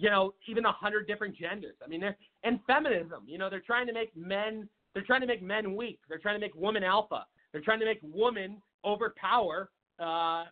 you 0.00 0.08
know, 0.08 0.32
even 0.48 0.64
a 0.64 0.72
hundred 0.72 1.06
different 1.06 1.36
genders. 1.36 1.74
I 1.84 1.88
mean, 1.88 2.00
they're, 2.00 2.16
and 2.42 2.58
feminism. 2.66 3.24
You 3.26 3.36
know, 3.36 3.50
they're 3.50 3.60
trying 3.60 3.86
to 3.86 3.92
make 3.92 4.16
men. 4.16 4.66
They're 4.94 5.04
trying 5.04 5.20
to 5.20 5.26
make 5.26 5.42
men 5.42 5.76
weak. 5.76 6.00
They're 6.08 6.18
trying 6.18 6.36
to 6.36 6.40
make 6.40 6.54
women 6.54 6.82
alpha. 6.82 7.26
They're 7.52 7.60
trying 7.60 7.80
to 7.80 7.84
make 7.84 8.00
women 8.02 8.62
overpower 8.84 9.70
uh, 9.98 10.44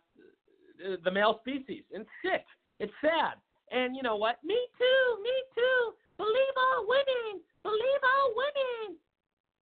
the 1.03 1.11
male 1.11 1.39
species. 1.41 1.83
And 1.93 2.05
sick. 2.23 2.45
It's 2.79 2.93
sad. 3.01 3.33
And 3.71 3.95
you 3.95 4.03
know 4.03 4.15
what? 4.15 4.37
Me 4.43 4.55
too, 4.77 5.23
me 5.23 5.31
too. 5.55 5.93
Believe 6.17 6.55
all 6.57 6.85
women. 6.87 7.41
Believe 7.63 8.01
all 8.03 8.33
women. 8.35 8.97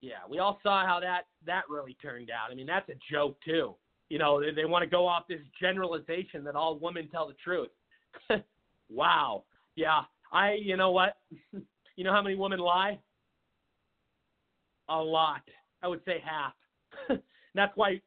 Yeah, 0.01 0.27
we 0.29 0.39
all 0.39 0.59
saw 0.61 0.85
how 0.85 0.99
that 0.99 1.23
that 1.45 1.63
really 1.69 1.97
turned 2.01 2.29
out. 2.29 2.51
I 2.51 2.55
mean, 2.55 2.67
that's 2.67 2.87
a 2.89 2.93
joke 3.11 3.37
too. 3.43 3.75
You 4.09 4.19
know, 4.19 4.39
they, 4.39 4.51
they 4.51 4.65
want 4.65 4.83
to 4.83 4.89
go 4.89 5.07
off 5.07 5.23
this 5.27 5.41
generalization 5.59 6.43
that 6.43 6.55
all 6.55 6.77
women 6.77 7.09
tell 7.09 7.27
the 7.27 7.35
truth. 7.43 7.69
wow. 8.89 9.43
Yeah. 9.77 10.01
I. 10.33 10.57
You 10.61 10.75
know 10.75 10.91
what? 10.91 11.15
you 11.95 12.03
know 12.03 12.11
how 12.11 12.21
many 12.21 12.35
women 12.35 12.59
lie? 12.59 12.99
A 14.89 14.97
lot. 14.97 15.41
I 15.81 15.87
would 15.87 16.01
say 16.05 16.21
half. 16.25 16.53
that's 17.55 17.71
why 17.75 18.01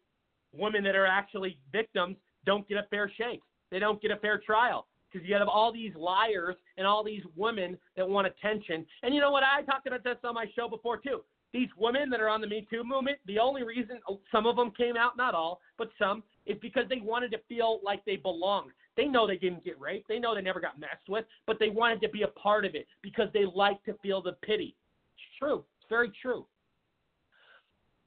women 0.53 0.85
that 0.85 0.97
are 0.97 1.07
actually 1.07 1.59
victims 1.73 2.17
don't 2.45 2.69
get 2.69 2.77
a 2.77 2.87
fair 2.91 3.11
shake. 3.17 3.41
They 3.71 3.79
don't 3.79 4.03
get 4.03 4.11
a 4.11 4.17
fair 4.17 4.39
trial 4.45 4.87
because 5.11 5.27
you 5.27 5.35
have 5.35 5.49
all 5.49 5.73
these 5.73 5.95
liars 5.95 6.57
and 6.77 6.87
all 6.87 7.05
these 7.05 7.23
women 7.37 7.79
that 7.97 8.09
want 8.09 8.27
attention. 8.27 8.85
And 9.03 9.15
you 9.15 9.21
know 9.21 9.31
what? 9.31 9.43
I 9.43 9.63
talked 9.63 9.87
about 9.87 10.05
this 10.05 10.17
on 10.25 10.35
my 10.35 10.47
show 10.57 10.69
before 10.69 10.97
too. 10.97 11.23
These 11.53 11.69
women 11.77 12.11
that 12.11 12.21
are 12.21 12.29
on 12.29 12.41
the 12.41 12.47
Me 12.47 12.67
Too 12.71 12.85
movement, 12.85 13.19
the 13.27 13.39
only 13.39 13.65
reason 13.65 13.99
some 14.31 14.47
of 14.47 14.57
them 14.57 14.71
came 14.77 14.97
out, 14.97 15.17
not 15.17 15.35
all, 15.35 15.61
but 15.79 15.91
some, 15.99 16.23
is 16.47 16.57
because 16.63 16.85
they 16.89 17.01
wanted 17.03 17.33
to 17.33 17.39
feel 17.49 17.81
like 17.85 18.05
they 18.05 18.17
belonged. 18.17 18.71
They 19.01 19.07
know 19.07 19.27
they 19.27 19.39
didn't 19.39 19.65
get 19.65 19.81
raped. 19.81 20.09
They 20.09 20.19
know 20.19 20.35
they 20.35 20.43
never 20.43 20.61
got 20.61 20.79
messed 20.79 21.09
with, 21.09 21.25
but 21.47 21.59
they 21.59 21.71
wanted 21.71 22.03
to 22.03 22.11
be 22.11 22.23
a 22.23 22.29
part 22.29 22.67
of 22.67 22.75
it 22.75 22.87
because 23.01 23.29
they 23.33 23.47
like 23.55 23.83
to 23.85 23.95
feel 24.03 24.21
the 24.21 24.33
pity. 24.43 24.77
It's 25.15 25.39
true. 25.39 25.65
It's 25.81 25.89
very 25.89 26.13
true. 26.21 26.45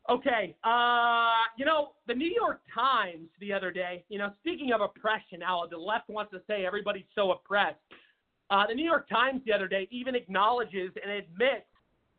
Okay, 0.07 0.55
uh, 0.63 1.31
you 1.57 1.65
know, 1.65 1.93
the 2.07 2.13
New 2.13 2.29
York 2.29 2.61
Times 2.75 3.29
the 3.39 3.51
other 3.53 3.71
day, 3.71 4.03
you 4.09 4.19
know, 4.19 4.33
speaking 4.41 4.71
of 4.71 4.81
oppression, 4.81 5.41
how 5.41 5.65
the 5.71 5.77
left 5.77 6.09
wants 6.09 6.31
to 6.33 6.41
say 6.45 6.63
everybody's 6.65 7.05
so 7.15 7.31
oppressed. 7.31 7.79
Uh, 8.51 8.67
the 8.67 8.75
New 8.75 8.85
York 8.85 9.09
Times 9.09 9.41
the 9.47 9.53
other 9.53 9.67
day 9.67 9.87
even 9.89 10.13
acknowledges 10.13 10.91
and 11.01 11.11
admits 11.11 11.65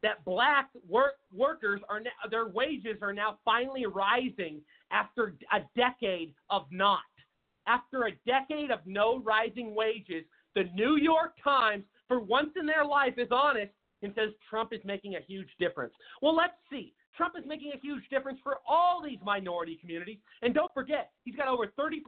that 0.02 0.24
black 0.24 0.70
work, 0.88 1.14
workers 1.32 1.80
are 1.88 2.00
now, 2.00 2.10
their 2.28 2.48
wages 2.48 2.96
are 3.02 3.12
now 3.12 3.38
finally 3.44 3.86
rising 3.86 4.62
after 4.90 5.34
a 5.52 5.60
decade 5.76 6.34
of 6.50 6.64
not. 6.72 7.02
After 7.66 8.04
a 8.04 8.12
decade 8.26 8.70
of 8.70 8.80
no 8.86 9.20
rising 9.22 9.74
wages, 9.74 10.24
the 10.54 10.64
New 10.74 10.96
York 10.96 11.32
Times, 11.42 11.84
for 12.08 12.20
once 12.20 12.50
in 12.58 12.66
their 12.66 12.84
life, 12.84 13.14
is 13.16 13.28
honest 13.30 13.72
and 14.02 14.12
says 14.14 14.30
Trump 14.48 14.72
is 14.72 14.80
making 14.84 15.16
a 15.16 15.20
huge 15.26 15.48
difference. 15.58 15.94
Well, 16.20 16.36
let's 16.36 16.52
see. 16.70 16.94
Trump 17.16 17.34
is 17.38 17.44
making 17.46 17.72
a 17.74 17.78
huge 17.78 18.02
difference 18.10 18.38
for 18.42 18.56
all 18.68 19.02
these 19.02 19.18
minority 19.24 19.78
communities. 19.80 20.18
And 20.42 20.52
don't 20.52 20.72
forget, 20.74 21.12
he's 21.24 21.36
got 21.36 21.48
over 21.48 21.66
30% 21.78 22.00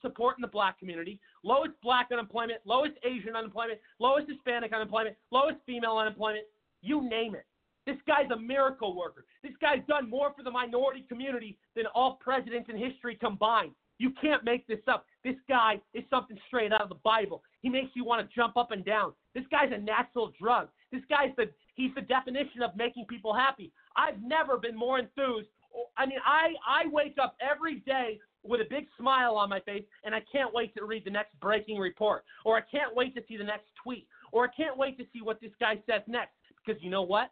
support 0.00 0.36
in 0.36 0.42
the 0.42 0.48
black 0.48 0.78
community, 0.78 1.20
lowest 1.42 1.72
black 1.82 2.08
unemployment, 2.12 2.60
lowest 2.64 2.94
Asian 3.04 3.34
unemployment, 3.34 3.80
lowest 3.98 4.28
Hispanic 4.28 4.72
unemployment, 4.72 5.16
lowest 5.30 5.58
female 5.64 5.96
unemployment. 5.96 6.44
You 6.82 7.08
name 7.08 7.34
it. 7.34 7.46
This 7.86 7.96
guy's 8.06 8.30
a 8.30 8.38
miracle 8.38 8.96
worker. 8.96 9.24
This 9.42 9.52
guy's 9.60 9.84
done 9.88 10.08
more 10.08 10.32
for 10.36 10.42
the 10.42 10.50
minority 10.50 11.04
community 11.08 11.58
than 11.74 11.86
all 11.94 12.18
presidents 12.20 12.68
in 12.70 12.76
history 12.76 13.16
combined. 13.16 13.72
You 14.02 14.10
can't 14.20 14.42
make 14.42 14.66
this 14.66 14.80
up. 14.88 15.06
This 15.22 15.36
guy 15.48 15.80
is 15.94 16.02
something 16.10 16.36
straight 16.48 16.72
out 16.72 16.80
of 16.80 16.88
the 16.88 16.98
Bible. 17.04 17.40
He 17.60 17.68
makes 17.68 17.90
you 17.94 18.04
want 18.04 18.28
to 18.28 18.34
jump 18.34 18.56
up 18.56 18.72
and 18.72 18.84
down. 18.84 19.12
This 19.32 19.44
guy's 19.48 19.70
a 19.72 19.78
natural 19.78 20.32
drug. 20.42 20.70
This 20.90 21.02
guy's 21.08 21.30
the 21.36 21.44
he's 21.76 21.94
the 21.94 22.00
definition 22.00 22.62
of 22.64 22.74
making 22.74 23.06
people 23.08 23.32
happy. 23.32 23.70
I've 23.94 24.20
never 24.20 24.58
been 24.58 24.76
more 24.76 24.98
enthused. 24.98 25.46
Oh, 25.72 25.84
I 25.96 26.06
mean, 26.06 26.18
I 26.26 26.54
I 26.66 26.88
wake 26.90 27.14
up 27.22 27.36
every 27.40 27.76
day 27.86 28.18
with 28.42 28.60
a 28.60 28.66
big 28.68 28.88
smile 28.98 29.36
on 29.36 29.48
my 29.48 29.60
face, 29.60 29.84
and 30.02 30.16
I 30.16 30.22
can't 30.32 30.52
wait 30.52 30.74
to 30.74 30.84
read 30.84 31.04
the 31.04 31.10
next 31.10 31.38
breaking 31.38 31.78
report, 31.78 32.24
or 32.44 32.56
I 32.56 32.62
can't 32.62 32.96
wait 32.96 33.14
to 33.14 33.22
see 33.28 33.36
the 33.36 33.44
next 33.44 33.68
tweet, 33.80 34.08
or 34.32 34.46
I 34.46 34.48
can't 34.56 34.76
wait 34.76 34.98
to 34.98 35.04
see 35.12 35.22
what 35.22 35.40
this 35.40 35.52
guy 35.60 35.76
says 35.88 36.02
next. 36.08 36.34
Because 36.66 36.82
you 36.82 36.90
know 36.90 37.02
what? 37.02 37.30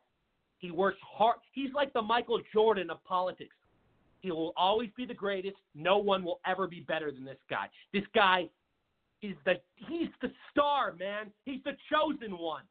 He 0.58 0.70
works 0.70 0.98
hard. 1.02 1.38
He's 1.50 1.72
like 1.74 1.92
the 1.92 2.02
Michael 2.02 2.40
Jordan 2.52 2.90
of 2.90 3.02
politics. 3.02 3.56
He 4.20 4.30
will 4.30 4.52
always 4.56 4.90
be 4.96 5.06
the 5.06 5.14
greatest. 5.14 5.56
No 5.74 5.98
one 5.98 6.24
will 6.24 6.40
ever 6.46 6.66
be 6.66 6.80
better 6.80 7.10
than 7.10 7.24
this 7.24 7.38
guy. 7.48 7.68
This 7.92 8.04
guy 8.14 8.48
is 9.22 9.34
the 9.44 9.54
he's 9.74 10.08
the 10.22 10.30
star, 10.50 10.94
man. 10.98 11.30
He's 11.44 11.62
the 11.64 11.72
chosen 11.90 12.38
one. 12.38 12.62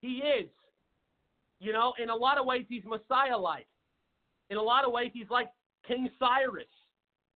He 0.00 0.18
is. 0.18 0.48
You 1.60 1.72
know, 1.72 1.94
in 2.02 2.10
a 2.10 2.14
lot 2.14 2.38
of 2.38 2.46
ways 2.46 2.66
he's 2.68 2.84
Messiah 2.84 3.36
like. 3.36 3.66
In 4.50 4.56
a 4.56 4.62
lot 4.62 4.84
of 4.84 4.92
ways 4.92 5.10
he's 5.14 5.30
like 5.30 5.48
King 5.86 6.08
Cyrus. 6.18 6.66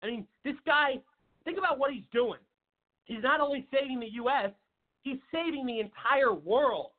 I 0.03 0.07
mean, 0.07 0.27
this 0.43 0.55
guy, 0.65 0.99
think 1.45 1.57
about 1.57 1.79
what 1.79 1.91
he's 1.91 2.03
doing. 2.11 2.39
He's 3.05 3.23
not 3.23 3.41
only 3.41 3.67
saving 3.73 3.99
the 3.99 4.11
US, 4.23 4.51
he's 5.01 5.17
saving 5.33 5.65
the 5.65 5.79
entire 5.79 6.33
world. 6.33 6.91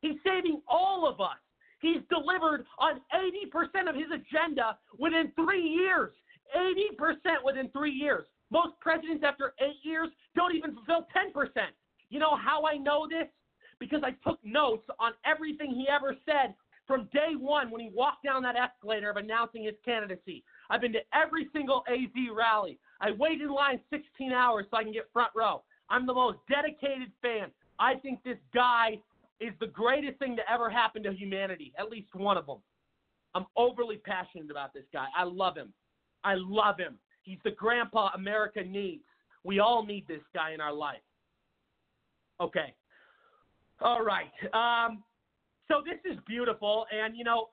He's 0.00 0.16
saving 0.26 0.60
all 0.68 1.08
of 1.08 1.20
us. 1.20 1.38
He's 1.84 2.00
delivered 2.08 2.64
on 2.78 3.02
80% 3.12 3.90
of 3.90 3.94
his 3.94 4.08
agenda 4.08 4.78
within 4.98 5.30
three 5.36 5.60
years. 5.60 6.14
80% 6.56 7.44
within 7.44 7.68
three 7.72 7.92
years. 7.92 8.24
Most 8.50 8.80
presidents 8.80 9.22
after 9.22 9.52
eight 9.60 9.76
years 9.82 10.08
don't 10.34 10.54
even 10.54 10.74
fulfill 10.74 11.06
10%. 11.14 11.48
You 12.08 12.20
know 12.20 12.36
how 12.36 12.64
I 12.64 12.78
know 12.78 13.06
this? 13.06 13.28
Because 13.78 14.00
I 14.02 14.12
took 14.26 14.38
notes 14.42 14.86
on 14.98 15.12
everything 15.26 15.74
he 15.74 15.86
ever 15.86 16.16
said 16.24 16.54
from 16.86 17.06
day 17.12 17.36
one 17.38 17.70
when 17.70 17.82
he 17.82 17.90
walked 17.92 18.24
down 18.24 18.42
that 18.44 18.56
escalator 18.56 19.10
of 19.10 19.18
announcing 19.18 19.64
his 19.64 19.74
candidacy. 19.84 20.42
I've 20.70 20.80
been 20.80 20.92
to 20.94 21.00
every 21.12 21.48
single 21.52 21.84
AZ 21.86 22.14
rally. 22.34 22.78
I 23.02 23.10
waited 23.10 23.42
in 23.42 23.50
line 23.50 23.78
16 23.90 24.32
hours 24.32 24.64
so 24.70 24.78
I 24.78 24.84
can 24.84 24.92
get 24.92 25.10
front 25.12 25.32
row. 25.36 25.62
I'm 25.90 26.06
the 26.06 26.14
most 26.14 26.38
dedicated 26.48 27.12
fan. 27.20 27.50
I 27.78 27.96
think 27.96 28.22
this 28.24 28.38
guy 28.54 29.00
is 29.44 29.54
the 29.60 29.66
greatest 29.66 30.18
thing 30.18 30.36
to 30.36 30.42
ever 30.50 30.70
happen 30.70 31.02
to 31.02 31.12
humanity, 31.12 31.72
at 31.78 31.90
least 31.90 32.14
one 32.14 32.36
of 32.36 32.46
them. 32.46 32.58
I'm 33.34 33.46
overly 33.56 33.96
passionate 33.96 34.50
about 34.50 34.72
this 34.72 34.84
guy. 34.92 35.06
I 35.16 35.24
love 35.24 35.56
him. 35.56 35.72
I 36.22 36.34
love 36.36 36.78
him. 36.78 36.98
He's 37.22 37.38
the 37.44 37.50
grandpa 37.50 38.10
America 38.14 38.62
needs. 38.62 39.04
We 39.42 39.58
all 39.58 39.84
need 39.84 40.06
this 40.06 40.22
guy 40.34 40.52
in 40.52 40.60
our 40.60 40.72
life. 40.72 41.02
Okay. 42.40 42.74
All 43.80 44.02
right. 44.02 44.30
Um, 44.52 45.02
so 45.68 45.82
this 45.84 45.98
is 46.10 46.18
beautiful. 46.26 46.86
And, 46.92 47.16
you 47.16 47.24
know, 47.24 47.48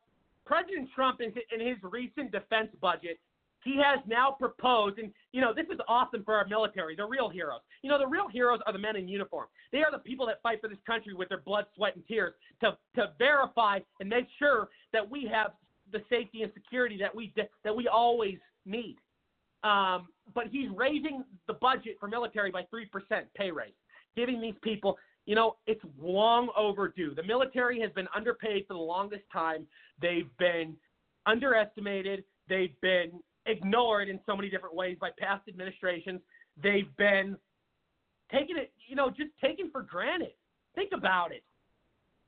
President 0.46 0.90
Trump, 0.96 1.20
in 1.22 1.32
his 1.68 1.78
recent 1.84 2.32
defense 2.32 2.70
budget, 2.82 3.20
he 3.64 3.78
has 3.78 4.00
now 4.08 4.36
proposed, 4.38 4.98
and 4.98 5.12
you 5.32 5.42
know, 5.42 5.54
this 5.54 5.66
is 5.72 5.80
awesome 5.88 6.24
for 6.24 6.36
our 6.36 6.48
military, 6.48 6.96
the 6.96 7.06
real 7.06 7.30
heroes. 7.30 7.62
You 7.84 7.90
know, 7.90 8.00
the 8.00 8.08
real 8.08 8.28
heroes 8.28 8.60
are 8.66 8.74
the 8.74 8.80
men 8.80 8.96
in 8.96 9.08
uniform. 9.08 9.48
They 9.72 9.80
are 9.80 9.92
the 9.92 10.00
people 10.00 10.26
that 10.28 10.42
fight 10.42 10.62
for 10.62 10.68
this 10.68 10.80
country 10.86 11.14
with 11.14 11.30
their 11.30 11.40
blood, 11.40 11.66
sweat, 11.76 11.96
and 11.96 12.06
tears 12.08 12.34
to, 12.62 12.78
to 12.96 13.12
verify 13.18 13.80
and 14.00 14.10
make 14.10 14.28
sure 14.40 14.70
that 14.94 15.10
we 15.10 15.30
have 15.32 15.52
the 15.92 16.00
safety 16.10 16.44
and 16.44 16.52
security 16.54 16.98
that 17.00 17.14
we 17.14 17.34
that 17.64 17.76
we 17.76 17.88
always 17.88 18.38
need. 18.66 18.98
Um, 19.64 20.08
but 20.34 20.48
he's 20.52 20.70
raising 20.76 21.24
the 21.48 21.54
budget 21.54 21.98
for 22.00 22.08
military 22.08 22.52
by 22.52 22.64
three 22.70 22.86
percent 22.86 23.28
pay 23.36 23.52
raise, 23.52 23.74
giving 24.16 24.42
these 24.42 24.56
people. 24.64 24.98
You 25.28 25.36
know, 25.36 25.58
it's 25.68 25.82
long 26.02 26.50
overdue. 26.58 27.14
The 27.14 27.24
military 27.24 27.80
has 27.82 27.92
been 27.92 28.08
underpaid 28.16 28.66
for 28.68 28.74
the 28.74 28.80
longest 28.80 29.24
time. 29.32 29.68
They've 30.02 30.30
been 30.40 30.76
underestimated. 31.28 32.24
They've 32.50 32.74
been 32.82 33.12
ignored 33.46 34.10
in 34.10 34.20
so 34.26 34.36
many 34.36 34.50
different 34.50 34.76
ways 34.76 34.98
by 35.00 35.10
past 35.18 35.48
administrations. 35.48 36.22
They've 36.62 36.96
been 36.98 37.38
taken 38.32 38.58
it, 38.58 38.72
you 38.88 38.96
know, 38.96 39.10
just 39.10 39.32
taken 39.44 39.72
for 39.72 39.82
granted. 39.82 40.34
Think 40.76 40.92
about 40.94 41.32
it. 41.32 41.44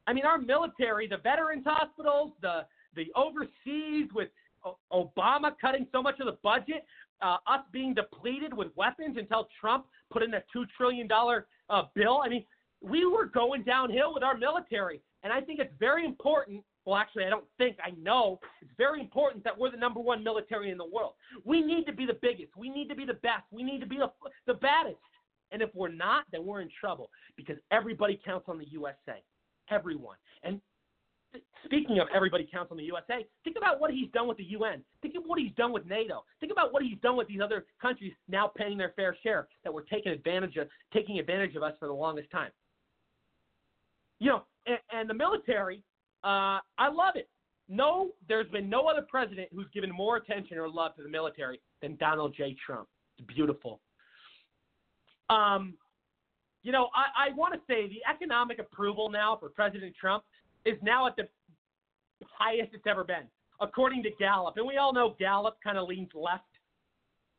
I 0.05 0.13
mean, 0.13 0.25
our 0.25 0.37
military, 0.37 1.07
the 1.07 1.17
veterans 1.17 1.63
hospitals, 1.65 2.31
the 2.41 2.65
the 2.95 3.07
overseas 3.15 4.09
with 4.13 4.29
Obama 4.91 5.51
cutting 5.59 5.87
so 5.91 6.01
much 6.01 6.19
of 6.19 6.27
the 6.27 6.37
budget, 6.43 6.85
uh, 7.21 7.37
us 7.47 7.61
being 7.71 7.93
depleted 7.93 8.53
with 8.53 8.67
weapons 8.75 9.17
until 9.17 9.47
Trump 9.59 9.85
put 10.11 10.23
in 10.23 10.33
a 10.33 10.43
two 10.51 10.65
trillion 10.77 11.07
dollar 11.07 11.47
uh, 11.69 11.83
bill. 11.95 12.21
I 12.23 12.29
mean, 12.29 12.45
we 12.81 13.05
were 13.05 13.25
going 13.25 13.63
downhill 13.63 14.13
with 14.13 14.23
our 14.23 14.37
military, 14.37 15.01
and 15.23 15.31
I 15.31 15.41
think 15.41 15.59
it's 15.59 15.73
very 15.79 16.05
important 16.05 16.63
well, 16.85 16.97
actually, 16.97 17.25
I 17.25 17.29
don't 17.29 17.45
think, 17.57 17.77
I 17.83 17.91
know 18.01 18.39
it's 18.61 18.71
very 18.77 18.99
important 18.99 19.43
that 19.45 19.57
we're 19.57 19.71
the 19.71 19.77
number 19.77 19.99
one 19.99 20.23
military 20.23 20.69
in 20.69 20.77
the 20.77 20.85
world. 20.85 21.13
We 21.45 21.61
need 21.61 21.85
to 21.85 21.93
be 21.93 22.05
the 22.05 22.17
biggest. 22.21 22.51
We 22.57 22.69
need 22.69 22.89
to 22.89 22.95
be 22.95 23.05
the 23.05 23.13
best. 23.13 23.43
We 23.51 23.63
need 23.63 23.79
to 23.79 23.87
be 23.87 23.97
the, 23.97 24.11
the 24.47 24.55
baddest. 24.55 24.97
And 25.51 25.61
if 25.61 25.69
we're 25.73 25.91
not, 25.91 26.25
then 26.31 26.45
we're 26.45 26.61
in 26.61 26.69
trouble 26.79 27.09
because 27.37 27.57
everybody 27.71 28.19
counts 28.25 28.49
on 28.49 28.57
the 28.57 28.67
USA. 28.69 29.23
Everyone. 29.71 30.17
And 30.43 30.59
speaking 31.63 31.99
of 31.99 32.07
everybody 32.13 32.47
counts 32.51 32.71
on 32.71 32.77
the 32.77 32.83
USA, 32.83 33.25
think 33.43 33.55
about 33.55 33.79
what 33.79 33.91
he's 33.91 34.09
done 34.11 34.27
with 34.27 34.37
the 34.37 34.43
UN. 34.45 34.83
Think 35.01 35.15
of 35.15 35.23
what 35.25 35.39
he's 35.39 35.53
done 35.55 35.71
with 35.71 35.85
NATO. 35.85 36.25
Think 36.39 36.51
about 36.51 36.73
what 36.73 36.83
he's 36.83 36.97
done 37.01 37.15
with 37.15 37.27
these 37.27 37.39
other 37.41 37.65
countries 37.81 38.13
now 38.27 38.51
paying 38.55 38.77
their 38.77 38.93
fair 38.95 39.15
share 39.23 39.47
that 39.63 39.73
were 39.73 39.83
taking 39.83 40.11
advantage 40.11 40.57
of 40.57 40.67
taking 40.93 41.19
advantage 41.19 41.55
of 41.55 41.63
us 41.63 41.73
for 41.79 41.87
the 41.87 41.93
longest 41.93 42.29
time. 42.31 42.51
You 44.19 44.31
know, 44.31 44.43
and, 44.65 44.79
and 44.91 45.09
the 45.09 45.13
military 45.13 45.81
uh, 46.23 46.59
I 46.77 46.89
love 46.89 47.15
it. 47.15 47.29
No, 47.69 48.09
there's 48.27 48.49
been 48.49 48.69
no 48.69 48.87
other 48.87 49.05
president 49.09 49.49
who's 49.53 49.67
given 49.73 49.91
more 49.91 50.17
attention 50.17 50.57
or 50.57 50.67
love 50.67 50.95
to 50.95 51.03
the 51.03 51.09
military 51.09 51.61
than 51.81 51.95
Donald 51.95 52.33
J. 52.35 52.55
Trump. 52.65 52.87
It's 53.17 53.27
beautiful. 53.27 53.79
Um, 55.29 55.75
you 56.63 56.71
know, 56.71 56.89
I, 56.95 57.29
I 57.29 57.35
want 57.35 57.53
to 57.53 57.59
say 57.67 57.87
the 57.87 58.01
economic 58.09 58.59
approval 58.59 59.09
now 59.09 59.37
for 59.39 59.49
President 59.49 59.95
Trump 59.99 60.23
is 60.65 60.75
now 60.81 61.07
at 61.07 61.15
the 61.15 61.27
highest 62.37 62.73
it's 62.73 62.87
ever 62.87 63.03
been, 63.03 63.27
according 63.61 64.03
to 64.03 64.09
Gallup. 64.19 64.55
And 64.57 64.65
we 64.65 64.77
all 64.77 64.93
know 64.93 65.15
Gallup 65.19 65.57
kind 65.63 65.77
of 65.77 65.87
leans 65.87 66.09
left. 66.13 66.43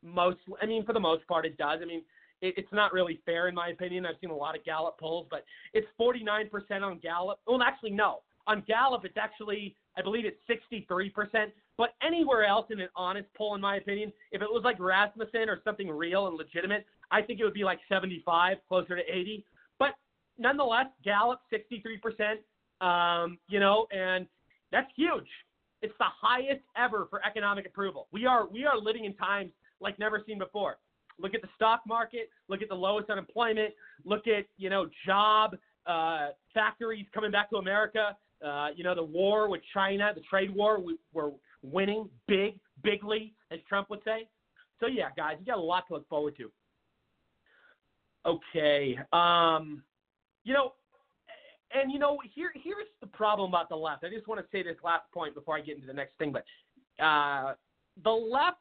Most, 0.03 0.37
I 0.61 0.65
mean, 0.65 0.85
for 0.85 0.93
the 0.93 0.99
most 0.99 1.27
part, 1.27 1.45
it 1.45 1.57
does. 1.57 1.79
I 1.81 1.85
mean, 1.85 2.03
it, 2.41 2.53
it's 2.57 2.71
not 2.71 2.93
really 2.93 3.19
fair 3.25 3.47
in 3.47 3.55
my 3.55 3.69
opinion. 3.69 4.05
I've 4.05 4.15
seen 4.21 4.29
a 4.29 4.35
lot 4.35 4.55
of 4.55 4.63
Gallup 4.63 4.99
polls, 4.99 5.27
but 5.31 5.43
it's 5.73 5.87
49% 5.99 6.49
on 6.83 6.99
Gallup. 6.99 7.39
Well, 7.47 7.61
actually, 7.61 7.91
no. 7.91 8.19
On 8.47 8.63
Gallup, 8.67 9.05
it's 9.05 9.17
actually, 9.17 9.75
I 9.97 10.01
believe 10.01 10.25
it's 10.25 10.37
63%. 10.49 11.51
But 11.77 11.89
anywhere 12.01 12.45
else 12.45 12.67
in 12.69 12.79
an 12.79 12.89
honest 12.95 13.27
poll, 13.35 13.55
in 13.55 13.61
my 13.61 13.77
opinion, 13.77 14.13
if 14.31 14.41
it 14.41 14.47
was 14.49 14.61
like 14.63 14.79
Rasmussen 14.79 15.49
or 15.49 15.59
something 15.63 15.89
real 15.89 16.27
and 16.27 16.37
legitimate, 16.37 16.85
I 17.11 17.21
think 17.21 17.39
it 17.39 17.43
would 17.43 17.53
be 17.53 17.63
like 17.63 17.79
75, 17.89 18.57
closer 18.67 18.95
to 18.95 19.01
80. 19.01 19.45
But 19.79 19.89
nonetheless, 20.37 20.87
Gallup, 21.03 21.39
63%, 21.51 22.37
um, 22.81 23.37
you 23.49 23.59
know, 23.59 23.87
and 23.91 24.27
that's 24.71 24.89
huge. 24.95 25.27
It's 25.81 25.93
the 25.99 26.05
highest 26.21 26.61
ever 26.77 27.07
for 27.09 27.23
economic 27.25 27.65
approval. 27.65 28.07
We 28.11 28.25
are 28.25 28.47
we 28.47 28.65
are 28.65 28.77
living 28.77 29.05
in 29.05 29.13
times 29.15 29.51
like 29.79 29.99
never 29.99 30.21
seen 30.25 30.39
before. 30.39 30.77
Look 31.19 31.35
at 31.35 31.41
the 31.41 31.49
stock 31.55 31.81
market. 31.87 32.29
Look 32.49 32.61
at 32.61 32.69
the 32.69 32.75
lowest 32.75 33.09
unemployment. 33.09 33.73
Look 34.03 34.27
at 34.27 34.45
you 34.57 34.69
know 34.69 34.87
job 35.05 35.55
uh, 35.85 36.29
factories 36.53 37.05
coming 37.13 37.31
back 37.31 37.49
to 37.51 37.57
America. 37.57 38.17
Uh, 38.45 38.67
you 38.75 38.83
know 38.83 38.93
the 38.93 39.03
war 39.03 39.49
with 39.49 39.61
China, 39.73 40.11
the 40.13 40.21
trade 40.21 40.53
war. 40.53 40.79
We, 40.79 40.97
we're 41.13 41.31
winning 41.63 42.09
big, 42.27 42.59
bigly, 42.83 43.33
as 43.51 43.59
Trump 43.67 43.89
would 43.89 44.01
say. 44.05 44.27
So 44.79 44.87
yeah, 44.87 45.09
guys, 45.17 45.37
you 45.39 45.45
got 45.45 45.57
a 45.57 45.61
lot 45.61 45.87
to 45.87 45.95
look 45.95 46.07
forward 46.07 46.35
to. 46.37 46.51
Okay, 48.25 48.97
um, 49.13 49.83
you 50.43 50.53
know, 50.53 50.73
and 51.73 51.91
you 51.91 51.99
know, 51.99 52.19
here 52.33 52.51
here's 52.53 52.87
the 53.01 53.07
problem 53.07 53.49
about 53.49 53.69
the 53.69 53.75
left. 53.75 54.03
I 54.03 54.09
just 54.09 54.27
want 54.27 54.39
to 54.41 54.47
say 54.51 54.63
this 54.63 54.75
last 54.83 55.03
point 55.13 55.33
before 55.33 55.57
I 55.57 55.61
get 55.61 55.75
into 55.75 55.87
the 55.87 55.93
next 55.93 56.17
thing, 56.17 56.31
but 56.31 56.43
uh, 57.03 57.53
the 58.03 58.11
left 58.11 58.57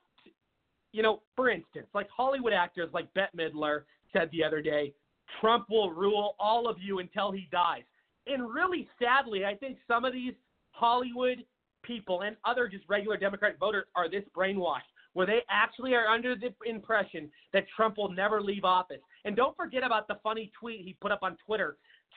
you 0.94 1.02
know, 1.02 1.22
for 1.34 1.50
instance, 1.50 1.88
like 1.92 2.08
Hollywood 2.08 2.52
actors 2.52 2.88
like 2.94 3.12
Bette 3.14 3.36
Midler 3.36 3.82
said 4.12 4.30
the 4.30 4.44
other 4.44 4.62
day, 4.62 4.94
Trump 5.40 5.66
will 5.68 5.90
rule 5.90 6.36
all 6.38 6.68
of 6.68 6.76
you 6.80 7.00
until 7.00 7.32
he 7.32 7.48
dies. 7.50 7.82
And 8.26 8.52
really 8.52 8.88
sadly, 8.98 9.44
I 9.44 9.54
think 9.54 9.78
some 9.86 10.04
of 10.04 10.12
these 10.12 10.34
Hollywood 10.70 11.44
people 11.82 12.22
and 12.22 12.36
other 12.44 12.68
just 12.68 12.84
regular 12.88 13.16
Democratic 13.16 13.58
voters 13.58 13.84
are 13.94 14.10
this 14.10 14.24
brainwashed, 14.36 14.88
where 15.12 15.26
they 15.26 15.40
actually 15.50 15.94
are 15.94 16.06
under 16.06 16.34
the 16.34 16.54
impression 16.66 17.30
that 17.52 17.64
Trump 17.76 17.98
will 17.98 18.10
never 18.10 18.40
leave 18.40 18.64
office. 18.64 19.00
And 19.24 19.36
don't 19.36 19.56
forget 19.56 19.84
about 19.84 20.08
the 20.08 20.18
funny 20.22 20.50
tweet 20.58 20.80
he 20.80 20.96
put 21.00 21.12
up 21.12 21.20
on 21.22 21.36
Twitter 21.46 21.76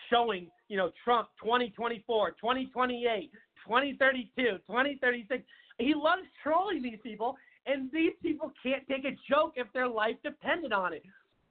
showing, 0.09 0.49
you 0.69 0.77
know, 0.77 0.91
Trump 1.03 1.27
2024, 1.43 2.31
2028, 2.31 3.31
2032, 3.65 4.31
2036. 4.35 5.43
He 5.79 5.93
loves 5.93 6.23
trolling 6.41 6.81
these 6.81 6.99
people, 7.03 7.35
and 7.65 7.91
these 7.91 8.13
people 8.21 8.51
can't 8.63 8.87
take 8.87 9.05
a 9.05 9.15
joke 9.29 9.53
if 9.55 9.67
their 9.73 9.87
life 9.87 10.15
depended 10.23 10.71
on 10.71 10.93
it. 10.93 11.03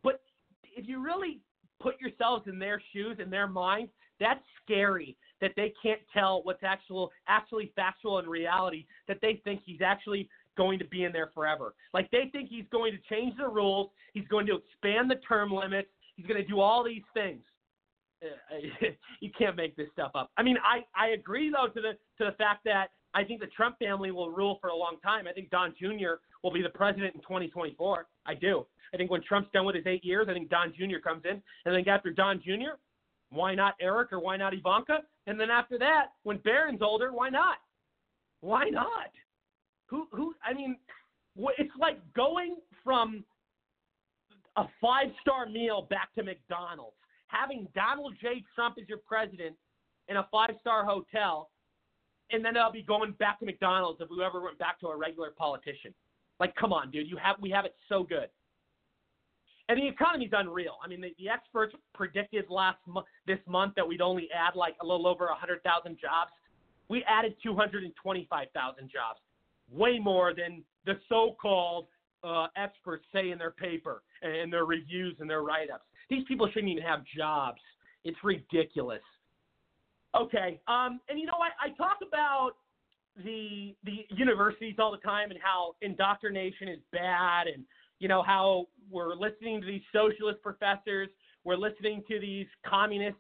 But 0.03 0.21
if 0.77 0.89
you 0.89 1.03
really 1.03 1.41
put 1.81 2.01
yourselves 2.01 2.47
in 2.49 2.59
their 2.59 2.81
shoes, 2.93 3.19
in 3.23 3.31
their 3.31 3.47
mind, 3.47 3.89
that's 4.21 4.41
scary 4.65 5.17
that 5.41 5.53
they 5.57 5.73
can't 5.83 6.01
tell 6.13 6.41
what's 6.45 6.63
actual, 6.63 7.11
actually 7.29 7.73
factual 7.77 8.19
in 8.19 8.27
reality, 8.27 8.87
that 9.07 9.19
they 9.21 9.41
think 9.45 9.61
he's 9.65 9.81
actually 9.85 10.29
going 10.57 10.79
to 10.79 10.85
be 10.87 11.05
in 11.05 11.13
there 11.13 11.31
forever. 11.35 11.75
Like 11.93 12.11
they 12.11 12.31
think 12.33 12.49
he's 12.49 12.65
going 12.73 12.93
to 12.93 13.15
change 13.15 13.35
the 13.37 13.49
rules, 13.49 13.91
he's 14.15 14.27
going 14.29 14.47
to 14.47 14.57
expand 14.57 15.11
the 15.11 15.17
term 15.17 15.53
limits, 15.53 15.89
he's 16.17 16.27
going 16.27 16.41
to 16.41 16.49
do 16.49 16.61
all 16.61 16.85
these 16.85 17.05
things. 17.15 17.43
You 19.21 19.31
can't 19.37 19.57
make 19.57 19.77
this 19.77 19.89
stuff 19.93 20.13
up. 20.15 20.31
I 20.37 20.43
mean, 20.43 20.57
I, 20.65 20.85
I 21.01 21.11
agree 21.11 21.51
though 21.51 21.69
to 21.69 21.81
the 21.81 21.93
to 22.19 22.31
the 22.31 22.37
fact 22.37 22.65
that 22.65 22.89
I 23.15 23.25
think 23.25 23.41
the 23.41 23.47
Trump 23.47 23.79
family 23.79 24.11
will 24.11 24.31
rule 24.31 24.59
for 24.61 24.69
a 24.69 24.77
long 24.77 24.97
time. 25.03 25.27
I 25.27 25.33
think 25.33 25.51
Don 25.51 25.75
Jr. 25.79 26.21
will 26.43 26.53
be 26.53 26.63
the 26.63 26.69
president 26.69 27.15
in 27.15 27.21
2024. 27.23 28.07
I 28.27 28.35
do. 28.35 28.67
I 28.93 28.97
think 28.97 29.11
when 29.11 29.23
Trump's 29.23 29.51
done 29.53 29.65
with 29.65 29.75
his 29.75 29.87
eight 29.87 30.05
years, 30.05 30.29
I 30.31 30.35
think 30.35 30.51
Don 30.51 30.73
Jr. 30.77 30.99
comes 31.03 31.25
in. 31.25 31.43
And 31.65 31.75
I 31.75 31.77
think 31.77 31.89
after 31.89 32.11
Don 32.11 32.43
Jr., 32.45 32.77
why 33.31 33.55
not 33.55 33.75
Eric 33.81 34.13
or 34.13 34.21
why 34.21 34.37
not 34.37 34.55
Ivanka? 34.55 35.01
And 35.27 35.39
then 35.39 35.51
after 35.51 35.79
that, 35.79 36.13
when 36.23 36.39
Barron's 36.39 36.83
older, 36.83 37.13
why 37.13 37.29
not? 37.29 37.57
Why 38.41 38.69
not? 38.69 39.11
Who, 39.87 40.07
who, 40.13 40.35
I 40.45 40.55
mean, 40.55 40.77
it's 41.59 41.73
like 41.79 41.99
going 42.15 42.57
from 42.85 43.25
a 44.57 44.65
five 44.81 45.09
star 45.21 45.47
meal 45.47 45.87
back 45.91 46.15
to 46.15 46.23
McDonald's. 46.23 46.97
Having 47.29 47.69
Donald 47.75 48.15
J. 48.21 48.45
Trump 48.55 48.77
as 48.81 48.89
your 48.89 48.99
president 48.99 49.57
in 50.09 50.17
a 50.17 50.27
five 50.31 50.51
star 50.61 50.85
hotel 50.85 51.51
and 52.31 52.45
then 52.45 52.57
I'll 52.57 52.73
be 52.73 52.83
going 52.83 53.13
back 53.13 53.39
to 53.41 53.47
McDonald's 53.47 54.01
if 54.01 54.11
we 54.11 54.23
ever 54.25 54.41
went 54.41 54.59
back 54.59 54.81
to 54.81 54.89
a 54.89 54.97
regular 54.97 55.31
politician. 55.37 55.95
Like, 56.41 56.55
come 56.57 56.73
on, 56.73 56.91
dude, 56.91 57.09
you 57.09 57.17
have 57.17 57.37
we 57.41 57.51
have 57.51 57.65
it 57.65 57.75
so 57.89 58.03
good. 58.03 58.29
And 59.69 59.79
the 59.79 59.89
economy's 59.89 60.31
unreal. 60.33 60.77
I 60.85 60.89
mean, 60.89 61.01
the, 61.01 61.15
the 61.19 61.29
experts 61.29 61.75
predicted 61.93 62.45
last 62.49 62.79
mo- 62.87 63.05
this 63.27 63.39
month 63.49 63.75
that 63.77 63.87
we'd 63.87 64.01
only 64.01 64.29
add 64.33 64.55
like 64.55 64.77
a 64.81 64.87
little 64.87 65.07
over 65.07 65.27
100,000 65.27 65.99
jobs. 66.01 66.31
We 66.89 67.03
added 67.09 67.35
225,000 67.43 68.91
jobs, 68.91 69.19
way 69.71 69.99
more 69.99 70.33
than 70.35 70.63
the 70.85 70.95
so-called 71.09 71.87
uh, 72.23 72.47
experts 72.57 73.05
say 73.13 73.31
in 73.31 73.39
their 73.39 73.51
paper 73.51 74.03
and 74.23 74.53
their 74.53 74.65
reviews 74.65 75.17
and 75.19 75.29
their 75.29 75.43
write-ups. 75.43 75.85
These 76.09 76.25
people 76.29 76.49
shouldn't 76.53 76.71
even 76.71 76.85
have 76.85 77.01
jobs. 77.17 77.61
It's 78.05 78.19
ridiculous. 78.23 79.03
Okay. 80.17 80.61
Um, 80.69 81.01
and 81.09 81.19
you 81.19 81.27
know 81.27 81.39
what? 81.39 81.53
I 81.61 81.77
talk 81.77 81.99
about 82.07 82.53
the 83.25 83.75
the 83.85 84.07
universities 84.11 84.77
all 84.79 84.93
the 84.93 84.99
time 84.99 85.31
and 85.31 85.41
how 85.43 85.75
indoctrination 85.81 86.69
is 86.69 86.81
bad 86.93 87.47
and 87.47 87.65
you 87.99 88.09
know 88.09 88.23
how 88.23 88.67
we're 88.91 89.15
listening 89.15 89.61
to 89.61 89.67
these 89.67 89.83
socialist 89.93 90.43
professors, 90.43 91.09
we're 91.45 91.57
listening 91.57 92.03
to 92.09 92.21
these 92.21 92.47
communist 92.65 93.17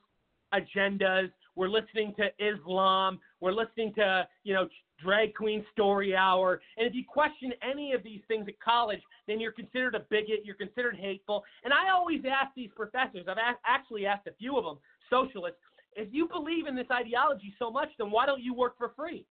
agendas, 0.55 1.31
we're 1.55 1.69
listening 1.69 2.15
to 2.17 2.29
Islam, 2.39 3.19
we're 3.41 3.53
listening 3.53 3.93
to, 3.95 4.29
you 4.45 4.55
know, 4.55 4.69
drag 5.03 5.35
queen 5.35 5.65
story 5.73 6.15
hour. 6.15 6.61
And 6.77 6.87
if 6.87 6.95
you 6.95 7.05
question 7.07 7.53
any 7.63 7.93
of 7.93 8.03
these 8.03 8.21
things 8.29 8.47
at 8.49 8.59
college, 8.61 9.01
then 9.27 9.41
you're 9.41 9.53
considered 9.53 9.95
a 9.95 10.01
bigot, 10.11 10.41
you're 10.45 10.55
considered 10.55 10.97
hateful. 10.97 11.45
And 11.65 11.73
I 11.73 11.91
always 11.91 12.21
ask 12.31 12.55
these 12.55 12.71
professors, 12.75 13.27
I've 13.29 13.39
actually 13.67 14.07
asked 14.07 14.27
a 14.27 14.33
few 14.33 14.57
of 14.57 14.65
them, 14.65 14.79
socialists, 15.11 15.59
if 15.95 16.09
you 16.13 16.29
believe 16.29 16.67
in 16.67 16.77
this 16.77 16.87
ideology 16.93 17.55
so 17.59 17.71
much, 17.71 17.89
then 17.99 18.11
why 18.11 18.27
don't 18.27 18.43
you 18.43 18.55
work 18.55 18.77
for 18.77 18.93
free? 18.95 19.25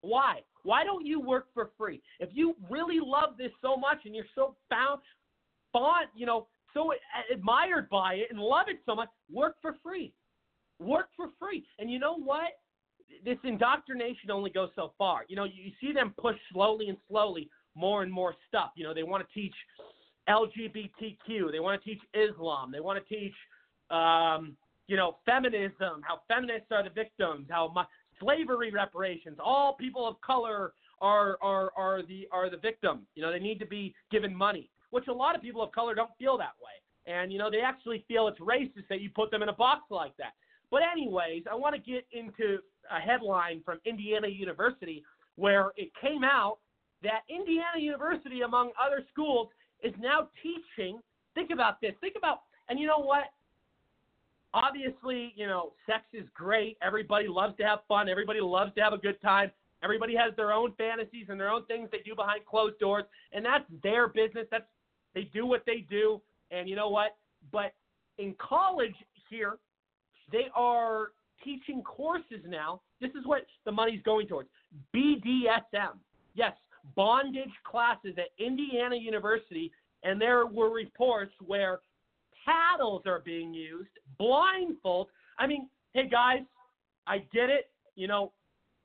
Why? 0.00 0.40
Why 0.64 0.84
don't 0.84 1.06
you 1.06 1.20
work 1.20 1.46
for 1.54 1.70
free? 1.76 2.02
If 2.18 2.30
you 2.32 2.56
really 2.68 2.98
love 3.00 3.36
this 3.38 3.52
so 3.62 3.76
much 3.76 3.98
and 4.04 4.14
you're 4.14 4.24
so 4.34 4.56
bound, 4.70 5.00
fond, 5.72 6.08
you 6.14 6.26
know, 6.26 6.46
so 6.74 6.92
admired 7.32 7.88
by 7.90 8.14
it 8.14 8.28
and 8.30 8.38
love 8.38 8.66
it 8.68 8.80
so 8.86 8.94
much, 8.94 9.08
work 9.32 9.56
for 9.60 9.76
free. 9.82 10.12
Work 10.78 11.08
for 11.16 11.28
free. 11.38 11.64
And 11.78 11.90
you 11.90 11.98
know 11.98 12.16
what? 12.16 12.58
This 13.24 13.38
indoctrination 13.44 14.30
only 14.30 14.50
goes 14.50 14.70
so 14.76 14.92
far. 14.96 15.24
You 15.28 15.36
know, 15.36 15.44
you 15.44 15.72
see 15.80 15.92
them 15.92 16.14
push 16.18 16.36
slowly 16.52 16.88
and 16.88 16.98
slowly 17.08 17.50
more 17.74 18.02
and 18.02 18.12
more 18.12 18.34
stuff. 18.48 18.70
You 18.76 18.84
know, 18.84 18.94
they 18.94 19.02
want 19.02 19.26
to 19.26 19.34
teach 19.34 19.54
LGBTQ, 20.28 21.50
they 21.50 21.60
want 21.60 21.82
to 21.82 21.88
teach 21.88 22.00
Islam, 22.14 22.70
they 22.70 22.80
want 22.80 23.02
to 23.04 23.14
teach 23.14 23.34
um, 23.90 24.56
you 24.90 24.96
know, 24.96 25.18
feminism, 25.24 26.02
how 26.02 26.20
feminists 26.26 26.66
are 26.72 26.82
the 26.82 26.90
victims, 26.90 27.46
how 27.48 27.70
my, 27.72 27.84
slavery 28.20 28.70
reparations, 28.70 29.38
all 29.42 29.74
people 29.74 30.06
of 30.06 30.20
color 30.20 30.72
are 31.00 31.38
are 31.42 31.72
are 31.76 32.02
the 32.02 32.28
are 32.30 32.50
the 32.50 32.56
victim. 32.56 33.06
You 33.14 33.22
know, 33.22 33.32
they 33.32 33.38
need 33.38 33.58
to 33.60 33.66
be 33.66 33.94
given 34.10 34.34
money, 34.34 34.70
which 34.90 35.08
a 35.08 35.12
lot 35.12 35.34
of 35.34 35.42
people 35.42 35.62
of 35.62 35.72
color 35.72 35.94
don't 35.94 36.10
feel 36.18 36.36
that 36.38 36.54
way. 36.62 37.12
And 37.12 37.32
you 37.32 37.38
know, 37.38 37.50
they 37.50 37.60
actually 37.60 38.04
feel 38.06 38.28
it's 38.28 38.38
racist 38.40 38.88
that 38.88 39.00
you 39.00 39.10
put 39.14 39.30
them 39.30 39.42
in 39.42 39.48
a 39.48 39.54
box 39.54 39.82
like 39.90 40.16
that. 40.18 40.32
But 40.70 40.82
anyways, 40.82 41.44
I 41.50 41.54
want 41.54 41.74
to 41.74 41.80
get 41.80 42.06
into 42.12 42.58
a 42.90 43.00
headline 43.00 43.62
from 43.64 43.80
Indiana 43.84 44.28
University 44.28 45.02
where 45.36 45.72
it 45.76 45.90
came 46.00 46.22
out 46.22 46.58
that 47.02 47.22
Indiana 47.28 47.78
University, 47.78 48.42
among 48.42 48.70
other 48.80 49.02
schools, 49.10 49.48
is 49.82 49.94
now 49.98 50.28
teaching. 50.42 51.00
Think 51.34 51.50
about 51.50 51.80
this. 51.80 51.92
Think 52.00 52.14
about, 52.16 52.40
and 52.68 52.78
you 52.78 52.86
know 52.86 52.98
what? 52.98 53.24
Obviously, 54.54 55.32
you 55.36 55.46
know, 55.46 55.72
sex 55.86 56.02
is 56.12 56.26
great. 56.34 56.76
Everybody 56.82 57.28
loves 57.28 57.56
to 57.58 57.64
have 57.64 57.80
fun. 57.88 58.08
Everybody 58.08 58.40
loves 58.40 58.74
to 58.74 58.80
have 58.80 58.92
a 58.92 58.98
good 58.98 59.20
time. 59.20 59.50
Everybody 59.82 60.14
has 60.14 60.34
their 60.36 60.52
own 60.52 60.72
fantasies 60.76 61.26
and 61.28 61.40
their 61.40 61.50
own 61.50 61.64
things 61.66 61.88
they 61.90 62.00
do 62.04 62.14
behind 62.14 62.44
closed 62.44 62.78
doors, 62.78 63.04
and 63.32 63.44
that's 63.44 63.64
their 63.82 64.08
business. 64.08 64.46
That's 64.50 64.64
they 65.14 65.22
do 65.32 65.46
what 65.46 65.62
they 65.66 65.86
do, 65.88 66.20
and 66.50 66.68
you 66.68 66.76
know 66.76 66.90
what? 66.90 67.16
But 67.50 67.72
in 68.18 68.34
college 68.38 68.94
here, 69.28 69.56
they 70.30 70.46
are 70.54 71.08
teaching 71.42 71.82
courses 71.82 72.44
now. 72.46 72.82
This 73.00 73.10
is 73.10 73.24
what 73.24 73.46
the 73.64 73.72
money's 73.72 74.02
going 74.02 74.26
towards. 74.26 74.48
BDSM. 74.94 75.96
Yes, 76.34 76.52
bondage 76.94 77.50
classes 77.64 78.14
at 78.18 78.28
Indiana 78.44 78.96
University, 78.96 79.72
and 80.04 80.20
there 80.20 80.46
were 80.46 80.70
reports 80.70 81.32
where 81.44 81.80
paddles 82.50 83.02
are 83.06 83.20
being 83.20 83.54
used, 83.54 83.90
blindfold. 84.18 85.08
I 85.38 85.46
mean, 85.46 85.68
hey 85.94 86.08
guys, 86.08 86.40
I 87.06 87.18
get 87.32 87.50
it. 87.50 87.70
You 87.96 88.08
know, 88.08 88.32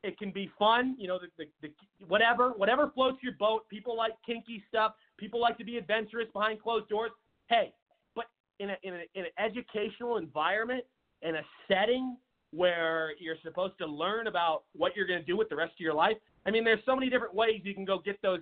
it 0.04 0.18
can 0.18 0.32
be 0.32 0.50
fun. 0.58 0.96
You 0.98 1.08
know, 1.08 1.20
the, 1.20 1.46
the, 1.62 1.68
the 1.68 2.06
whatever 2.06 2.52
whatever 2.52 2.92
floats 2.94 3.18
your 3.24 3.34
boat. 3.40 3.68
People 3.70 3.96
like 3.96 4.14
kinky 4.26 4.64
stuff. 4.70 4.94
People 5.18 5.42
like 5.42 5.58
to 5.58 5.64
be 5.64 5.78
adventurous 5.78 6.28
behind 6.34 6.62
closed 6.62 6.90
doors. 6.90 7.12
Hey, 7.50 7.74
but 8.16 8.26
in 8.60 8.70
a 8.72 8.76
in, 8.84 8.94
a, 8.94 9.20
in 9.20 9.26
an 9.26 9.32
educational 9.40 10.18
environment, 10.18 10.84
in 11.22 11.36
a 11.36 11.42
setting 11.68 12.18
where 12.52 13.12
you're 13.20 13.38
supposed 13.44 13.78
to 13.80 13.86
learn 13.86 14.28
about 14.28 14.64
what 14.74 14.96
you're 14.96 15.08
going 15.08 15.20
to 15.20 15.26
do 15.26 15.36
with 15.36 15.50
the 15.50 15.56
rest 15.56 15.74
of 15.74 15.80
your 15.80 15.94
life. 15.94 16.16
I 16.46 16.52
mean, 16.52 16.64
there's 16.64 16.80
so 16.86 16.96
many 16.96 17.10
different 17.10 17.34
ways 17.34 17.62
you 17.64 17.74
can 17.74 17.84
go 17.84 18.00
get 18.00 18.22
those 18.22 18.40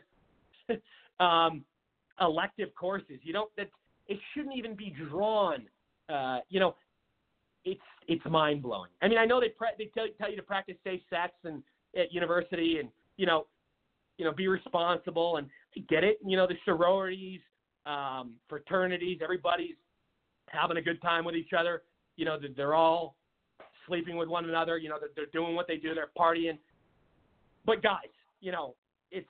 um, 1.19 1.63
elective 2.21 2.75
courses. 2.75 3.19
You 3.23 3.33
don't 3.33 3.49
that 3.57 3.69
it 4.07 4.19
shouldn't 4.33 4.55
even 4.55 4.75
be 4.75 4.93
drawn. 5.09 5.63
Uh, 6.09 6.39
you 6.49 6.59
know, 6.59 6.75
it's 7.65 7.81
it's 8.07 8.23
mind 8.25 8.61
blowing. 8.61 8.89
I 9.01 9.07
mean, 9.07 9.17
I 9.17 9.25
know 9.25 9.39
they 9.39 9.49
pre- 9.49 9.69
they 9.77 9.89
tell, 9.93 10.05
tell 10.17 10.29
you 10.29 10.35
to 10.35 10.43
practice 10.43 10.75
safe 10.83 11.01
sex 11.09 11.33
and 11.43 11.63
at 11.97 12.13
university, 12.13 12.77
and 12.79 12.89
you 13.17 13.25
know, 13.25 13.47
you 14.17 14.25
know, 14.25 14.31
be 14.31 14.47
responsible 14.47 15.37
and 15.37 15.47
get 15.87 16.03
it. 16.03 16.17
You 16.25 16.37
know, 16.37 16.47
the 16.47 16.55
sororities, 16.65 17.39
um, 17.85 18.33
fraternities, 18.49 19.19
everybody's 19.23 19.75
having 20.47 20.77
a 20.77 20.81
good 20.81 21.01
time 21.01 21.25
with 21.25 21.35
each 21.35 21.51
other. 21.57 21.83
You 22.15 22.25
know, 22.25 22.37
they're 22.55 22.75
all 22.75 23.15
sleeping 23.87 24.17
with 24.17 24.27
one 24.27 24.45
another. 24.45 24.77
You 24.77 24.89
know, 24.89 24.97
they're, 25.15 25.25
doing 25.27 25.55
what 25.55 25.67
they 25.67 25.77
do. 25.77 25.93
They're 25.93 26.11
partying. 26.17 26.57
But 27.65 27.81
guys, 27.81 28.11
you 28.41 28.51
know, 28.51 28.75
it's 29.11 29.27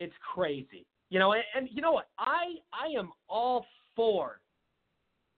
it's 0.00 0.14
crazy. 0.34 0.86
You 1.10 1.18
know, 1.18 1.32
and, 1.32 1.42
and 1.56 1.68
you 1.72 1.82
know 1.82 1.92
what? 1.92 2.08
I 2.18 2.54
I 2.72 2.98
am 2.98 3.10
all 3.28 3.66
for 3.98 4.38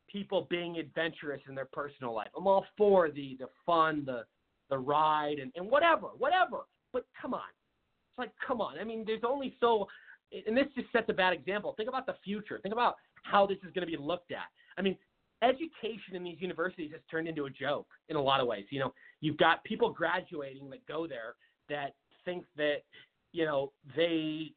people 0.06 0.46
being 0.50 0.76
adventurous 0.76 1.40
in 1.48 1.54
their 1.54 1.68
personal 1.72 2.14
life. 2.14 2.28
I'm 2.36 2.46
all 2.46 2.66
for 2.76 3.10
the 3.10 3.38
the 3.40 3.46
fun, 3.64 4.02
the 4.04 4.24
the 4.68 4.78
ride, 4.78 5.38
and 5.38 5.50
and 5.56 5.70
whatever, 5.70 6.08
whatever. 6.18 6.58
But 6.92 7.06
come 7.20 7.32
on, 7.32 7.48
it's 8.10 8.18
like 8.18 8.32
come 8.46 8.60
on. 8.60 8.78
I 8.78 8.84
mean, 8.84 9.04
there's 9.06 9.22
only 9.26 9.56
so, 9.60 9.86
and 10.46 10.54
this 10.54 10.66
just 10.76 10.92
sets 10.92 11.06
a 11.08 11.14
bad 11.14 11.32
example. 11.32 11.72
Think 11.74 11.88
about 11.88 12.04
the 12.04 12.16
future. 12.22 12.60
Think 12.62 12.74
about 12.74 12.96
how 13.22 13.46
this 13.46 13.56
is 13.66 13.72
going 13.72 13.86
to 13.86 13.90
be 13.90 13.96
looked 13.96 14.30
at. 14.30 14.48
I 14.76 14.82
mean, 14.82 14.96
education 15.42 16.14
in 16.14 16.22
these 16.22 16.36
universities 16.40 16.90
has 16.92 17.00
turned 17.10 17.28
into 17.28 17.46
a 17.46 17.50
joke 17.50 17.86
in 18.10 18.16
a 18.16 18.22
lot 18.22 18.40
of 18.40 18.46
ways. 18.46 18.66
You 18.68 18.80
know, 18.80 18.92
you've 19.22 19.38
got 19.38 19.64
people 19.64 19.90
graduating 19.90 20.68
that 20.68 20.86
go 20.86 21.06
there 21.06 21.34
that 21.70 21.94
think 22.26 22.44
that 22.58 22.82
you 23.32 23.46
know 23.46 23.72
they 23.96 24.52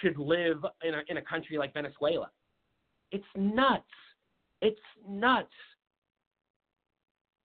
should 0.00 0.16
live 0.16 0.64
in 0.82 0.94
a 0.94 1.02
in 1.08 1.18
a 1.18 1.22
country 1.22 1.58
like 1.58 1.74
Venezuela. 1.74 2.30
It's 3.12 3.24
nuts. 3.36 3.84
It's 4.60 4.80
nuts. 5.08 5.48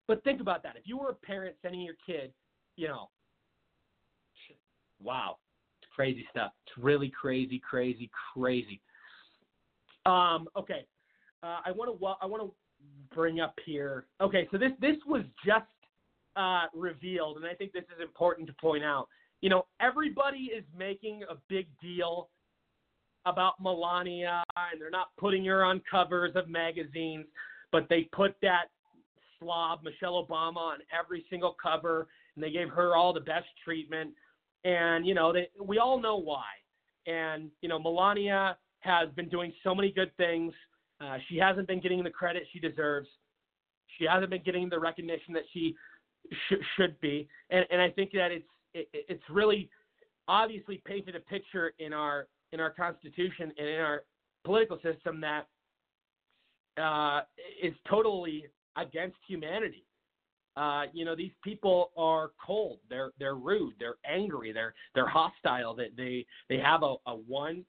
But 0.08 0.22
think 0.24 0.40
about 0.40 0.62
that. 0.64 0.76
If 0.76 0.82
you 0.86 0.98
were 0.98 1.10
a 1.10 1.14
parent 1.14 1.56
sending 1.62 1.80
your 1.80 1.94
kid, 2.06 2.32
you 2.76 2.88
know, 2.88 3.08
wow, 5.02 5.38
it's 5.80 5.90
crazy 5.94 6.26
stuff. 6.30 6.52
It's 6.66 6.82
really 6.82 7.08
crazy, 7.10 7.58
crazy, 7.58 8.10
crazy. 8.34 8.80
Um, 10.06 10.48
okay, 10.56 10.84
uh, 11.42 11.60
I 11.64 11.72
want 11.72 11.98
to 11.98 12.06
I 12.20 12.26
want 12.26 12.42
to 12.42 12.52
bring 13.14 13.40
up 13.40 13.54
here. 13.64 14.06
Okay, 14.20 14.48
so 14.50 14.58
this 14.58 14.72
this 14.80 14.96
was 15.06 15.22
just 15.44 15.66
uh, 16.36 16.64
revealed, 16.74 17.36
and 17.36 17.46
I 17.46 17.54
think 17.54 17.72
this 17.72 17.84
is 17.94 18.02
important 18.02 18.46
to 18.48 18.54
point 18.54 18.84
out. 18.84 19.08
You 19.40 19.50
know, 19.50 19.66
everybody 19.80 20.50
is 20.56 20.64
making 20.76 21.22
a 21.28 21.34
big 21.48 21.66
deal 21.80 22.28
about 23.26 23.54
Melania, 23.60 24.42
and 24.56 24.80
they're 24.80 24.90
not 24.90 25.08
putting 25.18 25.44
her 25.44 25.64
on 25.64 25.80
covers 25.90 26.32
of 26.34 26.48
magazines, 26.48 27.26
but 27.70 27.86
they 27.88 28.08
put 28.12 28.34
that 28.42 28.66
slob 29.38 29.80
Michelle 29.82 30.26
Obama 30.26 30.56
on 30.56 30.78
every 30.98 31.24
single 31.30 31.56
cover, 31.60 32.06
and 32.34 32.44
they 32.44 32.50
gave 32.50 32.68
her 32.68 32.96
all 32.96 33.12
the 33.12 33.20
best 33.20 33.46
treatment. 33.64 34.10
And 34.64 35.06
you 35.06 35.14
know, 35.14 35.32
they, 35.32 35.48
we 35.60 35.78
all 35.78 36.00
know 36.00 36.16
why. 36.16 36.44
And 37.06 37.50
you 37.60 37.68
know, 37.68 37.78
Melania 37.78 38.56
has 38.80 39.08
been 39.16 39.28
doing 39.28 39.52
so 39.64 39.74
many 39.74 39.92
good 39.92 40.14
things. 40.16 40.52
Uh, 41.00 41.18
she 41.28 41.36
hasn't 41.36 41.66
been 41.66 41.80
getting 41.80 42.02
the 42.02 42.10
credit 42.10 42.44
she 42.52 42.60
deserves. 42.60 43.08
She 43.98 44.06
hasn't 44.08 44.30
been 44.30 44.42
getting 44.42 44.68
the 44.68 44.78
recognition 44.78 45.34
that 45.34 45.42
she 45.52 45.74
sh- 46.48 46.64
should 46.76 47.00
be. 47.00 47.28
And, 47.50 47.66
and 47.70 47.80
I 47.80 47.90
think 47.90 48.12
that 48.12 48.30
it's 48.30 48.46
it, 48.74 48.88
it's 48.92 49.22
really 49.30 49.68
obviously 50.28 50.80
painted 50.86 51.16
a 51.16 51.20
picture 51.20 51.72
in 51.78 51.92
our 51.92 52.28
in 52.52 52.60
our 52.60 52.70
constitution 52.70 53.52
and 53.58 53.68
in 53.68 53.80
our 53.80 54.04
political 54.44 54.78
system 54.82 55.20
that 55.20 55.46
uh, 56.80 57.22
is 57.62 57.74
totally 57.88 58.46
against 58.76 59.16
humanity. 59.26 59.84
Uh, 60.56 60.84
you 60.92 61.04
know, 61.04 61.16
these 61.16 61.32
people 61.42 61.92
are 61.96 62.30
cold. 62.44 62.78
They're 62.90 63.10
they're 63.18 63.36
rude. 63.36 63.74
They're 63.78 63.96
angry. 64.08 64.52
They're 64.52 64.74
they're 64.94 65.08
hostile. 65.08 65.74
That 65.74 65.96
they 65.96 66.26
they 66.50 66.58
have 66.58 66.82
a, 66.82 66.96
a 67.06 67.14
one 67.14 67.64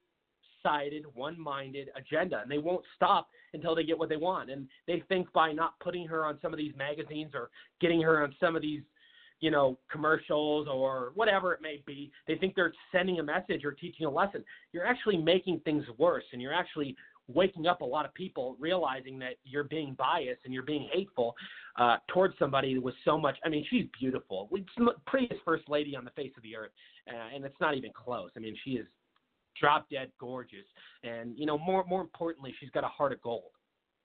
sided, 0.61 1.03
one 1.13 1.39
minded 1.39 1.89
agenda, 1.95 2.41
and 2.41 2.51
they 2.51 2.57
won't 2.57 2.83
stop 2.95 3.27
until 3.53 3.75
they 3.75 3.83
get 3.83 3.97
what 3.97 4.09
they 4.09 4.17
want. 4.17 4.49
And 4.49 4.67
they 4.87 5.03
think 5.09 5.31
by 5.33 5.51
not 5.51 5.79
putting 5.79 6.07
her 6.07 6.25
on 6.25 6.39
some 6.41 6.53
of 6.53 6.57
these 6.57 6.73
magazines 6.75 7.31
or 7.33 7.49
getting 7.81 8.01
her 8.01 8.23
on 8.23 8.33
some 8.39 8.55
of 8.55 8.61
these, 8.61 8.81
you 9.43 9.51
know, 9.51 9.77
commercials 9.91 10.69
or 10.71 11.11
whatever 11.15 11.53
it 11.53 11.61
may 11.61 11.83
be, 11.85 12.09
they 12.29 12.35
think 12.35 12.55
they're 12.55 12.71
sending 12.93 13.19
a 13.19 13.23
message 13.23 13.65
or 13.65 13.73
teaching 13.73 14.05
a 14.05 14.09
lesson. 14.09 14.41
You're 14.71 14.85
actually 14.85 15.17
making 15.17 15.59
things 15.65 15.83
worse, 15.97 16.23
and 16.31 16.41
you're 16.41 16.53
actually 16.53 16.95
waking 17.27 17.67
up 17.67 17.81
a 17.81 17.85
lot 17.85 18.05
of 18.05 18.13
people 18.13 18.55
realizing 18.57 19.19
that 19.19 19.33
you're 19.43 19.65
being 19.65 19.95
biased 19.99 20.39
and 20.45 20.53
you're 20.53 20.63
being 20.63 20.87
hateful 20.93 21.35
uh, 21.77 21.97
towards 22.07 22.39
somebody 22.39 22.77
with 22.77 22.95
so 23.03 23.17
much. 23.17 23.35
I 23.43 23.49
mean, 23.49 23.65
she's 23.69 23.83
beautiful. 23.99 24.47
She's 24.55 24.63
the 24.77 24.93
prettiest 25.07 25.41
first 25.43 25.67
lady 25.67 25.93
on 25.93 26.05
the 26.05 26.11
face 26.11 26.31
of 26.37 26.43
the 26.43 26.55
earth, 26.55 26.71
uh, 27.09 27.35
and 27.35 27.43
it's 27.43 27.59
not 27.59 27.75
even 27.75 27.91
close. 27.93 28.29
I 28.37 28.39
mean, 28.39 28.55
she 28.63 28.71
is 28.71 28.87
drop 29.59 29.89
dead 29.89 30.09
gorgeous, 30.21 30.65
and 31.03 31.37
you 31.37 31.45
know 31.45 31.57
more 31.57 31.83
more 31.83 31.99
importantly, 31.99 32.55
she's 32.61 32.69
got 32.69 32.85
a 32.85 32.87
heart 32.87 33.11
of 33.11 33.21
gold. 33.21 33.51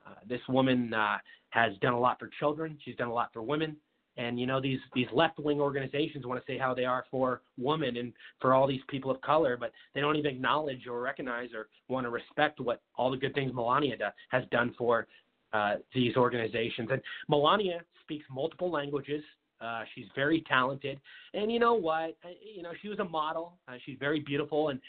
Uh, 0.05 0.15
this 0.29 0.41
woman 0.49 0.93
uh, 0.93 1.19
has 1.51 1.75
done 1.81 1.93
a 1.93 2.01
lot 2.01 2.19
for 2.19 2.29
children. 2.41 2.77
She's 2.85 2.97
done 2.97 3.09
a 3.09 3.15
lot 3.15 3.31
for 3.33 3.43
women. 3.43 3.77
And 4.19 4.39
you 4.39 4.47
know 4.47 4.61
these 4.61 4.81
these 4.95 5.07
left 5.13 5.39
wing 5.39 5.61
organizations 5.61 6.27
want 6.27 6.45
to 6.45 6.53
say 6.53 6.59
how 6.59 6.75
they 6.75 6.85
are 6.85 7.05
for 7.09 7.41
women 7.57 7.97
and 7.97 8.13
for 8.41 8.53
all 8.53 8.67
these 8.67 8.81
people 8.89 9.13
of 9.13 9.21
color, 9.21 9.57
but 9.57 9.73
they 9.95 10.01
don't 10.01 10.17
even 10.17 10.33
acknowledge 10.33 10.87
or 10.89 11.01
recognize 11.01 11.51
or 11.55 11.69
want 11.89 12.05
to 12.05 12.11
respect 12.11 12.59
what 12.59 12.83
all 12.97 13.13
the 13.13 13.17
good 13.17 13.33
things 13.33 13.55
Melania 13.55 13.97
has 14.31 14.43
done 14.51 14.75
for 14.77 15.07
uh, 15.53 15.77
these 15.95 16.17
organizations. 16.17 16.89
And 16.91 17.01
Melania 17.29 17.81
speaks 18.03 18.25
multiple 18.29 18.71
languages. 18.71 19.23
Uh, 19.61 19.83
she's 19.95 20.07
very 20.15 20.45
talented, 20.49 21.01
and 21.35 21.51
you 21.51 21.61
know 21.61 21.75
what? 21.75 22.17
You 22.57 22.63
know 22.63 22.73
she 22.83 22.89
was 22.89 22.99
a 22.99 23.05
model. 23.05 23.55
Uh, 23.69 23.75
she's 23.87 23.97
very 24.01 24.21
beautiful, 24.21 24.69
and 24.69 24.81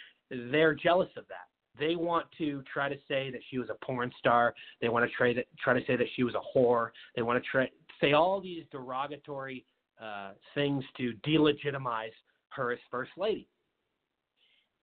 they're 0.52 0.74
jealous 0.74 1.10
of 1.18 1.28
that. 1.28 1.48
They 1.80 1.96
want 1.96 2.26
to 2.40 2.64
try 2.72 2.90
to 2.90 2.98
say 3.08 3.32
that 3.32 3.42
she 3.50 3.58
was 3.58 3.70
a 3.70 3.86
porn 3.86 4.12
star. 4.20 4.54
They 4.82 4.90
want 4.90 5.10
to 5.10 5.16
try 5.16 5.34
to 5.34 5.44
try 5.64 5.74
to 5.80 5.86
say 5.86 5.96
that 5.96 6.08
she 6.16 6.24
was 6.24 6.34
a 6.36 6.58
whore. 6.58 6.90
They 7.16 7.22
want 7.22 7.42
to 7.44 7.50
try 7.50 7.70
say 8.02 8.14
all 8.14 8.42
these 8.42 8.64
derogatory 8.72 9.66
uh, 10.02 10.32
things 10.56 10.84
to 10.98 11.14
delegitimize 11.26 12.12
her 12.50 12.72
as 12.72 12.80
first 12.90 13.12
lady. 13.18 13.48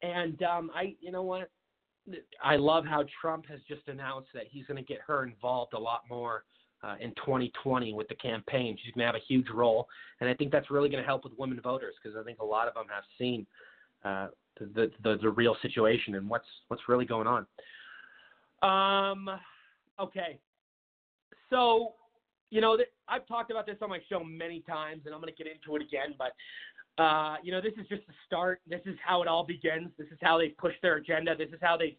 And 0.02 0.42
um, 0.42 0.70
I, 0.74 0.94
you 1.00 1.10
know 1.10 1.22
what? 1.22 1.50
I 2.42 2.56
love 2.56 2.84
how 2.84 3.04
Trump 3.20 3.46
has 3.46 3.60
just 3.66 3.88
announced 3.88 4.28
that 4.34 4.44
he's 4.48 4.66
going 4.66 4.76
to 4.76 4.86
get 4.86 5.00
her 5.06 5.24
involved 5.24 5.72
a 5.72 5.78
lot 5.78 6.02
more 6.08 6.44
uh, 6.84 6.94
in 7.00 7.10
2020 7.16 7.92
with 7.94 8.06
the 8.08 8.14
campaign. 8.16 8.76
She's 8.82 8.92
going 8.92 9.02
to 9.02 9.06
have 9.06 9.14
a 9.16 9.24
huge 9.26 9.48
role, 9.52 9.88
and 10.20 10.30
I 10.30 10.34
think 10.34 10.52
that's 10.52 10.70
really 10.70 10.88
going 10.88 11.02
to 11.02 11.06
help 11.06 11.24
with 11.24 11.32
women 11.36 11.60
voters 11.60 11.94
because 12.00 12.16
I 12.16 12.22
think 12.22 12.38
a 12.38 12.44
lot 12.44 12.68
of 12.68 12.74
them 12.74 12.84
have 12.94 13.04
seen 13.18 13.46
uh, 14.04 14.28
the, 14.60 14.90
the 15.02 15.18
the 15.20 15.30
real 15.30 15.56
situation 15.62 16.14
and 16.14 16.28
what's 16.28 16.46
what's 16.68 16.82
really 16.88 17.04
going 17.04 17.26
on. 17.26 17.46
Um, 18.62 19.28
okay, 20.00 20.38
so 21.50 21.94
you 22.50 22.60
know 22.60 22.76
th- 22.76 22.88
I've 23.08 23.26
talked 23.26 23.50
about 23.50 23.66
this 23.66 23.76
on 23.82 23.90
my 23.90 24.00
show 24.08 24.22
many 24.22 24.60
times, 24.60 25.02
and 25.06 25.14
I'm 25.14 25.20
going 25.20 25.32
to 25.32 25.42
get 25.42 25.50
into 25.52 25.76
it 25.76 25.82
again. 25.82 26.14
But 26.18 27.02
uh, 27.02 27.36
you 27.42 27.52
know, 27.52 27.60
this 27.60 27.74
is 27.80 27.86
just 27.88 28.06
the 28.06 28.14
start. 28.26 28.60
This 28.68 28.80
is 28.86 28.96
how 29.04 29.22
it 29.22 29.28
all 29.28 29.44
begins. 29.44 29.90
This 29.98 30.08
is 30.08 30.18
how 30.22 30.38
they 30.38 30.48
push 30.48 30.74
their 30.82 30.96
agenda. 30.96 31.36
This 31.36 31.48
is 31.48 31.58
how 31.60 31.76
they, 31.76 31.96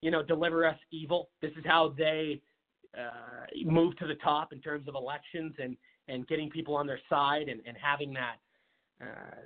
you 0.00 0.10
know, 0.10 0.22
deliver 0.22 0.66
us 0.66 0.78
evil. 0.90 1.28
This 1.42 1.52
is 1.58 1.64
how 1.66 1.94
they 1.96 2.40
uh, 2.98 3.46
move 3.64 3.96
to 3.98 4.06
the 4.06 4.14
top 4.16 4.52
in 4.52 4.60
terms 4.60 4.88
of 4.88 4.94
elections 4.94 5.54
and 5.62 5.76
and 6.08 6.26
getting 6.26 6.48
people 6.48 6.74
on 6.74 6.86
their 6.86 7.00
side 7.10 7.48
and, 7.48 7.60
and 7.66 7.76
having 7.80 8.14
that 8.14 8.36
uh, 9.02 9.36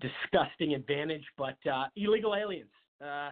disgusting 0.00 0.74
advantage, 0.74 1.24
but 1.36 1.56
uh, 1.70 1.86
illegal 1.96 2.34
aliens. 2.34 2.70
Uh, 3.04 3.30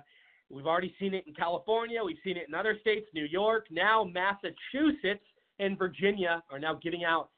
we've 0.51 0.66
already 0.66 0.95
seen 0.99 1.14
it 1.14 1.24
in 1.26 1.35
California. 1.35 2.03
We've 2.05 2.18
seen 2.24 2.37
it 2.37 2.49
in 2.49 2.55
other 2.55 2.76
states, 2.80 3.07
New 3.14 3.24
York. 3.24 3.66
Now 3.70 4.05
Massachusetts 4.05 5.24
and 5.59 5.78
Virginia 5.78 6.42
are 6.50 6.59
now 6.59 6.78
giving 6.82 7.05
out 7.05 7.30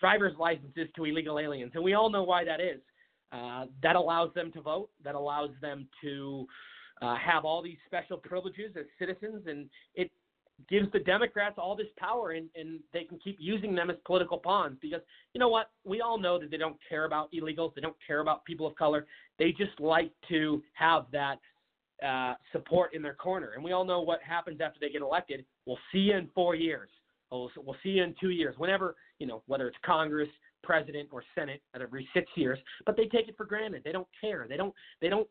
driver's 0.00 0.34
licenses 0.38 0.88
to 0.96 1.04
illegal 1.04 1.38
aliens, 1.38 1.72
and 1.74 1.82
we 1.82 1.94
all 1.94 2.10
know 2.10 2.22
why 2.22 2.44
that 2.44 2.60
is. 2.60 2.80
Uh, 3.30 3.66
that 3.82 3.94
allows 3.94 4.32
them 4.32 4.50
to 4.52 4.60
vote. 4.62 4.88
That 5.04 5.14
allows 5.14 5.50
them 5.60 5.86
to 6.02 6.46
uh, 7.02 7.14
have 7.16 7.44
all 7.44 7.62
these 7.62 7.76
special 7.86 8.16
privileges 8.16 8.74
as 8.74 8.86
citizens, 8.98 9.42
and 9.46 9.68
it 9.94 10.10
gives 10.68 10.90
the 10.92 10.98
Democrats 10.98 11.54
all 11.58 11.76
this 11.76 11.86
power 11.98 12.32
and, 12.32 12.48
and 12.56 12.80
they 12.92 13.04
can 13.04 13.18
keep 13.18 13.36
using 13.38 13.74
them 13.74 13.90
as 13.90 13.96
political 14.04 14.38
pawns 14.38 14.76
because 14.82 15.00
you 15.32 15.38
know 15.38 15.48
what? 15.48 15.70
We 15.84 16.00
all 16.00 16.18
know 16.18 16.38
that 16.38 16.50
they 16.50 16.56
don't 16.56 16.76
care 16.88 17.04
about 17.04 17.30
illegals, 17.32 17.74
they 17.74 17.80
don't 17.80 17.96
care 18.04 18.20
about 18.20 18.44
people 18.44 18.66
of 18.66 18.74
color. 18.74 19.06
They 19.38 19.52
just 19.52 19.78
like 19.78 20.10
to 20.28 20.62
have 20.74 21.06
that 21.12 21.36
uh, 22.04 22.34
support 22.52 22.94
in 22.94 23.02
their 23.02 23.14
corner. 23.14 23.52
And 23.54 23.62
we 23.62 23.72
all 23.72 23.84
know 23.84 24.00
what 24.00 24.20
happens 24.22 24.60
after 24.60 24.78
they 24.80 24.90
get 24.90 25.02
elected. 25.02 25.44
We'll 25.66 25.78
see 25.92 25.98
you 25.98 26.16
in 26.16 26.28
four 26.34 26.54
years. 26.54 26.90
We'll, 27.30 27.76
see 27.82 27.90
you 27.90 28.04
in 28.04 28.14
two 28.20 28.30
years. 28.30 28.54
Whenever, 28.58 28.96
you 29.18 29.26
know, 29.26 29.42
whether 29.46 29.68
it's 29.68 29.76
Congress, 29.84 30.28
president 30.62 31.08
or 31.12 31.22
senate 31.34 31.62
at 31.74 31.82
every 31.82 32.08
six 32.14 32.30
years, 32.36 32.58
but 32.86 32.96
they 32.96 33.06
take 33.06 33.28
it 33.28 33.36
for 33.36 33.44
granted. 33.44 33.82
They 33.84 33.92
don't 33.92 34.08
care. 34.20 34.46
They 34.48 34.56
don't. 34.56 34.74
They 35.00 35.08
don't. 35.08 35.28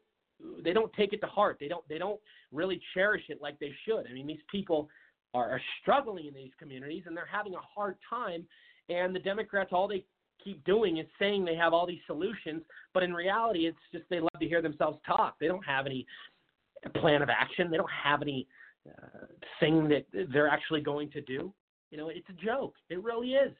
They 0.63 0.73
don't 0.73 0.93
take 0.93 1.13
it 1.13 1.21
to 1.21 1.27
heart. 1.27 1.57
They 1.59 1.67
don't. 1.67 1.87
They 1.89 1.97
don't 1.97 2.19
really 2.51 2.79
cherish 2.93 3.23
it 3.29 3.41
like 3.41 3.59
they 3.59 3.71
should. 3.85 4.05
I 4.09 4.13
mean, 4.13 4.27
these 4.27 4.37
people 4.51 4.89
are, 5.33 5.49
are 5.49 5.61
struggling 5.81 6.27
in 6.27 6.33
these 6.33 6.51
communities 6.59 7.03
and 7.05 7.15
they're 7.15 7.25
having 7.25 7.55
a 7.55 7.61
hard 7.75 7.95
time. 8.09 8.45
And 8.89 9.13
the 9.13 9.19
Democrats, 9.19 9.71
all 9.73 9.87
they 9.87 10.05
keep 10.43 10.63
doing 10.63 10.97
is 10.97 11.05
saying 11.19 11.43
they 11.43 11.55
have 11.55 11.73
all 11.73 11.85
these 11.85 12.01
solutions, 12.07 12.63
but 12.93 13.03
in 13.03 13.13
reality, 13.13 13.67
it's 13.67 13.77
just 13.91 14.05
they 14.09 14.19
love 14.19 14.39
to 14.39 14.47
hear 14.47 14.61
themselves 14.61 14.97
talk. 15.05 15.35
They 15.39 15.47
don't 15.47 15.65
have 15.65 15.85
any 15.85 16.05
plan 16.95 17.21
of 17.21 17.29
action. 17.29 17.69
They 17.69 17.77
don't 17.77 17.89
have 17.91 18.21
any 18.21 18.47
uh, 18.87 19.25
thing 19.59 19.89
that 19.89 20.05
they're 20.31 20.47
actually 20.47 20.81
going 20.81 21.09
to 21.11 21.21
do. 21.21 21.53
You 21.91 21.97
know, 21.97 22.09
it's 22.09 22.27
a 22.29 22.45
joke. 22.45 22.73
It 22.89 23.03
really 23.03 23.31
is. 23.31 23.53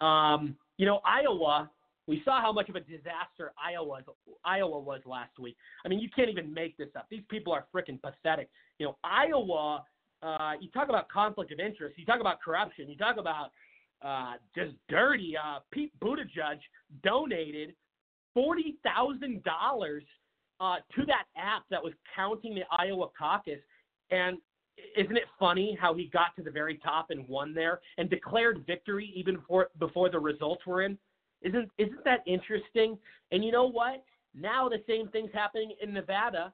Um, 0.00 0.56
you 0.76 0.86
know, 0.86 1.00
Iowa. 1.04 1.70
We 2.08 2.20
saw 2.24 2.40
how 2.40 2.52
much 2.52 2.68
of 2.68 2.74
a 2.74 2.80
disaster 2.80 3.52
Iowa 3.64 4.00
Iowa 4.44 4.80
was 4.80 5.00
last 5.06 5.38
week. 5.38 5.56
I 5.86 5.88
mean, 5.88 6.00
you 6.00 6.08
can't 6.14 6.28
even 6.28 6.52
make 6.52 6.76
this 6.76 6.88
up. 6.96 7.06
These 7.08 7.22
people 7.28 7.52
are 7.52 7.66
freaking 7.74 8.00
pathetic. 8.02 8.50
You 8.78 8.86
know, 8.86 8.96
Iowa. 9.04 9.84
Uh, 10.20 10.52
you 10.60 10.68
talk 10.70 10.88
about 10.88 11.08
conflict 11.08 11.52
of 11.52 11.60
interest. 11.60 11.96
You 11.98 12.04
talk 12.04 12.20
about 12.20 12.40
corruption. 12.40 12.88
You 12.88 12.96
talk 12.96 13.18
about 13.18 13.50
uh, 14.04 14.34
just 14.54 14.74
dirty. 14.88 15.34
Uh, 15.36 15.60
Pete 15.70 15.92
Buttigieg 16.00 16.58
donated 17.04 17.74
forty 18.34 18.76
thousand 18.82 19.44
dollars 19.44 20.02
uh, 20.60 20.76
to 20.96 21.06
that 21.06 21.24
app 21.36 21.62
that 21.70 21.82
was 21.82 21.92
counting 22.14 22.54
the 22.54 22.62
Iowa 22.70 23.08
caucus, 23.16 23.60
and 24.10 24.38
isn't 24.96 25.16
it 25.16 25.24
funny 25.38 25.76
how 25.80 25.94
he 25.94 26.06
got 26.12 26.34
to 26.36 26.42
the 26.42 26.50
very 26.50 26.78
top 26.78 27.10
and 27.10 27.26
won 27.28 27.54
there 27.54 27.80
and 27.98 28.08
declared 28.10 28.64
victory 28.66 29.12
even 29.14 29.36
before 29.36 29.68
before 29.78 30.10
the 30.10 30.18
results 30.18 30.66
were 30.66 30.82
in? 30.82 30.98
Isn't 31.42 31.70
isn't 31.78 32.04
that 32.04 32.20
interesting? 32.26 32.98
And 33.30 33.44
you 33.44 33.52
know 33.52 33.68
what? 33.68 34.04
Now 34.34 34.68
the 34.68 34.82
same 34.88 35.08
thing's 35.08 35.32
happening 35.32 35.74
in 35.82 35.92
Nevada, 35.92 36.52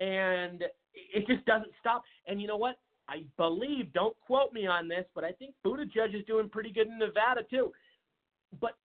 and 0.00 0.64
it 0.94 1.26
just 1.26 1.44
doesn't 1.46 1.72
stop. 1.80 2.02
And 2.26 2.40
you 2.40 2.48
know 2.48 2.56
what? 2.56 2.76
I 3.08 3.24
believe, 3.36 3.92
don't 3.92 4.16
quote 4.20 4.52
me 4.52 4.66
on 4.66 4.86
this, 4.86 5.04
but 5.14 5.24
I 5.24 5.32
think 5.32 5.54
Buttigieg 5.66 6.14
is 6.14 6.24
doing 6.26 6.48
pretty 6.48 6.72
good 6.72 6.86
in 6.86 6.98
Nevada 6.98 7.42
too. 7.48 7.72
But 8.60 8.76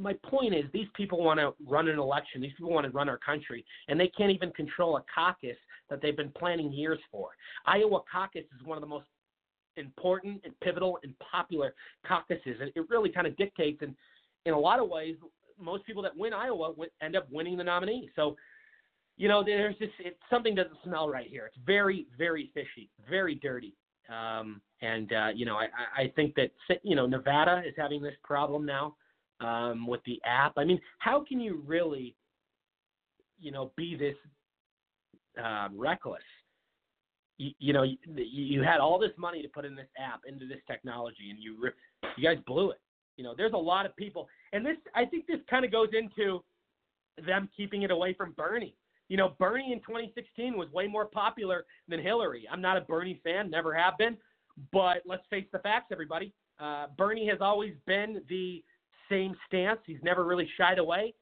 my 0.00 0.14
point 0.24 0.54
is, 0.54 0.64
these 0.72 0.88
people 0.94 1.22
want 1.22 1.38
to 1.38 1.52
run 1.66 1.88
an 1.88 1.98
election. 1.98 2.40
These 2.40 2.52
people 2.56 2.72
want 2.72 2.86
to 2.86 2.92
run 2.92 3.08
our 3.08 3.18
country, 3.18 3.64
and 3.88 3.98
they 3.98 4.08
can't 4.08 4.30
even 4.30 4.50
control 4.52 4.96
a 4.96 5.04
caucus 5.14 5.56
that 5.88 6.00
they've 6.00 6.16
been 6.16 6.30
planning 6.30 6.72
years 6.72 6.98
for. 7.10 7.30
Iowa 7.66 8.00
caucus 8.10 8.44
is 8.58 8.66
one 8.66 8.76
of 8.76 8.82
the 8.82 8.88
most 8.88 9.06
important 9.76 10.40
and 10.44 10.58
pivotal 10.60 10.98
and 11.02 11.14
popular 11.18 11.74
caucuses, 12.06 12.56
and 12.60 12.72
it 12.74 12.88
really 12.88 13.10
kind 13.10 13.26
of 13.26 13.36
dictates. 13.36 13.82
And 13.82 13.94
in 14.46 14.54
a 14.54 14.58
lot 14.58 14.80
of 14.80 14.88
ways, 14.88 15.16
most 15.58 15.84
people 15.84 16.02
that 16.02 16.16
win 16.16 16.32
Iowa 16.32 16.72
end 17.02 17.16
up 17.16 17.28
winning 17.30 17.56
the 17.56 17.64
nominee. 17.64 18.10
So 18.16 18.36
you 19.16 19.28
know, 19.28 19.44
there's 19.44 19.76
just 19.76 19.92
something 20.30 20.54
doesn't 20.54 20.78
smell 20.82 21.06
right 21.10 21.26
here. 21.28 21.44
It's 21.44 21.62
very, 21.66 22.06
very 22.16 22.50
fishy, 22.54 22.88
very 23.08 23.34
dirty. 23.34 23.74
Um, 24.08 24.62
and 24.80 25.12
uh, 25.12 25.28
you 25.34 25.44
know, 25.44 25.56
I, 25.56 25.66
I 25.94 26.12
think 26.16 26.34
that 26.36 26.50
you 26.82 26.96
know 26.96 27.04
Nevada 27.04 27.62
is 27.66 27.74
having 27.76 28.02
this 28.02 28.14
problem 28.24 28.64
now 28.64 28.96
um, 29.40 29.86
with 29.86 30.00
the 30.04 30.20
app. 30.24 30.54
I 30.56 30.64
mean, 30.64 30.80
how 30.98 31.24
can 31.26 31.40
you 31.40 31.62
really, 31.66 32.14
you 33.38 33.50
know, 33.50 33.72
be 33.76 33.96
this 33.96 34.16
uh, 35.42 35.68
reckless? 35.74 36.22
You, 37.38 37.50
you 37.58 37.72
know, 37.72 37.82
you, 37.82 37.96
you 38.06 38.62
had 38.62 38.80
all 38.80 38.98
this 38.98 39.12
money 39.16 39.42
to 39.42 39.48
put 39.48 39.64
in 39.64 39.74
this 39.74 39.88
app, 39.98 40.20
into 40.26 40.46
this 40.46 40.60
technology, 40.66 41.30
and 41.30 41.38
you 41.38 41.56
you 42.16 42.28
guys 42.28 42.38
blew 42.46 42.70
it. 42.70 42.80
You 43.16 43.24
know, 43.24 43.34
there's 43.36 43.52
a 43.52 43.58
lot 43.58 43.86
of 43.86 43.96
people, 43.96 44.28
and 44.52 44.64
this 44.64 44.76
I 44.94 45.04
think 45.04 45.26
this 45.26 45.40
kind 45.48 45.64
of 45.64 45.72
goes 45.72 45.88
into 45.92 46.42
them 47.26 47.48
keeping 47.56 47.82
it 47.82 47.90
away 47.90 48.14
from 48.14 48.32
Bernie. 48.32 48.76
You 49.08 49.16
know, 49.16 49.34
Bernie 49.38 49.72
in 49.72 49.80
2016 49.80 50.56
was 50.56 50.70
way 50.70 50.86
more 50.86 51.06
popular 51.06 51.64
than 51.88 52.00
Hillary. 52.00 52.46
I'm 52.50 52.60
not 52.60 52.76
a 52.76 52.82
Bernie 52.82 53.20
fan, 53.24 53.50
never 53.50 53.74
have 53.74 53.98
been, 53.98 54.16
but 54.72 55.02
let's 55.04 55.24
face 55.28 55.46
the 55.52 55.58
facts, 55.58 55.88
everybody. 55.90 56.32
Uh, 56.60 56.86
Bernie 56.96 57.26
has 57.26 57.38
always 57.40 57.74
been 57.86 58.22
the 58.28 58.62
same 59.10 59.34
stance. 59.46 59.80
He's 59.86 60.02
never 60.02 60.24
really 60.24 60.48
shied 60.56 60.78
away. 60.78 61.14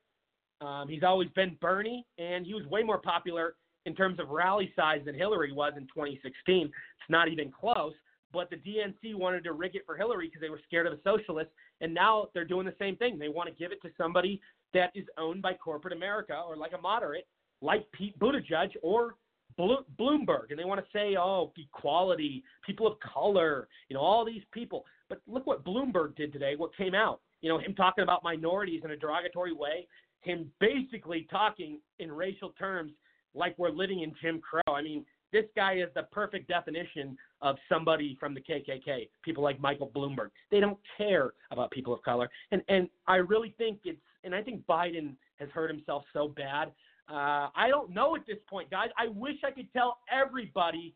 Um, 0.60 0.88
he's 0.88 1.02
always 1.02 1.28
been 1.30 1.56
Bernie, 1.60 2.04
and 2.18 2.44
he 2.44 2.54
was 2.54 2.66
way 2.66 2.82
more 2.82 2.98
popular 2.98 3.54
in 3.86 3.94
terms 3.94 4.20
of 4.20 4.28
rally 4.28 4.72
size 4.76 5.00
than 5.04 5.14
Hillary 5.14 5.52
was 5.52 5.72
in 5.76 5.84
2016. 5.84 6.66
It's 6.66 6.72
not 7.08 7.28
even 7.28 7.50
close. 7.50 7.94
But 8.32 8.50
the 8.50 8.56
DNC 8.56 9.14
wanted 9.14 9.42
to 9.44 9.52
rig 9.52 9.74
it 9.74 9.86
for 9.86 9.96
Hillary 9.96 10.26
because 10.26 10.42
they 10.42 10.50
were 10.50 10.60
scared 10.66 10.86
of 10.86 10.92
the 10.92 11.00
socialists, 11.02 11.52
and 11.80 11.94
now 11.94 12.28
they're 12.34 12.44
doing 12.44 12.66
the 12.66 12.74
same 12.78 12.96
thing. 12.96 13.18
They 13.18 13.28
want 13.28 13.48
to 13.48 13.54
give 13.54 13.72
it 13.72 13.80
to 13.82 13.88
somebody 13.96 14.40
that 14.74 14.90
is 14.94 15.06
owned 15.16 15.40
by 15.40 15.54
corporate 15.54 15.94
America 15.94 16.38
or 16.46 16.56
like 16.56 16.72
a 16.76 16.80
moderate 16.80 17.26
like 17.62 17.90
Pete 17.92 18.18
Buttigieg 18.18 18.70
or 18.82 19.14
Bloomberg, 19.58 20.50
and 20.50 20.58
they 20.58 20.64
want 20.64 20.80
to 20.80 20.86
say, 20.92 21.16
oh, 21.18 21.52
equality, 21.56 22.44
people 22.64 22.86
of 22.86 22.94
color, 23.00 23.66
you 23.88 23.94
know, 23.94 24.00
all 24.00 24.24
these 24.24 24.42
people. 24.52 24.84
But 25.08 25.20
look 25.26 25.46
what 25.46 25.64
Bloomberg 25.64 26.14
did 26.16 26.32
today, 26.32 26.54
what 26.56 26.76
came 26.76 26.94
out. 26.94 27.20
You 27.40 27.48
know, 27.48 27.58
him 27.58 27.74
talking 27.74 28.02
about 28.02 28.22
minorities 28.22 28.82
in 28.84 28.90
a 28.90 28.96
derogatory 28.96 29.52
way, 29.52 29.86
him 30.20 30.50
basically 30.60 31.26
talking 31.30 31.80
in 31.98 32.10
racial 32.10 32.50
terms 32.50 32.92
like 33.34 33.56
we're 33.58 33.70
living 33.70 34.02
in 34.02 34.12
Jim 34.20 34.40
Crow. 34.40 34.74
I 34.74 34.82
mean, 34.82 35.04
this 35.32 35.44
guy 35.54 35.74
is 35.74 35.88
the 35.94 36.04
perfect 36.04 36.48
definition 36.48 37.16
of 37.42 37.56
somebody 37.68 38.16
from 38.18 38.34
the 38.34 38.40
KKK. 38.40 39.08
People 39.22 39.44
like 39.44 39.60
Michael 39.60 39.90
Bloomberg. 39.94 40.30
They 40.50 40.58
don't 40.58 40.78
care 40.96 41.32
about 41.50 41.70
people 41.70 41.92
of 41.92 42.02
color. 42.02 42.28
And 42.50 42.62
and 42.68 42.88
I 43.06 43.16
really 43.16 43.54
think 43.58 43.80
it's 43.84 44.00
and 44.24 44.34
I 44.34 44.42
think 44.42 44.64
Biden 44.66 45.14
has 45.38 45.48
hurt 45.50 45.70
himself 45.70 46.04
so 46.12 46.28
bad 46.28 46.72
uh, 47.10 47.48
I 47.54 47.68
don't 47.68 47.90
know 47.90 48.16
at 48.16 48.26
this 48.26 48.36
point, 48.48 48.70
guys. 48.70 48.88
I 48.98 49.08
wish 49.08 49.36
I 49.44 49.50
could 49.50 49.72
tell 49.72 49.98
everybody 50.12 50.94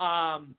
um, 0.00 0.54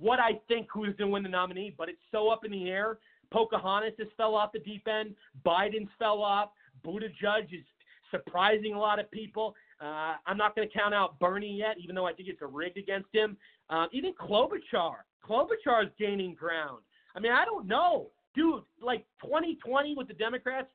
what 0.00 0.18
I 0.18 0.40
think 0.48 0.66
who's 0.72 0.96
going 0.96 0.98
to 0.98 1.06
win 1.08 1.22
the 1.22 1.28
nominee, 1.28 1.74
but 1.76 1.88
it's 1.88 2.00
so 2.10 2.28
up 2.28 2.44
in 2.44 2.50
the 2.50 2.68
air. 2.68 2.98
Pocahontas 3.34 3.94
has 3.98 4.06
fell 4.16 4.36
off 4.36 4.52
the 4.52 4.60
deep 4.60 4.86
end. 4.86 5.14
Biden's 5.44 5.90
fell 5.98 6.22
off. 6.22 6.50
Buttigieg 6.86 7.52
is 7.52 7.64
surprising 8.12 8.74
a 8.74 8.78
lot 8.78 9.00
of 9.00 9.10
people. 9.10 9.56
Uh, 9.80 10.14
I'm 10.24 10.36
not 10.36 10.54
going 10.54 10.68
to 10.68 10.72
count 10.72 10.94
out 10.94 11.18
Bernie 11.18 11.58
yet, 11.58 11.76
even 11.82 11.96
though 11.96 12.06
I 12.06 12.12
think 12.12 12.28
it's 12.28 12.40
rigged 12.40 12.78
against 12.78 13.08
him. 13.12 13.36
Uh, 13.70 13.86
even 13.92 14.12
Klobuchar. 14.14 15.02
Klobuchar 15.28 15.84
is 15.84 15.90
gaining 15.98 16.34
ground. 16.34 16.82
I 17.16 17.20
mean, 17.20 17.32
I 17.32 17.44
don't 17.44 17.66
know. 17.66 18.10
Dude, 18.36 18.62
like 18.80 19.04
2020 19.24 19.96
with 19.96 20.06
the 20.06 20.14
Democrats, 20.14 20.68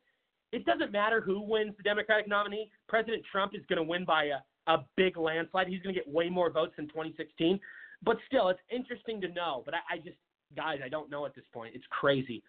it 0.52 0.66
doesn't 0.66 0.92
matter 0.92 1.22
who 1.22 1.40
wins 1.42 1.74
the 1.78 1.84
Democratic 1.84 2.28
nominee. 2.28 2.70
President 2.90 3.24
Trump 3.32 3.54
is 3.56 3.62
going 3.70 3.78
to 3.78 3.84
win 3.84 4.04
by 4.04 4.26
a, 4.26 4.72
a 4.72 4.84
big 4.98 5.16
landslide. 5.16 5.68
He's 5.68 5.82
going 5.82 5.96
to 5.96 6.02
get 6.02 6.12
way 6.12 6.30
more 6.30 6.52
votes 6.52 6.74
than 6.76 6.88
2016. 6.90 7.58
But 8.04 8.18
still, 8.28 8.50
it's 8.50 8.60
interesting 8.70 9.22
to 9.22 9.30
know. 9.30 9.62
But 9.64 9.76
I, 9.76 9.96
I 9.96 9.98
just, 9.98 10.18
guys, 10.56 10.80
I 10.84 10.90
don't 10.90 11.10
know 11.10 11.26
at 11.26 11.36
this 11.36 11.46
point. 11.54 11.76
It's 11.76 11.86
crazy. 11.90 12.44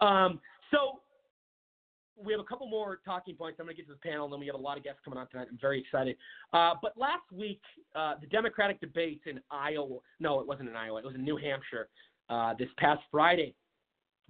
Um, 0.00 0.40
so 0.70 1.00
we 2.22 2.32
have 2.32 2.40
a 2.40 2.44
couple 2.44 2.68
more 2.68 3.00
talking 3.04 3.34
points. 3.34 3.58
I'm 3.58 3.66
going 3.66 3.76
to 3.76 3.82
get 3.82 3.88
to 3.88 3.94
the 3.94 4.08
panel, 4.08 4.24
and 4.24 4.32
then 4.32 4.40
we 4.40 4.46
have 4.46 4.54
a 4.54 4.58
lot 4.58 4.76
of 4.76 4.84
guests 4.84 5.00
coming 5.04 5.18
on 5.18 5.26
tonight. 5.28 5.48
I'm 5.50 5.58
very 5.60 5.80
excited. 5.80 6.16
Uh, 6.52 6.74
but 6.82 6.96
last 6.96 7.24
week, 7.32 7.60
uh, 7.94 8.14
the 8.20 8.26
Democratic 8.26 8.80
debates 8.80 9.22
in 9.26 9.40
Iowa, 9.50 9.98
no, 10.18 10.40
it 10.40 10.46
wasn't 10.46 10.68
in 10.68 10.76
Iowa, 10.76 10.98
it 10.98 11.04
was 11.04 11.14
in 11.14 11.24
New 11.24 11.36
Hampshire 11.36 11.88
uh, 12.28 12.54
this 12.58 12.68
past 12.78 13.00
Friday. 13.10 13.54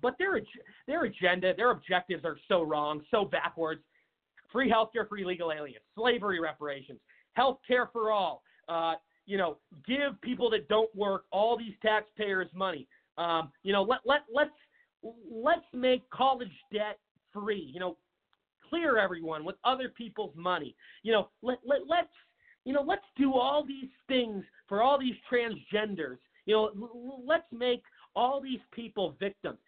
But 0.03 0.15
their 0.19 0.41
their 0.87 1.05
agenda, 1.05 1.55
their 1.55 1.73
objectives 1.73 2.25
are 2.25 2.39
so 2.49 2.63
wrong, 2.63 3.03
so 3.11 3.25
backwards. 3.25 3.83
Free 4.51 4.71
healthcare 4.71 5.09
for 5.09 5.19
illegal 5.19 5.53
aliens, 5.53 5.85
slavery 5.95 6.41
reparations, 6.41 6.99
health 7.35 7.59
care 7.69 7.89
for 7.93 8.11
all. 8.11 8.43
You 9.31 9.39
know, 9.39 9.59
give 9.87 10.21
people 10.23 10.51
that 10.51 10.67
don't 10.67 10.93
work 10.93 11.23
all 11.31 11.57
these 11.57 11.75
taxpayers 11.83 12.49
money. 12.53 12.89
Um, 13.17 13.53
you 13.63 13.73
know, 13.73 13.83
let 13.83 14.01
let 14.05 14.23
let's 14.35 14.51
let's 15.31 15.65
make 15.73 16.03
college 16.11 16.51
debt 16.73 16.99
free. 17.33 17.71
You 17.73 17.79
know, 17.79 17.97
clear 18.69 18.99
everyone 18.99 19.45
with 19.45 19.55
other 19.63 19.89
people's 19.89 20.35
money. 20.35 20.75
You 21.05 21.13
know, 21.13 21.29
let 21.43 21.59
let 21.65 21.83
let's 21.89 22.09
you 22.65 22.73
know 22.73 22.83
let's 22.83 23.05
do 23.17 23.35
all 23.35 23.65
these 23.65 23.91
things 24.09 24.43
for 24.69 24.83
all 24.83 24.99
these 24.99 25.15
transgenders. 25.33 26.19
You 26.47 26.55
know, 26.55 27.23
let's 27.25 27.47
make 27.53 27.85
all 28.17 28.41
these 28.41 28.59
people 28.73 29.15
victims 29.21 29.59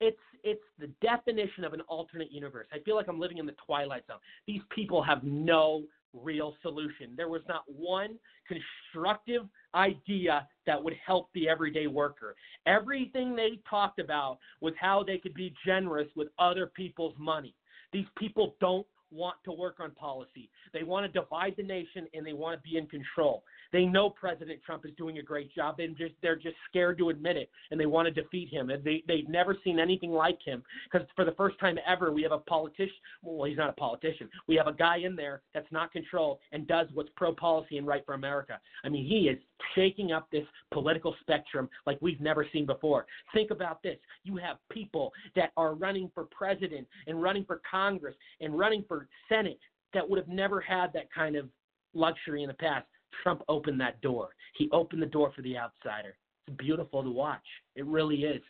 it's 0.00 0.18
it's 0.42 0.64
the 0.78 0.88
definition 1.00 1.64
of 1.64 1.74
an 1.74 1.82
alternate 1.82 2.32
universe. 2.32 2.66
I 2.72 2.78
feel 2.80 2.96
like 2.96 3.08
I'm 3.08 3.20
living 3.20 3.38
in 3.38 3.46
the 3.46 3.54
twilight 3.64 4.06
zone. 4.06 4.18
These 4.46 4.62
people 4.74 5.02
have 5.02 5.22
no 5.22 5.84
real 6.14 6.54
solution. 6.62 7.14
There 7.16 7.28
was 7.28 7.42
not 7.48 7.64
one 7.66 8.18
constructive 8.46 9.42
idea 9.74 10.46
that 10.66 10.82
would 10.82 10.94
help 11.04 11.28
the 11.34 11.48
everyday 11.48 11.86
worker. 11.86 12.34
Everything 12.66 13.34
they 13.34 13.60
talked 13.68 13.98
about 13.98 14.38
was 14.60 14.74
how 14.78 15.02
they 15.02 15.18
could 15.18 15.34
be 15.34 15.54
generous 15.64 16.08
with 16.16 16.28
other 16.38 16.66
people's 16.66 17.14
money. 17.18 17.54
These 17.92 18.06
people 18.18 18.56
don't 18.60 18.86
want 19.12 19.36
to 19.44 19.52
work 19.52 19.76
on 19.80 19.90
policy. 19.92 20.50
They 20.72 20.82
want 20.82 21.06
to 21.06 21.20
divide 21.20 21.54
the 21.56 21.62
nation 21.62 22.06
and 22.14 22.26
they 22.26 22.32
want 22.32 22.62
to 22.62 22.68
be 22.68 22.76
in 22.78 22.86
control. 22.86 23.44
They 23.72 23.84
know 23.84 24.10
President 24.10 24.60
Trump 24.64 24.84
is 24.84 24.92
doing 24.96 25.18
a 25.18 25.22
great 25.22 25.54
job. 25.54 25.76
They're 25.78 25.88
just 25.88 26.14
they're 26.22 26.36
just 26.36 26.56
scared 26.68 26.98
to 26.98 27.08
admit 27.10 27.36
it 27.36 27.50
and 27.70 27.80
they 27.80 27.86
want 27.86 28.12
to 28.12 28.22
defeat 28.22 28.48
him. 28.50 28.70
And 28.70 28.84
they 28.84 29.02
they've 29.08 29.28
never 29.28 29.56
seen 29.64 29.78
anything 29.78 30.10
like 30.10 30.38
him 30.44 30.62
because 30.90 31.06
for 31.16 31.24
the 31.24 31.32
first 31.32 31.58
time 31.58 31.78
ever 31.86 32.12
we 32.12 32.22
have 32.22 32.32
a 32.32 32.38
politician. 32.38 32.92
Well, 33.22 33.48
he's 33.48 33.56
not 33.56 33.70
a 33.70 33.74
politician. 33.74 34.28
We 34.46 34.56
have 34.56 34.66
a 34.66 34.72
guy 34.72 34.98
in 34.98 35.16
there 35.16 35.42
that's 35.54 35.70
not 35.70 35.92
controlled 35.92 36.38
and 36.52 36.66
does 36.66 36.88
what's 36.94 37.10
pro 37.16 37.34
policy 37.34 37.78
and 37.78 37.86
right 37.86 38.04
for 38.04 38.14
America. 38.14 38.60
I 38.84 38.88
mean, 38.88 39.06
he 39.06 39.28
is 39.28 39.38
shaking 39.74 40.12
up 40.12 40.30
this 40.30 40.44
political 40.72 41.14
spectrum 41.20 41.68
like 41.86 41.98
we've 42.00 42.20
never 42.20 42.46
seen 42.52 42.66
before. 42.66 43.06
Think 43.34 43.50
about 43.50 43.82
this. 43.82 43.96
You 44.24 44.36
have 44.36 44.56
people 44.70 45.12
that 45.36 45.52
are 45.56 45.74
running 45.74 46.10
for 46.14 46.24
president 46.30 46.86
and 47.06 47.22
running 47.22 47.44
for 47.44 47.60
Congress 47.68 48.14
and 48.40 48.58
running 48.58 48.84
for 48.86 49.08
Senate 49.28 49.58
that 49.94 50.08
would 50.08 50.18
have 50.18 50.28
never 50.28 50.60
had 50.60 50.92
that 50.94 51.12
kind 51.12 51.36
of 51.36 51.48
luxury 51.94 52.42
in 52.42 52.48
the 52.48 52.54
past. 52.54 52.86
Trump 53.22 53.42
opened 53.48 53.80
that 53.80 54.00
door. 54.00 54.30
He 54.56 54.68
opened 54.72 55.02
the 55.02 55.06
door 55.06 55.32
for 55.34 55.42
the 55.42 55.56
outsider. 55.56 56.16
It's 56.46 56.56
beautiful 56.56 57.02
to 57.02 57.10
watch. 57.10 57.46
It 57.76 57.86
really 57.86 58.22
is. 58.24 58.42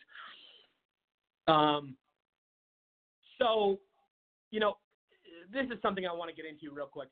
Um, 1.47 1.95
so, 3.39 3.79
you 4.51 4.59
know, 4.59 4.77
this 5.51 5.65
is 5.65 5.81
something 5.81 6.05
I 6.05 6.13
want 6.13 6.29
to 6.29 6.35
get 6.35 6.49
into 6.49 6.73
real 6.73 6.87
quick. 6.87 7.09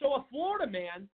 So, 0.00 0.14
a 0.14 0.24
Florida 0.30 0.70
man 0.70 1.08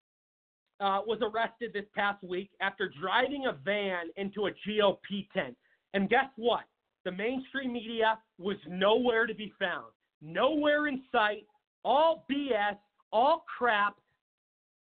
uh, 0.79 0.99
was 1.05 1.19
arrested 1.21 1.71
this 1.73 1.85
past 1.95 2.23
week 2.23 2.49
after 2.61 2.91
driving 3.01 3.45
a 3.47 3.53
van 3.63 4.07
into 4.17 4.47
a 4.47 4.51
GOP 4.67 5.27
tent. 5.33 5.55
And 5.93 6.09
guess 6.09 6.29
what? 6.35 6.63
The 7.05 7.11
mainstream 7.11 7.73
media 7.73 8.17
was 8.39 8.57
nowhere 8.67 9.27
to 9.27 9.35
be 9.35 9.53
found, 9.59 9.91
nowhere 10.21 10.87
in 10.87 11.01
sight, 11.11 11.45
all 11.83 12.25
BS, 12.31 12.77
all 13.11 13.43
crap. 13.57 13.95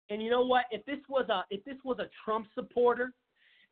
And 0.09 0.23
you 0.23 0.31
know 0.31 0.45
what? 0.45 0.65
If 0.71 0.85
this 0.87 0.99
was 1.09 1.29
a 1.29 1.45
if 1.51 1.65
this 1.65 1.77
was 1.85 1.99
a 1.99 2.09
Trump 2.25 2.47
supporter, 2.55 3.13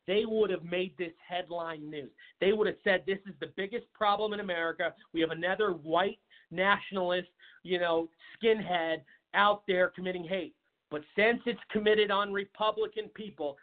they 0.07 0.23
would 0.25 0.49
have 0.51 0.63
made 0.63 0.93
this 0.97 1.13
headline 1.27 1.89
news. 1.89 2.11
They 2.39 2.53
would 2.53 2.67
have 2.67 2.75
said 2.83 3.03
this 3.05 3.19
is 3.27 3.33
the 3.39 3.51
biggest 3.55 3.85
problem 3.93 4.33
in 4.33 4.39
America. 4.39 4.93
We 5.13 5.21
have 5.21 5.31
another 5.31 5.71
white 5.71 6.19
nationalist, 6.51 7.29
you 7.63 7.79
know, 7.79 8.09
skinhead 8.37 8.97
out 9.33 9.63
there 9.67 9.91
committing 9.95 10.23
hate. 10.23 10.55
But 10.91 11.01
since 11.15 11.41
it's 11.45 11.59
committed 11.71 12.11
on 12.11 12.31
Republican 12.31 13.09
people, 13.15 13.57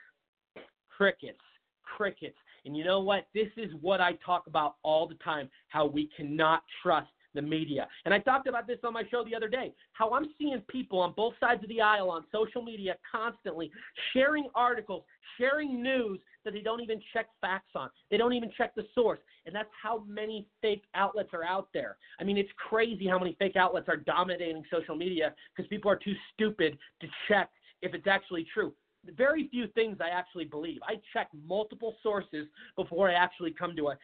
crickets, 0.97 1.41
crickets. 1.83 2.37
And 2.65 2.77
you 2.77 2.85
know 2.85 3.01
what? 3.01 3.27
This 3.35 3.49
is 3.57 3.71
what 3.81 4.01
I 4.01 4.13
talk 4.25 4.47
about 4.47 4.77
all 4.83 5.09
the 5.09 5.17
time 5.17 5.49
how 5.69 5.87
we 5.87 6.09
cannot 6.17 6.63
trust 6.83 7.09
the 7.35 7.43
media. 7.43 7.89
And 8.05 8.13
I 8.13 8.19
talked 8.19 8.47
about 8.47 8.67
this 8.67 8.79
on 8.85 8.93
my 8.93 9.05
show 9.11 9.25
the 9.25 9.35
other 9.35 9.49
day 9.49 9.73
how 9.93 10.13
I'm 10.13 10.27
seeing 10.39 10.61
people 10.69 11.01
on 11.01 11.15
both 11.17 11.35
sides 11.41 11.63
of 11.63 11.69
the 11.69 11.81
aisle 11.81 12.11
on 12.11 12.25
social 12.31 12.63
media 12.63 12.97
constantly 13.11 13.71
sharing 14.13 14.49
articles, 14.55 15.05
sharing 15.39 15.83
news 15.83 16.21
that 16.45 16.55
they 16.55 16.61
don't 16.61 16.81
even 16.81 17.01
check 17.13 17.27
facts 17.41 17.71
on. 17.75 17.91
They 18.11 18.17
don't 18.17 18.33
even 18.33 18.51
check 18.57 18.75
the 18.75 18.85
source. 18.95 19.21
And 19.47 19.55
that's 19.55 19.71
how 19.81 20.05
many 20.07 20.47
fake 20.61 20.85
outlets 20.95 21.31
are 21.33 21.45
out 21.45 21.69
there. 21.73 21.97
I 22.21 22.25
mean, 22.25 22.39
it's 22.39 22.51
crazy 22.57 23.07
how 23.07 23.19
many 23.19 23.37
fake 23.39 23.57
outlets 23.57 23.89
are 23.89 23.97
dominating 23.97 24.63
social 24.71 24.97
media 24.97 25.35
because 25.55 25.69
people 25.69 25.91
are 25.91 25.97
too 25.97 26.15
stupid 26.35 26.79
to 27.01 27.09
check 27.29 27.51
if 27.83 27.95
it's 27.95 28.07
actually 28.07 28.47
true 28.53 28.73
very 29.17 29.49
few 29.49 29.67
things 29.69 29.97
I 30.01 30.11
actually 30.11 30.45
believe. 30.45 30.81
I 30.85 30.95
check 31.13 31.29
multiple 31.47 31.97
sources 32.03 32.47
before 32.77 33.11
I 33.11 33.15
actually 33.15 33.53
come 33.53 33.75
to 33.77 33.89
a 33.89 33.99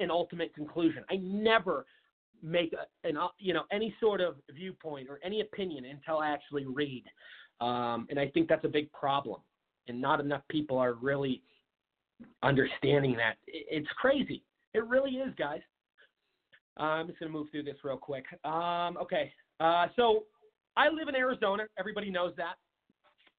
an 0.00 0.10
ultimate 0.10 0.54
conclusion. 0.54 1.04
I 1.10 1.16
never 1.16 1.86
make 2.42 2.72
a, 2.72 3.08
an 3.08 3.16
uh, 3.16 3.28
you 3.38 3.54
know 3.54 3.64
any 3.70 3.94
sort 4.00 4.20
of 4.20 4.36
viewpoint 4.50 5.08
or 5.08 5.20
any 5.24 5.40
opinion 5.40 5.84
until 5.84 6.18
I 6.18 6.30
actually 6.30 6.66
read, 6.66 7.04
um, 7.60 8.06
and 8.10 8.18
I 8.18 8.28
think 8.28 8.48
that's 8.48 8.64
a 8.64 8.68
big 8.68 8.90
problem. 8.92 9.40
And 9.88 10.00
not 10.00 10.20
enough 10.20 10.42
people 10.48 10.78
are 10.78 10.94
really 10.94 11.42
understanding 12.42 13.16
that. 13.16 13.36
It's 13.46 13.88
crazy. 13.96 14.42
It 14.74 14.86
really 14.86 15.12
is, 15.12 15.34
guys. 15.38 15.60
Uh, 16.78 16.84
I'm 16.84 17.06
just 17.06 17.18
gonna 17.18 17.30
move 17.30 17.48
through 17.50 17.64
this 17.64 17.76
real 17.84 17.96
quick. 17.96 18.24
Um, 18.44 18.96
okay, 18.96 19.32
uh, 19.60 19.86
so 19.96 20.24
I 20.76 20.88
live 20.88 21.08
in 21.08 21.14
Arizona. 21.14 21.64
Everybody 21.78 22.10
knows 22.10 22.32
that, 22.36 22.54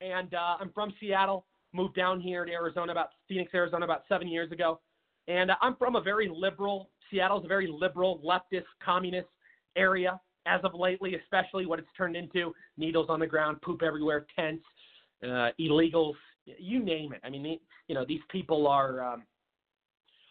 and 0.01 0.33
uh, 0.33 0.57
I'm 0.59 0.71
from 0.73 0.93
Seattle. 0.99 1.45
Moved 1.73 1.95
down 1.95 2.21
here 2.21 2.45
to 2.45 2.51
Arizona 2.51 2.91
about 2.91 3.09
Phoenix, 3.27 3.51
Arizona, 3.55 3.83
about 3.83 4.03
seven 4.07 4.27
years 4.27 4.51
ago, 4.51 4.79
and 5.27 5.49
uh, 5.49 5.55
I'm 5.61 5.75
from 5.75 5.95
a 5.95 6.01
very 6.01 6.29
liberal 6.31 6.89
Seattle's 7.13 7.45
a 7.45 7.47
very 7.47 7.67
liberal, 7.67 8.21
leftist, 8.25 8.65
communist 8.83 9.27
area 9.75 10.19
as 10.45 10.59
of 10.63 10.73
lately, 10.73 11.15
especially 11.15 11.65
what 11.65 11.79
it's 11.79 11.87
turned 11.95 12.15
into 12.15 12.53
needles 12.77 13.07
on 13.09 13.19
the 13.19 13.27
ground, 13.27 13.61
poop 13.61 13.81
everywhere, 13.81 14.25
tents, 14.35 14.63
uh, 15.23 15.49
illegals, 15.59 16.15
you 16.45 16.83
name 16.83 17.13
it. 17.13 17.21
I 17.23 17.29
mean, 17.29 17.59
you 17.87 17.95
know, 17.95 18.05
these 18.05 18.21
people 18.29 18.67
are 18.67 19.01
um, 19.01 19.23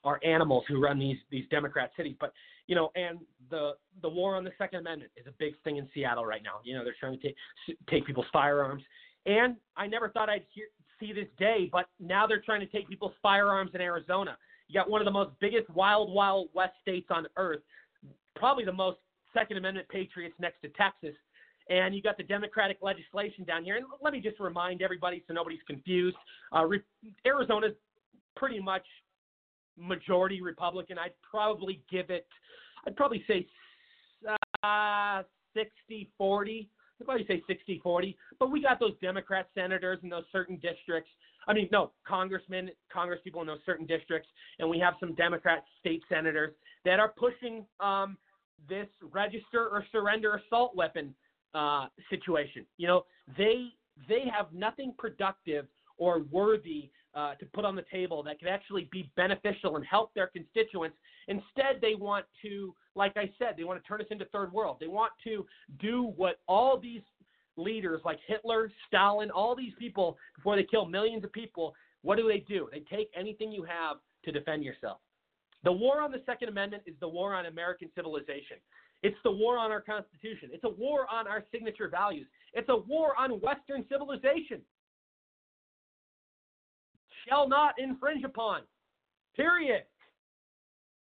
are 0.04 0.20
animals 0.24 0.64
who 0.68 0.82
run 0.82 0.98
these 0.98 1.18
these 1.30 1.44
Democrat 1.50 1.90
cities. 1.96 2.16
But 2.20 2.32
you 2.66 2.74
know, 2.74 2.90
and 2.94 3.18
the 3.50 3.72
the 4.02 4.08
war 4.08 4.36
on 4.36 4.44
the 4.44 4.52
Second 4.58 4.80
Amendment 4.80 5.12
is 5.16 5.26
a 5.26 5.32
big 5.38 5.54
thing 5.64 5.76
in 5.76 5.88
Seattle 5.94 6.26
right 6.26 6.42
now. 6.42 6.60
You 6.64 6.74
know, 6.74 6.84
they're 6.84 6.96
trying 6.98 7.18
to 7.18 7.22
take 7.22 7.36
take 7.88 8.06
people's 8.06 8.26
firearms, 8.32 8.82
and 9.26 9.56
I 9.76 9.86
never 9.86 10.08
thought 10.08 10.28
I'd 10.28 10.44
hear, 10.52 10.66
see 11.00 11.12
this 11.12 11.28
day, 11.38 11.68
but 11.70 11.86
now 12.00 12.26
they're 12.26 12.42
trying 12.42 12.60
to 12.60 12.66
take 12.66 12.88
people's 12.88 13.14
firearms 13.22 13.72
in 13.74 13.80
Arizona. 13.80 14.36
You 14.68 14.80
got 14.80 14.88
one 14.88 15.00
of 15.00 15.04
the 15.04 15.12
most 15.12 15.32
biggest 15.40 15.68
wild, 15.70 16.12
wild 16.12 16.48
west 16.54 16.74
states 16.80 17.08
on 17.10 17.26
earth, 17.36 17.60
probably 18.36 18.64
the 18.64 18.72
most 18.72 18.98
Second 19.34 19.56
Amendment 19.56 19.88
patriots 19.88 20.34
next 20.38 20.60
to 20.62 20.68
Texas. 20.70 21.14
And 21.72 21.94
you 21.94 22.02
got 22.02 22.18
the 22.18 22.22
Democratic 22.22 22.78
legislation 22.82 23.44
down 23.44 23.64
here. 23.64 23.76
And 23.76 23.86
let 24.02 24.12
me 24.12 24.20
just 24.20 24.38
remind 24.38 24.82
everybody 24.82 25.24
so 25.26 25.32
nobody's 25.32 25.62
confused 25.66 26.16
uh, 26.54 26.64
re- 26.64 26.82
Arizona's 27.26 27.72
pretty 28.36 28.60
much 28.60 28.84
majority 29.78 30.42
Republican. 30.42 30.98
I'd 30.98 31.14
probably 31.28 31.82
give 31.90 32.10
it, 32.10 32.26
I'd 32.86 32.94
probably 32.96 33.24
say 33.26 33.46
uh, 34.62 35.22
60 35.54 36.10
40. 36.18 36.68
I'd 37.00 37.04
probably 37.06 37.26
say 37.26 37.42
60 37.46 37.80
40. 37.82 38.16
But 38.38 38.50
we 38.50 38.60
got 38.60 38.78
those 38.78 38.94
Democrat 39.00 39.48
senators 39.54 39.98
in 40.02 40.10
those 40.10 40.24
certain 40.30 40.56
districts 40.56 41.08
I 41.48 41.52
mean, 41.52 41.68
no, 41.72 41.90
congressmen, 42.06 42.70
congresspeople 42.94 43.40
in 43.40 43.46
those 43.48 43.58
certain 43.66 43.86
districts, 43.86 44.28
and 44.58 44.68
we 44.68 44.78
have 44.78 44.94
some 45.00 45.14
Democrat 45.14 45.64
state 45.80 46.02
senators 46.08 46.52
that 46.84 47.00
are 47.00 47.12
pushing 47.16 47.66
um, 47.80 48.16
this 48.68 48.86
register 49.12 49.68
or 49.68 49.84
surrender 49.90 50.40
assault 50.46 50.76
weapon 50.76 51.14
uh, 51.54 51.86
situation. 52.10 52.66
You 52.78 52.88
know, 52.88 53.04
they 53.36 53.68
they 54.08 54.24
have 54.34 54.52
nothing 54.52 54.94
productive 54.98 55.66
or 55.98 56.22
worthy 56.30 56.90
uh, 57.14 57.34
to 57.34 57.46
put 57.46 57.64
on 57.64 57.76
the 57.76 57.84
table 57.92 58.22
that 58.22 58.38
could 58.38 58.48
actually 58.48 58.88
be 58.90 59.10
beneficial 59.16 59.76
and 59.76 59.84
help 59.84 60.14
their 60.14 60.28
constituents. 60.28 60.96
Instead, 61.28 61.80
they 61.80 61.94
want 61.94 62.24
to, 62.42 62.74
like 62.94 63.16
I 63.16 63.30
said, 63.38 63.54
they 63.56 63.64
want 63.64 63.82
to 63.82 63.86
turn 63.86 64.00
us 64.00 64.06
into 64.10 64.24
third 64.26 64.52
world. 64.52 64.78
They 64.80 64.86
want 64.86 65.12
to 65.24 65.44
do 65.78 66.12
what 66.16 66.40
all 66.48 66.78
these 66.78 67.02
leaders 67.56 68.00
like 68.04 68.18
Hitler, 68.26 68.70
Stalin, 68.88 69.30
all 69.30 69.54
these 69.54 69.74
people, 69.78 70.16
before 70.36 70.56
they 70.56 70.64
kill 70.64 70.86
millions 70.86 71.22
of 71.22 71.32
people, 71.32 71.74
what 72.00 72.16
do 72.16 72.26
they 72.26 72.38
do? 72.38 72.68
They 72.72 72.80
take 72.94 73.10
anything 73.14 73.52
you 73.52 73.62
have 73.64 73.98
to 74.24 74.32
defend 74.32 74.64
yourself. 74.64 74.98
The 75.64 75.72
war 75.72 76.00
on 76.00 76.10
the 76.10 76.22
Second 76.26 76.48
Amendment 76.48 76.82
is 76.86 76.94
the 77.00 77.08
war 77.08 77.34
on 77.34 77.46
American 77.46 77.88
civilization. 77.94 78.56
It's 79.02 79.16
the 79.24 79.30
war 79.30 79.58
on 79.58 79.72
our 79.72 79.80
Constitution. 79.80 80.50
It's 80.52 80.64
a 80.64 80.68
war 80.68 81.06
on 81.10 81.26
our 81.26 81.42
signature 81.50 81.88
values. 81.88 82.26
It's 82.52 82.68
a 82.68 82.76
war 82.76 83.14
on 83.18 83.40
Western 83.40 83.84
civilization. 83.90 84.60
Shall 87.28 87.48
not 87.48 87.74
infringe 87.78 88.24
upon. 88.24 88.62
Period. 89.34 89.82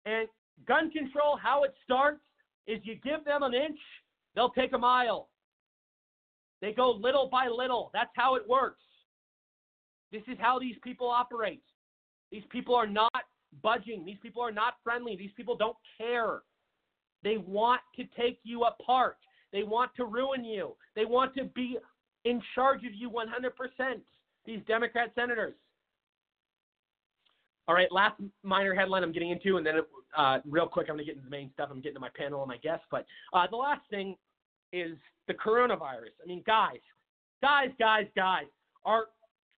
And 0.04 0.26
gun 0.66 0.90
control, 0.90 1.36
how 1.40 1.62
it 1.64 1.74
starts 1.84 2.22
is 2.66 2.80
you 2.84 2.96
give 2.96 3.24
them 3.24 3.42
an 3.42 3.54
inch, 3.54 3.78
they'll 4.34 4.50
take 4.50 4.72
a 4.72 4.78
mile. 4.78 5.28
They 6.60 6.72
go 6.72 6.92
little 6.92 7.28
by 7.28 7.48
little. 7.48 7.90
That's 7.92 8.10
how 8.14 8.36
it 8.36 8.48
works. 8.48 8.82
This 10.12 10.22
is 10.28 10.36
how 10.38 10.58
these 10.58 10.76
people 10.82 11.08
operate. 11.08 11.62
These 12.30 12.44
people 12.50 12.74
are 12.74 12.86
not 12.86 13.12
budging. 13.62 14.04
These 14.04 14.18
people 14.22 14.42
are 14.42 14.52
not 14.52 14.74
friendly. 14.84 15.16
These 15.16 15.32
people 15.36 15.56
don't 15.56 15.76
care. 15.98 16.42
They 17.22 17.36
want 17.38 17.80
to 17.96 18.04
take 18.18 18.40
you 18.42 18.64
apart. 18.64 19.16
They 19.52 19.62
want 19.62 19.94
to 19.96 20.04
ruin 20.04 20.44
you. 20.44 20.74
They 20.96 21.04
want 21.04 21.34
to 21.36 21.44
be 21.44 21.78
in 22.24 22.42
charge 22.54 22.84
of 22.84 22.94
you 22.94 23.10
100%. 23.10 24.00
These 24.44 24.60
Democrat 24.66 25.12
senators. 25.14 25.54
All 27.68 27.74
right, 27.74 27.90
last 27.92 28.20
minor 28.42 28.74
headline 28.74 29.04
I'm 29.04 29.12
getting 29.12 29.30
into, 29.30 29.56
and 29.56 29.64
then 29.64 29.74
uh, 30.16 30.38
real 30.44 30.66
quick, 30.66 30.88
I'm 30.88 30.96
going 30.96 31.06
to 31.06 31.12
get 31.12 31.16
into 31.16 31.24
the 31.24 31.30
main 31.30 31.50
stuff. 31.54 31.68
I'm 31.70 31.80
getting 31.80 31.94
to 31.94 32.00
my 32.00 32.10
panel 32.16 32.42
and 32.42 32.48
my 32.48 32.56
guests. 32.56 32.84
But 32.90 33.06
uh, 33.32 33.46
the 33.48 33.56
last 33.56 33.82
thing 33.88 34.16
is 34.72 34.96
the 35.28 35.34
coronavirus. 35.34 36.14
I 36.22 36.26
mean, 36.26 36.42
guys, 36.44 36.80
guys, 37.40 37.68
guys, 37.78 38.06
guys, 38.16 38.46
are 38.84 39.06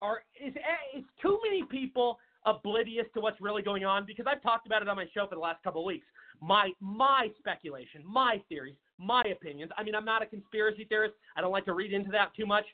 are 0.01 0.23
is 0.45 0.53
is 0.97 1.05
too 1.21 1.39
many 1.45 1.63
people 1.63 2.19
oblivious 2.45 3.07
to 3.15 3.21
what's 3.21 3.41
really 3.41 3.63
going 3.63 3.85
on? 3.85 4.05
Because 4.05 4.27
I've 4.29 4.43
talked 4.43 4.67
about 4.67 4.83
it 4.83 4.89
on 4.89 4.97
my 4.97 5.07
show 5.15 5.27
for 5.29 5.37
the 5.37 5.41
last 5.41 5.63
couple 5.63 5.83
of 5.83 5.87
weeks. 5.87 6.07
My 6.43 6.73
my 6.81 7.29
speculation, 7.39 8.03
my 8.05 8.43
theories. 8.49 8.75
my 8.99 9.23
opinions. 9.23 9.71
I 9.79 9.83
mean, 9.85 9.95
I'm 9.95 10.05
not 10.05 10.23
a 10.23 10.27
conspiracy 10.27 10.85
theorist. 10.89 11.15
I 11.37 11.41
don't 11.41 11.53
like 11.53 11.65
to 11.67 11.73
read 11.73 11.93
into 11.93 12.11
that 12.11 12.35
too 12.37 12.47
much. 12.47 12.65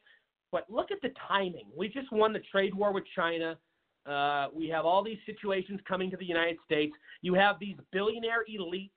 But 0.50 0.64
look 0.70 0.90
at 0.90 1.00
the 1.02 1.10
timing. 1.28 1.66
We 1.76 1.88
just 1.88 2.10
won 2.10 2.32
the 2.32 2.40
trade 2.50 2.74
war 2.74 2.92
with 2.92 3.04
China. 3.14 3.58
Uh, 4.06 4.46
we 4.54 4.68
have 4.68 4.86
all 4.86 5.04
these 5.04 5.18
situations 5.26 5.80
coming 5.86 6.10
to 6.10 6.16
the 6.16 6.24
United 6.24 6.56
States. 6.64 6.94
You 7.20 7.34
have 7.34 7.56
these 7.60 7.76
billionaire 7.92 8.44
elites 8.50 8.90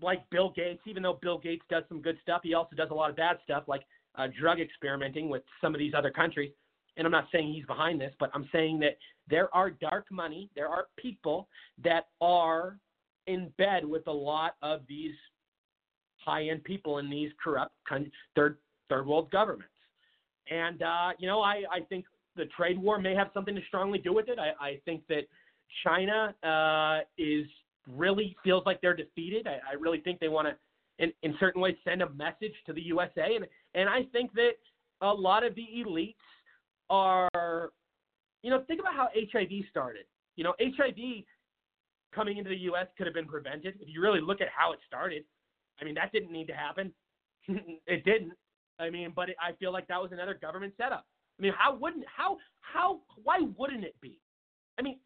like 0.00 0.28
Bill 0.30 0.50
Gates, 0.54 0.80
even 0.86 1.02
though 1.02 1.18
Bill 1.20 1.38
Gates 1.38 1.64
does 1.68 1.84
some 1.88 2.00
good 2.00 2.16
stuff, 2.22 2.40
he 2.44 2.54
also 2.54 2.74
does 2.76 2.88
a 2.90 2.94
lot 2.94 3.10
of 3.10 3.16
bad 3.16 3.38
stuff, 3.44 3.64
like 3.66 3.82
uh, 4.16 4.28
drug 4.38 4.60
experimenting 4.60 5.28
with 5.28 5.42
some 5.60 5.74
of 5.74 5.78
these 5.78 5.92
other 5.96 6.10
countries. 6.10 6.52
And 6.96 7.06
I'm 7.06 7.12
not 7.12 7.28
saying 7.30 7.52
he's 7.52 7.66
behind 7.66 8.00
this, 8.00 8.12
but 8.18 8.30
I'm 8.34 8.48
saying 8.52 8.80
that 8.80 8.96
there 9.28 9.54
are 9.54 9.70
dark 9.70 10.06
money, 10.10 10.50
there 10.56 10.68
are 10.68 10.86
people 10.96 11.48
that 11.84 12.08
are 12.20 12.78
in 13.28 13.52
bed 13.58 13.84
with 13.84 14.06
a 14.08 14.12
lot 14.12 14.56
of 14.62 14.80
these 14.88 15.14
high-end 16.24 16.64
people 16.64 16.98
in 16.98 17.08
these 17.08 17.30
corrupt 17.42 17.72
third 18.34 18.56
third 18.88 19.06
world 19.06 19.30
governments. 19.30 19.72
And 20.50 20.82
uh, 20.82 21.10
you 21.18 21.28
know, 21.28 21.40
I, 21.40 21.62
I 21.70 21.80
think 21.88 22.04
the 22.36 22.46
trade 22.56 22.78
war 22.78 22.98
may 22.98 23.14
have 23.14 23.28
something 23.34 23.54
to 23.54 23.60
strongly 23.68 23.98
do 23.98 24.12
with 24.12 24.28
it. 24.28 24.38
I, 24.38 24.64
I 24.64 24.80
think 24.84 25.02
that 25.08 25.22
China 25.84 26.34
uh, 26.42 27.04
is 27.18 27.46
really 27.86 28.36
feels 28.42 28.64
like 28.64 28.80
they're 28.80 28.96
defeated. 28.96 29.46
I, 29.46 29.58
I 29.70 29.74
really 29.78 30.00
think 30.00 30.20
they 30.20 30.28
want 30.28 30.48
to, 30.48 31.04
in, 31.04 31.12
in 31.22 31.34
certain 31.38 31.60
ways, 31.60 31.76
send 31.84 32.02
a 32.02 32.10
message 32.10 32.54
to 32.66 32.72
the 32.72 32.82
USA. 32.82 33.36
And, 33.36 33.46
and 33.74 33.88
I 33.88 34.04
think 34.12 34.32
that 34.34 34.52
a 35.00 35.12
lot 35.12 35.44
of 35.44 35.54
the 35.54 35.66
elites 35.76 36.14
are, 36.90 37.70
you 38.42 38.50
know, 38.50 38.62
think 38.66 38.80
about 38.80 38.94
how 38.94 39.08
HIV 39.14 39.50
started. 39.70 40.04
You 40.36 40.44
know, 40.44 40.54
HIV 40.60 41.24
coming 42.14 42.38
into 42.38 42.50
the 42.50 42.56
U.S. 42.56 42.86
could 42.96 43.06
have 43.06 43.14
been 43.14 43.26
prevented. 43.26 43.74
If 43.80 43.88
you 43.88 44.00
really 44.00 44.20
look 44.20 44.40
at 44.40 44.48
how 44.54 44.72
it 44.72 44.78
started, 44.86 45.24
I 45.80 45.84
mean, 45.84 45.94
that 45.94 46.12
didn't 46.12 46.32
need 46.32 46.46
to 46.48 46.54
happen. 46.54 46.92
it 47.48 48.04
didn't. 48.04 48.32
I 48.78 48.90
mean, 48.90 49.12
but 49.14 49.30
it, 49.30 49.36
I 49.40 49.52
feel 49.52 49.72
like 49.72 49.88
that 49.88 50.00
was 50.00 50.12
another 50.12 50.34
government 50.34 50.74
setup. 50.76 51.06
I 51.38 51.42
mean, 51.42 51.52
how 51.56 51.74
wouldn't 51.74 52.04
how 52.14 52.38
how 52.60 53.00
why 53.22 53.40
wouldn't 53.56 53.84
it 53.84 53.96
be? 54.00 54.18
I 54.78 54.82
mean, 54.82 54.98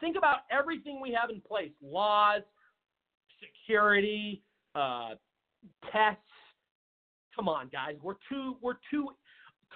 think 0.00 0.16
about 0.16 0.40
everything 0.50 1.00
we 1.00 1.16
have 1.20 1.30
in 1.30 1.40
place: 1.40 1.70
laws, 1.82 2.42
security, 3.40 4.42
uh, 4.74 5.10
tests. 5.92 6.22
Come 7.34 7.48
on, 7.48 7.68
guys, 7.68 7.96
we're 8.02 8.14
too 8.28 8.56
we're 8.60 8.78
too 8.90 9.08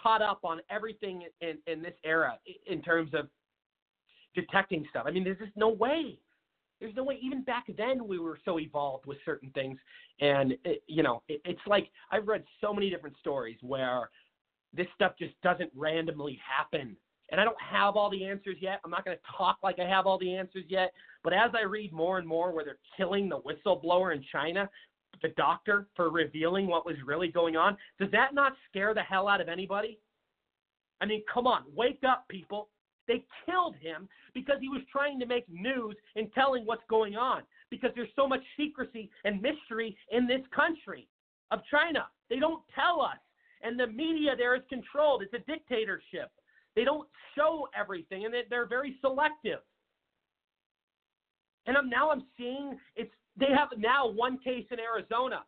caught 0.01 0.23
up 0.23 0.41
on 0.45 0.61
everything 0.71 1.23
in, 1.41 1.59
in 1.67 1.83
this 1.83 1.95
era 2.05 2.39
in 2.67 2.83
terms 2.83 3.11
of 3.15 3.29
detecting 4.35 4.85
stuff. 4.91 5.05
I 5.07 5.11
mean, 5.11 5.25
there's 5.25 5.39
just 5.39 5.57
no 5.57 5.69
way. 5.69 6.19
There's 6.85 6.97
no 6.97 7.05
way. 7.05 7.19
Even 7.23 7.43
back 7.43 7.65
then, 7.79 8.07
we 8.07 8.19
were 8.19 8.39
so 8.45 8.61
evolved 8.61 9.07
with 9.07 9.17
certain 9.25 9.49
things, 9.53 9.79
and 10.21 10.53
it, 10.67 10.83
you 10.87 11.03
know, 11.03 11.23
it, 11.29 11.41
it's 11.47 11.67
like 11.67 11.89
I've 12.13 12.29
read 12.29 12.45
so 12.61 12.75
many 12.75 12.91
different 12.91 13.17
stories 13.21 13.57
where 13.63 14.11
this 14.75 14.87
stuff 14.95 15.13
just 15.19 15.33
doesn't 15.43 15.71
randomly 15.75 16.39
happen. 16.47 16.95
And 17.31 17.41
I 17.41 17.45
don't 17.45 17.57
have 17.59 17.97
all 17.97 18.11
the 18.11 18.27
answers 18.27 18.57
yet. 18.61 18.81
I'm 18.85 18.91
not 18.91 19.07
going 19.07 19.17
to 19.17 19.23
talk 19.35 19.57
like 19.63 19.79
I 19.79 19.89
have 19.89 20.07
all 20.07 20.19
the 20.19 20.37
answers 20.37 20.67
yet. 20.69 20.93
But 21.23 21.33
as 21.33 21.53
I 21.59 21.65
read 21.65 21.91
more 21.91 22.19
and 22.19 22.29
more 22.29 22.53
where 22.53 22.67
they're 22.67 22.77
killing 22.99 23.31
the 23.31 23.41
whistleblower 23.41 24.15
in 24.15 24.23
China, 24.31 24.69
the 25.23 25.31
doctor, 25.39 25.87
for 25.97 26.11
revealing 26.11 26.67
what 26.67 26.85
was 26.85 26.97
really 27.07 27.29
going 27.29 27.57
on, 27.57 27.79
does 27.99 28.11
that 28.11 28.35
not 28.35 28.53
scare 28.69 28.93
the 28.93 29.01
hell 29.01 29.27
out 29.27 29.41
of 29.41 29.49
anybody? 29.49 29.99
I 31.01 31.07
mean, 31.07 31.23
come 31.33 31.47
on, 31.47 31.63
wake 31.75 32.03
up, 32.07 32.27
people. 32.29 32.69
They 33.07 33.25
killed 33.45 33.77
him 33.77 34.09
because 34.35 34.57
he 34.61 34.69
was 34.69 34.81
trying 34.91 35.19
to 35.21 35.27
make 35.27 35.45
news 35.49 35.97
and 36.17 36.33
telling 36.35 36.65
what's 36.65 36.83
going 36.89 37.17
on 37.17 37.43
because 37.71 37.91
there's 37.95 38.09
so 38.17 38.27
much 38.27 38.43
secrecy 38.57 39.11
and 39.25 39.43
mystery 39.43 39.97
in 40.11 40.27
this 40.27 40.41
country 40.55 41.09
of 41.51 41.61
China. 41.71 42.07
They 42.31 42.39
don't 42.39 42.63
tell 42.75 43.01
us. 43.03 43.19
And 43.63 43.79
the 43.79 43.87
media 43.87 44.33
there 44.37 44.55
is 44.55 44.63
controlled. 44.69 45.23
It's 45.23 45.35
a 45.35 45.51
dictatorship. 45.51 46.31
They 46.77 46.85
don't 46.85 47.09
show 47.37 47.69
everything, 47.79 48.25
and 48.25 48.35
they're 48.51 48.67
very 48.67 48.97
selective. 49.01 49.61
And 51.67 51.77
I'm, 51.77 51.89
now 51.89 52.11
I'm 52.11 52.25
seeing 52.37 52.79
it's 52.97 53.11
they 53.39 53.49
have 53.57 53.69
now 53.79 54.09
one 54.09 54.39
case 54.39 54.67
in 54.71 54.79
Arizona. 54.79 55.45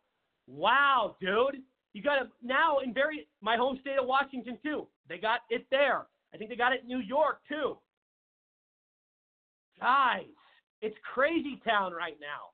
Wow, 0.47 1.15
dude, 1.21 1.61
you 1.93 2.01
got 2.01 2.15
to 2.15 2.27
now 2.41 2.79
in 2.79 2.93
very 2.93 3.27
my 3.41 3.55
home 3.55 3.77
state 3.81 3.99
of 3.99 4.07
Washington 4.07 4.57
too. 4.63 4.87
They 5.07 5.17
got 5.17 5.41
it 5.49 5.65
there. 5.69 6.07
I 6.33 6.37
think 6.37 6.49
they 6.49 6.55
got 6.55 6.73
it 6.73 6.81
in 6.81 6.87
New 6.87 6.99
York 6.99 7.39
too. 7.47 7.77
Guys, 9.79 10.25
it's 10.81 10.95
crazy 11.13 11.61
town 11.67 11.93
right 11.93 12.17
now. 12.19 12.51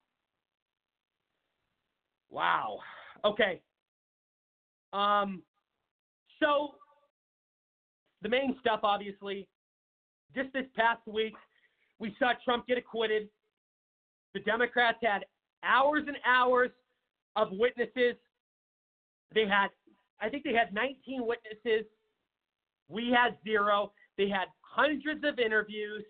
Wow. 2.30 2.80
Okay. 3.26 3.62
Um. 4.91 5.41
So 6.40 6.76
the 8.22 8.30
main 8.30 8.56
stuff, 8.60 8.80
obviously, 8.84 9.48
just 10.36 10.52
this 10.54 10.66
past 10.76 11.02
week, 11.06 11.34
we 12.00 12.16
saw 12.20 12.32
Trump 12.44 12.68
get 12.68 12.78
acquitted. 12.78 13.30
The 14.34 14.40
Democrats 14.41 14.98
had 15.04 15.26
hours 15.64 16.04
and 16.08 16.18
hours 16.26 16.72
of 17.36 17.50
witnesses. 17.52 18.16
They 19.34 19.45
had, 19.45 19.68
I 20.22 20.30
think 20.30 20.44
they 20.44 20.54
had 20.54 20.74
19 20.74 21.26
witnesses. 21.26 21.86
We 22.90 23.12
had 23.16 23.38
zero. 23.44 23.92
They 24.18 24.30
had 24.30 24.48
hundreds 24.62 25.24
of 25.24 25.40
interviews, 25.40 26.04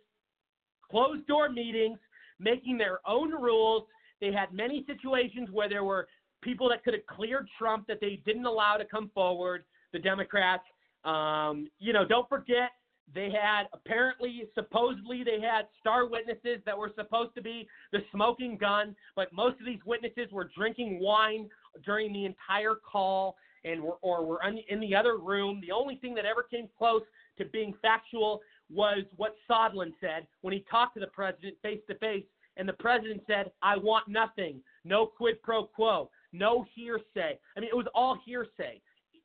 closed 0.90 1.26
door 1.28 1.50
meetings, 1.50 2.00
making 2.40 2.78
their 2.78 3.00
own 3.08 3.32
rules. 3.32 3.84
They 4.22 4.32
had 4.32 4.54
many 4.54 4.86
situations 4.88 5.50
where 5.52 5.70
there 5.70 5.84
were 5.84 6.08
people 6.41 6.70
that 6.70 6.84
could 6.84 6.94
have 6.94 7.06
cleared 7.06 7.48
Trump 7.58 7.88
that 7.88 8.00
they 8.02 8.22
didn't 8.26 8.45
allow 8.45 8.78
to 8.78 8.86
come 8.86 9.10
forward, 9.14 9.64
the 9.91 10.00
Democrats. 10.00 10.64
Um, 11.06 11.68
you 11.80 11.94
know, 11.94 12.06
don't 12.06 12.28
forget 12.30 12.72
they 13.14 13.30
had 13.30 13.66
apparently, 13.74 14.44
supposedly, 14.56 15.24
they 15.24 15.40
had 15.41 15.68
star 15.80 16.08
witnesses 16.08 16.60
that 16.66 16.78
were 16.78 16.91
supposed 16.95 17.36
to 17.36 17.41
be 17.41 17.68
the 17.91 18.00
smoking 18.12 18.58
gun, 18.58 18.95
but 19.16 19.32
most 19.34 19.60
of 19.60 19.66
these 19.66 19.80
witnesses 19.86 20.32
were 20.32 20.50
drinking 20.56 21.00
wine 21.02 21.50
during 21.86 22.14
the 22.14 22.26
entire 22.26 22.76
call 22.76 23.36
and 23.65 23.81
were, 23.81 23.98
or 24.02 24.26
were 24.26 24.40
in 24.69 24.80
the 24.80 24.95
other 24.95 25.18
room. 25.18 25.61
The 25.61 25.72
only 25.72 25.95
thing 25.95 26.14
that 26.15 26.26
ever 26.26 26.44
came 26.44 26.68
close 26.77 27.03
to 27.38 27.45
being 27.45 27.73
factual 27.81 28.41
was 28.69 29.03
what 29.15 29.35
Sondland 29.49 29.94
said 29.99 30.27
when 30.41 30.53
he 30.53 30.65
talked 30.69 30.95
to 30.95 30.99
the 30.99 31.07
president 31.07 31.56
face 31.61 31.81
to 31.88 31.95
face. 31.95 32.26
And 32.56 32.69
the 32.69 32.73
president 32.73 33.22
said, 33.26 33.52
I 33.64 33.77
want 33.77 34.07
nothing. 34.07 34.61
No 34.85 35.07
quid 35.07 35.41
pro 35.41 35.65
quo. 35.65 36.10
No 36.34 36.65
hearsay. 36.76 37.40
I 37.56 37.60
mean, 37.60 37.69
it 37.69 37.76
was 37.76 37.88
all 37.95 38.19
hearsay. 38.26 38.81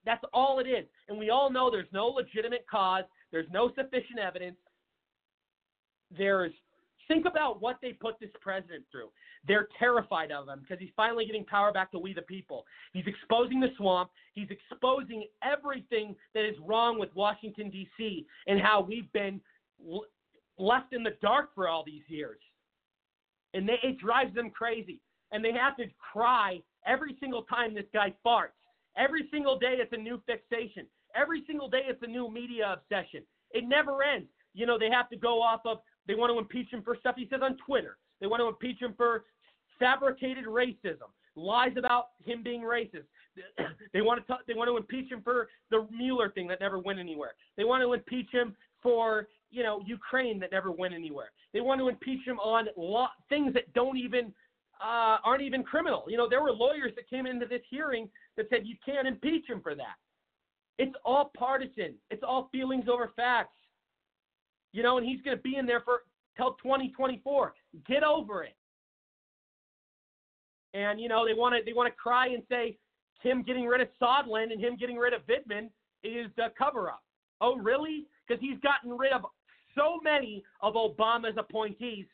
That's 0.06 0.24
all 0.32 0.58
it 0.60 0.66
is. 0.66 0.86
And 1.08 1.18
we 1.18 1.30
all 1.30 1.50
know 1.50 1.70
there's 1.70 1.92
no 1.92 2.06
legitimate 2.06 2.64
cause, 2.70 3.04
there's 3.30 3.46
no 3.52 3.70
sufficient 3.76 4.18
evidence. 4.18 4.56
There's 6.16 6.52
think 7.08 7.24
about 7.26 7.60
what 7.60 7.78
they 7.82 7.92
put 7.92 8.20
this 8.20 8.30
president 8.40 8.84
through. 8.92 9.08
They're 9.46 9.68
terrified 9.78 10.30
of 10.30 10.48
him 10.48 10.60
because 10.60 10.78
he's 10.78 10.92
finally 10.96 11.26
getting 11.26 11.44
power 11.44 11.72
back 11.72 11.90
to 11.92 11.98
we 11.98 12.12
the 12.12 12.22
people. 12.22 12.64
He's 12.92 13.06
exposing 13.06 13.60
the 13.60 13.68
swamp. 13.76 14.10
He's 14.34 14.48
exposing 14.50 15.26
everything 15.42 16.14
that 16.34 16.44
is 16.44 16.56
wrong 16.64 16.98
with 16.98 17.14
Washington 17.14 17.70
D.C. 17.70 18.26
and 18.46 18.60
how 18.60 18.80
we've 18.80 19.10
been 19.12 19.40
left 20.58 20.92
in 20.92 21.02
the 21.02 21.16
dark 21.22 21.54
for 21.54 21.68
all 21.68 21.82
these 21.84 22.02
years. 22.08 22.38
And 23.54 23.68
they, 23.68 23.78
it 23.82 23.98
drives 23.98 24.34
them 24.34 24.50
crazy. 24.50 25.00
And 25.32 25.44
they 25.44 25.52
have 25.52 25.76
to 25.76 25.84
cry 26.12 26.60
every 26.86 27.16
single 27.20 27.42
time 27.42 27.74
this 27.74 27.84
guy 27.92 28.14
farts. 28.24 28.56
Every 28.96 29.28
single 29.30 29.58
day, 29.58 29.76
it's 29.78 29.92
a 29.92 29.96
new 29.96 30.20
fixation. 30.26 30.86
Every 31.14 31.44
single 31.46 31.68
day, 31.68 31.82
it's 31.86 32.02
a 32.02 32.06
new 32.06 32.30
media 32.30 32.78
obsession. 32.78 33.22
It 33.52 33.66
never 33.66 34.02
ends. 34.02 34.28
You 34.54 34.66
know, 34.66 34.78
they 34.78 34.90
have 34.90 35.08
to 35.10 35.16
go 35.16 35.40
off 35.40 35.60
of, 35.64 35.78
they 36.08 36.14
want 36.14 36.32
to 36.32 36.38
impeach 36.38 36.72
him 36.72 36.82
for 36.82 36.96
stuff 36.96 37.14
he 37.16 37.28
says 37.30 37.40
on 37.42 37.56
Twitter. 37.64 37.98
They 38.20 38.26
want 38.26 38.40
to 38.40 38.48
impeach 38.48 38.82
him 38.82 38.94
for 38.96 39.24
fabricated 39.78 40.46
racism, 40.46 41.08
lies 41.36 41.72
about 41.76 42.06
him 42.24 42.42
being 42.42 42.62
racist. 42.62 43.04
they 43.92 44.00
want 44.00 44.20
to 44.20 44.26
talk, 44.26 44.40
they 44.48 44.54
want 44.54 44.68
to 44.68 44.76
impeach 44.76 45.12
him 45.12 45.20
for 45.22 45.48
the 45.70 45.86
Mueller 45.96 46.30
thing 46.30 46.48
that 46.48 46.60
never 46.60 46.78
went 46.78 46.98
anywhere. 46.98 47.32
They 47.56 47.64
want 47.64 47.82
to 47.84 47.92
impeach 47.92 48.30
him 48.32 48.56
for 48.82 49.28
you 49.50 49.62
know 49.62 49.80
Ukraine 49.86 50.40
that 50.40 50.50
never 50.50 50.72
went 50.72 50.94
anywhere. 50.94 51.30
They 51.52 51.60
want 51.60 51.80
to 51.80 51.88
impeach 51.88 52.26
him 52.26 52.40
on 52.40 52.66
law, 52.76 53.10
things 53.28 53.54
that 53.54 53.72
don't 53.74 53.96
even 53.96 54.32
uh, 54.82 55.18
aren't 55.24 55.42
even 55.42 55.62
criminal. 55.62 56.04
You 56.08 56.16
know, 56.16 56.28
there 56.28 56.42
were 56.42 56.52
lawyers 56.52 56.92
that 56.96 57.08
came 57.08 57.26
into 57.26 57.46
this 57.46 57.62
hearing 57.70 58.08
that 58.36 58.46
said 58.50 58.62
you 58.64 58.76
can't 58.84 59.06
impeach 59.06 59.48
him 59.48 59.60
for 59.62 59.74
that. 59.74 59.96
It's 60.78 60.94
all 61.04 61.32
partisan. 61.36 61.94
It's 62.10 62.22
all 62.22 62.48
feelings 62.52 62.86
over 62.88 63.10
facts. 63.16 63.54
You 64.78 64.84
know, 64.84 64.96
and 64.96 65.04
he's 65.04 65.20
going 65.22 65.36
to 65.36 65.42
be 65.42 65.56
in 65.56 65.66
there 65.66 65.80
for 65.80 66.02
till 66.36 66.52
2024. 66.62 67.52
Get 67.88 68.04
over 68.04 68.44
it. 68.44 68.54
And 70.72 71.00
you 71.00 71.08
know, 71.08 71.26
they 71.26 71.34
want 71.34 71.56
to 71.56 71.62
they 71.66 71.72
want 71.72 71.92
to 71.92 71.96
cry 71.96 72.28
and 72.28 72.44
say 72.48 72.78
him 73.20 73.42
getting 73.42 73.66
rid 73.66 73.80
of 73.80 73.88
Sondland 74.00 74.52
and 74.52 74.60
him 74.60 74.76
getting 74.76 74.96
rid 74.96 75.14
of 75.14 75.22
Vindman 75.26 75.70
is 76.04 76.30
a 76.38 76.50
cover 76.56 76.90
up. 76.90 77.02
Oh, 77.40 77.56
really? 77.56 78.06
Because 78.24 78.40
he's 78.40 78.60
gotten 78.60 78.96
rid 78.96 79.12
of 79.12 79.22
so 79.74 79.98
many 80.04 80.44
of 80.60 80.74
Obama's 80.74 81.36
appointees. 81.36 82.06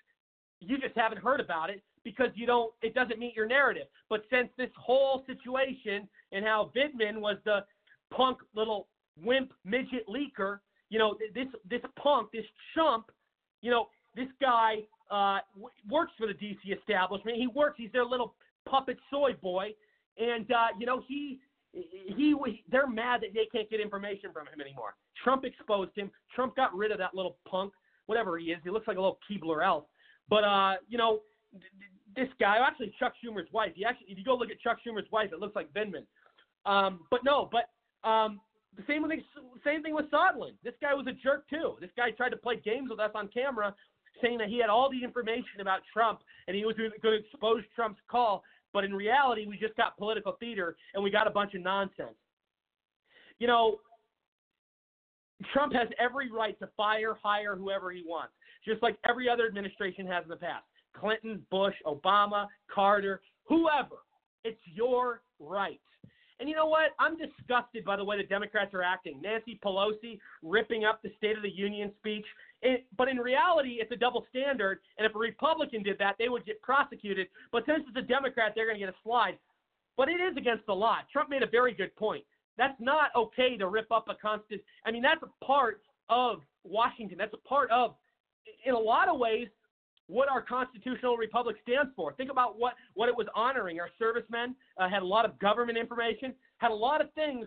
You 0.61 0.79
just 0.79 0.97
haven't 0.97 1.21
heard 1.21 1.41
about 1.41 1.69
it 1.69 1.83
because 2.03 2.31
you 2.35 2.47
don't 2.47 2.73
it 2.81 2.95
doesn't 2.95 3.19
meet 3.19 3.37
your 3.37 3.47
narrative. 3.47 3.89
But 4.09 4.25
since 4.31 4.49
this 4.57 4.71
whole 4.75 5.23
situation 5.27 6.09
and 6.33 6.47
how 6.47 6.73
Vindman 6.75 7.21
was 7.21 7.37
the 7.45 7.59
punk 8.11 8.39
little 8.55 8.89
wimp 9.23 9.53
midget 9.67 10.09
leaker, 10.09 10.61
you 10.91 10.99
know, 10.99 11.17
this 11.35 11.47
this 11.69 11.81
punk, 12.01 12.31
this 12.33 12.45
chump, 12.75 13.11
you 13.63 13.71
know, 13.71 13.89
this 14.17 14.29
guy 14.41 14.77
uh, 15.11 15.39
works 15.89 16.13
for 16.19 16.27
the 16.27 16.35
DC 16.35 16.79
establishment. 16.79 17.37
He 17.37 17.47
works. 17.47 17.77
He's 17.79 17.93
their 17.93 18.05
little 18.05 18.35
puppet 18.69 18.99
soy 19.11 19.35
boy, 19.35 19.75
and 20.19 20.51
uh, 20.51 20.69
you 20.79 20.87
know 20.87 21.03
he 21.07 21.41
he 21.73 22.35
they're 22.71 22.87
mad 22.87 23.23
that 23.23 23.31
they 23.35 23.47
can't 23.53 23.69
get 23.69 23.81
information 23.81 24.31
from 24.33 24.47
him 24.47 24.61
anymore. 24.61 24.95
Trump 25.23 25.45
exposed 25.45 25.91
him. 25.97 26.11
Trump 26.35 26.57
got 26.57 26.75
rid 26.75 26.93
of 26.93 26.99
that 26.99 27.15
little 27.15 27.37
punk, 27.49 27.73
whatever 28.07 28.39
he 28.39 28.47
is. 28.47 28.59
He 28.63 28.71
looks 28.71 28.87
like 28.87 28.97
a 28.97 29.01
little 29.01 29.19
Keebler 29.31 29.65
elf. 29.65 29.85
But 30.29 30.45
uh, 30.45 30.75
you 30.89 30.99
know, 30.99 31.21
this 32.17 32.29
guy, 32.41 32.57
actually 32.67 32.95
Chuck 32.99 33.15
Schumer's 33.23 33.51
wife. 33.53 33.73
He 33.75 33.85
actually, 33.85 34.07
if 34.09 34.19
you 34.19 34.25
go 34.25 34.35
look 34.37 34.51
at 34.51 34.61
Chuck 34.61 34.79
Schumer's 34.87 35.11
wife, 35.11 35.31
it 35.33 35.41
looks 35.41 35.57
like 35.57 35.73
Vindman. 35.73 36.07
Um, 36.67 37.01
but 37.11 37.25
no, 37.25 37.51
but 37.51 38.09
um, 38.09 38.41
same 38.87 39.09
thing, 39.09 39.23
same 39.65 39.83
thing 39.83 39.95
with 39.95 40.11
Sondland. 40.11 40.55
This 40.63 40.75
guy 40.81 40.95
was 40.95 41.07
a 41.07 41.13
jerk 41.13 41.49
too. 41.49 41.75
This 41.81 41.91
guy 41.97 42.11
tried 42.11 42.31
to 42.31 42.37
play 42.37 42.57
games 42.57 42.91
with 42.91 43.01
us 43.01 43.11
on 43.15 43.29
camera, 43.29 43.75
saying 44.23 44.39
that 44.39 44.49
he 44.49 44.59
had 44.59 44.71
all 44.71 44.91
the 44.91 45.03
information 45.03 45.61
about 45.61 45.81
Trump 45.93 46.21
and 46.47 46.57
he 46.57 46.65
was 46.65 46.77
going 46.77 46.91
to 47.03 47.13
expose 47.13 47.63
Trump's 47.75 48.01
call. 48.11 48.43
But 48.73 48.85
in 48.85 48.93
reality, 48.93 49.47
we 49.47 49.57
just 49.57 49.77
got 49.77 49.97
political 49.97 50.37
theater 50.41 50.77
and 50.95 51.03
we 51.03 51.11
got 51.11 51.27
a 51.27 51.31
bunch 51.31 51.55
of 51.55 51.63
nonsense. 51.63 52.17
You 53.39 53.47
know, 53.47 53.79
Trump 55.53 55.73
has 55.73 55.89
every 55.99 56.31
right 56.31 56.59
to 56.59 56.69
fire, 56.77 57.17
hire 57.23 57.57
whoever 57.57 57.91
he 57.91 58.03
wants, 58.07 58.33
just 58.65 58.83
like 58.83 58.97
every 59.09 59.29
other 59.29 59.47
administration 59.47 60.07
has 60.07 60.25
in 60.25 60.31
the 60.31 60.37
past. 60.37 60.65
Clinton, 60.99 61.45
Bush, 61.51 61.75
Obama, 61.87 62.47
Carter, 62.73 63.21
whoever. 63.45 63.97
It's 64.45 64.61
your 64.65 65.23
right. 65.41 65.81
And 66.41 66.49
you 66.49 66.57
know 66.57 66.67
what? 66.67 66.91
I'm 66.99 67.17
disgusted 67.17 67.85
by 67.85 67.97
the 67.97 68.05
way 68.05 68.17
the 68.17 68.25
Democrats 68.25 68.75
are 68.75 68.83
acting. 68.83 69.21
Nancy 69.23 69.59
Pelosi 69.65 70.19
ripping 70.43 70.85
up 70.85 71.01
the 71.03 71.11
State 71.17 71.37
of 71.37 71.43
the 71.43 71.51
Union 71.51 71.93
speech. 71.99 72.27
It, 72.61 72.87
but 72.97 73.09
in 73.09 73.19
reality, 73.19 73.79
it's 73.81 73.93
a 73.93 73.97
double 73.97 74.27
standard. 74.31 74.81
And 74.99 75.07
if 75.07 75.15
a 75.15 75.19
Republican 75.19 75.83
did 75.83 75.99
that, 75.99 76.17
they 76.19 76.29
would 76.29 76.45
get 76.45 76.61
prosecuted. 76.61 77.29
But 77.53 77.65
since 77.67 77.85
it's 77.89 77.97
a 77.97 78.03
Democrat, 78.03 78.53
they're 78.55 78.67
going 78.67 78.81
to 78.81 78.85
get 78.85 78.93
a 78.93 78.99
slide. 79.05 79.39
But 79.97 80.09
it 80.09 80.21
is 80.21 80.37
against 80.37 80.67
the 80.67 80.75
law. 80.75 80.97
Trump 81.13 81.31
made 81.31 81.45
a 81.45 81.47
very 81.47 81.73
good 81.73 81.95
point. 81.95 82.25
That's 82.59 82.79
not 82.81 83.11
okay 83.15 83.57
to 83.57 83.69
rip 83.69 83.91
up 83.93 84.07
a 84.09 84.15
constant. 84.15 84.61
I 84.85 84.91
mean, 84.91 85.03
that's 85.03 85.23
a 85.23 85.45
part 85.45 85.83
of 86.09 86.41
Washington. 86.65 87.17
That's 87.19 87.35
a 87.35 87.49
part 87.49 87.71
of, 87.71 87.95
in 88.65 88.75
a 88.75 88.79
lot 88.79 89.09
of 89.09 89.19
ways, 89.19 89.49
what 90.07 90.29
our 90.29 90.43
constitutional 90.43 91.17
republic 91.17 91.57
stands 91.63 91.91
for. 91.97 92.13
Think 92.13 92.31
about 92.31 92.59
what, 92.59 92.75
what 92.95 93.09
it 93.09 93.17
was 93.17 93.27
honoring. 93.35 93.81
Our 93.81 93.89
servicemen 93.99 94.55
uh, 94.77 94.89
had 94.89 95.03
a 95.03 95.07
lot 95.07 95.25
of 95.25 95.39
government 95.39 95.79
information, 95.79 96.35
had 96.59 96.71
a 96.71 96.75
lot 96.75 97.01
of 97.01 97.13
things. 97.15 97.47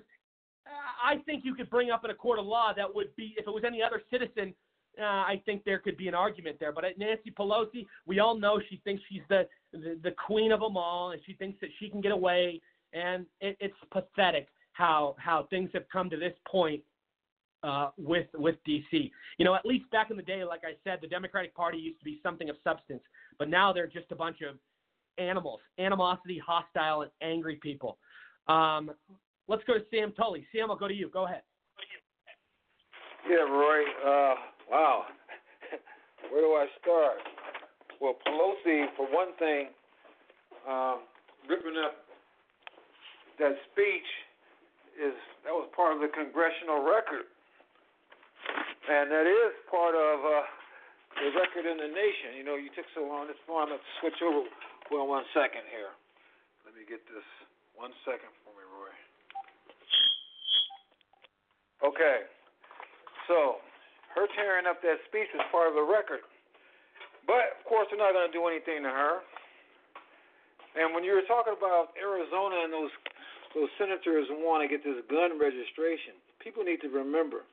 Uh, 0.65 0.69
I 1.03 1.17
think 1.23 1.45
you 1.45 1.53
could 1.55 1.69
bring 1.69 1.91
up 1.91 2.03
in 2.03 2.11
a 2.11 2.15
court 2.15 2.39
of 2.39 2.45
law 2.45 2.73
that 2.75 2.93
would 2.93 3.15
be, 3.15 3.35
if 3.37 3.47
it 3.47 3.53
was 3.53 3.63
any 3.65 3.81
other 3.81 4.01
citizen, 4.09 4.53
uh, 4.99 5.03
I 5.03 5.41
think 5.45 5.63
there 5.63 5.77
could 5.77 5.97
be 5.97 6.07
an 6.07 6.15
argument 6.15 6.57
there. 6.59 6.71
But 6.71 6.83
at 6.83 6.97
Nancy 6.97 7.31
Pelosi, 7.31 7.85
we 8.05 8.19
all 8.19 8.37
know 8.37 8.59
she 8.69 8.81
thinks 8.83 9.03
she's 9.09 9.21
the, 9.29 9.47
the, 9.71 9.99
the 10.03 10.11
queen 10.25 10.51
of 10.51 10.59
them 10.59 10.75
all, 10.75 11.11
and 11.11 11.21
she 11.25 11.33
thinks 11.33 11.59
that 11.61 11.69
she 11.79 11.89
can 11.89 12.01
get 12.01 12.11
away. 12.11 12.59
And 12.93 13.25
it, 13.39 13.55
it's 13.59 13.75
pathetic 13.91 14.47
how 14.71 15.15
how 15.17 15.47
things 15.49 15.69
have 15.73 15.83
come 15.91 16.09
to 16.09 16.17
this 16.17 16.33
point 16.47 16.81
uh, 17.63 17.89
with 17.97 18.27
with 18.33 18.55
DC. 18.67 19.11
You 19.37 19.45
know, 19.45 19.55
at 19.55 19.65
least 19.65 19.89
back 19.91 20.11
in 20.11 20.17
the 20.17 20.23
day, 20.23 20.43
like 20.43 20.61
I 20.63 20.73
said, 20.83 20.99
the 21.01 21.07
Democratic 21.07 21.55
Party 21.55 21.77
used 21.77 21.99
to 21.99 22.05
be 22.05 22.19
something 22.23 22.49
of 22.49 22.55
substance, 22.63 23.01
but 23.39 23.49
now 23.49 23.73
they're 23.73 23.87
just 23.87 24.11
a 24.11 24.15
bunch 24.15 24.37
of 24.41 24.57
animals, 25.17 25.59
animosity, 25.79 26.41
hostile, 26.45 27.01
and 27.01 27.11
angry 27.21 27.55
people. 27.61 27.97
Um, 28.47 28.91
let's 29.47 29.63
go 29.65 29.73
to 29.73 29.83
Sam 29.91 30.13
Tolley. 30.13 30.45
Sam, 30.53 30.69
I'll 30.69 30.77
go 30.77 30.87
to 30.87 30.93
you. 30.93 31.09
Go 31.09 31.25
ahead. 31.25 31.41
Yeah, 33.29 33.43
Roy. 33.43 33.81
Uh, 34.05 34.35
wow. 34.69 35.03
Where 36.31 36.41
do 36.41 36.51
I 36.53 36.67
start? 36.81 37.17
Well, 37.99 38.15
Pelosi, 38.25 38.85
for 38.95 39.07
one 39.11 39.35
thing, 39.39 39.67
um, 40.69 40.99
ripping 41.49 41.75
up 41.83 41.95
that 43.39 43.53
speech 43.71 44.09
is 44.97 45.13
that 45.45 45.53
was 45.53 45.69
part 45.75 45.95
of 45.95 46.01
the 46.01 46.09
congressional 46.09 46.81
record, 46.81 47.29
and 48.87 49.11
that 49.11 49.27
is 49.27 49.51
part 49.67 49.95
of 49.95 50.17
uh, 50.23 50.47
the 51.19 51.29
record 51.35 51.67
in 51.67 51.77
the 51.77 51.91
nation. 51.91 52.39
You 52.39 52.45
know, 52.47 52.55
you 52.55 52.71
took 52.71 52.87
so 52.95 53.03
long. 53.03 53.27
This 53.27 53.39
going 53.47 53.69
to 53.69 53.79
switch 53.99 54.19
over. 54.23 54.47
Well, 54.91 55.07
one 55.07 55.27
second 55.35 55.67
here. 55.67 55.91
Let 56.63 56.75
me 56.75 56.87
get 56.87 57.03
this. 57.11 57.25
One 57.75 57.93
second 58.07 58.31
for 58.41 58.55
me, 58.57 58.65
Roy. 58.65 58.93
Okay. 61.93 62.25
So, 63.29 63.61
her 64.15 64.25
tearing 64.33 64.65
up 64.65 64.81
that 64.81 64.97
speech 65.05 65.29
was 65.35 65.45
part 65.51 65.69
of 65.69 65.75
the 65.77 65.85
record. 65.85 66.25
But, 67.29 67.59
of 67.59 67.63
course, 67.67 67.91
they're 67.91 68.01
not 68.01 68.15
going 68.15 68.25
to 68.25 68.33
do 68.33 68.47
anything 68.47 68.81
to 68.87 68.89
her. 68.89 69.21
And 70.79 70.95
when 70.95 71.03
you 71.03 71.13
were 71.13 71.27
talking 71.27 71.53
about 71.53 71.93
Arizona 71.99 72.65
and 72.65 72.71
those 72.71 72.93
those 73.55 73.71
senators 73.79 74.27
want 74.43 74.61
to 74.61 74.67
get 74.67 74.83
this 74.83 75.01
gun 75.09 75.39
registration. 75.39 76.13
People 76.37 76.61
need 76.61 76.77
to 76.83 76.91
remember 76.93 77.47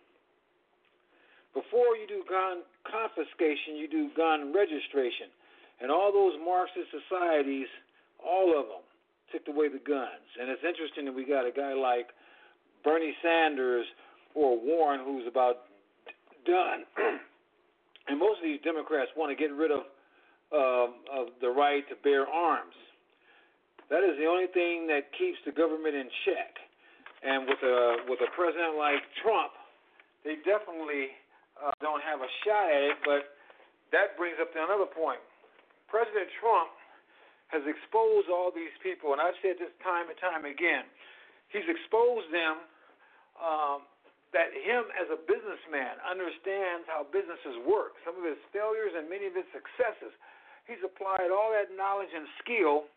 before 1.55 1.95
you 1.95 2.07
do 2.11 2.27
gun 2.29 2.67
confiscation, 2.83 3.79
you 3.79 3.89
do 3.89 4.11
gun 4.19 4.53
registration. 4.53 5.31
And 5.81 5.91
all 5.91 6.13
those 6.13 6.35
Marxist 6.43 6.91
societies, 6.91 7.71
all 8.19 8.59
of 8.59 8.67
them, 8.67 8.85
took 9.33 9.47
away 9.49 9.71
the 9.71 9.83
guns. 9.83 10.27
And 10.39 10.51
it's 10.51 10.63
interesting 10.63 11.07
that 11.07 11.15
we 11.15 11.25
got 11.25 11.47
a 11.47 11.55
guy 11.55 11.75
like 11.75 12.11
Bernie 12.83 13.15
Sanders 13.23 13.87
or 14.35 14.59
Warren 14.59 15.01
who's 15.03 15.27
about 15.27 15.71
done. 16.47 16.85
and 18.09 18.19
most 18.19 18.39
of 18.39 18.45
these 18.45 18.61
Democrats 18.63 19.11
want 19.17 19.31
to 19.31 19.39
get 19.39 19.55
rid 19.55 19.71
of 19.71 19.87
um, 20.55 21.03
of 21.11 21.35
the 21.41 21.51
right 21.51 21.83
to 21.89 21.97
bear 22.05 22.29
arms. 22.29 22.79
That 23.91 24.07
is 24.07 24.15
the 24.21 24.27
only 24.27 24.47
thing 24.55 24.87
that 24.87 25.11
keeps 25.19 25.39
the 25.45 25.51
government 25.51 25.97
in 25.97 26.07
check. 26.23 26.53
And 27.25 27.49
with 27.49 27.59
a 27.65 28.05
with 28.07 28.21
a 28.21 28.31
president 28.37 28.77
like 28.77 29.03
Trump, 29.25 29.51
they 30.23 30.37
definitely 30.45 31.17
uh, 31.65 31.73
don't 31.81 32.05
have 32.05 32.21
a 32.21 32.31
shot 32.45 32.69
at 32.69 32.83
it. 32.93 32.99
But 33.01 33.33
that 33.97 34.21
brings 34.21 34.37
up 34.37 34.53
another 34.53 34.87
point. 34.87 35.21
President 35.89 36.29
Trump 36.39 36.69
has 37.49 37.65
exposed 37.65 38.29
all 38.29 38.53
these 38.53 38.73
people, 38.85 39.17
and 39.17 39.21
I've 39.23 39.37
said 39.41 39.57
this 39.57 39.73
time 39.81 40.13
and 40.13 40.19
time 40.21 40.45
again. 40.45 40.85
He's 41.49 41.67
exposed 41.71 42.29
them 42.35 42.67
um, 43.39 43.87
that 44.35 44.51
him 44.51 44.91
as 44.99 45.07
a 45.15 45.19
businessman 45.23 46.03
understands 46.03 46.85
how 46.91 47.07
businesses 47.07 47.63
work. 47.63 47.95
Some 48.03 48.19
of 48.19 48.27
his 48.27 48.41
failures 48.51 48.91
and 48.99 49.07
many 49.07 49.31
of 49.31 49.39
his 49.39 49.47
successes. 49.55 50.11
He's 50.67 50.83
applied 50.83 51.31
all 51.31 51.55
that 51.55 51.71
knowledge 51.77 52.11
and 52.11 52.27
skill 52.43 52.91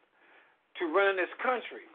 to 0.82 0.84
run 0.90 1.20
this 1.20 1.30
country. 1.38 1.86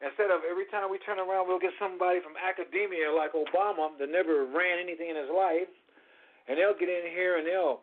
Instead 0.00 0.32
of 0.32 0.46
every 0.48 0.64
time 0.70 0.88
we 0.88 1.02
turn 1.02 1.20
around, 1.20 1.50
we'll 1.50 1.60
get 1.60 1.74
somebody 1.76 2.22
from 2.22 2.38
academia 2.38 3.10
like 3.10 3.34
Obama 3.36 3.92
that 3.98 4.08
never 4.08 4.46
ran 4.48 4.80
anything 4.80 5.12
in 5.12 5.18
his 5.18 5.28
life, 5.28 5.68
and 6.48 6.58
they'll 6.58 6.78
get 6.78 6.88
in 6.88 7.10
here 7.12 7.38
and 7.38 7.46
they'll 7.46 7.80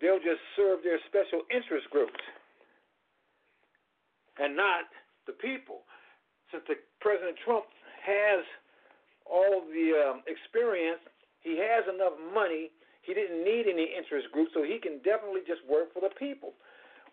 they'll 0.00 0.22
just 0.22 0.42
serve 0.54 0.82
their 0.84 1.00
special 1.08 1.42
interest 1.48 1.88
groups 1.90 2.20
and 4.38 4.54
not 4.54 4.90
the 5.26 5.32
people. 5.32 5.88
Since 6.52 6.64
the 6.68 6.76
President 7.00 7.34
Trump 7.42 7.66
has 8.04 8.44
all 9.26 9.66
the 9.66 9.88
um, 9.98 10.22
experience, 10.30 11.02
he 11.42 11.58
has 11.58 11.82
enough 11.90 12.14
money. 12.30 12.70
He 13.02 13.14
didn't 13.14 13.42
need 13.42 13.66
any 13.66 13.90
interest 13.96 14.30
groups, 14.30 14.50
so 14.54 14.62
he 14.62 14.78
can 14.78 14.98
definitely 15.02 15.42
just 15.46 15.62
work 15.66 15.90
for 15.94 16.02
the 16.02 16.14
people, 16.14 16.54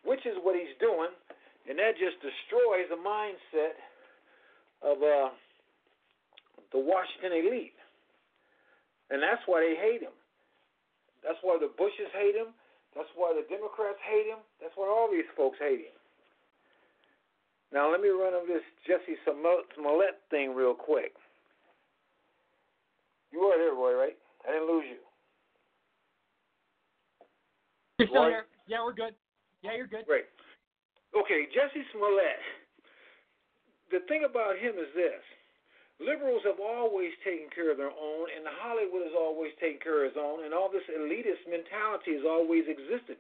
which 0.05 0.25
is 0.25 0.37
what 0.41 0.53
he's 0.53 0.73
doing 0.77 1.09
and 1.67 1.79
that 1.79 1.95
just 1.95 2.19
destroys 2.19 2.87
the 2.91 2.99
mindset 2.99 3.79
of 4.83 4.97
uh, 4.99 5.31
the 6.71 6.79
Washington 6.79 7.31
elite. 7.31 7.77
And 9.09 9.23
that's 9.23 9.41
why 9.45 9.63
they 9.63 9.75
hate 9.79 10.01
him. 10.01 10.15
That's 11.23 11.39
why 11.41 11.57
the 11.59 11.71
Bushes 11.79 12.11
hate 12.11 12.35
him. 12.35 12.53
That's 12.93 13.09
why 13.15 13.33
the 13.33 13.47
Democrats 13.49 13.97
hate 14.05 14.27
him. 14.27 14.43
That's 14.61 14.75
why 14.75 14.85
all 14.85 15.09
these 15.09 15.27
folks 15.35 15.57
hate 15.57 15.89
him. 15.89 15.97
Now, 17.73 17.89
let 17.89 18.01
me 18.01 18.09
run 18.09 18.37
over 18.37 18.45
this 18.45 18.61
Jussie 18.85 19.17
Smollett 19.25 20.21
thing 20.29 20.53
real 20.53 20.75
quick. 20.75 21.17
You 23.31 23.41
are 23.49 23.57
here, 23.57 23.73
Roy, 23.73 23.97
right? 23.97 24.17
I 24.47 24.51
didn't 24.53 24.69
lose 24.69 24.85
you. 24.85 25.01
You're 27.97 28.07
still 28.09 28.29
Roy? 28.29 28.29
here. 28.29 28.45
Yeah, 28.67 28.85
we're 28.85 28.93
good. 28.93 29.15
Yeah, 29.63 29.73
you're 29.75 29.87
good. 29.87 30.05
Great. 30.05 30.29
Okay, 31.17 31.49
Jussie 31.49 31.87
Smollett. 31.93 32.41
The 33.89 34.05
thing 34.07 34.21
about 34.29 34.57
him 34.57 34.77
is 34.77 34.93
this. 34.93 35.21
Liberals 36.03 36.43
have 36.43 36.59
always 36.59 37.15
taken 37.23 37.47
care 37.55 37.71
of 37.71 37.79
their 37.79 37.95
own, 37.95 38.27
and 38.27 38.43
Hollywood 38.59 39.07
has 39.07 39.15
always 39.15 39.55
taken 39.63 39.79
care 39.79 40.03
of 40.03 40.11
his 40.11 40.19
own, 40.19 40.43
and 40.43 40.51
all 40.51 40.67
this 40.67 40.83
elitist 40.91 41.47
mentality 41.47 42.19
has 42.19 42.27
always 42.27 42.67
existed. 42.67 43.15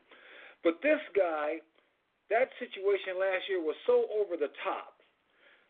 But 0.67 0.83
this 0.83 0.99
guy, 1.15 1.63
that 2.27 2.51
situation 2.59 3.15
last 3.15 3.47
year 3.47 3.63
was 3.63 3.79
so 3.87 4.11
over 4.11 4.35
the 4.35 4.51
top, 4.67 4.99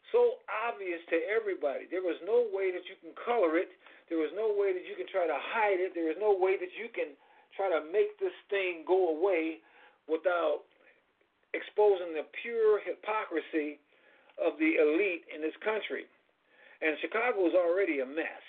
so 0.09 0.41
obvious 0.49 1.01
to 1.13 1.17
everybody. 1.29 1.85
There 1.89 2.05
was 2.05 2.17
no 2.25 2.49
way 2.49 2.73
that 2.73 2.85
you 2.89 2.97
can 2.97 3.13
color 3.13 3.61
it. 3.61 3.69
There 4.09 4.21
was 4.21 4.33
no 4.33 4.49
way 4.53 4.73
that 4.73 4.85
you 4.85 4.97
can 4.97 5.09
try 5.09 5.25
to 5.29 5.37
hide 5.53 5.81
it. 5.81 5.93
There 5.93 6.09
was 6.09 6.17
no 6.21 6.33
way 6.33 6.57
that 6.57 6.73
you 6.77 6.89
can 6.93 7.13
try 7.57 7.69
to 7.69 7.81
make 7.93 8.17
this 8.17 8.33
thing 8.49 8.85
go 8.85 9.13
away 9.13 9.61
without 10.09 10.65
exposing 11.53 12.13
the 12.17 12.25
pure 12.41 12.81
hypocrisy 12.81 13.77
of 14.41 14.57
the 14.57 14.81
elite 14.81 15.25
in 15.29 15.41
this 15.41 15.57
country. 15.61 16.09
And 16.83 16.99
Chicago 16.99 17.47
is 17.47 17.55
already 17.55 18.03
a 18.03 18.07
mess. 18.07 18.43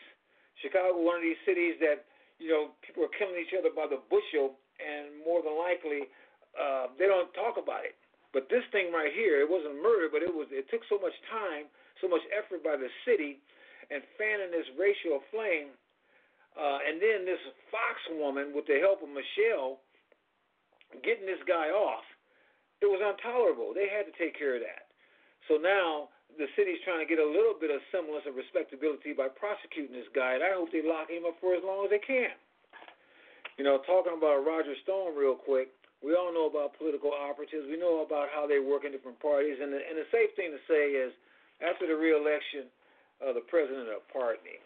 Chicago, 0.59 0.99
one 0.99 1.23
of 1.23 1.25
these 1.25 1.39
cities 1.47 1.79
that 1.79 2.11
you 2.43 2.51
know 2.51 2.75
people 2.83 3.07
are 3.07 3.15
killing 3.15 3.39
each 3.39 3.55
other 3.55 3.71
by 3.71 3.87
the 3.87 4.03
bushel, 4.11 4.59
and 4.83 5.15
more 5.23 5.39
than 5.39 5.55
likely 5.55 6.11
uh, 6.59 6.91
they 6.99 7.07
don't 7.07 7.31
talk 7.39 7.55
about 7.55 7.87
it. 7.87 7.95
But 8.35 8.51
this 8.51 8.67
thing 8.75 8.91
right 8.91 9.15
here, 9.15 9.39
it 9.39 9.47
wasn't 9.47 9.79
murder, 9.79 10.11
but 10.11 10.27
it 10.27 10.35
was. 10.35 10.51
It 10.51 10.67
took 10.67 10.83
so 10.91 10.99
much 10.99 11.15
time, 11.31 11.71
so 12.03 12.11
much 12.11 12.27
effort 12.35 12.67
by 12.67 12.75
the 12.75 12.91
city, 13.07 13.39
and 13.95 14.03
fanning 14.19 14.51
this 14.51 14.67
racial 14.75 15.23
flame, 15.31 15.71
uh, 16.59 16.83
and 16.83 16.99
then 16.99 17.23
this 17.23 17.39
Foxx 17.71 18.03
woman, 18.19 18.51
with 18.51 18.67
the 18.67 18.83
help 18.83 19.07
of 19.07 19.11
Michelle, 19.15 19.79
getting 21.07 21.27
this 21.27 21.43
guy 21.47 21.71
off. 21.71 22.03
It 22.83 22.91
was 22.91 22.99
intolerable. 22.99 23.71
They 23.71 23.87
had 23.87 24.11
to 24.11 24.15
take 24.19 24.35
care 24.35 24.59
of 24.59 24.63
that. 24.67 24.91
So 25.47 25.57
now 25.57 26.11
the 26.39 26.51
city's 26.59 26.83
trying 26.83 27.01
to 27.01 27.09
get 27.09 27.23
a 27.23 27.27
little 27.27 27.55
bit 27.55 27.71
of 27.71 27.79
semblance 27.95 28.27
of 28.27 28.35
respectability 28.35 29.15
by 29.15 29.31
prosecuting 29.31 29.95
this 29.95 30.11
guy, 30.13 30.35
and 30.35 30.43
I 30.43 30.55
hope 30.55 30.71
they 30.75 30.83
lock 30.83 31.11
him 31.11 31.27
up 31.27 31.39
for 31.39 31.55
as 31.55 31.63
long 31.63 31.87
as 31.87 31.91
they 31.95 32.03
can. 32.03 32.35
You 33.57 33.63
know, 33.63 33.79
talking 33.87 34.19
about 34.19 34.43
Roger 34.43 34.75
Stone 34.83 35.15
real 35.15 35.39
quick, 35.39 35.71
we 36.03 36.13
all 36.13 36.35
know 36.35 36.51
about 36.51 36.75
political 36.77 37.15
operatives. 37.15 37.71
We 37.71 37.79
know 37.79 38.03
about 38.03 38.29
how 38.35 38.45
they 38.45 38.59
work 38.59 38.85
in 38.85 38.93
different 38.93 39.23
parties, 39.23 39.57
and 39.63 39.71
the, 39.71 39.79
and 39.79 39.97
the 39.97 40.09
safe 40.11 40.35
thing 40.35 40.51
to 40.51 40.61
say 40.67 40.93
is, 40.93 41.15
after 41.63 41.87
the 41.87 41.95
reelection 41.95 42.67
of 43.23 43.39
the 43.39 43.47
president 43.47 43.89
of 43.89 44.03
party, 44.11 44.59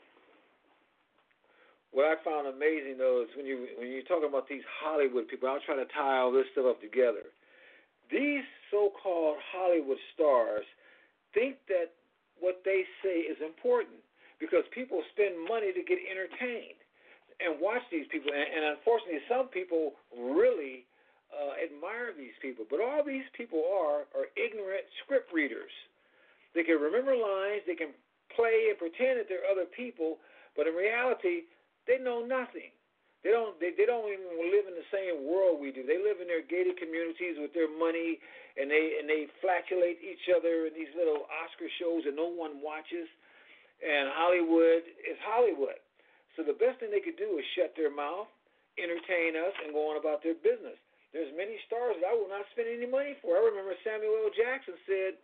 what 1.93 2.09
I 2.09 2.17
found 2.25 2.49
amazing 2.49 3.01
though 3.01 3.25
is 3.25 3.33
when 3.37 3.47
you 3.47 3.69
when 3.81 3.89
you're 3.89 4.05
talking 4.05 4.29
about 4.29 4.49
these 4.49 4.65
Hollywood 4.81 5.29
people, 5.29 5.49
I'll 5.49 5.63
try 5.65 5.77
to 5.77 5.89
tie 5.89 6.21
all 6.21 6.33
this 6.33 6.49
stuff 6.53 6.69
up 6.69 6.81
together. 6.81 7.33
These 8.13 8.45
so-called 8.73 9.37
Hollywood 9.53 10.01
stars 10.17 10.65
think 11.35 11.57
that 11.69 11.95
what 12.41 12.63
they 12.65 12.85
say 13.03 13.27
is 13.27 13.37
important 13.43 13.99
because 14.39 14.63
people 14.71 15.03
spend 15.13 15.35
money 15.49 15.75
to 15.75 15.83
get 15.83 15.99
entertained 16.07 16.79
and 17.43 17.59
watch 17.59 17.83
these 17.91 18.07
people. 18.11 18.31
And, 18.31 18.47
and 18.47 18.63
unfortunately, 18.79 19.23
some 19.27 19.51
people 19.51 19.99
really 20.15 20.87
uh, 21.31 21.59
admire 21.59 22.15
these 22.17 22.35
people. 22.41 22.65
But 22.71 22.81
all 22.81 23.03
these 23.05 23.27
people 23.37 23.63
are 23.67 24.07
are 24.15 24.31
ignorant 24.39 24.87
script 25.05 25.35
readers. 25.35 25.73
They 26.55 26.65
can 26.65 26.81
remember 26.81 27.15
lines, 27.15 27.63
they 27.67 27.77
can 27.77 27.93
play 28.35 28.73
and 28.73 28.79
pretend 28.79 29.21
that 29.21 29.27
they're 29.29 29.47
other 29.51 29.69
people, 29.69 30.19
but 30.57 30.67
in 30.67 30.75
reality, 30.75 31.51
they 31.87 31.99
know 31.99 32.25
nothing. 32.25 32.73
They 33.27 33.35
don't. 33.35 33.59
They, 33.59 33.75
they 33.75 33.85
don't 33.85 34.07
even 34.07 34.31
live 34.47 34.71
in 34.71 34.79
the 34.79 34.89
same 34.95 35.27
world 35.27 35.59
we 35.59 35.75
do. 35.75 35.83
They 35.83 35.99
live 35.99 36.23
in 36.23 36.31
their 36.31 36.45
gated 36.45 36.79
communities 36.79 37.35
with 37.35 37.51
their 37.51 37.67
money, 37.67 38.23
and 38.59 38.67
they 38.67 38.99
and 38.99 39.07
they 39.07 39.31
flatulate 39.39 40.03
each 40.03 40.27
other 40.35 40.67
in 40.67 40.75
these 40.75 40.91
little 40.99 41.31
Oscar 41.31 41.71
shows 41.79 42.03
that 42.05 42.19
no 42.19 42.27
one 42.27 42.59
watches. 42.59 43.07
And 43.79 44.11
Hollywood 44.11 44.83
is 45.07 45.15
Hollywood. 45.23 45.79
So 46.35 46.43
the 46.43 46.59
best 46.59 46.83
thing 46.83 46.91
they 46.91 47.03
could 47.03 47.19
do 47.19 47.39
is 47.39 47.47
shut 47.55 47.79
their 47.79 47.95
mouth, 47.95 48.27
entertain 48.75 49.39
us, 49.39 49.55
and 49.63 49.71
go 49.71 49.95
on 49.95 49.97
about 49.99 50.27
their 50.27 50.35
business. 50.35 50.75
There's 51.15 51.31
many 51.39 51.57
stars 51.71 51.95
that 52.03 52.11
I 52.11 52.15
will 52.19 52.29
not 52.29 52.45
spend 52.53 52.67
any 52.67 52.91
money 52.91 53.15
for. 53.23 53.39
I 53.39 53.43
remember 53.47 53.73
Samuel 53.87 54.29
L. 54.29 54.35
Jackson 54.35 54.75
said 54.85 55.17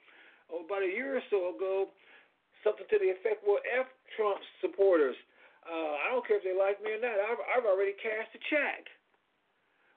oh, 0.55 0.63
about 0.63 0.87
a 0.87 0.91
year 0.91 1.19
or 1.19 1.25
so 1.29 1.51
ago 1.53 1.91
something 2.63 2.87
to 2.89 2.97
the 3.03 3.13
effect, 3.13 3.43
"Well, 3.43 3.61
f 3.67 3.91
Trump's 4.17 4.47
supporters." 4.63 5.19
Uh, 5.65 5.97
I 6.07 6.13
don't 6.13 6.25
care 6.27 6.39
if 6.39 6.45
they 6.45 6.57
like 6.57 6.81
me 6.85 6.93
or 6.93 7.01
not. 7.01 7.17
I've, 7.17 7.41
I've 7.57 7.67
already 7.67 7.97
cashed 7.97 8.37
a 8.37 8.41
check. 8.53 8.85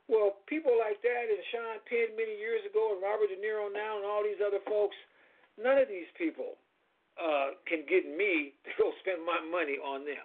Well, 0.07 0.39
people 0.47 0.71
like 0.79 1.03
that 1.03 1.25
and 1.27 1.43
Sean 1.51 1.77
Penn 1.83 2.15
many 2.15 2.39
years 2.39 2.63
ago 2.63 2.95
and 2.95 3.03
Robert 3.03 3.27
De 3.27 3.37
Niro 3.39 3.67
now 3.67 3.99
and 3.99 4.07
all 4.07 4.23
these 4.23 4.39
other 4.39 4.63
folks, 4.63 4.95
none 5.59 5.75
of 5.75 5.91
these 5.91 6.07
people 6.15 6.55
uh, 7.19 7.59
can 7.67 7.83
get 7.83 8.07
me 8.07 8.55
to 8.65 8.71
go 8.79 8.95
spend 9.03 9.23
my 9.27 9.43
money 9.43 9.75
on 9.79 10.07
them. 10.07 10.23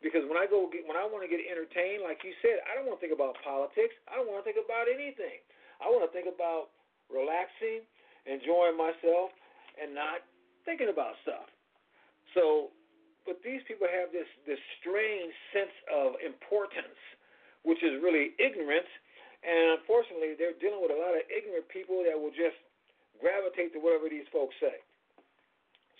Because 0.00 0.24
when 0.28 0.36
I 0.36 0.44
go 0.44 0.68
get, 0.68 0.84
when 0.84 0.96
I 0.96 1.08
want 1.08 1.24
to 1.24 1.30
get 1.30 1.40
entertained, 1.44 2.04
like 2.04 2.20
you 2.20 2.32
said, 2.44 2.60
I 2.68 2.76
don't 2.76 2.84
want 2.84 3.00
to 3.00 3.02
think 3.04 3.16
about 3.16 3.36
politics. 3.40 3.96
I 4.08 4.20
don't 4.20 4.28
want 4.28 4.44
to 4.44 4.46
think 4.46 4.60
about 4.60 4.88
anything. 4.92 5.40
I 5.80 5.88
want 5.88 6.04
to 6.04 6.12
think 6.12 6.28
about 6.28 6.72
relaxing, 7.08 7.84
enjoying 8.28 8.76
myself, 8.76 9.32
and 9.80 9.96
not 9.96 10.20
thinking 10.68 10.92
about 10.92 11.16
stuff. 11.24 11.48
So 12.36 12.76
but 13.26 13.42
these 13.42 13.60
people 13.66 13.90
have 13.90 14.14
this 14.14 14.30
this 14.46 14.62
strange 14.78 15.34
sense 15.50 15.74
of 15.90 16.14
importance, 16.22 16.96
which 17.66 17.82
is 17.82 17.98
really 17.98 18.32
ignorance, 18.38 18.88
and 19.42 19.82
unfortunately, 19.82 20.38
they're 20.38 20.56
dealing 20.62 20.80
with 20.80 20.94
a 20.94 20.98
lot 20.98 21.18
of 21.18 21.26
ignorant 21.26 21.66
people 21.66 22.06
that 22.06 22.14
will 22.14 22.32
just 22.32 22.56
gravitate 23.18 23.74
to 23.74 23.82
whatever 23.82 24.06
these 24.06 24.26
folks 24.30 24.54
say. 24.62 24.78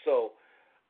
So 0.06 0.38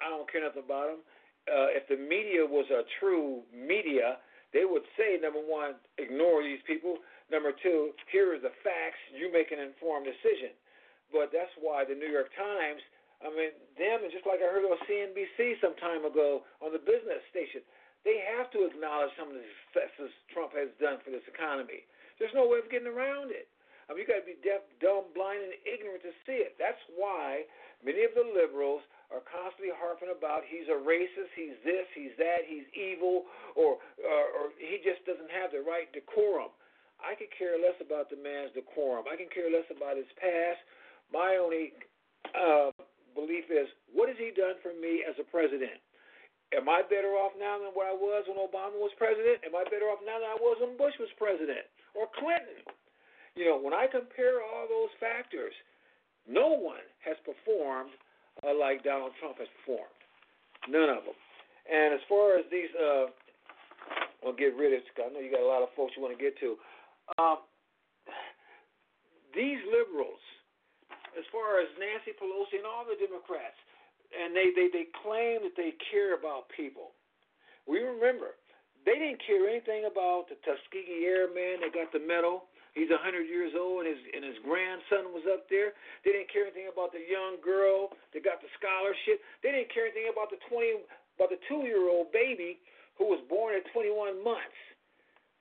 I 0.05 0.13
don't 0.13 0.29
care 0.29 0.45
nothing 0.45 0.65
about 0.69 0.93
them. 0.93 1.01
Uh, 1.49 1.73
if 1.73 1.89
the 1.89 1.97
media 1.97 2.45
was 2.45 2.69
a 2.69 2.85
true 3.01 3.41
media, 3.55 4.21
they 4.53 4.69
would 4.69 4.85
say 4.99 5.17
number 5.17 5.41
one, 5.41 5.81
ignore 5.97 6.45
these 6.45 6.61
people. 6.67 7.01
Number 7.33 7.57
two, 7.57 7.97
here 8.13 8.35
is 8.37 8.43
the 8.43 8.53
facts. 8.61 9.01
You 9.15 9.33
make 9.33 9.51
an 9.51 9.63
informed 9.63 10.07
decision. 10.07 10.53
But 11.15 11.31
that's 11.31 11.53
why 11.57 11.87
the 11.87 11.95
New 11.95 12.11
York 12.11 12.35
Times 12.35 12.83
I 13.25 13.33
mean, 13.33 13.53
them, 13.81 14.05
and 14.05 14.13
just 14.13 14.29
like 14.29 14.45
I 14.45 14.49
heard 14.53 14.69
on 14.69 14.77
CNBC 14.85 15.57
some 15.65 15.73
time 15.81 16.05
ago 16.05 16.45
on 16.61 16.73
the 16.73 16.83
business 16.83 17.25
station, 17.33 17.65
they 18.07 18.23
have 18.39 18.47
to 18.55 18.63
acknowledge 18.71 19.11
some 19.19 19.35
of 19.35 19.37
the 19.37 19.43
successes 19.75 20.15
Trump 20.31 20.55
has 20.55 20.71
done 20.79 21.03
for 21.03 21.11
this 21.11 21.27
economy. 21.27 21.83
There's 22.23 22.33
no 22.33 22.47
way 22.47 22.63
of 22.63 22.71
getting 22.71 22.87
around 22.87 23.35
it. 23.35 23.51
I 23.87 23.95
mean, 23.95 24.07
you 24.07 24.09
got 24.09 24.23
to 24.23 24.31
be 24.31 24.39
deaf, 24.43 24.63
dumb, 24.79 25.11
blind, 25.15 25.43
and 25.43 25.55
ignorant 25.63 26.03
to 26.07 26.15
see 26.27 26.39
it. 26.43 26.59
That's 26.59 26.81
why 26.95 27.47
many 27.83 28.03
of 28.03 28.15
the 28.15 28.27
liberals 28.27 28.83
are 29.15 29.23
constantly 29.23 29.71
harping 29.71 30.11
about 30.11 30.43
he's 30.43 30.67
a 30.67 30.75
racist, 30.75 31.31
he's 31.39 31.55
this, 31.63 31.87
he's 31.95 32.15
that, 32.19 32.43
he's 32.47 32.67
evil, 32.75 33.31
or 33.55 33.79
or, 34.03 34.23
or 34.35 34.45
he 34.59 34.83
just 34.83 35.07
doesn't 35.07 35.31
have 35.31 35.55
the 35.55 35.63
right 35.63 35.87
decorum. 35.95 36.51
I 36.99 37.15
could 37.15 37.31
care 37.31 37.55
less 37.61 37.79
about 37.79 38.11
the 38.11 38.19
man's 38.19 38.51
decorum. 38.59 39.07
I 39.07 39.15
can 39.15 39.31
care 39.31 39.47
less 39.47 39.69
about 39.71 39.95
his 39.95 40.11
past. 40.19 40.59
My 41.15 41.39
only 41.39 41.71
uh, 42.35 42.75
belief 43.15 43.47
is 43.47 43.71
what 43.95 44.11
has 44.11 44.19
he 44.19 44.35
done 44.35 44.59
for 44.67 44.75
me 44.75 45.07
as 45.07 45.15
a 45.23 45.27
president? 45.31 45.79
Am 46.55 46.71
I 46.71 46.87
better 46.87 47.19
off 47.19 47.35
now 47.35 47.59
than 47.59 47.75
what 47.75 47.91
I 47.91 47.97
was 47.97 48.23
when 48.31 48.39
Obama 48.39 48.79
was 48.79 48.95
president? 48.95 49.43
Am 49.43 49.59
I 49.59 49.67
better 49.67 49.91
off 49.91 49.99
now 50.07 50.23
than 50.23 50.31
I 50.31 50.39
was 50.39 50.63
when 50.63 50.79
Bush 50.79 50.95
was 51.03 51.11
president 51.19 51.67
or 51.99 52.07
Clinton? 52.15 52.63
You 53.35 53.51
know, 53.51 53.59
when 53.59 53.75
I 53.75 53.91
compare 53.91 54.39
all 54.41 54.71
those 54.71 54.95
factors, 55.03 55.53
no 56.25 56.55
one 56.55 56.87
has 57.03 57.19
performed 57.27 57.91
uh, 58.47 58.55
like 58.55 58.87
Donald 58.87 59.13
Trump 59.19 59.43
has 59.43 59.51
performed. 59.61 60.01
None 60.71 60.91
of 60.91 61.03
them. 61.03 61.19
And 61.67 61.95
as 61.95 62.03
far 62.07 62.39
as 62.39 62.47
these, 62.47 62.71
uh, 62.79 63.11
I'll 64.23 64.39
get 64.39 64.55
rid 64.55 64.71
of. 64.71 64.87
I 65.03 65.11
know 65.11 65.19
you 65.19 65.35
got 65.35 65.43
a 65.43 65.51
lot 65.51 65.67
of 65.67 65.75
folks 65.75 65.99
you 65.99 66.03
want 66.03 66.15
to 66.15 66.23
get 66.23 66.39
to. 66.41 66.55
Um, 67.19 67.43
these 69.35 69.61
liberals 69.67 70.23
as 71.17 71.25
far 71.33 71.59
as 71.59 71.69
Nancy 71.81 72.13
Pelosi 72.13 72.61
and 72.61 72.69
all 72.69 72.85
the 72.85 73.01
Democrats, 73.01 73.57
and 74.13 74.35
they, 74.35 74.55
they, 74.55 74.69
they 74.73 74.87
claim 75.03 75.43
that 75.43 75.57
they 75.57 75.75
care 75.91 76.15
about 76.15 76.51
people. 76.55 76.95
We 77.67 77.83
remember, 77.83 78.39
they 78.87 78.95
didn't 78.99 79.23
care 79.27 79.43
anything 79.51 79.91
about 79.91 80.31
the 80.31 80.39
Tuskegee 80.47 81.07
Airman 81.07 81.67
that 81.67 81.75
got 81.75 81.91
the 81.91 82.03
medal. 82.03 82.47
He's 82.77 82.93
100 82.93 83.25
years 83.25 83.57
old, 83.57 83.89
and 83.89 83.89
his 83.89 84.03
and 84.13 84.21
his 84.21 84.37
grandson 84.45 85.11
was 85.17 85.25
up 85.33 85.49
there. 85.49 85.73
They 86.05 86.13
didn't 86.13 86.29
care 86.29 86.45
anything 86.45 86.69
about 86.69 86.93
the 86.93 87.01
young 87.01 87.41
girl 87.41 87.97
that 88.13 88.21
got 88.21 88.45
the 88.45 88.53
scholarship. 88.61 89.25
They 89.41 89.51
didn't 89.57 89.73
care 89.73 89.89
anything 89.89 90.13
about 90.13 90.29
the 90.29 90.37
20 90.53 90.85
about 91.17 91.33
the 91.33 91.41
two-year-old 91.49 92.13
baby 92.13 92.61
who 93.01 93.09
was 93.09 93.25
born 93.33 93.57
at 93.57 93.65
21 93.73 94.21
months. 94.21 94.61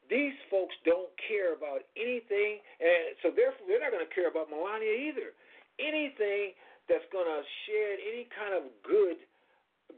These 0.07 0.37
folks 0.47 0.71
don't 0.87 1.11
care 1.27 1.51
about 1.51 1.83
anything, 1.99 2.63
and 2.79 3.19
so 3.19 3.35
therefore 3.35 3.67
they're 3.67 3.83
not 3.83 3.91
going 3.91 4.07
to 4.07 4.15
care 4.15 4.31
about 4.31 4.47
Melania 4.47 4.95
either 5.11 5.35
anything 5.79 6.55
that's 6.87 7.05
going 7.09 7.25
to 7.25 7.41
shed 7.65 7.95
any 8.01 8.29
kind 8.33 8.53
of 8.53 8.69
good 8.85 9.17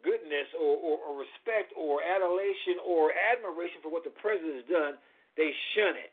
goodness 0.03 0.47
or, 0.55 0.75
or, 0.77 0.95
or 0.99 1.13
respect 1.19 1.71
or 1.75 2.03
adulation 2.03 2.79
or 2.83 3.11
admiration 3.15 3.79
for 3.81 3.91
what 3.91 4.03
the 4.03 4.13
president 4.19 4.63
has 4.63 4.67
done, 4.67 4.93
they 5.39 5.51
shun 5.75 5.95
it. 5.95 6.11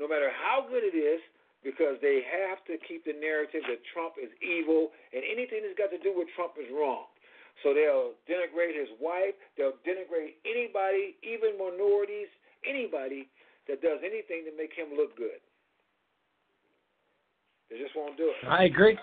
No 0.00 0.06
matter 0.06 0.30
how 0.30 0.64
good 0.66 0.86
it 0.86 0.96
is, 0.96 1.20
because 1.66 1.98
they 1.98 2.22
have 2.22 2.62
to 2.70 2.78
keep 2.86 3.02
the 3.02 3.14
narrative 3.18 3.66
that 3.66 3.82
Trump 3.90 4.14
is 4.14 4.30
evil 4.38 4.94
and 5.10 5.26
anything 5.26 5.66
that's 5.66 5.74
got 5.74 5.90
to 5.90 5.98
do 5.98 6.14
with 6.14 6.30
Trump 6.38 6.54
is 6.54 6.70
wrong. 6.70 7.10
So 7.66 7.74
they'll 7.74 8.14
denigrate 8.30 8.78
his 8.78 8.86
wife, 9.02 9.34
they'll 9.58 9.74
denigrate 9.82 10.38
anybody, 10.46 11.18
even 11.26 11.58
minorities, 11.58 12.30
anybody 12.62 13.26
that 13.66 13.82
does 13.82 13.98
anything 14.06 14.46
to 14.46 14.54
make 14.54 14.70
him 14.70 14.94
look 14.94 15.18
good. 15.18 15.42
They 17.70 17.82
just 17.82 17.98
won't 17.98 18.16
do 18.16 18.30
it. 18.30 18.46
I 18.46 18.64
agree. 18.64 18.96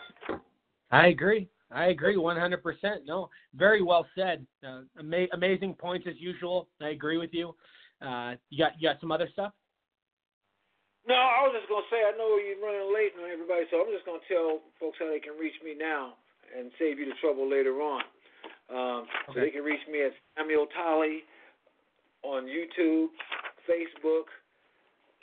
I 0.91 1.07
agree. 1.07 1.49
I 1.71 1.87
agree 1.87 2.15
100%. 2.15 3.05
No, 3.05 3.29
very 3.55 3.81
well 3.81 4.05
said. 4.15 4.45
Uh, 4.65 4.81
ama- 4.99 5.27
amazing 5.33 5.73
points 5.73 6.07
as 6.07 6.15
usual. 6.19 6.67
I 6.81 6.89
agree 6.89 7.17
with 7.17 7.33
you. 7.33 7.55
Uh, 8.01 8.35
you 8.49 8.63
got 8.63 8.73
you 8.79 8.87
got 8.87 8.99
some 8.99 9.11
other 9.11 9.27
stuff? 9.33 9.53
No, 11.07 11.15
I 11.15 11.45
was 11.47 11.55
just 11.57 11.69
gonna 11.69 11.85
say 11.89 12.01
I 12.03 12.11
know 12.17 12.37
you're 12.37 12.59
running 12.61 12.93
late 12.93 13.13
on 13.17 13.29
everybody, 13.29 13.65
so 13.71 13.81
I'm 13.81 13.91
just 13.93 14.05
gonna 14.05 14.25
tell 14.27 14.59
folks 14.79 14.97
how 14.99 15.07
they 15.07 15.19
can 15.19 15.37
reach 15.39 15.55
me 15.63 15.73
now 15.77 16.15
and 16.55 16.71
save 16.77 16.99
you 16.99 17.05
the 17.05 17.17
trouble 17.21 17.49
later 17.49 17.81
on. 17.81 18.03
Um, 18.69 19.07
So 19.27 19.39
they 19.39 19.51
can 19.51 19.63
reach 19.63 19.85
me 19.87 20.01
at 20.03 20.13
Samuel 20.37 20.67
Tolley 20.67 21.23
on 22.23 22.45
YouTube, 22.45 23.09
Facebook, 23.69 24.25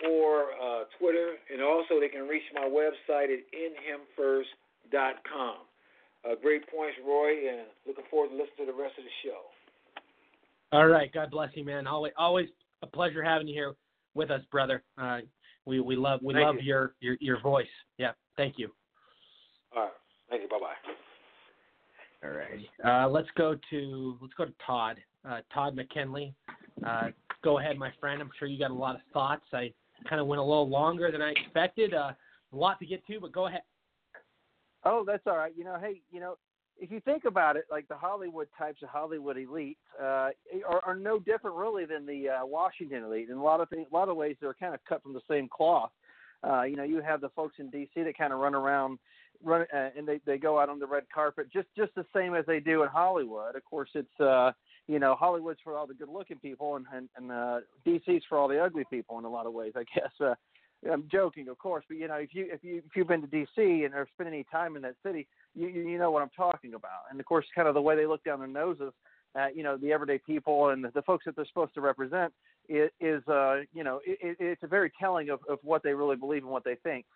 or 0.08 0.52
uh, 0.54 0.84
Twitter, 0.98 1.34
and 1.52 1.62
also 1.62 1.98
they 2.00 2.08
can 2.08 2.28
reach 2.28 2.46
my 2.54 2.66
website 2.66 3.30
at 3.34 3.42
inhimfirst.com. 3.50 4.61
Uh, 4.94 6.34
great 6.40 6.62
points, 6.70 6.96
Roy, 7.06 7.48
and 7.48 7.66
looking 7.86 8.04
forward 8.10 8.28
to 8.28 8.34
listening 8.34 8.66
to 8.66 8.72
the 8.72 8.78
rest 8.78 8.94
of 8.98 9.04
the 9.04 9.10
show. 9.28 10.76
All 10.76 10.86
right. 10.86 11.12
God 11.12 11.30
bless 11.30 11.50
you, 11.54 11.64
man. 11.64 11.86
Always 11.86 12.12
always 12.16 12.48
a 12.82 12.86
pleasure 12.86 13.22
having 13.22 13.48
you 13.48 13.54
here 13.54 13.74
with 14.14 14.30
us, 14.30 14.40
brother. 14.50 14.82
Uh, 14.96 15.18
we 15.66 15.80
we 15.80 15.96
love 15.96 16.20
we 16.22 16.34
Thank 16.34 16.46
love 16.46 16.56
you. 16.56 16.62
your, 16.62 16.94
your 17.00 17.16
your 17.20 17.40
voice. 17.40 17.66
Yeah. 17.98 18.12
Thank 18.36 18.54
you. 18.58 18.70
All 19.74 19.82
right, 19.82 19.92
thank 20.30 20.42
you. 20.42 20.48
Bye 20.48 20.58
bye. 20.60 22.28
All 22.28 22.34
right. 22.34 23.04
Uh, 23.04 23.08
let's 23.08 23.28
go 23.36 23.56
to 23.70 24.18
let's 24.20 24.34
go 24.34 24.44
to 24.44 24.54
Todd. 24.64 24.98
Uh, 25.28 25.40
Todd 25.52 25.74
McKinley. 25.74 26.34
Uh, 26.86 27.08
go 27.44 27.58
ahead, 27.58 27.78
my 27.78 27.90
friend. 28.00 28.20
I'm 28.20 28.30
sure 28.38 28.48
you 28.48 28.58
got 28.58 28.70
a 28.70 28.74
lot 28.74 28.94
of 28.94 29.00
thoughts. 29.12 29.44
I 29.52 29.72
kind 30.08 30.20
of 30.20 30.26
went 30.26 30.40
a 30.40 30.44
little 30.44 30.68
longer 30.68 31.10
than 31.12 31.22
I 31.22 31.30
expected. 31.30 31.94
Uh, 31.94 32.12
a 32.52 32.56
lot 32.56 32.78
to 32.80 32.86
get 32.86 33.06
to, 33.06 33.20
but 33.20 33.32
go 33.32 33.46
ahead. 33.46 33.62
Oh, 34.84 35.04
that's 35.06 35.26
all 35.26 35.36
right. 35.36 35.52
You 35.56 35.64
know, 35.64 35.78
hey, 35.80 36.00
you 36.10 36.20
know, 36.20 36.36
if 36.78 36.90
you 36.90 37.00
think 37.00 37.24
about 37.24 37.56
it, 37.56 37.64
like 37.70 37.86
the 37.88 37.96
Hollywood 37.96 38.48
types 38.58 38.82
of 38.82 38.88
Hollywood 38.88 39.36
elites 39.36 39.76
uh, 40.00 40.30
are, 40.68 40.80
are 40.84 40.96
no 40.96 41.18
different 41.18 41.56
really 41.56 41.84
than 41.84 42.06
the 42.06 42.28
uh, 42.28 42.46
Washington 42.46 43.04
elite. 43.04 43.28
In 43.30 43.36
a 43.36 43.42
lot 43.42 43.60
of 43.60 43.68
things, 43.68 43.86
a 43.90 43.94
lot 43.94 44.08
of 44.08 44.16
ways, 44.16 44.36
they're 44.40 44.54
kind 44.54 44.74
of 44.74 44.80
cut 44.88 45.02
from 45.02 45.12
the 45.12 45.20
same 45.30 45.48
cloth. 45.48 45.90
Uh, 46.44 46.62
you 46.62 46.74
know, 46.74 46.82
you 46.82 47.00
have 47.00 47.20
the 47.20 47.28
folks 47.30 47.54
in 47.58 47.70
D.C. 47.70 48.02
that 48.02 48.18
kind 48.18 48.32
of 48.32 48.40
run 48.40 48.54
around, 48.54 48.98
run, 49.44 49.64
uh, 49.72 49.90
and 49.96 50.08
they 50.08 50.20
they 50.26 50.38
go 50.38 50.58
out 50.58 50.68
on 50.68 50.80
the 50.80 50.86
red 50.86 51.04
carpet 51.14 51.46
just 51.52 51.68
just 51.76 51.94
the 51.94 52.04
same 52.14 52.34
as 52.34 52.44
they 52.46 52.58
do 52.58 52.82
in 52.82 52.88
Hollywood. 52.88 53.54
Of 53.54 53.64
course, 53.64 53.90
it's 53.94 54.20
uh, 54.20 54.50
you 54.88 54.98
know 54.98 55.14
Hollywood's 55.14 55.60
for 55.62 55.76
all 55.76 55.86
the 55.86 55.94
good-looking 55.94 56.40
people, 56.40 56.74
and 56.74 56.86
and, 56.92 57.08
and 57.16 57.30
uh, 57.30 57.60
D.C.'s 57.84 58.22
for 58.28 58.38
all 58.38 58.48
the 58.48 58.58
ugly 58.58 58.84
people 58.90 59.20
in 59.20 59.24
a 59.24 59.30
lot 59.30 59.46
of 59.46 59.52
ways, 59.52 59.74
I 59.76 59.84
guess. 59.94 60.10
Uh, 60.20 60.34
I'm 60.90 61.04
joking, 61.10 61.48
of 61.48 61.58
course, 61.58 61.84
but 61.88 61.96
you 61.96 62.08
know, 62.08 62.16
if 62.16 62.34
you 62.34 62.48
if 62.50 62.64
you 62.64 62.78
if 62.78 62.96
you've 62.96 63.08
been 63.08 63.20
to 63.20 63.26
D.C. 63.26 63.84
and 63.84 63.94
or 63.94 64.08
spent 64.14 64.28
any 64.28 64.44
time 64.50 64.74
in 64.76 64.82
that 64.82 64.96
city, 65.04 65.28
you 65.54 65.68
you 65.68 65.98
know 65.98 66.10
what 66.10 66.22
I'm 66.22 66.30
talking 66.36 66.74
about. 66.74 67.02
And 67.10 67.20
of 67.20 67.26
course, 67.26 67.46
kind 67.54 67.68
of 67.68 67.74
the 67.74 67.82
way 67.82 67.94
they 67.94 68.06
look 68.06 68.24
down 68.24 68.40
their 68.40 68.48
noses 68.48 68.92
at 69.36 69.56
you 69.56 69.62
know 69.62 69.76
the 69.76 69.92
everyday 69.92 70.18
people 70.18 70.70
and 70.70 70.84
the, 70.84 70.90
the 70.90 71.02
folks 71.02 71.24
that 71.24 71.36
they're 71.36 71.46
supposed 71.46 71.74
to 71.74 71.80
represent 71.80 72.32
is, 72.68 72.90
is 73.00 73.26
uh 73.28 73.60
you 73.72 73.84
know 73.84 74.00
it, 74.06 74.18
it, 74.20 74.36
it's 74.40 74.62
a 74.62 74.66
very 74.66 74.92
telling 75.00 75.30
of 75.30 75.40
of 75.48 75.58
what 75.62 75.82
they 75.82 75.94
really 75.94 76.16
believe 76.16 76.42
and 76.42 76.52
what 76.52 76.64
they 76.64 76.76
think. 76.82 77.06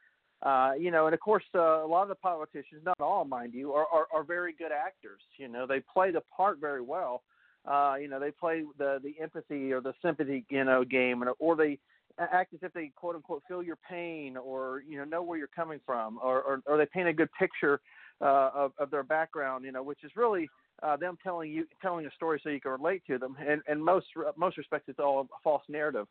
Uh, 0.43 0.73
you 0.79 0.91
know, 0.91 1.07
and 1.07 1.15
of 1.15 1.21
course, 1.21 1.45
uh, 1.55 1.83
a 1.83 1.87
lot 1.87 2.03
of 2.03 2.09
the 2.09 2.15
politicians, 2.15 2.83
not 2.85 3.01
all, 3.01 3.25
mind 3.25 3.55
you, 3.55 3.73
are, 3.73 3.87
are 3.93 4.07
are 4.13 4.23
very 4.23 4.53
good 4.53 4.71
actors. 4.71 5.23
You 5.39 5.49
know, 5.49 5.67
they 5.67 5.81
play 5.81 6.11
the 6.11 6.21
part 6.35 6.61
very 6.61 6.83
well. 6.83 7.23
Uh, 7.67 7.95
you 8.01 8.07
know, 8.07 8.21
they 8.21 8.31
play 8.31 8.63
the 8.79 9.01
the 9.03 9.15
empathy 9.21 9.73
or 9.73 9.81
the 9.81 9.95
sympathy, 10.03 10.45
you 10.51 10.65
know, 10.65 10.85
game, 10.85 11.25
or, 11.25 11.31
or 11.39 11.57
they 11.57 11.79
act 12.19 12.55
as 12.55 12.61
if 12.63 12.73
they 12.73 12.91
quote 12.97 13.15
unquote 13.15 13.43
feel 13.47 13.63
your 13.63 13.79
pain 13.89 14.37
or 14.37 14.83
you 14.89 14.99
know 14.99 15.05
know 15.05 15.23
where 15.23 15.39
you're 15.39 15.49
coming 15.49 15.81
from 15.85 16.19
or 16.23 16.43
or, 16.43 16.63
or 16.67 16.77
they 16.77 16.87
paint 16.87 17.09
a 17.09 17.13
good 17.13 17.29
picture 17.39 17.81
uh, 18.21 18.51
of 18.55 18.73
of 18.79 18.91
their 18.91 19.03
background 19.03 19.65
you 19.65 19.73
know 19.73 19.83
which 19.83 20.03
is 20.03 20.11
really 20.17 20.49
uh, 20.83 20.97
them 20.97 21.19
telling 21.23 21.51
you 21.51 21.67
telling 21.83 22.07
a 22.07 22.11
story 22.13 22.41
so 22.43 22.49
you 22.49 22.61
can 22.61 22.73
relate 22.73 23.03
to 23.07 23.19
them 23.19 23.37
and 23.47 23.61
and 23.69 23.83
most 23.83 24.07
most 24.37 24.57
respects 24.57 24.89
it's 24.89 24.99
all 24.99 25.21
a 25.21 25.25
false 25.43 25.63
narrative 25.69 26.07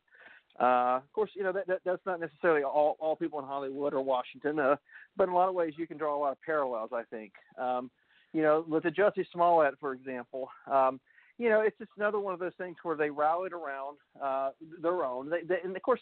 uh, 0.59 1.01
of 1.03 1.11
course, 1.11 1.31
you 1.35 1.43
know 1.43 1.51
that, 1.51 1.67
that 1.67 1.79
that's 1.83 2.05
not 2.05 2.19
necessarily 2.19 2.63
all 2.63 2.95
all 2.99 3.15
people 3.15 3.39
in 3.39 3.45
Hollywood 3.45 3.93
or 3.93 4.01
Washington, 4.01 4.57
uh, 4.57 4.77
but 5.17 5.25
in 5.25 5.31
a 5.31 5.35
lot 5.35 5.49
of 5.49 5.55
ways 5.55 5.73
you 5.75 5.85
can 5.85 5.97
draw 5.97 6.15
a 6.15 6.19
lot 6.19 6.31
of 6.31 6.41
parallels. 6.45 6.91
I 6.93 7.03
think, 7.03 7.33
um, 7.59 7.91
you 8.31 8.41
know, 8.41 8.63
with 8.65 8.83
the 8.83 8.89
Jussie 8.89 9.25
Smollett, 9.33 9.73
for 9.81 9.91
example, 9.91 10.47
um, 10.71 11.01
you 11.37 11.49
know, 11.49 11.61
it's 11.61 11.77
just 11.77 11.91
another 11.97 12.19
one 12.19 12.33
of 12.33 12.39
those 12.39 12.53
things 12.57 12.77
where 12.83 12.95
they 12.95 13.09
rallied 13.09 13.53
around 13.53 13.97
uh, 14.21 14.51
their 14.81 15.03
own. 15.03 15.29
They, 15.29 15.41
they, 15.41 15.57
and 15.63 15.75
of 15.75 15.81
course, 15.81 15.99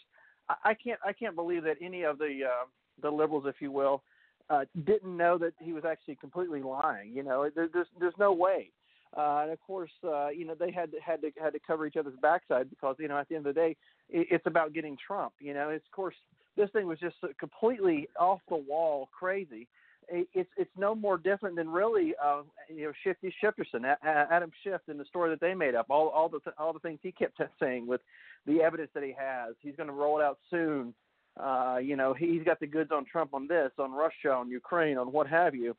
I, 0.48 0.74
can't 0.74 1.00
I 1.04 1.12
can't 1.12 1.34
believe 1.34 1.64
that 1.64 1.76
any 1.80 2.02
of 2.02 2.18
the 2.18 2.40
uh, 2.46 2.66
the 3.02 3.10
liberals, 3.10 3.44
if 3.46 3.56
you 3.60 3.72
will, 3.72 4.02
uh, 4.50 4.64
didn't 4.84 5.16
know 5.16 5.38
that 5.38 5.54
he 5.58 5.72
was 5.72 5.84
actually 5.84 6.16
completely 6.16 6.62
lying. 6.62 7.12
You 7.12 7.22
know, 7.22 7.48
there, 7.54 7.68
there's 7.72 7.88
there's 7.98 8.14
no 8.18 8.32
way. 8.32 8.70
Uh, 9.16 9.40
and 9.42 9.52
of 9.52 9.60
course, 9.60 9.90
uh, 10.04 10.28
you 10.28 10.44
know 10.44 10.54
they 10.54 10.70
had 10.70 10.90
to, 10.92 10.98
had 11.00 11.20
to 11.22 11.30
had 11.40 11.52
to 11.52 11.60
cover 11.66 11.86
each 11.86 11.96
other's 11.96 12.18
backside 12.20 12.68
because 12.68 12.96
you 12.98 13.08
know 13.08 13.16
at 13.16 13.28
the 13.28 13.36
end 13.36 13.46
of 13.46 13.54
the 13.54 13.60
day, 13.60 13.76
it, 14.10 14.26
it's 14.30 14.46
about 14.46 14.72
getting 14.72 14.96
Trump. 15.04 15.32
You 15.40 15.54
know, 15.54 15.70
it's 15.70 15.86
of 15.86 15.92
course 15.92 16.16
this 16.56 16.70
thing 16.70 16.86
was 16.86 16.98
just 16.98 17.16
completely 17.38 18.08
off 18.18 18.40
the 18.48 18.56
wall 18.56 19.08
crazy. 19.18 19.66
It, 20.08 20.28
it's 20.34 20.50
it's 20.56 20.70
no 20.76 20.94
more 20.94 21.16
different 21.18 21.56
than 21.56 21.68
really 21.68 22.14
uh, 22.22 22.42
you 22.68 22.84
know 22.84 22.92
Shifty 23.02 23.34
Shifterson, 23.42 23.84
Adam 24.02 24.50
Schiff, 24.62 24.80
in 24.88 24.98
the 24.98 25.04
story 25.04 25.30
that 25.30 25.40
they 25.40 25.54
made 25.54 25.74
up. 25.74 25.86
All 25.90 26.08
all 26.08 26.28
the 26.28 26.40
all 26.58 26.72
the 26.72 26.78
things 26.78 26.98
he 27.02 27.12
kept 27.12 27.40
saying 27.60 27.86
with 27.86 28.00
the 28.46 28.60
evidence 28.60 28.90
that 28.94 29.02
he 29.02 29.14
has. 29.18 29.54
He's 29.60 29.76
going 29.76 29.88
to 29.88 29.94
roll 29.94 30.20
it 30.20 30.24
out 30.24 30.38
soon. 30.50 30.94
Uh, 31.42 31.78
you 31.82 31.96
know, 31.96 32.14
he's 32.14 32.44
got 32.44 32.60
the 32.60 32.66
goods 32.66 32.90
on 32.92 33.04
Trump 33.04 33.34
on 33.34 33.48
this, 33.48 33.72
on 33.78 33.92
Russia, 33.92 34.30
on 34.30 34.48
Ukraine, 34.48 34.98
on 34.98 35.12
what 35.12 35.26
have 35.26 35.54
you. 35.54 35.74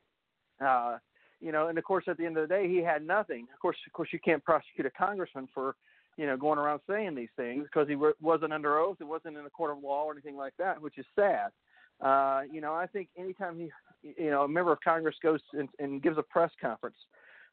Uh, 0.60 0.98
you 1.40 1.52
know, 1.52 1.68
and 1.68 1.78
of 1.78 1.84
course, 1.84 2.06
at 2.08 2.18
the 2.18 2.26
end 2.26 2.38
of 2.38 2.48
the 2.48 2.54
day, 2.54 2.68
he 2.68 2.78
had 2.78 3.06
nothing. 3.06 3.48
Of 3.54 3.60
course, 3.60 3.78
of 3.86 3.94
course, 3.94 4.10
you 4.12 4.20
can't 4.20 4.44
prosecute 4.44 4.86
a 4.86 4.92
congressman 4.92 5.48
for, 5.54 5.76
you 6.18 6.26
know, 6.26 6.38
going 6.38 6.60
around 6.60 6.82
saying 6.90 7.16
these 7.16 7.30
things 7.36 7.66
because 7.66 7.88
he 7.88 7.96
wasn't 8.22 8.54
under 8.54 8.80
oath. 8.80 8.98
It 9.00 9.08
wasn't 9.08 9.38
in 9.38 9.46
a 9.46 9.50
court 9.50 9.72
of 9.72 9.84
law 9.84 10.06
or 10.06 10.14
anything 10.14 10.38
like 10.38 10.54
that, 10.58 10.82
which 10.82 10.98
is 10.98 11.06
sad. 11.16 11.52
Uh, 12.02 12.42
you 12.52 12.62
know, 12.62 12.74
I 12.74 12.88
think 12.88 13.10
anytime 13.18 13.58
he, 13.58 13.72
you 14.18 14.30
know, 14.30 14.44
a 14.44 14.48
member 14.48 14.72
of 14.72 14.80
Congress 14.82 15.16
goes 15.22 15.40
and, 15.54 15.70
and 15.80 16.02
gives 16.02 16.18
a 16.18 16.24
press 16.24 16.52
conference, 16.62 16.98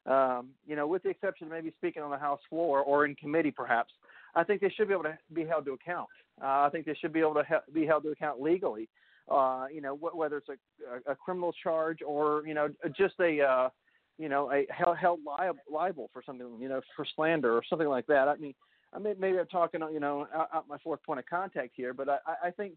um, 0.05 0.49
you 0.67 0.75
know, 0.75 0.85
with 0.85 1.03
the 1.03 1.09
exception 1.09 1.47
of 1.47 1.53
maybe 1.53 1.71
speaking 1.77 2.03
on 2.03 2.11
the 2.11 2.17
House 2.17 2.41
floor 2.49 2.81
or 2.81 3.05
in 3.05 3.15
committee, 3.15 3.51
perhaps, 3.51 3.93
I 4.35 4.43
think 4.43 4.61
they 4.61 4.69
should 4.69 4.87
be 4.87 4.93
able 4.93 5.03
to 5.03 5.17
be 5.33 5.45
held 5.45 5.65
to 5.65 5.73
account. 5.73 6.09
Uh, 6.41 6.65
I 6.65 6.69
think 6.71 6.85
they 6.85 6.95
should 6.95 7.13
be 7.13 7.19
able 7.19 7.35
to 7.35 7.43
he- 7.47 7.73
be 7.73 7.85
held 7.85 8.03
to 8.03 8.09
account 8.09 8.41
legally. 8.41 8.89
Uh, 9.29 9.67
you 9.73 9.79
know, 9.79 9.95
wh- 9.95 10.15
whether 10.15 10.37
it's 10.37 10.49
a, 10.49 11.09
a, 11.09 11.13
a 11.13 11.15
criminal 11.15 11.53
charge 11.63 11.99
or 12.05 12.43
you 12.45 12.53
know 12.53 12.67
just 12.97 13.13
a 13.21 13.41
uh, 13.41 13.69
you 14.17 14.27
know 14.27 14.51
a 14.51 14.65
held, 14.69 14.97
held 14.97 15.19
liable, 15.25 15.59
liable 15.71 16.09
for 16.11 16.21
something, 16.25 16.47
you 16.59 16.67
know, 16.67 16.81
for 16.95 17.05
slander 17.15 17.53
or 17.53 17.61
something 17.69 17.87
like 17.87 18.05
that. 18.07 18.27
I 18.27 18.35
mean, 18.35 18.53
I 18.93 18.99
mean 18.99 19.15
maybe 19.17 19.39
I'm 19.39 19.47
talking, 19.47 19.81
you 19.93 19.99
know, 20.01 20.27
out, 20.35 20.49
out 20.53 20.67
my 20.67 20.77
fourth 20.79 21.01
point 21.03 21.19
of 21.19 21.25
contact 21.27 21.71
here, 21.75 21.93
but 21.93 22.09
I, 22.09 22.17
I 22.45 22.51
think 22.51 22.73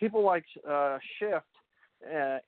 people 0.00 0.24
like 0.24 0.44
uh, 0.68 0.98
Schiff 1.18 1.42
uh, 2.12 2.38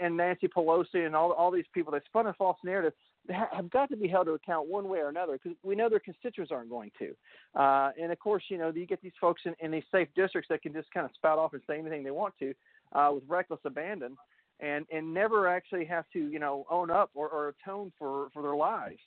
and, 0.00 0.16
Nancy 0.16 0.48
Pelosi 0.48 1.06
and 1.06 1.14
all 1.14 1.32
all 1.32 1.50
these 1.50 1.66
people 1.74 1.92
that 1.92 2.02
spun 2.06 2.26
a 2.26 2.32
false 2.32 2.56
narrative 2.64 2.94
ha- 3.30 3.48
have 3.52 3.70
got 3.70 3.90
to 3.90 3.96
be 3.96 4.08
held 4.08 4.26
to 4.26 4.32
account 4.32 4.68
one 4.68 4.88
way 4.88 4.98
or 5.00 5.10
another 5.10 5.34
because 5.34 5.56
we 5.62 5.74
know 5.74 5.88
their 5.88 6.00
constituents 6.00 6.50
aren't 6.50 6.70
going 6.70 6.90
to. 6.98 7.14
Uh, 7.60 7.90
and 8.00 8.10
of 8.10 8.18
course, 8.18 8.42
you 8.48 8.56
know, 8.56 8.72
you 8.74 8.86
get 8.86 9.02
these 9.02 9.12
folks 9.20 9.42
in, 9.44 9.54
in 9.60 9.70
these 9.70 9.84
safe 9.92 10.08
districts 10.16 10.48
that 10.48 10.62
can 10.62 10.72
just 10.72 10.90
kind 10.92 11.04
of 11.04 11.12
spout 11.14 11.38
off 11.38 11.52
and 11.52 11.62
say 11.66 11.78
anything 11.78 12.02
they 12.02 12.10
want 12.10 12.34
to 12.38 12.54
uh, 12.94 13.10
with 13.12 13.22
reckless 13.28 13.60
abandon 13.64 14.16
and, 14.60 14.86
and 14.90 15.12
never 15.12 15.48
actually 15.48 15.84
have 15.84 16.04
to, 16.12 16.18
you 16.18 16.38
know, 16.38 16.64
own 16.70 16.90
up 16.90 17.10
or, 17.14 17.28
or 17.28 17.48
atone 17.48 17.92
for, 17.98 18.28
for 18.32 18.42
their 18.42 18.56
lives. 18.56 19.00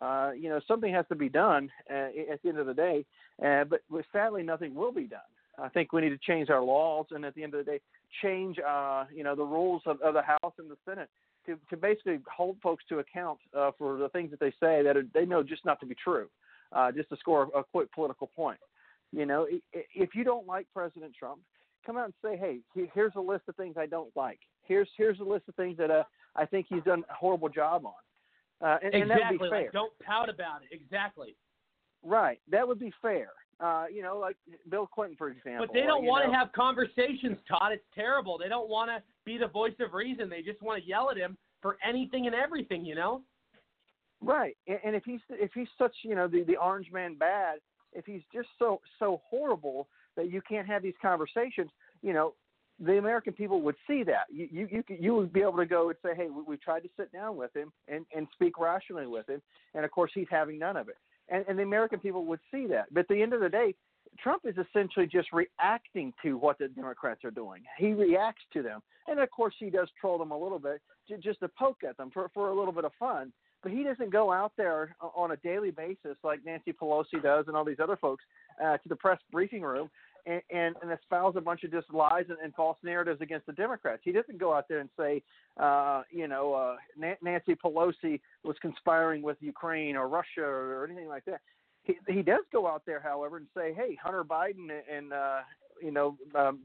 Uh, 0.00 0.30
you 0.38 0.48
know, 0.48 0.60
something 0.68 0.94
has 0.94 1.04
to 1.08 1.16
be 1.16 1.28
done 1.28 1.68
uh, 1.90 2.08
at 2.32 2.40
the 2.42 2.48
end 2.48 2.58
of 2.58 2.66
the 2.66 2.74
day, 2.74 3.04
uh, 3.44 3.64
but 3.64 3.80
sadly, 4.12 4.42
nothing 4.42 4.72
will 4.74 4.92
be 4.92 5.04
done. 5.04 5.20
I 5.62 5.68
think 5.68 5.92
we 5.92 6.00
need 6.00 6.10
to 6.10 6.18
change 6.18 6.50
our 6.50 6.62
laws, 6.62 7.06
and 7.10 7.24
at 7.24 7.34
the 7.34 7.42
end 7.42 7.54
of 7.54 7.64
the 7.64 7.70
day, 7.70 7.80
change, 8.22 8.58
uh, 8.58 9.04
you 9.14 9.24
know, 9.24 9.34
the 9.34 9.44
rules 9.44 9.82
of, 9.86 10.00
of 10.00 10.14
the 10.14 10.22
House 10.22 10.54
and 10.58 10.70
the 10.70 10.76
Senate 10.84 11.08
to, 11.46 11.58
to 11.70 11.76
basically 11.76 12.18
hold 12.34 12.56
folks 12.62 12.84
to 12.88 12.98
account 12.98 13.38
uh, 13.56 13.70
for 13.78 13.98
the 13.98 14.08
things 14.10 14.30
that 14.30 14.40
they 14.40 14.50
say 14.60 14.82
that 14.82 14.96
are, 14.96 15.04
they 15.14 15.24
know 15.24 15.42
just 15.42 15.64
not 15.64 15.78
to 15.80 15.86
be 15.86 15.94
true, 16.02 16.28
uh, 16.72 16.90
just 16.92 17.08
to 17.10 17.16
score 17.16 17.48
a 17.56 17.62
quick 17.62 17.92
political 17.92 18.28
point. 18.28 18.58
You 19.12 19.26
know, 19.26 19.46
if 19.72 20.14
you 20.14 20.24
don't 20.24 20.46
like 20.46 20.66
President 20.72 21.12
Trump, 21.18 21.40
come 21.84 21.96
out 21.96 22.04
and 22.04 22.14
say, 22.22 22.36
hey, 22.36 22.60
here's 22.94 23.12
a 23.16 23.20
list 23.20 23.44
of 23.48 23.56
things 23.56 23.76
I 23.78 23.86
don't 23.86 24.10
like. 24.14 24.38
Here's 24.66 24.88
here's 24.96 25.18
a 25.18 25.24
list 25.24 25.48
of 25.48 25.54
things 25.56 25.76
that 25.78 25.90
uh, 25.90 26.04
I 26.36 26.46
think 26.46 26.66
he's 26.68 26.84
done 26.84 27.02
a 27.10 27.14
horrible 27.14 27.48
job 27.48 27.84
on. 27.84 27.92
Uh, 28.62 28.78
and, 28.84 28.94
and 28.94 29.10
that 29.10 29.18
would 29.30 29.40
be 29.40 29.50
fair. 29.50 29.62
Like, 29.62 29.72
don't 29.72 29.92
pout 30.00 30.28
about 30.28 30.60
it. 30.62 30.74
Exactly. 30.74 31.34
Right. 32.04 32.38
That 32.50 32.68
would 32.68 32.78
be 32.78 32.92
fair. 33.02 33.30
Uh, 33.62 33.84
you 33.92 34.02
know, 34.02 34.16
like 34.16 34.36
Bill 34.70 34.86
Clinton, 34.86 35.16
for 35.18 35.28
example. 35.28 35.66
But 35.66 35.74
they 35.74 35.82
don't 35.82 36.04
want 36.04 36.24
to 36.24 36.32
have 36.32 36.50
conversations, 36.52 37.36
Todd. 37.46 37.72
It's 37.72 37.84
terrible. 37.94 38.38
They 38.38 38.48
don't 38.48 38.70
want 38.70 38.88
to 38.88 39.02
be 39.26 39.36
the 39.36 39.48
voice 39.48 39.74
of 39.80 39.92
reason. 39.92 40.30
They 40.30 40.40
just 40.40 40.62
want 40.62 40.82
to 40.82 40.88
yell 40.88 41.10
at 41.10 41.18
him 41.18 41.36
for 41.60 41.76
anything 41.86 42.26
and 42.26 42.34
everything, 42.34 42.86
you 42.86 42.94
know? 42.94 43.20
Right, 44.22 44.56
and, 44.66 44.78
and 44.84 44.96
if 44.96 45.04
he's 45.04 45.20
if 45.30 45.50
he's 45.54 45.68
such 45.78 45.94
you 46.02 46.14
know 46.14 46.28
the 46.28 46.42
the 46.42 46.56
orange 46.56 46.88
man 46.92 47.14
bad, 47.14 47.58
if 47.92 48.04
he's 48.04 48.20
just 48.34 48.48
so 48.58 48.80
so 48.98 49.20
horrible 49.28 49.88
that 50.16 50.30
you 50.30 50.42
can't 50.46 50.66
have 50.66 50.82
these 50.82 50.94
conversations, 51.00 51.70
you 52.02 52.12
know, 52.12 52.34
the 52.78 52.98
American 52.98 53.32
people 53.32 53.62
would 53.62 53.76
see 53.86 54.02
that. 54.04 54.24
You 54.30 54.48
you 54.50 54.68
you, 54.70 54.84
you 54.88 55.14
would 55.14 55.32
be 55.32 55.40
able 55.40 55.56
to 55.56 55.66
go 55.66 55.88
and 55.88 55.98
say, 56.02 56.10
hey, 56.14 56.28
we, 56.28 56.42
we 56.42 56.56
tried 56.58 56.80
to 56.80 56.90
sit 56.98 57.10
down 57.12 57.36
with 57.36 57.54
him 57.56 57.72
and 57.88 58.04
and 58.14 58.26
speak 58.34 58.58
rationally 58.58 59.06
with 59.06 59.26
him, 59.26 59.40
and 59.74 59.86
of 59.86 59.90
course 59.90 60.10
he's 60.14 60.28
having 60.30 60.58
none 60.58 60.76
of 60.76 60.88
it. 60.88 60.96
And 61.30 61.44
and 61.48 61.58
the 61.58 61.62
American 61.62 61.98
people 61.98 62.24
would 62.26 62.40
see 62.50 62.66
that. 62.66 62.92
But 62.92 63.00
at 63.00 63.08
the 63.08 63.22
end 63.22 63.32
of 63.32 63.40
the 63.40 63.48
day, 63.48 63.74
Trump 64.18 64.42
is 64.44 64.54
essentially 64.56 65.06
just 65.06 65.28
reacting 65.32 66.12
to 66.22 66.36
what 66.36 66.58
the 66.58 66.68
Democrats 66.68 67.24
are 67.24 67.30
doing. 67.30 67.62
He 67.78 67.92
reacts 67.92 68.42
to 68.52 68.62
them, 68.62 68.80
and 69.06 69.20
of 69.20 69.30
course 69.30 69.54
he 69.58 69.70
does 69.70 69.88
troll 70.00 70.18
them 70.18 70.30
a 70.30 70.38
little 70.38 70.58
bit, 70.58 70.80
just 71.22 71.40
to 71.40 71.48
poke 71.58 71.78
at 71.88 71.96
them 71.96 72.10
for 72.12 72.30
for 72.34 72.48
a 72.48 72.54
little 72.54 72.72
bit 72.72 72.84
of 72.84 72.92
fun. 72.98 73.32
But 73.62 73.72
he 73.72 73.84
doesn't 73.84 74.10
go 74.10 74.32
out 74.32 74.52
there 74.56 74.96
on 75.00 75.32
a 75.32 75.36
daily 75.36 75.70
basis 75.70 76.16
like 76.24 76.40
Nancy 76.46 76.72
Pelosi 76.72 77.22
does 77.22 77.44
and 77.46 77.54
all 77.54 77.64
these 77.64 77.80
other 77.82 77.96
folks 77.96 78.24
uh, 78.62 78.78
to 78.78 78.88
the 78.88 78.96
press 78.96 79.18
briefing 79.30 79.62
room 79.62 79.90
and, 80.26 80.42
and, 80.50 80.74
and 80.82 80.92
espouse 80.92 81.34
a 81.36 81.40
bunch 81.40 81.64
of 81.64 81.70
just 81.70 81.92
lies 81.92 82.24
and, 82.28 82.38
and 82.42 82.54
false 82.54 82.76
narratives 82.82 83.20
against 83.20 83.46
the 83.46 83.52
Democrats. 83.52 84.02
He 84.04 84.12
doesn't 84.12 84.38
go 84.38 84.54
out 84.54 84.66
there 84.68 84.80
and 84.80 84.90
say, 84.98 85.22
uh, 85.58 86.02
you 86.10 86.28
know, 86.28 86.54
uh, 86.54 86.76
Nancy 87.22 87.54
Pelosi 87.54 88.20
was 88.44 88.56
conspiring 88.60 89.22
with 89.22 89.36
Ukraine 89.40 89.96
or 89.96 90.08
Russia 90.08 90.42
or, 90.42 90.80
or 90.80 90.84
anything 90.84 91.08
like 91.08 91.24
that. 91.26 91.40
He, 91.82 91.96
he 92.08 92.22
does 92.22 92.44
go 92.52 92.66
out 92.66 92.82
there, 92.86 93.00
however, 93.00 93.38
and 93.38 93.46
say, 93.56 93.72
hey, 93.72 93.98
Hunter 94.02 94.24
Biden 94.24 94.68
and, 94.92 95.12
uh, 95.12 95.38
you 95.82 95.90
know, 95.90 96.16
um, 96.34 96.60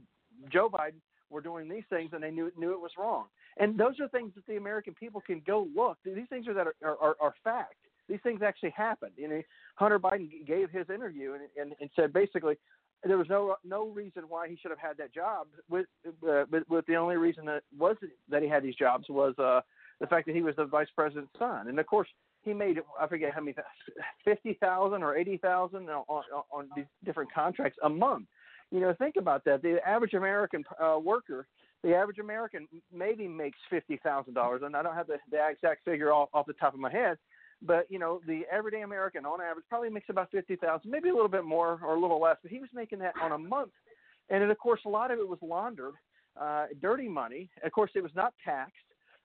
Joe 0.51 0.69
Biden 0.69 0.99
were 1.29 1.41
doing 1.41 1.69
these 1.69 1.83
things 1.89 2.11
and 2.13 2.21
they 2.21 2.31
knew 2.31 2.51
knew 2.57 2.71
it 2.71 2.79
was 2.79 2.91
wrong. 2.97 3.25
And 3.57 3.77
those 3.77 3.99
are 3.99 4.07
things 4.09 4.33
that 4.35 4.45
the 4.47 4.57
American 4.57 4.93
people 4.93 5.21
can 5.21 5.41
go 5.47 5.67
look. 5.75 5.97
These 6.03 6.27
things 6.29 6.47
are 6.47 6.53
that 6.53 6.67
are, 6.67 6.97
are, 7.01 7.15
are 7.21 7.33
fact. 7.43 7.75
These 8.07 8.19
things 8.21 8.41
actually 8.43 8.71
happened. 8.71 9.13
You 9.17 9.27
know, 9.29 9.41
Hunter 9.75 9.99
Biden 9.99 10.29
gave 10.45 10.69
his 10.69 10.89
interview 10.89 11.33
and, 11.33 11.43
and, 11.59 11.73
and 11.79 11.89
said 11.95 12.13
basically, 12.13 12.55
there 13.05 13.17
was 13.17 13.27
no 13.29 13.55
no 13.63 13.87
reason 13.87 14.23
why 14.27 14.47
he 14.47 14.57
should 14.61 14.71
have 14.71 14.79
had 14.79 14.97
that 14.97 15.13
job. 15.13 15.47
With 15.69 15.85
uh, 16.27 16.45
with 16.69 16.85
the 16.87 16.95
only 16.95 17.17
reason 17.17 17.45
that 17.45 17.63
was 17.77 17.95
that 18.29 18.41
he 18.41 18.49
had 18.49 18.63
these 18.63 18.75
jobs 18.75 19.05
was 19.09 19.37
uh, 19.37 19.61
the 19.99 20.07
fact 20.07 20.25
that 20.27 20.35
he 20.35 20.41
was 20.41 20.55
the 20.55 20.65
vice 20.65 20.87
president's 20.95 21.31
son, 21.37 21.67
and 21.67 21.79
of 21.79 21.85
course 21.85 22.07
he 22.43 22.53
made 22.53 22.79
I 22.99 23.07
forget 23.07 23.33
how 23.33 23.41
many 23.41 23.55
fifty 24.23 24.53
thousand 24.59 25.03
or 25.03 25.15
eighty 25.15 25.37
thousand 25.37 25.89
on, 25.89 26.03
on 26.07 26.23
on 26.51 26.69
these 26.75 26.85
different 27.03 27.31
contracts 27.33 27.77
a 27.83 27.89
month. 27.89 28.25
You 28.71 28.79
know, 28.79 28.93
think 28.97 29.15
about 29.17 29.45
that. 29.45 29.61
The 29.61 29.77
average 29.87 30.13
American 30.13 30.63
uh, 30.81 30.97
worker, 30.99 31.47
the 31.83 31.93
average 31.93 32.19
American 32.19 32.67
maybe 32.91 33.27
makes 33.27 33.59
fifty 33.69 33.97
thousand 34.03 34.33
dollars, 34.33 34.61
and 34.65 34.75
I 34.75 34.81
don't 34.81 34.95
have 34.95 35.07
the, 35.07 35.17
the 35.29 35.37
exact 35.47 35.85
figure 35.85 36.11
off, 36.11 36.29
off 36.33 36.47
the 36.47 36.53
top 36.53 36.73
of 36.73 36.79
my 36.79 36.91
head, 36.91 37.17
but 37.61 37.85
you 37.89 37.99
know, 37.99 38.21
the 38.27 38.41
everyday 38.51 38.81
American 38.81 39.25
on 39.25 39.41
average 39.41 39.65
probably 39.69 39.89
makes 39.89 40.09
about 40.09 40.31
fifty 40.31 40.55
thousand, 40.55 40.91
maybe 40.91 41.09
a 41.09 41.13
little 41.13 41.29
bit 41.29 41.45
more 41.45 41.79
or 41.83 41.95
a 41.95 41.99
little 41.99 42.19
less. 42.19 42.37
But 42.41 42.51
he 42.51 42.59
was 42.59 42.69
making 42.73 42.99
that 42.99 43.13
on 43.21 43.31
a 43.31 43.37
month, 43.37 43.71
and 44.29 44.41
then 44.41 44.49
of 44.49 44.57
course 44.57 44.81
a 44.85 44.89
lot 44.89 45.11
of 45.11 45.19
it 45.19 45.27
was 45.27 45.39
laundered, 45.41 45.93
uh, 46.39 46.67
dirty 46.81 47.07
money. 47.07 47.49
Of 47.63 47.71
course, 47.71 47.91
it 47.95 48.03
was 48.03 48.11
not 48.15 48.33
taxed. 48.43 48.75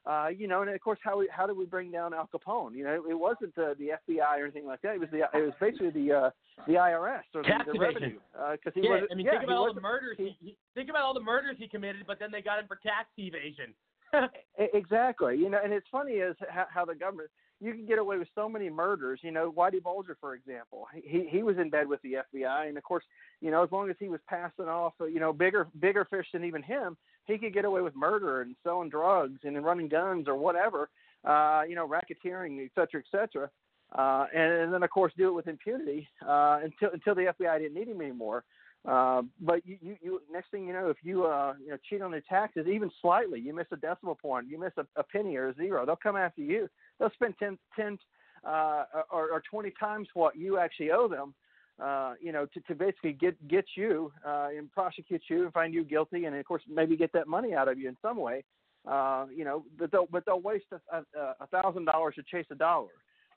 Uh, 0.06 0.28
you 0.34 0.48
know, 0.48 0.62
and 0.62 0.70
of 0.70 0.80
course, 0.80 0.98
how 1.04 1.18
we, 1.18 1.28
how 1.30 1.46
did 1.46 1.56
we 1.56 1.66
bring 1.66 1.90
down 1.90 2.14
Al 2.14 2.28
Capone? 2.34 2.74
You 2.74 2.84
know, 2.84 3.04
it 3.06 3.18
wasn't 3.18 3.54
the, 3.54 3.74
the 3.78 3.90
FBI 4.08 4.38
or 4.38 4.44
anything 4.44 4.64
like 4.64 4.80
that. 4.80 4.94
It 4.94 5.00
was 5.00 5.10
the 5.12 5.18
it 5.18 5.42
was 5.44 5.52
basically 5.60 5.90
the 5.90 6.12
uh, 6.12 6.30
the 6.66 6.74
IRS 6.74 7.20
or 7.34 7.42
the, 7.42 7.50
the 7.70 7.78
revenue. 7.78 8.18
Because 8.32 8.58
uh, 8.66 8.70
he 8.74 8.80
yeah, 8.82 8.90
was 8.90 9.02
I 9.12 9.14
mean, 9.14 9.26
yeah, 9.26 9.32
think 9.32 9.44
about 9.44 9.56
all 9.58 9.74
the 9.74 9.80
murders. 9.80 10.16
He, 10.16 10.36
he, 10.40 10.56
think 10.74 10.88
about 10.88 11.02
all 11.02 11.12
the 11.12 11.20
murders 11.20 11.56
he 11.58 11.68
committed, 11.68 12.04
but 12.06 12.18
then 12.18 12.30
they 12.32 12.40
got 12.40 12.58
him 12.58 12.66
for 12.66 12.76
tax 12.76 13.08
evasion. 13.18 13.74
Exactly. 14.74 15.36
You 15.36 15.50
know, 15.50 15.58
and 15.62 15.72
it's 15.72 15.86
funny 15.90 16.14
is 16.14 16.36
how, 16.48 16.66
how 16.72 16.84
the 16.84 16.94
government 16.94 17.30
you 17.60 17.74
can 17.74 17.86
get 17.86 17.98
away 17.98 18.18
with 18.18 18.28
so 18.34 18.48
many 18.48 18.70
murders. 18.70 19.20
You 19.22 19.30
know, 19.30 19.52
Whitey 19.52 19.82
Bulger, 19.82 20.16
for 20.20 20.34
example, 20.34 20.86
he 20.94 21.28
he 21.30 21.42
was 21.42 21.58
in 21.58 21.70
bed 21.70 21.86
with 21.88 22.00
the 22.02 22.16
FBI, 22.34 22.68
and 22.68 22.78
of 22.78 22.84
course, 22.84 23.04
you 23.40 23.50
know, 23.50 23.62
as 23.62 23.70
long 23.70 23.90
as 23.90 23.96
he 23.98 24.08
was 24.08 24.20
passing 24.28 24.66
off, 24.66 24.94
uh, 25.00 25.04
you 25.04 25.20
know, 25.20 25.32
bigger 25.32 25.68
bigger 25.78 26.04
fish 26.04 26.26
than 26.32 26.44
even 26.44 26.62
him, 26.62 26.96
he 27.26 27.38
could 27.38 27.54
get 27.54 27.64
away 27.64 27.82
with 27.82 27.94
murder 27.94 28.42
and 28.42 28.56
selling 28.62 28.88
drugs 28.88 29.40
and 29.44 29.62
running 29.64 29.88
guns 29.88 30.26
or 30.26 30.36
whatever. 30.36 30.88
Uh, 31.22 31.62
you 31.68 31.74
know, 31.74 31.86
racketeering, 31.86 32.64
et 32.64 32.70
cetera, 32.74 33.00
et 33.00 33.10
cetera. 33.10 33.50
Uh, 33.92 34.24
and, 34.34 34.52
and 34.52 34.72
then 34.72 34.82
of 34.82 34.90
course 34.90 35.12
do 35.18 35.28
it 35.28 35.32
with 35.32 35.48
impunity 35.48 36.08
uh, 36.26 36.60
until 36.62 36.90
until 36.92 37.14
the 37.14 37.32
FBI 37.38 37.58
didn't 37.58 37.74
need 37.74 37.88
him 37.88 38.00
anymore. 38.00 38.44
Uh, 38.88 39.22
but 39.40 39.64
you, 39.66 39.76
you, 39.82 39.96
you, 40.00 40.22
next 40.32 40.50
thing 40.50 40.66
you 40.66 40.72
know, 40.72 40.88
if 40.88 40.96
you, 41.02 41.26
uh, 41.26 41.52
you 41.62 41.70
know, 41.70 41.76
cheat 41.88 42.00
on 42.00 42.12
your 42.12 42.22
taxes 42.22 42.66
even 42.66 42.90
slightly, 43.02 43.38
you 43.38 43.54
miss 43.54 43.66
a 43.72 43.76
decimal 43.76 44.14
point, 44.14 44.48
you 44.48 44.58
miss 44.58 44.72
a, 44.78 44.86
a 44.98 45.02
penny 45.02 45.36
or 45.36 45.48
a 45.48 45.54
zero, 45.54 45.84
they'll 45.84 45.96
come 45.96 46.16
after 46.16 46.40
you. 46.40 46.68
They'll 46.98 47.10
spend 47.10 47.34
10, 47.38 47.58
10 47.76 47.98
uh, 48.46 48.84
or, 49.10 49.30
or 49.32 49.42
20 49.50 49.72
times 49.78 50.08
what 50.14 50.34
you 50.36 50.58
actually 50.58 50.92
owe 50.92 51.08
them, 51.08 51.34
uh, 51.82 52.14
you 52.22 52.32
know, 52.32 52.46
to, 52.46 52.60
to 52.60 52.74
basically 52.74 53.12
get, 53.12 53.48
get 53.48 53.66
you, 53.76 54.10
uh, 54.26 54.48
and 54.56 54.72
prosecute 54.72 55.22
you 55.28 55.44
and 55.44 55.52
find 55.52 55.74
you 55.74 55.84
guilty. 55.84 56.24
And 56.24 56.34
of 56.34 56.44
course, 56.46 56.62
maybe 56.66 56.96
get 56.96 57.12
that 57.12 57.28
money 57.28 57.52
out 57.52 57.68
of 57.68 57.78
you 57.78 57.88
in 57.88 57.96
some 58.00 58.16
way. 58.16 58.44
Uh, 58.88 59.26
you 59.34 59.44
know, 59.44 59.62
but 59.78 59.92
they'll, 59.92 60.08
but 60.10 60.24
they'll 60.24 60.40
waste 60.40 60.64
a, 60.72 61.46
thousand 61.48 61.84
dollars 61.84 62.14
to 62.14 62.22
chase 62.22 62.46
a 62.50 62.54
dollar. 62.54 62.88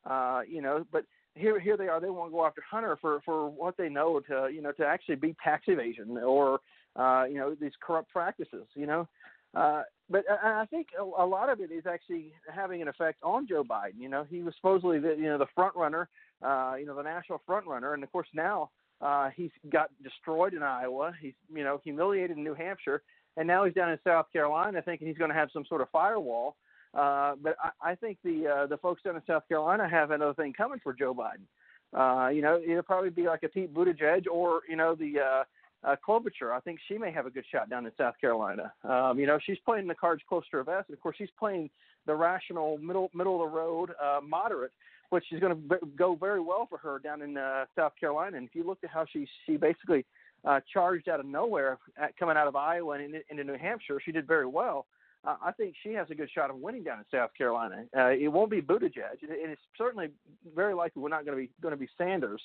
Uh, 0.09 0.41
you 0.47 0.61
know, 0.61 0.85
but 0.89 1.03
here 1.35 1.59
here 1.59 1.77
they 1.77 1.87
are. 1.87 1.99
They 1.99 2.09
want 2.09 2.31
to 2.31 2.35
go 2.35 2.45
after 2.45 2.63
Hunter 2.69 2.97
for 2.99 3.21
for 3.25 3.49
what 3.49 3.77
they 3.77 3.89
know 3.89 4.19
to 4.21 4.49
you 4.53 4.61
know 4.61 4.71
to 4.73 4.85
actually 4.85 5.15
be 5.15 5.35
tax 5.43 5.63
evasion 5.67 6.17
or 6.17 6.59
uh, 6.95 7.25
you 7.29 7.35
know 7.35 7.55
these 7.59 7.71
corrupt 7.85 8.09
practices. 8.11 8.65
You 8.75 8.85
know, 8.85 9.07
uh, 9.55 9.83
but 10.09 10.23
I 10.29 10.61
I 10.61 10.65
think 10.65 10.87
a, 10.99 11.03
a 11.03 11.25
lot 11.25 11.49
of 11.49 11.59
it 11.59 11.71
is 11.71 11.85
actually 11.85 12.33
having 12.53 12.81
an 12.81 12.87
effect 12.87 13.19
on 13.23 13.47
Joe 13.47 13.63
Biden. 13.63 13.99
You 13.99 14.09
know, 14.09 14.25
he 14.29 14.43
was 14.43 14.53
supposedly 14.55 14.99
the 14.99 15.15
you 15.17 15.25
know 15.25 15.37
the 15.37 15.47
front 15.55 15.75
runner, 15.75 16.07
uh, 16.43 16.75
you 16.79 16.85
know 16.85 16.95
the 16.95 17.03
national 17.03 17.41
front 17.45 17.65
runner, 17.65 17.93
and 17.93 18.03
of 18.03 18.11
course 18.11 18.27
now 18.33 18.69
uh, 19.01 19.29
he's 19.35 19.51
got 19.71 19.89
destroyed 20.03 20.53
in 20.53 20.63
Iowa. 20.63 21.13
He's 21.19 21.33
you 21.53 21.63
know 21.63 21.81
humiliated 21.83 22.37
in 22.37 22.43
New 22.43 22.53
Hampshire, 22.53 23.01
and 23.37 23.47
now 23.47 23.65
he's 23.65 23.73
down 23.73 23.91
in 23.91 23.99
South 24.03 24.27
Carolina 24.31 24.81
thinking 24.81 25.07
he's 25.07 25.17
going 25.17 25.31
to 25.31 25.35
have 25.35 25.49
some 25.51 25.65
sort 25.65 25.81
of 25.81 25.89
firewall. 25.91 26.55
Uh, 26.93 27.33
but 27.41 27.55
I, 27.63 27.91
I 27.91 27.95
think 27.95 28.17
the 28.23 28.47
uh, 28.47 28.67
the 28.67 28.77
folks 28.77 29.01
down 29.01 29.15
in 29.15 29.21
South 29.25 29.47
Carolina 29.47 29.89
have 29.89 30.11
another 30.11 30.33
thing 30.33 30.53
coming 30.53 30.79
for 30.83 30.93
Joe 30.93 31.13
Biden. 31.13 31.45
Uh, 31.93 32.29
you 32.29 32.41
know, 32.41 32.59
it'll 32.65 32.83
probably 32.83 33.09
be 33.09 33.23
like 33.23 33.43
a 33.43 33.49
Pete 33.49 33.73
Buttigieg 33.73 34.25
or 34.31 34.61
you 34.69 34.75
know 34.75 34.95
the 34.95 35.19
uh, 35.19 35.43
uh, 35.83 35.95
Klobuchar. 36.07 36.51
I 36.51 36.59
think 36.59 36.79
she 36.87 36.97
may 36.97 37.11
have 37.11 37.25
a 37.25 37.29
good 37.29 37.45
shot 37.51 37.69
down 37.69 37.85
in 37.85 37.91
South 37.97 38.15
Carolina. 38.19 38.71
Um, 38.83 39.19
you 39.19 39.27
know, 39.27 39.39
she's 39.43 39.57
playing 39.65 39.87
the 39.87 39.95
cards 39.95 40.21
close 40.27 40.43
to 40.51 40.57
her 40.57 40.63
vest. 40.63 40.89
And 40.89 40.97
of 40.97 41.01
course, 41.01 41.15
she's 41.17 41.29
playing 41.37 41.69
the 42.05 42.15
rational, 42.15 42.77
middle 42.77 43.09
middle 43.13 43.43
of 43.43 43.51
the 43.51 43.55
road, 43.55 43.91
uh, 44.01 44.19
moderate, 44.21 44.71
which 45.09 45.25
is 45.31 45.39
going 45.39 45.51
to 45.51 45.55
b- 45.55 45.87
go 45.97 46.15
very 46.15 46.41
well 46.41 46.67
for 46.69 46.77
her 46.77 46.99
down 46.99 47.21
in 47.21 47.37
uh, 47.37 47.65
South 47.75 47.93
Carolina. 47.99 48.37
And 48.37 48.47
if 48.47 48.55
you 48.55 48.65
look 48.65 48.79
at 48.83 48.89
how 48.89 49.05
she 49.11 49.27
she 49.45 49.57
basically 49.57 50.05
uh, 50.45 50.59
charged 50.71 51.09
out 51.09 51.19
of 51.19 51.25
nowhere 51.25 51.77
at, 51.97 52.15
coming 52.17 52.37
out 52.37 52.47
of 52.47 52.55
Iowa 52.55 52.95
and 52.95 53.03
into, 53.05 53.19
into 53.29 53.43
New 53.43 53.57
Hampshire, 53.57 53.99
she 54.03 54.11
did 54.11 54.27
very 54.27 54.47
well. 54.47 54.85
Uh, 55.25 55.35
I 55.41 55.51
think 55.53 55.75
she 55.81 55.93
has 55.93 56.07
a 56.09 56.15
good 56.15 56.29
shot 56.29 56.49
of 56.49 56.57
winning 56.57 56.83
down 56.83 56.99
in 56.99 57.05
South 57.09 57.31
Carolina. 57.37 57.85
Uh, 57.97 58.09
it 58.09 58.27
won't 58.27 58.51
be 58.51 58.61
Buttigieg, 58.61 59.21
and 59.21 59.51
it's 59.51 59.61
certainly 59.77 60.09
very 60.53 60.73
likely 60.73 61.01
we're 61.01 61.09
not 61.09 61.25
going 61.25 61.37
to 61.37 61.41
be 61.43 61.49
going 61.61 61.71
to 61.71 61.77
be 61.79 61.87
Sanders, 61.97 62.41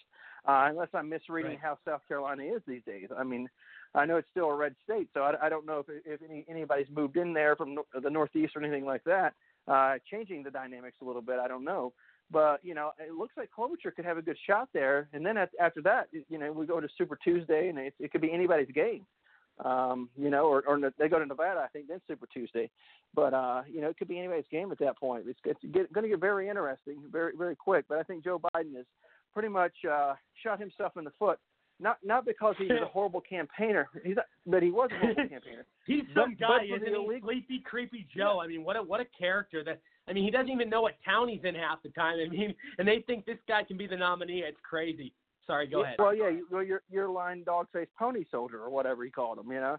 uh, 0.46 0.66
unless 0.70 0.88
I'm 0.94 1.08
misreading 1.08 1.52
Right. 1.52 1.60
how 1.60 1.78
South 1.84 2.02
Carolina 2.06 2.44
is 2.44 2.62
these 2.68 2.82
days. 2.84 3.08
I 3.16 3.24
mean, 3.24 3.48
I 3.94 4.06
know 4.06 4.16
it's 4.16 4.28
still 4.30 4.50
a 4.50 4.54
red 4.54 4.76
state, 4.84 5.08
so 5.12 5.22
I, 5.22 5.46
I 5.46 5.48
don't 5.48 5.66
know 5.66 5.80
if 5.80 5.86
if 6.06 6.20
any, 6.22 6.44
anybody's 6.48 6.86
moved 6.94 7.16
in 7.16 7.32
there 7.32 7.56
from 7.56 7.74
no- 7.74 7.86
the 8.00 8.10
Northeast 8.10 8.54
or 8.54 8.62
anything 8.62 8.84
like 8.84 9.02
that, 9.04 9.34
uh, 9.66 9.98
changing 10.08 10.44
the 10.44 10.50
dynamics 10.50 10.98
a 11.02 11.04
little 11.04 11.22
bit. 11.22 11.38
I 11.40 11.48
don't 11.48 11.64
know. 11.64 11.92
But 12.30 12.60
you 12.62 12.74
know, 12.74 12.92
it 13.00 13.14
looks 13.14 13.36
like 13.36 13.50
Klobuchar 13.50 13.94
could 13.96 14.04
have 14.04 14.18
a 14.18 14.22
good 14.22 14.36
shot 14.46 14.68
there, 14.72 15.08
and 15.12 15.26
then 15.26 15.36
at, 15.36 15.50
after 15.58 15.82
that, 15.82 16.08
you 16.28 16.38
know, 16.38 16.52
we 16.52 16.66
go 16.66 16.78
to 16.78 16.88
Super 16.96 17.16
Tuesday, 17.16 17.70
and 17.70 17.78
it, 17.78 17.94
it 17.98 18.12
could 18.12 18.20
be 18.20 18.30
anybody's 18.30 18.70
game 18.70 19.04
um, 19.64 20.08
you 20.16 20.30
know, 20.30 20.46
or, 20.46 20.62
or 20.66 20.78
they 20.98 21.08
go 21.08 21.18
to 21.18 21.26
Nevada, 21.26 21.60
I 21.60 21.68
think, 21.68 21.88
then 21.88 22.00
Super 22.06 22.26
Tuesday. 22.32 22.70
But 23.14 23.34
uh, 23.34 23.62
you 23.70 23.80
know, 23.80 23.88
it 23.88 23.98
could 23.98 24.08
be 24.08 24.18
anybody's 24.18 24.44
game 24.50 24.70
at 24.70 24.78
that 24.78 24.98
point. 24.98 25.24
It's, 25.26 25.40
it's 25.44 25.60
get, 25.72 25.92
going 25.92 26.04
to 26.04 26.10
get 26.10 26.20
very 26.20 26.48
interesting, 26.48 26.98
very 27.10 27.32
very 27.36 27.56
quick. 27.56 27.86
But 27.88 27.98
I 27.98 28.02
think 28.02 28.24
Joe 28.24 28.40
Biden 28.54 28.76
has 28.76 28.86
pretty 29.32 29.48
much 29.48 29.72
uh, 29.90 30.14
shot 30.42 30.60
himself 30.60 30.96
in 30.96 31.04
the 31.04 31.12
foot. 31.18 31.38
Not 31.80 31.98
not 32.04 32.26
because 32.26 32.54
he's 32.58 32.70
a 32.70 32.86
horrible 32.92 33.20
campaigner, 33.20 33.88
he's 34.04 34.16
not, 34.16 34.26
but 34.46 34.62
he 34.62 34.70
was 34.70 34.90
a 34.92 34.98
horrible 34.98 35.28
campaigner. 35.28 35.64
He's 35.86 36.02
some 36.14 36.36
but 36.38 36.48
guy, 36.48 36.58
for 36.68 36.76
isn't 36.76 36.88
he? 36.88 36.94
illegal- 36.94 37.28
Sleepy, 37.28 37.62
creepy 37.64 38.06
Joe. 38.14 38.40
I 38.42 38.46
mean, 38.46 38.64
what 38.64 38.76
a 38.76 38.82
what 38.82 39.00
a 39.00 39.06
character. 39.16 39.64
That 39.64 39.80
I 40.08 40.12
mean, 40.12 40.24
he 40.24 40.30
doesn't 40.30 40.50
even 40.50 40.68
know 40.68 40.82
what 40.82 40.94
town 41.04 41.28
he's 41.28 41.44
in 41.44 41.54
half 41.54 41.82
the 41.82 41.90
time. 41.90 42.18
I 42.24 42.28
mean, 42.28 42.54
and 42.78 42.86
they 42.86 43.04
think 43.06 43.26
this 43.26 43.38
guy 43.46 43.62
can 43.62 43.76
be 43.76 43.86
the 43.86 43.96
nominee. 43.96 44.42
It's 44.46 44.58
crazy. 44.68 45.12
Sorry, 45.48 45.66
go 45.66 45.82
ahead. 45.82 45.96
Well, 45.98 46.14
yeah, 46.14 46.28
you, 46.28 46.46
well, 46.50 46.62
your 46.62 46.82
your 46.90 47.08
line 47.08 47.42
dog 47.42 47.68
faced 47.72 47.90
pony 47.98 48.24
soldier 48.30 48.60
or 48.60 48.68
whatever 48.68 49.02
he 49.04 49.10
called 49.10 49.38
him. 49.38 49.50
You 49.50 49.60
know, 49.60 49.76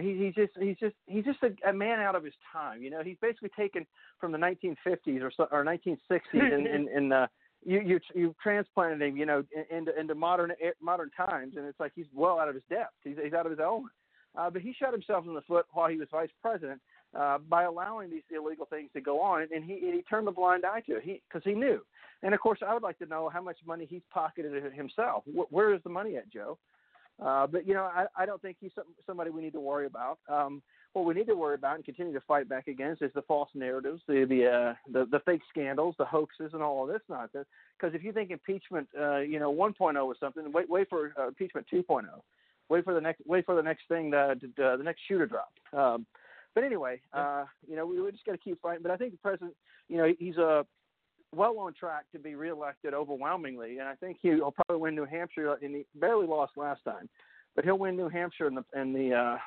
he, 0.00 0.16
he's 0.16 0.34
just 0.34 0.52
he's 0.58 0.76
just 0.78 0.96
he's 1.06 1.24
just 1.24 1.38
a, 1.42 1.68
a 1.68 1.72
man 1.72 2.00
out 2.00 2.14
of 2.14 2.24
his 2.24 2.34
time. 2.50 2.82
You 2.82 2.90
know, 2.90 3.02
he's 3.04 3.18
basically 3.20 3.50
taken 3.56 3.86
from 4.18 4.32
the 4.32 4.38
1950s 4.38 5.22
or 5.22 5.30
so, 5.36 5.48
or 5.52 5.64
1960s 5.64 6.18
and 6.32 6.66
and, 6.66 6.88
and 6.88 7.12
uh, 7.12 7.26
you 7.64 7.80
you 7.80 8.00
you 8.14 8.34
transplanted 8.42 9.02
him, 9.02 9.16
you 9.18 9.26
know, 9.26 9.44
into 9.70 9.98
into 9.98 10.14
modern 10.14 10.52
eh, 10.62 10.70
modern 10.80 11.10
times, 11.10 11.54
and 11.56 11.66
it's 11.66 11.78
like 11.78 11.92
he's 11.94 12.06
well 12.14 12.38
out 12.38 12.48
of 12.48 12.54
his 12.54 12.64
depth. 12.70 12.94
He's 13.04 13.16
he's 13.22 13.34
out 13.34 13.44
of 13.44 13.52
his 13.52 13.60
element. 13.60 13.92
Uh, 14.34 14.48
but 14.48 14.62
he 14.62 14.72
shot 14.72 14.92
himself 14.92 15.26
in 15.26 15.34
the 15.34 15.42
foot 15.42 15.66
while 15.72 15.90
he 15.90 15.98
was 15.98 16.08
vice 16.10 16.30
president 16.40 16.80
uh, 17.18 17.38
by 17.38 17.64
allowing 17.64 18.10
these 18.10 18.22
illegal 18.34 18.66
things 18.66 18.90
to 18.94 19.00
go 19.00 19.20
on, 19.20 19.46
and 19.54 19.64
he 19.64 19.74
he 19.74 20.02
turned 20.08 20.28
a 20.28 20.32
blind 20.32 20.64
eye 20.64 20.80
to 20.86 20.96
it. 20.96 21.22
Because 21.28 21.42
he 21.44 21.52
knew. 21.52 21.80
And 22.22 22.34
of 22.34 22.40
course, 22.40 22.60
I 22.66 22.72
would 22.72 22.82
like 22.82 22.98
to 22.98 23.06
know 23.06 23.28
how 23.28 23.42
much 23.42 23.58
money 23.66 23.86
he's 23.88 24.02
pocketed 24.12 24.72
himself. 24.72 25.24
Wh- 25.26 25.52
Where 25.52 25.74
is 25.74 25.82
the 25.82 25.90
money 25.90 26.16
at, 26.16 26.30
Joe? 26.32 26.58
Uh, 27.22 27.46
but 27.46 27.66
you 27.66 27.74
know, 27.74 27.82
I, 27.82 28.06
I 28.16 28.26
don't 28.26 28.40
think 28.40 28.56
he's 28.60 28.70
some, 28.74 28.84
somebody 29.06 29.30
we 29.30 29.42
need 29.42 29.52
to 29.52 29.60
worry 29.60 29.86
about. 29.86 30.18
Um, 30.28 30.62
what 30.92 31.06
we 31.06 31.14
need 31.14 31.26
to 31.26 31.34
worry 31.34 31.54
about 31.54 31.76
and 31.76 31.84
continue 31.84 32.12
to 32.12 32.20
fight 32.20 32.48
back 32.48 32.68
against 32.68 33.00
is 33.00 33.10
the 33.14 33.22
false 33.22 33.48
narratives, 33.54 34.02
the 34.06 34.26
the 34.28 34.46
uh, 34.46 34.74
the, 34.92 35.06
the 35.10 35.20
fake 35.20 35.40
scandals, 35.48 35.94
the 35.98 36.04
hoaxes, 36.04 36.50
and 36.52 36.62
all 36.62 36.84
of 36.84 36.88
this 36.92 37.02
nonsense. 37.08 37.46
Because 37.78 37.94
if 37.94 38.04
you 38.04 38.12
think 38.12 38.30
impeachment, 38.30 38.88
uh, 38.98 39.18
you 39.18 39.38
know, 39.38 39.52
1.0 39.52 39.78
was 40.06 40.16
something, 40.20 40.50
wait 40.52 40.68
wait 40.68 40.88
for 40.88 41.12
uh, 41.18 41.28
impeachment 41.28 41.66
2.0. 41.72 42.04
Wait 42.68 42.84
for 42.84 42.94
the 42.94 43.00
next 43.00 43.22
wait 43.26 43.46
for 43.46 43.54
the 43.54 43.62
next 43.62 43.82
thing, 43.88 44.10
to, 44.10 44.34
to, 44.34 44.76
the 44.76 44.84
next 44.84 45.00
shoe 45.08 45.18
to 45.18 45.26
drop. 45.26 45.52
Um, 45.72 46.06
but 46.54 46.64
anyway, 46.64 47.00
uh, 47.12 47.44
you 47.68 47.76
know, 47.76 47.86
we, 47.86 48.00
we 48.00 48.10
just 48.12 48.24
got 48.24 48.32
to 48.32 48.38
keep 48.38 48.60
fighting. 48.60 48.82
But 48.82 48.92
I 48.92 48.96
think 48.96 49.12
the 49.12 49.18
president, 49.18 49.54
you 49.88 49.96
know, 49.96 50.12
he's 50.18 50.36
a 50.36 50.46
uh, 50.46 50.62
well 51.34 51.58
on 51.58 51.72
track 51.72 52.04
to 52.12 52.18
be 52.18 52.34
reelected 52.34 52.92
overwhelmingly, 52.94 53.78
and 53.78 53.88
I 53.88 53.94
think 53.94 54.18
he'll 54.20 54.52
probably 54.52 54.80
win 54.82 54.94
New 54.94 55.06
Hampshire. 55.06 55.54
And 55.62 55.74
he 55.74 55.86
barely 55.94 56.26
lost 56.26 56.52
last 56.56 56.84
time, 56.84 57.08
but 57.56 57.64
he'll 57.64 57.78
win 57.78 57.96
New 57.96 58.08
Hampshire 58.08 58.46
in 58.46 58.54
the 58.54 58.64
in 58.74 58.92
the 58.92 59.14
uh, 59.14 59.38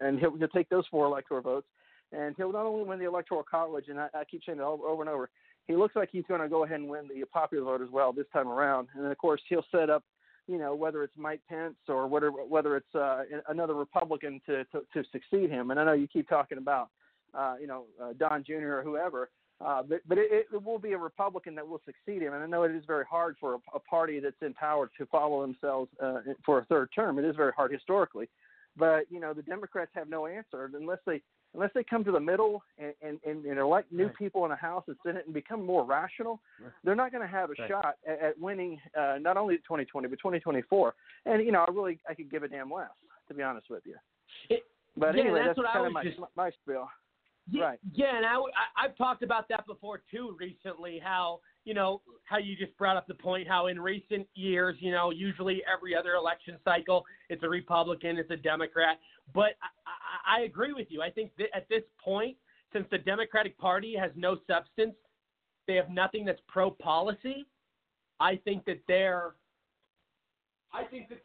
and 0.00 0.18
he'll, 0.18 0.36
he'll 0.36 0.48
take 0.48 0.68
those 0.68 0.84
four 0.90 1.06
electoral 1.06 1.42
votes, 1.42 1.66
and 2.12 2.34
he'll 2.36 2.52
not 2.52 2.66
only 2.66 2.84
win 2.84 2.98
the 2.98 3.06
electoral 3.06 3.42
college, 3.42 3.86
and 3.88 4.00
I, 4.00 4.08
I 4.14 4.24
keep 4.24 4.42
saying 4.44 4.58
it 4.58 4.62
over, 4.62 4.84
over 4.84 5.02
and 5.02 5.10
over. 5.10 5.28
He 5.66 5.74
looks 5.74 5.96
like 5.96 6.10
he's 6.12 6.24
going 6.28 6.40
to 6.40 6.48
go 6.48 6.64
ahead 6.64 6.80
and 6.80 6.88
win 6.88 7.08
the 7.08 7.26
popular 7.26 7.64
vote 7.64 7.82
as 7.82 7.90
well 7.90 8.12
this 8.12 8.26
time 8.32 8.48
around, 8.48 8.88
and 8.94 9.04
then 9.04 9.10
of 9.10 9.18
course 9.18 9.40
he'll 9.48 9.64
set 9.70 9.90
up, 9.90 10.04
you 10.46 10.58
know, 10.58 10.74
whether 10.74 11.02
it's 11.02 11.16
Mike 11.16 11.40
Pence 11.48 11.76
or 11.88 12.06
whether 12.06 12.30
whether 12.30 12.76
it's 12.76 12.94
uh, 12.94 13.22
another 13.48 13.74
Republican 13.74 14.40
to, 14.46 14.64
to 14.64 14.80
to 14.92 15.04
succeed 15.12 15.50
him. 15.50 15.70
And 15.70 15.80
I 15.80 15.84
know 15.84 15.92
you 15.92 16.06
keep 16.06 16.28
talking 16.28 16.58
about, 16.58 16.88
uh, 17.34 17.56
you 17.60 17.66
know, 17.66 17.84
uh, 18.02 18.12
Don 18.18 18.44
Jr. 18.44 18.78
or 18.78 18.82
whoever. 18.82 19.30
Uh, 19.64 19.82
but 19.82 20.00
but 20.06 20.18
it, 20.18 20.46
it 20.52 20.64
will 20.64 20.78
be 20.78 20.92
a 20.92 20.98
Republican 20.98 21.54
that 21.54 21.66
will 21.66 21.80
succeed 21.86 22.20
him, 22.20 22.34
and 22.34 22.42
I 22.42 22.46
know 22.46 22.64
it 22.64 22.72
is 22.72 22.84
very 22.86 23.06
hard 23.08 23.36
for 23.40 23.54
a, 23.54 23.58
a 23.74 23.80
party 23.80 24.20
that's 24.20 24.36
in 24.42 24.52
power 24.52 24.90
to 24.98 25.06
follow 25.06 25.40
themselves 25.40 25.90
uh, 26.02 26.18
for 26.44 26.58
a 26.58 26.64
third 26.66 26.90
term. 26.94 27.18
It 27.18 27.24
is 27.24 27.34
very 27.36 27.52
hard 27.56 27.72
historically, 27.72 28.28
but 28.76 29.06
you 29.08 29.18
know 29.18 29.32
the 29.32 29.40
Democrats 29.40 29.90
have 29.94 30.10
no 30.10 30.26
answer 30.26 30.70
unless 30.78 30.98
they 31.06 31.22
unless 31.56 31.70
they 31.74 31.82
come 31.82 32.04
to 32.04 32.12
the 32.12 32.20
middle 32.20 32.62
and 32.78 32.92
and, 33.02 33.18
and, 33.26 33.44
and 33.44 33.58
elect 33.58 33.90
new 33.90 34.06
right. 34.06 34.16
people 34.16 34.44
in 34.44 34.50
the 34.50 34.56
House 34.56 34.84
and 34.86 34.96
Senate 35.04 35.24
and 35.24 35.34
become 35.34 35.64
more 35.64 35.84
rational. 35.84 36.40
Right. 36.62 36.72
They're 36.84 36.94
not 36.94 37.10
going 37.10 37.26
to 37.26 37.28
have 37.28 37.50
a 37.50 37.54
right. 37.58 37.68
shot 37.68 37.96
at, 38.06 38.20
at 38.20 38.40
winning 38.40 38.78
uh, 38.98 39.16
not 39.20 39.36
only 39.36 39.56
2020 39.56 40.06
but 40.08 40.16
2024. 40.16 40.94
And 41.24 41.44
you 41.44 41.52
know 41.52 41.64
I 41.66 41.72
really 41.72 41.98
I 42.08 42.14
could 42.14 42.30
give 42.30 42.44
a 42.44 42.48
damn 42.48 42.70
less 42.70 42.90
to 43.28 43.34
be 43.34 43.42
honest 43.42 43.68
with 43.68 43.82
you. 43.84 43.96
It, 44.48 44.62
but 44.96 45.14
yeah, 45.14 45.22
anyway, 45.22 45.42
that's, 45.44 45.58
that's 45.58 45.68
kind 45.72 45.86
of 45.86 45.92
my, 45.92 46.04
just... 46.04 46.18
my 46.36 46.50
spiel. 46.62 46.88
Yeah, 47.50 47.62
right. 47.62 47.78
Yeah, 47.92 48.16
and 48.16 48.26
I, 48.26 48.34
I, 48.34 48.84
I've 48.84 48.96
talked 48.96 49.22
about 49.22 49.48
that 49.50 49.66
before 49.66 50.02
too 50.10 50.36
recently. 50.38 51.00
How 51.02 51.40
you 51.64 51.74
know 51.74 52.00
how 52.24 52.38
you 52.38 52.56
just 52.56 52.76
brought 52.76 52.96
up 52.96 53.06
the 53.06 53.14
point 53.14 53.46
how 53.46 53.68
in 53.68 53.78
recent 53.78 54.26
years, 54.34 54.76
you 54.80 54.90
know, 54.90 55.10
usually 55.10 55.62
every 55.72 55.94
other 55.94 56.14
election 56.14 56.56
cycle, 56.64 57.04
it's 57.28 57.42
a 57.44 57.48
Republican, 57.48 58.16
it's 58.16 58.30
a 58.30 58.36
Democrat. 58.36 58.98
But 59.34 59.52
I, 60.26 60.38
I, 60.38 60.40
agree 60.42 60.72
with 60.72 60.86
you. 60.90 61.02
I 61.02 61.10
think 61.10 61.32
at 61.54 61.68
this 61.68 61.82
point, 62.02 62.36
since 62.72 62.86
the 62.90 62.98
Democratic 62.98 63.58
Party 63.58 63.94
has 63.98 64.10
no 64.14 64.38
substance, 64.46 64.94
they 65.66 65.74
have 65.74 65.90
nothing 65.90 66.24
that's 66.24 66.40
pro 66.48 66.70
policy. 66.70 67.46
I 68.20 68.36
think 68.44 68.64
that 68.66 68.80
they're, 68.88 69.34
I 70.72 70.84
think 70.84 71.08
that, 71.08 71.22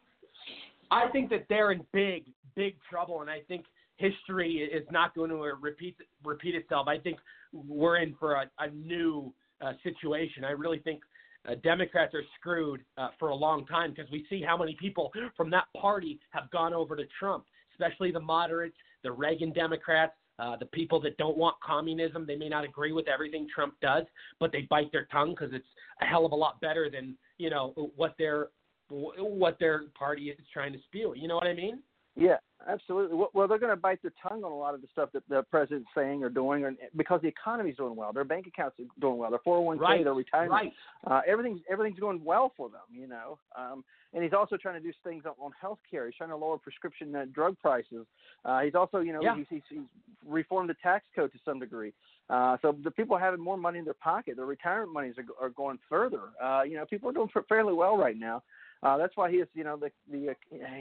I 0.90 1.08
think 1.10 1.30
that 1.30 1.46
they're 1.48 1.72
in 1.72 1.86
big, 1.92 2.24
big 2.54 2.76
trouble, 2.90 3.22
and 3.22 3.30
I 3.30 3.40
think 3.48 3.64
history 3.96 4.56
is 4.56 4.86
not 4.90 5.14
going 5.14 5.30
to 5.30 5.36
repeat 5.36 5.96
repeat 6.24 6.54
itself. 6.54 6.88
I 6.88 6.98
think 6.98 7.18
we're 7.52 7.98
in 7.98 8.14
for 8.18 8.34
a, 8.34 8.50
a 8.58 8.70
new 8.70 9.32
uh, 9.60 9.72
situation. 9.82 10.44
I 10.44 10.50
really 10.50 10.80
think 10.80 11.02
uh, 11.48 11.54
Democrats 11.62 12.14
are 12.14 12.22
screwed 12.38 12.82
uh, 12.98 13.08
for 13.18 13.28
a 13.28 13.34
long 13.34 13.66
time 13.66 13.92
because 13.94 14.10
we 14.10 14.26
see 14.28 14.42
how 14.46 14.56
many 14.56 14.76
people 14.80 15.12
from 15.36 15.50
that 15.50 15.64
party 15.80 16.20
have 16.30 16.50
gone 16.50 16.72
over 16.72 16.96
to 16.96 17.04
Trump, 17.18 17.44
especially 17.72 18.10
the 18.10 18.20
moderates, 18.20 18.76
the 19.02 19.12
Reagan 19.12 19.52
Democrats. 19.52 20.12
Uh, 20.38 20.56
the 20.56 20.66
people 20.66 20.98
that 20.98 21.16
don't 21.18 21.36
want 21.36 21.54
communism, 21.62 22.24
they 22.26 22.34
may 22.34 22.48
not 22.48 22.64
agree 22.64 22.90
with 22.90 23.06
everything 23.06 23.46
Trump 23.54 23.74
does, 23.82 24.04
but 24.40 24.50
they 24.50 24.62
bite 24.62 24.90
their 24.90 25.06
tongue 25.12 25.36
because 25.38 25.52
it's 25.52 25.66
a 26.00 26.04
hell 26.06 26.24
of 26.24 26.32
a 26.32 26.34
lot 26.34 26.58
better 26.60 26.90
than 26.90 27.16
you 27.36 27.50
know 27.50 27.74
what 27.96 28.14
their 28.18 28.48
what 28.88 29.58
their 29.60 29.84
party 29.94 30.30
is 30.30 30.38
trying 30.52 30.72
to 30.72 30.78
spew. 30.86 31.12
You 31.16 31.28
know 31.28 31.34
what 31.34 31.46
I 31.46 31.54
mean? 31.54 31.80
Yeah, 32.14 32.36
absolutely. 32.68 33.18
Well, 33.32 33.48
they're 33.48 33.58
going 33.58 33.74
to 33.74 33.80
bite 33.80 34.02
their 34.02 34.12
tongue 34.22 34.44
on 34.44 34.52
a 34.52 34.56
lot 34.56 34.74
of 34.74 34.82
the 34.82 34.88
stuff 34.92 35.08
that 35.14 35.22
the 35.30 35.42
president's 35.50 35.88
saying 35.96 36.22
or 36.22 36.28
doing, 36.28 36.62
or, 36.64 36.74
because 36.94 37.22
the 37.22 37.28
economy's 37.28 37.76
doing 37.76 37.96
well, 37.96 38.12
their 38.12 38.24
bank 38.24 38.46
accounts 38.46 38.78
are 38.80 38.84
doing 39.00 39.16
well, 39.16 39.30
their 39.30 39.38
401k, 39.38 39.80
right. 39.80 40.04
their 40.04 40.12
retirement, 40.12 40.52
right. 40.52 40.72
uh, 41.06 41.20
everything's 41.26 41.60
everything's 41.70 41.98
going 41.98 42.22
well 42.22 42.52
for 42.54 42.68
them, 42.68 42.82
you 42.92 43.06
know. 43.06 43.38
Um, 43.56 43.82
and 44.12 44.22
he's 44.22 44.34
also 44.34 44.58
trying 44.58 44.74
to 44.74 44.86
do 44.86 44.92
things 45.02 45.24
on, 45.24 45.32
on 45.42 45.52
health 45.58 45.78
care. 45.90 46.04
He's 46.04 46.14
trying 46.14 46.30
to 46.30 46.36
lower 46.36 46.58
prescription 46.58 47.16
uh, 47.16 47.24
drug 47.32 47.58
prices. 47.60 48.06
Uh, 48.44 48.60
he's 48.60 48.74
also, 48.74 49.00
you 49.00 49.14
know, 49.14 49.22
yeah. 49.22 49.36
he's, 49.36 49.46
he's, 49.48 49.62
he's 49.70 49.80
reformed 50.28 50.68
the 50.68 50.76
tax 50.82 51.06
code 51.16 51.32
to 51.32 51.38
some 51.46 51.58
degree. 51.58 51.94
Uh, 52.28 52.58
so 52.60 52.76
the 52.84 52.90
people 52.90 53.16
having 53.16 53.40
more 53.40 53.56
money 53.56 53.78
in 53.78 53.84
their 53.84 53.94
pocket, 53.94 54.36
their 54.36 54.46
retirement 54.46 54.92
monies 54.92 55.14
are, 55.16 55.46
are 55.46 55.50
going 55.50 55.78
further. 55.88 56.20
Uh, 56.42 56.62
you 56.62 56.76
know, 56.76 56.84
people 56.84 57.08
are 57.08 57.12
doing 57.12 57.28
fairly 57.48 57.72
well 57.72 57.96
right 57.96 58.18
now. 58.18 58.42
Uh, 58.82 58.96
that's 58.96 59.16
why 59.16 59.30
his, 59.30 59.46
you 59.54 59.64
know, 59.64 59.76
the, 59.76 59.90
the 60.10 60.30
uh, 60.30 60.34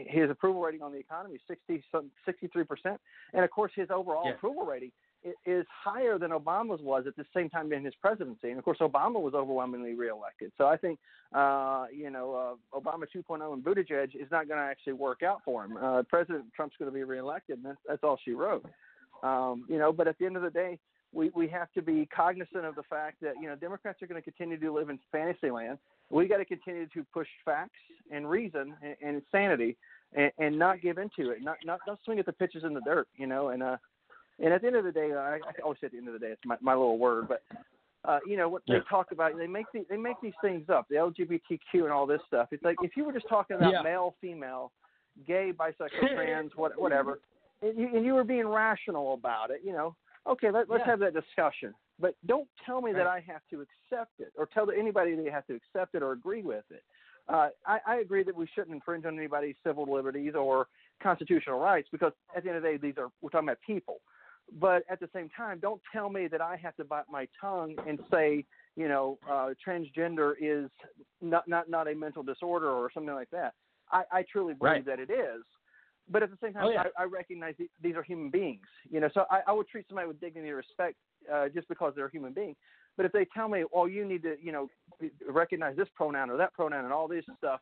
his 0.08 0.30
approval 0.30 0.62
rating 0.62 0.82
on 0.82 0.92
the 0.92 0.98
economy 0.98 1.36
is 1.36 1.42
60, 1.48 1.84
63 2.26 2.64
percent, 2.64 3.00
and 3.34 3.44
of 3.44 3.52
course 3.52 3.72
his 3.76 3.90
overall 3.92 4.24
yeah. 4.26 4.32
approval 4.32 4.66
rating 4.66 4.92
is 5.46 5.66
higher 5.84 6.18
than 6.18 6.32
Obama's 6.32 6.82
was 6.82 7.06
at 7.08 7.16
the 7.16 7.26
same 7.36 7.50
time 7.50 7.72
in 7.74 7.86
his 7.86 7.94
presidency. 8.02 8.50
And 8.50 8.58
of 8.58 8.66
course, 8.66 8.80
Obama 8.82 9.22
was 9.22 9.34
overwhelmingly 9.34 9.94
reelected. 9.94 10.52
So 10.58 10.66
I 10.68 10.78
think, 10.78 11.00
uh, 11.34 11.86
you 11.96 12.10
know, 12.10 12.58
uh, 12.74 12.80
Obama 12.80 13.04
2.0 13.16 13.54
and 13.54 13.64
Buttigieg 13.64 14.16
is 14.16 14.28
not 14.32 14.48
going 14.48 14.60
to 14.60 14.66
actually 14.66 14.94
work 14.94 15.22
out 15.24 15.42
for 15.46 15.66
him. 15.66 15.78
Uh, 15.78 16.04
President 16.10 16.46
Trump's 16.56 16.76
going 16.80 16.90
to 16.90 16.96
be 16.96 17.04
reelected, 17.04 17.58
and 17.58 17.66
that's, 17.66 17.78
that's 17.88 18.04
all 18.04 18.18
she 18.24 18.32
wrote. 18.32 18.66
Um, 19.24 19.66
you 19.70 19.78
know, 19.78 19.94
but 19.94 20.08
at 20.08 20.18
the 20.18 20.26
end 20.26 20.38
of 20.38 20.44
the 20.44 20.50
day, 20.50 20.80
we, 21.14 21.30
we 21.36 21.48
have 21.50 21.72
to 21.74 21.82
be 21.82 22.08
cognizant 22.16 22.66
of 22.66 22.76
the 22.76 22.84
fact 22.84 23.18
that 23.22 23.34
you 23.42 23.48
know 23.48 23.56
Democrats 23.56 24.02
are 24.02 24.08
going 24.08 24.22
to 24.22 24.24
continue 24.24 24.60
to 24.60 24.74
live 24.74 24.90
in 24.90 25.00
fantasy 25.12 25.52
land. 25.52 25.78
We 26.10 26.28
got 26.28 26.38
to 26.38 26.46
continue 26.46 26.88
to 26.88 27.06
push 27.14 27.28
facts 27.46 27.80
and 28.12 28.30
reason 28.30 28.76
and, 28.82 28.96
and 29.02 29.22
sanity, 29.32 29.78
and, 30.14 30.32
and 30.38 30.58
not 30.58 30.82
give 30.82 30.98
into 30.98 31.32
it. 31.32 31.44
Not 31.44 31.58
not 31.66 31.80
don't 31.86 32.00
swing 32.06 32.20
at 32.20 32.26
the 32.26 32.34
pitches 32.34 32.64
in 32.64 32.74
the 32.74 32.82
dirt. 32.82 33.08
You 33.18 33.28
know, 33.28 33.50
and 33.50 33.62
uh, 33.62 33.78
and 34.40 34.54
at 34.54 34.62
the 34.62 34.68
end 34.68 34.76
of 34.78 34.86
the 34.86 34.92
day, 34.92 35.12
I, 35.14 35.36
I 35.36 35.62
always 35.64 35.80
say 35.80 35.88
at 35.88 35.92
the 35.92 35.98
end 35.98 36.08
of 36.08 36.14
the 36.14 36.20
day, 36.20 36.32
it's 36.32 36.42
my, 36.46 36.58
my 36.62 36.74
little 36.74 36.98
word, 36.98 37.28
but 37.28 37.44
uh, 38.06 38.20
you 38.26 38.38
know 38.38 38.50
what 38.50 38.64
yeah. 38.66 38.80
they 38.80 38.84
talk 38.90 39.12
about. 39.12 39.38
They 39.38 39.48
make 39.48 39.68
the, 39.74 39.86
they 39.90 39.98
make 39.98 40.16
these 40.22 40.34
things 40.42 40.70
up, 40.70 40.88
the 40.90 40.96
LGBTQ 40.96 41.84
and 41.84 41.92
all 41.92 42.06
this 42.06 42.22
stuff. 42.28 42.48
It's 42.52 42.64
like 42.64 42.78
if 42.82 42.92
you 42.96 43.06
were 43.06 43.14
just 43.14 43.28
talking 43.30 43.58
about 43.58 43.74
yeah. 43.74 43.82
male, 43.84 44.16
female, 44.22 44.72
gay, 45.28 45.52
bisexual, 45.56 46.16
trans, 46.16 46.52
what, 46.56 46.80
whatever, 46.80 47.20
and 47.62 47.78
you, 47.78 47.90
and 47.94 48.06
you 48.06 48.14
were 48.14 48.24
being 48.24 48.48
rational 48.48 49.14
about 49.14 49.52
it, 49.52 49.62
you 49.64 49.72
know, 49.74 49.96
okay, 50.28 50.52
let, 50.52 50.70
us 50.70 50.80
yeah. 50.80 50.86
have 50.86 51.00
that 51.00 51.14
discussion. 51.14 51.74
But 52.00 52.16
don't 52.26 52.48
tell 52.66 52.82
me 52.82 52.92
right. 52.92 52.98
that 52.98 53.08
I 53.08 53.24
have 53.28 53.42
to 53.52 53.62
accept 53.62 54.14
it, 54.20 54.34
or 54.38 54.48
tell 54.48 54.70
anybody 54.72 55.16
that 55.16 55.24
you 55.24 55.32
have 55.32 55.46
to 55.48 55.56
accept 55.56 55.96
it 55.96 56.02
or 56.02 56.12
agree 56.14 56.42
with 56.42 56.66
it. 56.70 56.84
Uh, 57.30 57.50
I, 57.66 57.80
I 57.86 57.96
agree 57.98 58.24
that 58.24 58.36
we 58.36 58.48
shouldn't 58.54 58.74
infringe 58.74 59.06
on 59.06 59.18
anybody's 59.18 59.56
civil 59.66 59.92
liberties 59.92 60.34
or 60.36 60.68
constitutional 61.02 61.60
rights 61.60 61.88
because 61.92 62.12
at 62.36 62.44
the 62.44 62.50
end 62.50 62.58
of 62.58 62.64
the 62.64 62.70
day, 62.70 62.78
these 62.78 62.96
are 62.98 63.10
we're 63.22 63.30
talking 63.30 63.48
about 63.48 63.60
people. 63.66 63.98
But 64.60 64.84
at 64.90 65.00
the 65.00 65.10
same 65.14 65.30
time, 65.30 65.60
don't 65.60 65.82
tell 65.94 66.10
me 66.10 66.28
that 66.28 66.42
I 66.42 66.58
have 66.58 66.76
to 66.78 66.84
bite 66.84 67.06
my 67.10 67.28
tongue 67.40 67.76
and 67.88 68.00
say, 68.12 68.44
you 68.76 68.88
know, 68.88 69.18
uh, 69.30 69.52
transgender 69.66 70.34
is 70.42 70.70
not 71.22 71.48
not 71.48 71.70
not 71.70 71.88
a 71.88 71.96
mental 71.96 72.24
disorder 72.24 72.70
or 72.70 72.90
something 72.94 73.14
like 73.14 73.30
that. 73.32 73.54
I, 73.92 74.04
I 74.12 74.26
truly 74.30 74.54
believe 74.54 74.72
right. 74.72 74.86
that 74.86 75.00
it 75.00 75.10
is. 75.10 75.44
But 76.10 76.24
at 76.24 76.30
the 76.32 76.38
same 76.42 76.54
time, 76.54 76.66
oh, 76.66 76.72
yeah. 76.72 76.84
I, 76.98 77.04
I 77.04 77.06
recognize 77.06 77.56
these 77.82 77.96
are 77.96 78.04
human 78.04 78.30
beings. 78.30 78.66
You 78.90 79.00
know, 79.00 79.10
so 79.14 79.26
I, 79.30 79.42
I 79.48 79.52
would 79.52 79.68
treat 79.68 79.88
somebody 79.88 80.08
with 80.08 80.20
dignity 80.20 80.50
and 80.50 80.58
respect 80.58 80.96
uh, 81.32 81.50
just 81.50 81.68
because 81.68 81.94
they're 81.96 82.08
a 82.08 82.12
human 82.12 82.34
being. 82.34 82.56
But 82.98 83.06
if 83.06 83.12
they 83.12 83.26
tell 83.34 83.48
me, 83.48 83.64
"Oh, 83.74 83.86
you 83.86 84.06
need 84.06 84.24
to, 84.24 84.36
you 84.42 84.52
know, 84.52 84.68
recognize 85.28 85.78
this 85.78 85.88
pronoun 85.96 86.30
or 86.30 86.38
that 86.38 86.54
pronoun 86.54 86.84
and 86.84 86.94
all 86.94 87.08
this 87.08 87.24
stuff," 87.38 87.62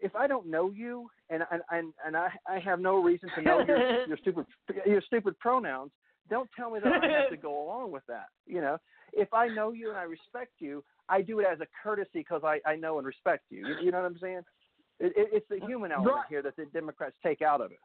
if 0.00 0.14
I 0.16 0.26
don't 0.26 0.46
know 0.46 0.70
you 0.70 1.10
and 1.28 1.42
and 1.50 1.62
and, 1.70 1.92
and 2.04 2.16
I 2.16 2.30
I 2.48 2.58
have 2.60 2.80
no 2.80 3.02
reason 3.02 3.28
to 3.36 3.42
know 3.42 3.60
your 3.66 4.06
your 4.08 4.16
stupid 4.16 4.46
your 4.86 5.02
stupid 5.02 5.38
pronouns, 5.38 5.90
don't 6.28 6.48
tell 6.56 6.70
me 6.70 6.80
that 6.82 6.92
I 6.92 7.20
have 7.20 7.30
to 7.30 7.36
go 7.42 7.62
along 7.64 7.92
with 7.92 8.04
that. 8.08 8.26
You 8.46 8.60
know, 8.60 8.78
if 9.12 9.32
I 9.34 9.48
know 9.48 9.72
you 9.72 9.90
and 9.90 9.98
I 9.98 10.04
respect 10.04 10.52
you, 10.58 10.82
I 11.08 11.22
do 11.22 11.40
it 11.40 11.46
as 11.50 11.60
a 11.60 11.66
courtesy 11.82 12.08
because 12.14 12.42
I 12.44 12.60
I 12.66 12.76
know 12.76 12.98
and 12.98 13.06
respect 13.06 13.44
you. 13.50 13.66
You, 13.66 13.74
you 13.84 13.90
know 13.90 14.00
what 14.00 14.06
I'm 14.06 14.18
saying? 14.18 14.40
It, 15.00 15.12
it, 15.16 15.28
it's 15.32 15.46
the 15.48 15.66
human 15.66 15.92
element 15.92 16.14
right. 16.14 16.24
here 16.28 16.42
that 16.42 16.56
the 16.56 16.66
Democrats 16.66 17.16
take 17.22 17.42
out 17.42 17.60
of 17.60 17.72
it. 17.72 17.78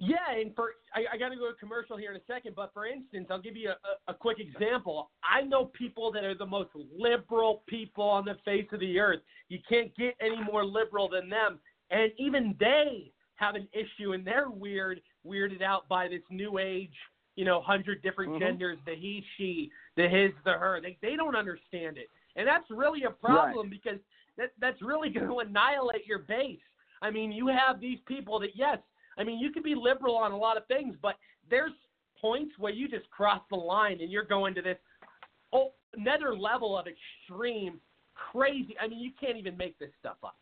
Yeah, 0.00 0.16
and 0.36 0.54
for 0.54 0.72
I, 0.92 1.14
I 1.14 1.18
got 1.18 1.28
to 1.28 1.36
go 1.36 1.48
to 1.48 1.56
commercial 1.58 1.96
here 1.96 2.10
in 2.10 2.16
a 2.16 2.24
second, 2.26 2.54
but 2.56 2.72
for 2.74 2.86
instance, 2.86 3.28
I'll 3.30 3.40
give 3.40 3.56
you 3.56 3.70
a, 3.70 4.10
a, 4.10 4.12
a 4.12 4.14
quick 4.14 4.38
example. 4.40 5.10
I 5.22 5.42
know 5.42 5.66
people 5.66 6.10
that 6.12 6.24
are 6.24 6.34
the 6.34 6.46
most 6.46 6.70
liberal 6.74 7.62
people 7.68 8.04
on 8.04 8.24
the 8.24 8.36
face 8.44 8.66
of 8.72 8.80
the 8.80 8.98
earth. 8.98 9.20
You 9.48 9.58
can't 9.68 9.94
get 9.96 10.16
any 10.20 10.42
more 10.42 10.64
liberal 10.64 11.08
than 11.08 11.28
them, 11.28 11.60
and 11.90 12.10
even 12.18 12.56
they 12.58 13.12
have 13.36 13.54
an 13.54 13.68
issue, 13.72 14.12
and 14.12 14.26
they're 14.26 14.50
weird, 14.50 15.00
weirded 15.24 15.62
out 15.62 15.88
by 15.88 16.08
this 16.08 16.22
new 16.28 16.58
age, 16.58 16.94
you 17.36 17.44
know, 17.44 17.60
hundred 17.60 18.02
different 18.02 18.32
Mhm. 18.32 18.40
genders, 18.40 18.78
the 18.84 18.96
he, 18.96 19.24
she, 19.36 19.70
the 19.96 20.08
his, 20.08 20.32
the 20.44 20.52
her. 20.52 20.80
They 20.80 20.98
they 21.00 21.14
don't 21.14 21.36
understand 21.36 21.98
it, 21.98 22.08
and 22.34 22.48
that's 22.48 22.68
really 22.68 23.04
a 23.04 23.10
problem 23.10 23.70
because 23.70 24.00
that 24.38 24.52
that's 24.60 24.80
really 24.80 25.08
going 25.12 25.28
to 25.28 25.38
annihilate 25.40 26.06
your 26.06 26.20
base. 26.20 26.58
I 27.02 27.10
mean, 27.10 27.30
you 27.30 27.48
have 27.48 27.80
these 27.80 27.98
people 28.06 28.40
that, 28.40 28.50
yes, 28.54 28.78
I 29.18 29.24
mean, 29.24 29.38
you 29.38 29.50
can 29.50 29.62
be 29.62 29.74
liberal 29.74 30.16
on 30.16 30.32
a 30.32 30.36
lot 30.36 30.56
of 30.56 30.66
things, 30.66 30.96
but 31.02 31.16
there's 31.50 31.72
points 32.20 32.52
where 32.58 32.72
you 32.72 32.88
just 32.88 33.08
cross 33.10 33.42
the 33.50 33.56
line 33.56 33.98
and 34.00 34.10
you're 34.10 34.24
going 34.24 34.54
to 34.54 34.62
this 34.62 34.78
oh, 35.52 35.72
another 35.96 36.36
level 36.36 36.76
of 36.76 36.86
extreme 36.86 37.80
crazy. 38.14 38.74
I 38.80 38.88
mean, 38.88 38.98
you 38.98 39.10
can't 39.20 39.36
even 39.36 39.56
make 39.56 39.78
this 39.78 39.90
stuff 40.00 40.16
up. 40.24 40.36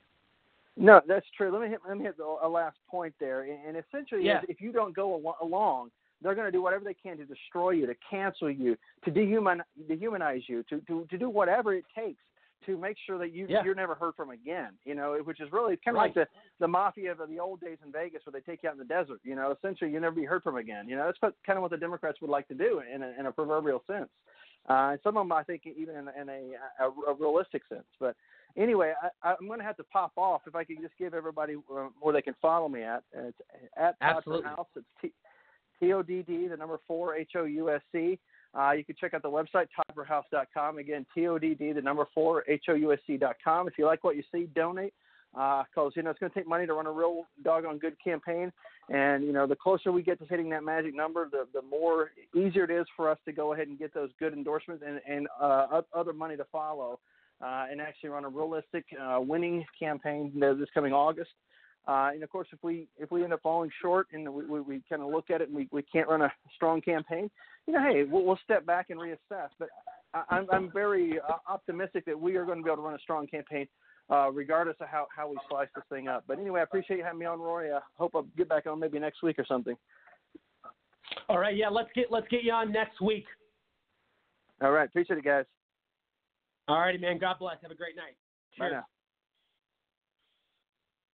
No, 0.78 1.00
that's 1.08 1.26
true. 1.36 1.50
Let 1.50 1.62
me 1.62 1.68
hit, 1.68 1.80
let 1.88 1.96
me 1.96 2.04
hit 2.04 2.16
a 2.42 2.48
last 2.48 2.76
point 2.88 3.14
there. 3.18 3.42
And 3.42 3.76
essentially, 3.76 4.26
yeah. 4.26 4.40
if 4.48 4.60
you 4.60 4.72
don't 4.72 4.94
go 4.94 5.34
along, 5.40 5.90
they're 6.22 6.34
going 6.34 6.46
to 6.46 6.52
do 6.52 6.62
whatever 6.62 6.84
they 6.84 6.94
can 6.94 7.16
to 7.16 7.24
destroy 7.24 7.70
you, 7.70 7.86
to 7.86 7.94
cancel 8.10 8.50
you, 8.50 8.76
to 9.04 9.10
dehuman, 9.10 9.60
dehumanize 9.90 10.42
you, 10.48 10.62
to, 10.64 10.80
to, 10.82 11.06
to 11.10 11.18
do 11.18 11.30
whatever 11.30 11.74
it 11.74 11.84
takes 11.94 12.20
to 12.66 12.76
make 12.76 12.96
sure 13.06 13.18
that 13.18 13.32
you 13.32 13.46
yeah. 13.48 13.64
you're 13.64 13.74
never 13.74 13.94
heard 13.94 14.14
from 14.14 14.30
again. 14.30 14.70
You 14.84 14.94
know, 14.94 15.18
which 15.24 15.40
is 15.40 15.50
really 15.52 15.78
kind 15.84 15.96
of 15.96 16.00
right. 16.02 16.14
like 16.14 16.14
the 16.14 16.26
the 16.60 16.68
mafia 16.68 17.12
of 17.12 17.28
the 17.28 17.38
old 17.38 17.60
days 17.60 17.78
in 17.84 17.92
Vegas, 17.92 18.22
where 18.24 18.32
they 18.32 18.40
take 18.40 18.62
you 18.62 18.68
out 18.68 18.74
in 18.74 18.78
the 18.78 18.84
desert. 18.84 19.20
You 19.24 19.34
know, 19.34 19.52
essentially 19.56 19.90
you 19.90 20.00
never 20.00 20.14
be 20.16 20.24
heard 20.24 20.42
from 20.42 20.56
again. 20.56 20.88
You 20.88 20.96
know, 20.96 21.06
that's 21.06 21.20
what, 21.20 21.34
kind 21.46 21.56
of 21.56 21.62
what 21.62 21.70
the 21.70 21.76
Democrats 21.76 22.20
would 22.20 22.30
like 22.30 22.48
to 22.48 22.54
do 22.54 22.82
in 22.92 23.02
a, 23.02 23.12
in 23.18 23.26
a 23.26 23.32
proverbial 23.32 23.82
sense. 23.86 24.08
Uh, 24.68 24.90
and 24.92 25.00
some 25.04 25.16
of 25.16 25.22
them, 25.22 25.32
I 25.32 25.44
think, 25.44 25.62
even 25.64 25.94
in, 25.94 26.08
in 26.20 26.28
a, 26.28 26.52
a, 26.80 27.10
a 27.10 27.14
realistic 27.14 27.62
sense. 27.68 27.86
But 28.00 28.16
anyway, 28.56 28.94
I, 29.22 29.34
I'm 29.40 29.46
going 29.46 29.60
to 29.60 29.64
have 29.64 29.76
to 29.76 29.84
pop 29.84 30.12
off. 30.16 30.42
If 30.46 30.54
I 30.56 30.64
could 30.64 30.80
just 30.80 30.96
give 30.98 31.14
everybody 31.14 31.54
uh, 31.54 31.88
where 32.00 32.12
they 32.12 32.22
can 32.22 32.34
follow 32.42 32.68
me 32.68 32.82
at. 32.82 33.04
It's 33.12 33.38
at 33.76 33.94
Absolutely. 34.00 34.48
House. 34.48 34.66
It's 34.74 34.86
T- 35.00 35.12
T-O-D-D, 35.78 36.48
the 36.48 36.56
number 36.56 36.80
four, 36.86 37.14
H-O-U-S-C. 37.14 38.18
Uh, 38.58 38.72
you 38.72 38.84
can 38.84 38.94
check 38.98 39.12
out 39.12 39.22
the 39.22 39.28
website, 39.28 39.66
todd4house.com. 39.96 40.78
Again, 40.78 41.04
T-O-D-D, 41.14 41.72
the 41.72 41.82
number 41.82 42.06
four, 42.14 42.44
H-O-U-S-C.com. 42.48 43.68
If 43.68 43.74
you 43.78 43.86
like 43.86 44.02
what 44.02 44.16
you 44.16 44.22
see, 44.32 44.48
donate. 44.54 44.94
Because, 45.32 45.66
uh, 45.76 45.90
you 45.96 46.02
know, 46.02 46.10
it's 46.10 46.18
going 46.18 46.32
to 46.32 46.38
take 46.38 46.48
money 46.48 46.66
to 46.66 46.72
run 46.72 46.86
a 46.86 46.90
real 46.90 47.26
doggone 47.44 47.78
good 47.78 47.96
campaign. 48.02 48.50
And, 48.88 49.24
you 49.24 49.32
know, 49.32 49.46
the 49.46 49.56
closer 49.56 49.92
we 49.92 50.02
get 50.02 50.18
to 50.20 50.24
hitting 50.24 50.48
that 50.50 50.64
magic 50.64 50.94
number, 50.94 51.28
the, 51.30 51.46
the 51.52 51.60
more 51.60 52.12
easier 52.34 52.64
it 52.64 52.70
is 52.70 52.86
for 52.96 53.10
us 53.10 53.18
to 53.26 53.32
go 53.32 53.52
ahead 53.52 53.68
and 53.68 53.78
get 53.78 53.92
those 53.92 54.08
good 54.18 54.32
endorsements 54.32 54.82
and, 54.86 55.00
and 55.06 55.28
uh, 55.38 55.82
other 55.94 56.14
money 56.14 56.36
to 56.38 56.44
follow 56.50 57.00
uh, 57.42 57.66
and 57.70 57.80
actually 57.82 58.08
run 58.08 58.24
a 58.24 58.28
realistic 58.28 58.86
uh, 58.98 59.18
winning 59.20 59.64
campaign 59.78 60.32
this 60.34 60.68
coming 60.72 60.94
August. 60.94 61.30
Uh, 61.86 62.10
and 62.12 62.22
of 62.22 62.30
course, 62.30 62.48
if 62.52 62.58
we 62.64 62.88
if 62.98 63.12
we 63.12 63.22
end 63.22 63.32
up 63.32 63.40
falling 63.42 63.70
short 63.80 64.08
and 64.12 64.28
we, 64.28 64.44
we, 64.44 64.60
we 64.60 64.82
kind 64.88 65.02
of 65.02 65.08
look 65.08 65.30
at 65.30 65.40
it 65.40 65.48
and 65.48 65.56
we, 65.56 65.68
we 65.70 65.82
can't 65.82 66.08
run 66.08 66.22
a 66.22 66.32
strong 66.56 66.80
campaign, 66.80 67.30
you 67.66 67.72
know, 67.72 67.80
hey, 67.80 68.02
we'll, 68.02 68.24
we'll 68.24 68.38
step 68.42 68.66
back 68.66 68.90
and 68.90 68.98
reassess. 68.98 69.50
But 69.58 69.68
I, 70.12 70.22
I'm 70.30 70.46
I'm 70.50 70.72
very 70.72 71.20
uh, 71.20 71.36
optimistic 71.48 72.04
that 72.06 72.18
we 72.18 72.36
are 72.36 72.44
going 72.44 72.58
to 72.58 72.64
be 72.64 72.70
able 72.70 72.82
to 72.82 72.88
run 72.88 72.94
a 72.94 72.98
strong 72.98 73.28
campaign, 73.28 73.68
uh, 74.10 74.32
regardless 74.32 74.76
of 74.80 74.88
how 74.88 75.06
how 75.14 75.28
we 75.28 75.36
slice 75.48 75.68
this 75.76 75.84
thing 75.88 76.08
up. 76.08 76.24
But 76.26 76.40
anyway, 76.40 76.60
I 76.60 76.64
appreciate 76.64 76.96
you 76.96 77.04
having 77.04 77.20
me 77.20 77.26
on, 77.26 77.40
Rory. 77.40 77.72
I 77.72 77.78
hope 77.96 78.12
I'll 78.16 78.26
get 78.36 78.48
back 78.48 78.66
on 78.66 78.80
maybe 78.80 78.98
next 78.98 79.22
week 79.22 79.38
or 79.38 79.46
something. 79.46 79.76
All 81.28 81.38
right, 81.38 81.56
yeah, 81.56 81.68
let's 81.68 81.90
get 81.94 82.06
let's 82.10 82.26
get 82.28 82.42
you 82.42 82.52
on 82.52 82.72
next 82.72 83.00
week. 83.00 83.26
All 84.60 84.72
right, 84.72 84.88
appreciate 84.88 85.18
it, 85.18 85.24
guys. 85.24 85.44
All 86.66 86.80
righty, 86.80 86.98
man. 86.98 87.18
God 87.18 87.36
bless. 87.38 87.58
Have 87.62 87.70
a 87.70 87.76
great 87.76 87.94
night. 87.94 88.16
Cheers. 88.56 88.72
Bye 88.72 88.76
now. 88.76 88.86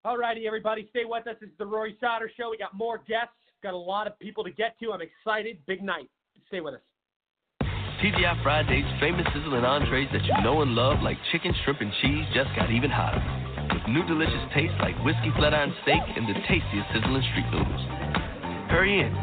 All 0.04 0.18
righty, 0.18 0.48
everybody, 0.48 0.88
stay 0.90 1.04
with 1.04 1.28
us. 1.28 1.36
This 1.40 1.50
is 1.50 1.54
the 1.58 1.66
Rory 1.66 1.96
Sauter 2.00 2.28
Show. 2.36 2.50
We 2.50 2.58
got 2.58 2.74
more 2.74 2.98
guests. 3.06 3.38
Got 3.62 3.74
a 3.74 3.78
lot 3.78 4.08
of 4.08 4.18
people 4.18 4.42
to 4.42 4.50
get 4.50 4.74
to. 4.80 4.90
I'm 4.90 4.98
excited. 5.00 5.58
Big 5.68 5.80
night. 5.80 6.10
Stay 6.48 6.60
with 6.60 6.74
us. 6.74 6.80
TGI 8.02 8.42
Fridays 8.42 8.82
famous 8.98 9.24
sizzling 9.32 9.62
entrees 9.62 10.08
that 10.10 10.24
you 10.24 10.34
know 10.42 10.62
and 10.62 10.74
love, 10.74 10.98
like 11.06 11.16
chicken, 11.30 11.54
shrimp, 11.62 11.80
and 11.82 11.92
cheese, 12.02 12.26
just 12.34 12.50
got 12.58 12.72
even 12.72 12.90
hotter. 12.90 13.22
With 13.70 13.86
new 13.94 14.02
delicious 14.02 14.42
tastes 14.52 14.74
like 14.82 14.98
whiskey 15.06 15.30
flat 15.38 15.54
iron 15.54 15.72
steak 15.86 16.02
and 16.18 16.26
the 16.26 16.34
tastiest 16.50 16.90
sizzling 16.90 17.22
street 17.30 17.46
noodles. 17.54 17.86
Hurry 18.74 19.06
in. 19.06 19.14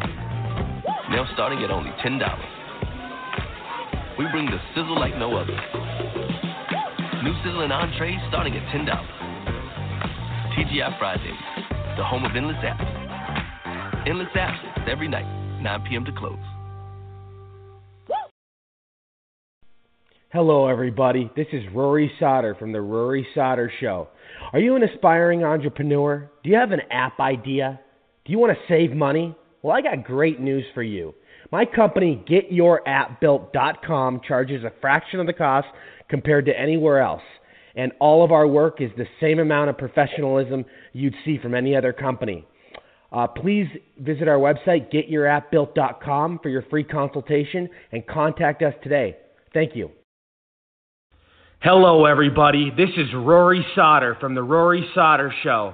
Now 1.12 1.28
starting 1.34 1.60
at 1.60 1.72
only 1.72 1.92
$10. 2.00 2.24
We 4.16 4.32
bring 4.32 4.48
the 4.48 4.64
sizzle 4.72 4.96
like 4.96 5.18
no 5.20 5.36
other. 5.36 5.60
New 7.20 7.36
sizzling 7.44 7.76
entrees 7.76 8.24
starting 8.32 8.56
at 8.56 8.64
$10. 8.72 9.19
TGI 10.58 10.98
Fridays, 10.98 11.32
the 11.96 12.04
home 12.04 12.26
of 12.26 12.36
endless 12.36 12.58
apps. 12.58 14.08
Endless 14.08 14.30
apps 14.36 14.88
every 14.90 15.08
night, 15.08 15.28
9 15.62 15.86
p.m. 15.88 16.06
to 16.06 16.12
close. 16.12 16.40
Hello, 20.32 20.68
everybody. 20.68 21.30
This 21.36 21.48
is 21.54 21.64
Rory 21.74 22.12
Sauter 22.20 22.56
from 22.56 22.72
The 22.72 22.82
Rory 22.82 23.28
Sauter 23.36 23.72
Show. 23.80 24.08
Are 24.54 24.60
you 24.60 24.76
an 24.76 24.84
aspiring 24.84 25.44
entrepreneur? 25.44 26.30
Do 26.44 26.50
you 26.50 26.56
have 26.56 26.72
an 26.72 26.82
app 26.92 27.20
idea? 27.20 27.80
Do 28.26 28.32
you 28.32 28.40
want 28.40 28.54
to 28.54 28.60
save 28.68 28.92
money? 28.96 29.36
Well, 29.62 29.76
I 29.76 29.82
got 29.82 30.04
great 30.04 30.40
news 30.40 30.66
for 30.74 30.84
you. 30.84 31.14
My 31.52 31.66
company, 31.66 32.24
GetYourAppBuilt.com, 32.30 34.22
charges 34.28 34.64
a 34.64 34.72
fraction 34.82 35.20
of 35.20 35.28
the 35.28 35.34
cost 35.34 35.68
compared 36.10 36.46
to 36.46 36.60
anywhere 36.60 37.02
else. 37.02 37.22
And 37.76 37.92
all 38.00 38.24
of 38.24 38.32
our 38.32 38.48
work 38.48 38.82
is 38.82 38.92
the 38.98 39.08
same 39.22 39.40
amount 39.40 39.70
of 39.70 39.78
professionalism 39.78 40.66
you'd 40.94 41.16
see 41.26 41.38
from 41.38 41.54
any 41.56 41.76
other 41.76 41.94
company. 41.94 42.46
Uh, 43.12 43.26
please 43.28 43.68
visit 44.00 44.28
our 44.28 44.38
website, 44.38 44.92
GetYourAppBuilt.com, 44.94 46.40
for 46.44 46.50
your 46.50 46.64
free 46.64 46.84
consultation 46.84 47.70
and 47.92 48.06
contact 48.06 48.62
us 48.62 48.74
today. 48.84 49.18
Thank 49.54 49.76
you. 49.76 49.92
Hello, 51.62 52.06
everybody. 52.06 52.72
This 52.76 52.90
is 52.96 53.08
Rory 53.14 53.66
Sauter 53.76 54.16
from 54.20 54.36
The 54.36 54.44
Rory 54.44 54.88
Sauter 54.94 55.34
Show. 55.44 55.74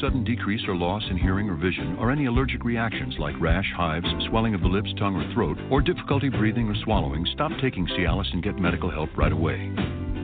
sudden 0.00 0.24
decrease 0.24 0.62
or 0.66 0.74
loss 0.74 1.02
in 1.10 1.16
hearing 1.16 1.48
or 1.48 1.56
vision, 1.56 1.96
or 1.98 2.10
any 2.10 2.26
allergic 2.26 2.64
reactions 2.64 3.14
like 3.18 3.34
rash, 3.40 3.70
hives, 3.76 4.06
swelling 4.28 4.54
of 4.54 4.60
the 4.60 4.66
lips, 4.66 4.92
tongue, 4.98 5.16
or 5.16 5.32
throat, 5.34 5.58
or 5.70 5.80
difficulty 5.80 6.28
breathing 6.28 6.68
or 6.68 6.74
swallowing, 6.84 7.26
stop 7.34 7.52
taking 7.60 7.86
Cialis 7.86 8.32
and 8.32 8.42
get 8.42 8.58
medical 8.58 8.90
help 8.90 9.10
right 9.16 9.32
away. 9.32 9.72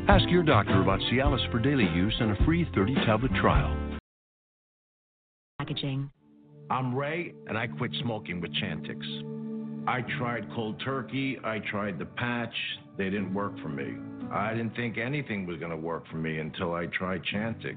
Ask 0.08 0.28
your 0.28 0.42
doctor 0.42 0.80
about 0.80 1.00
Cialis 1.00 1.50
for 1.50 1.58
daily 1.58 1.88
use 1.94 2.14
and 2.20 2.30
a 2.30 2.44
free 2.44 2.68
30 2.74 2.94
tablet 3.06 3.32
trial. 3.40 3.76
Packaging. 5.58 6.10
I'm 6.70 6.94
Ray, 6.94 7.34
and 7.46 7.56
I 7.56 7.66
quit 7.66 7.92
smoking 8.02 8.40
with 8.40 8.52
Chantix. 8.54 9.02
I 9.88 10.00
tried 10.18 10.48
cold 10.54 10.80
turkey, 10.84 11.38
I 11.44 11.60
tried 11.70 11.98
the 11.98 12.06
patch, 12.06 12.54
they 12.98 13.04
didn't 13.04 13.32
work 13.32 13.52
for 13.60 13.68
me. 13.68 13.94
I 14.32 14.52
didn't 14.52 14.74
think 14.74 14.98
anything 14.98 15.46
was 15.46 15.58
going 15.58 15.70
to 15.70 15.76
work 15.76 16.04
for 16.10 16.16
me 16.16 16.38
until 16.38 16.74
I 16.74 16.86
tried 16.86 17.22
Chantix. 17.32 17.76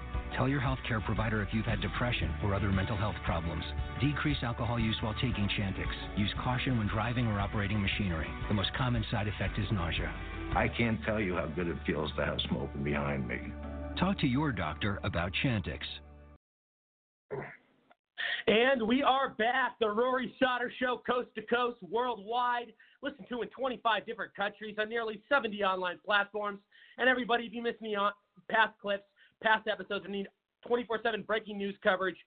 Tell 0.35 0.47
your 0.47 0.61
healthcare 0.61 1.03
provider 1.05 1.41
if 1.41 1.49
you've 1.51 1.65
had 1.65 1.81
depression 1.81 2.33
or 2.43 2.55
other 2.55 2.71
mental 2.71 2.95
health 2.95 3.15
problems. 3.25 3.63
Decrease 3.99 4.37
alcohol 4.43 4.79
use 4.79 4.95
while 5.01 5.13
taking 5.15 5.49
Chantix. 5.59 5.87
Use 6.17 6.33
caution 6.43 6.77
when 6.77 6.87
driving 6.87 7.27
or 7.27 7.39
operating 7.39 7.81
machinery. 7.81 8.27
The 8.47 8.53
most 8.53 8.69
common 8.77 9.03
side 9.11 9.27
effect 9.27 9.59
is 9.59 9.65
nausea. 9.71 10.11
I 10.55 10.67
can't 10.67 10.99
tell 11.05 11.19
you 11.19 11.35
how 11.35 11.47
good 11.47 11.67
it 11.67 11.77
feels 11.85 12.11
to 12.17 12.25
have 12.25 12.37
smoking 12.49 12.83
behind 12.83 13.27
me. 13.27 13.39
Talk 13.99 14.19
to 14.19 14.27
your 14.27 14.51
doctor 14.51 14.99
about 15.03 15.31
Chantix. 15.43 15.79
And 18.47 18.87
we 18.87 19.03
are 19.03 19.29
back, 19.29 19.73
the 19.79 19.89
Rory 19.89 20.33
Sauter 20.39 20.71
Show, 20.79 21.01
coast 21.05 21.29
to 21.35 21.41
coast, 21.43 21.77
worldwide. 21.81 22.73
Listen 23.03 23.25
to 23.29 23.41
in 23.41 23.49
25 23.49 24.05
different 24.05 24.35
countries 24.35 24.75
on 24.79 24.89
nearly 24.89 25.21
70 25.29 25.63
online 25.63 25.99
platforms. 26.03 26.59
And 26.97 27.07
everybody, 27.07 27.45
if 27.45 27.53
you 27.53 27.61
missed 27.61 27.81
me 27.81 27.95
on 27.95 28.11
past 28.49 28.73
clips, 28.81 29.03
past 29.41 29.67
episodes, 29.67 30.05
and 30.05 30.13
need 30.13 30.27
24/7 30.67 31.25
breaking 31.25 31.57
news 31.57 31.75
coverage, 31.83 32.17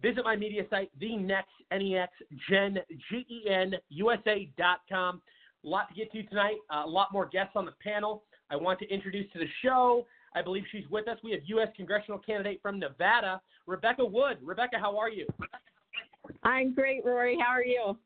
visit 0.00 0.24
my 0.24 0.36
media 0.36 0.66
site, 0.68 0.90
the 0.98 1.16
next 1.16 1.52
N-E-X, 1.70 2.12
Gen, 2.48 2.78
G-E-N, 3.10 3.74
USA.com. 3.88 5.22
A 5.64 5.68
lot 5.68 5.88
to 5.88 5.94
get 5.94 6.12
to 6.12 6.22
tonight. 6.24 6.56
Uh, 6.70 6.82
a 6.84 6.88
lot 6.88 7.12
more 7.12 7.26
guests 7.26 7.52
on 7.56 7.64
the 7.64 7.74
panel. 7.82 8.24
I 8.50 8.56
want 8.56 8.78
to 8.80 8.88
introduce 8.88 9.30
to 9.32 9.38
the 9.38 9.48
show. 9.62 10.06
I 10.34 10.42
believe 10.42 10.64
she's 10.70 10.86
with 10.90 11.08
us. 11.08 11.18
We 11.24 11.32
have 11.32 11.40
U.S. 11.46 11.68
congressional 11.76 12.18
candidate 12.18 12.60
from 12.62 12.78
Nevada, 12.78 13.40
Rebecca 13.66 14.04
Wood. 14.04 14.38
Rebecca, 14.42 14.76
how 14.78 14.96
are 14.98 15.10
you? 15.10 15.26
I'm 16.42 16.74
great, 16.74 17.04
Rory. 17.04 17.38
How 17.40 17.52
are 17.52 17.64
you? 17.64 17.96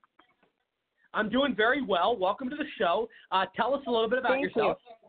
I'm 1.12 1.28
doing 1.28 1.54
very 1.56 1.82
well. 1.82 2.16
Welcome 2.16 2.48
to 2.50 2.56
the 2.56 2.64
show. 2.78 3.08
Uh, 3.32 3.46
tell 3.56 3.74
us 3.74 3.82
a 3.86 3.90
little 3.90 4.08
bit 4.08 4.20
about 4.20 4.32
Thank 4.32 4.44
yourself. 4.44 4.78
You. 4.86 4.99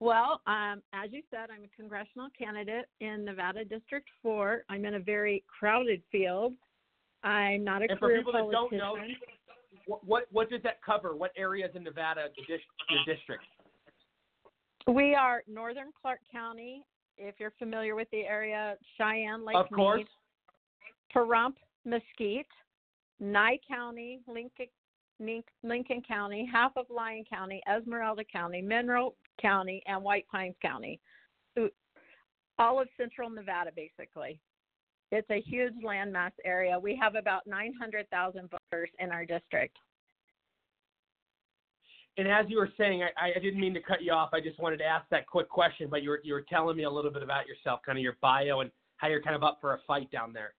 Well, 0.00 0.40
um, 0.46 0.82
as 0.94 1.10
you 1.12 1.22
said, 1.30 1.50
I'm 1.54 1.64
a 1.64 1.76
congressional 1.76 2.28
candidate 2.36 2.86
in 3.00 3.22
Nevada 3.22 3.66
District 3.66 4.08
4. 4.22 4.64
I'm 4.70 4.86
in 4.86 4.94
a 4.94 5.00
very 5.00 5.44
crowded 5.46 6.02
field. 6.10 6.54
I'm 7.22 7.62
not 7.62 7.82
a 7.82 7.86
And 7.90 7.98
for 7.98 8.08
career 8.08 8.18
people 8.20 8.32
that 8.32 8.50
don't 8.50 8.72
know, 8.72 8.96
what, 9.86 10.04
what 10.04 10.24
what 10.30 10.50
does 10.50 10.62
that 10.62 10.82
cover? 10.82 11.14
What 11.14 11.32
areas 11.36 11.70
in 11.74 11.84
Nevada, 11.84 12.28
the 12.34 12.42
dis- 12.48 12.62
your 12.88 13.14
district? 13.14 13.44
We 14.86 15.14
are 15.14 15.42
northern 15.46 15.90
Clark 16.00 16.20
County. 16.32 16.82
If 17.18 17.34
you're 17.38 17.52
familiar 17.58 17.94
with 17.94 18.08
the 18.10 18.22
area, 18.22 18.76
Cheyenne, 18.96 19.44
Lake 19.44 19.56
Of 19.56 19.68
course. 19.70 19.98
Mead, 19.98 20.06
Pahrump, 21.14 21.56
Mesquite, 21.84 22.46
Nye 23.20 23.58
County, 23.68 24.20
Lincoln, 24.26 24.66
Lincoln 25.20 26.02
County, 26.06 26.48
half 26.50 26.72
of 26.76 26.86
Lyon 26.88 27.24
County, 27.28 27.60
Esmeralda 27.68 28.24
County, 28.24 28.62
Mineral 28.62 29.14
County, 29.40 29.82
and 29.86 30.02
White 30.02 30.26
Pines 30.30 30.54
County. 30.62 31.00
All 32.58 32.80
of 32.80 32.88
central 32.96 33.30
Nevada, 33.30 33.70
basically. 33.74 34.38
It's 35.12 35.28
a 35.30 35.40
huge 35.40 35.74
landmass 35.84 36.32
area. 36.44 36.78
We 36.78 36.96
have 37.00 37.14
about 37.14 37.46
900,000 37.46 38.50
voters 38.50 38.90
in 38.98 39.10
our 39.10 39.24
district. 39.24 39.76
And 42.16 42.28
as 42.28 42.46
you 42.48 42.58
were 42.58 42.68
saying, 42.76 43.02
I, 43.02 43.30
I 43.36 43.40
didn't 43.40 43.60
mean 43.60 43.74
to 43.74 43.80
cut 43.80 44.02
you 44.02 44.12
off. 44.12 44.30
I 44.32 44.40
just 44.40 44.58
wanted 44.58 44.78
to 44.78 44.84
ask 44.84 45.08
that 45.10 45.26
quick 45.26 45.48
question, 45.48 45.88
but 45.90 46.02
you 46.02 46.10
were 46.10 46.20
you 46.22 46.34
were 46.34 46.44
telling 46.50 46.76
me 46.76 46.82
a 46.82 46.90
little 46.90 47.10
bit 47.10 47.22
about 47.22 47.46
yourself, 47.46 47.80
kind 47.86 47.96
of 47.96 48.02
your 48.02 48.18
bio 48.20 48.60
and 48.60 48.70
how 48.96 49.08
you're 49.08 49.22
kind 49.22 49.36
of 49.36 49.42
up 49.42 49.58
for 49.60 49.74
a 49.74 49.78
fight 49.86 50.10
down 50.10 50.32
there. 50.32 50.52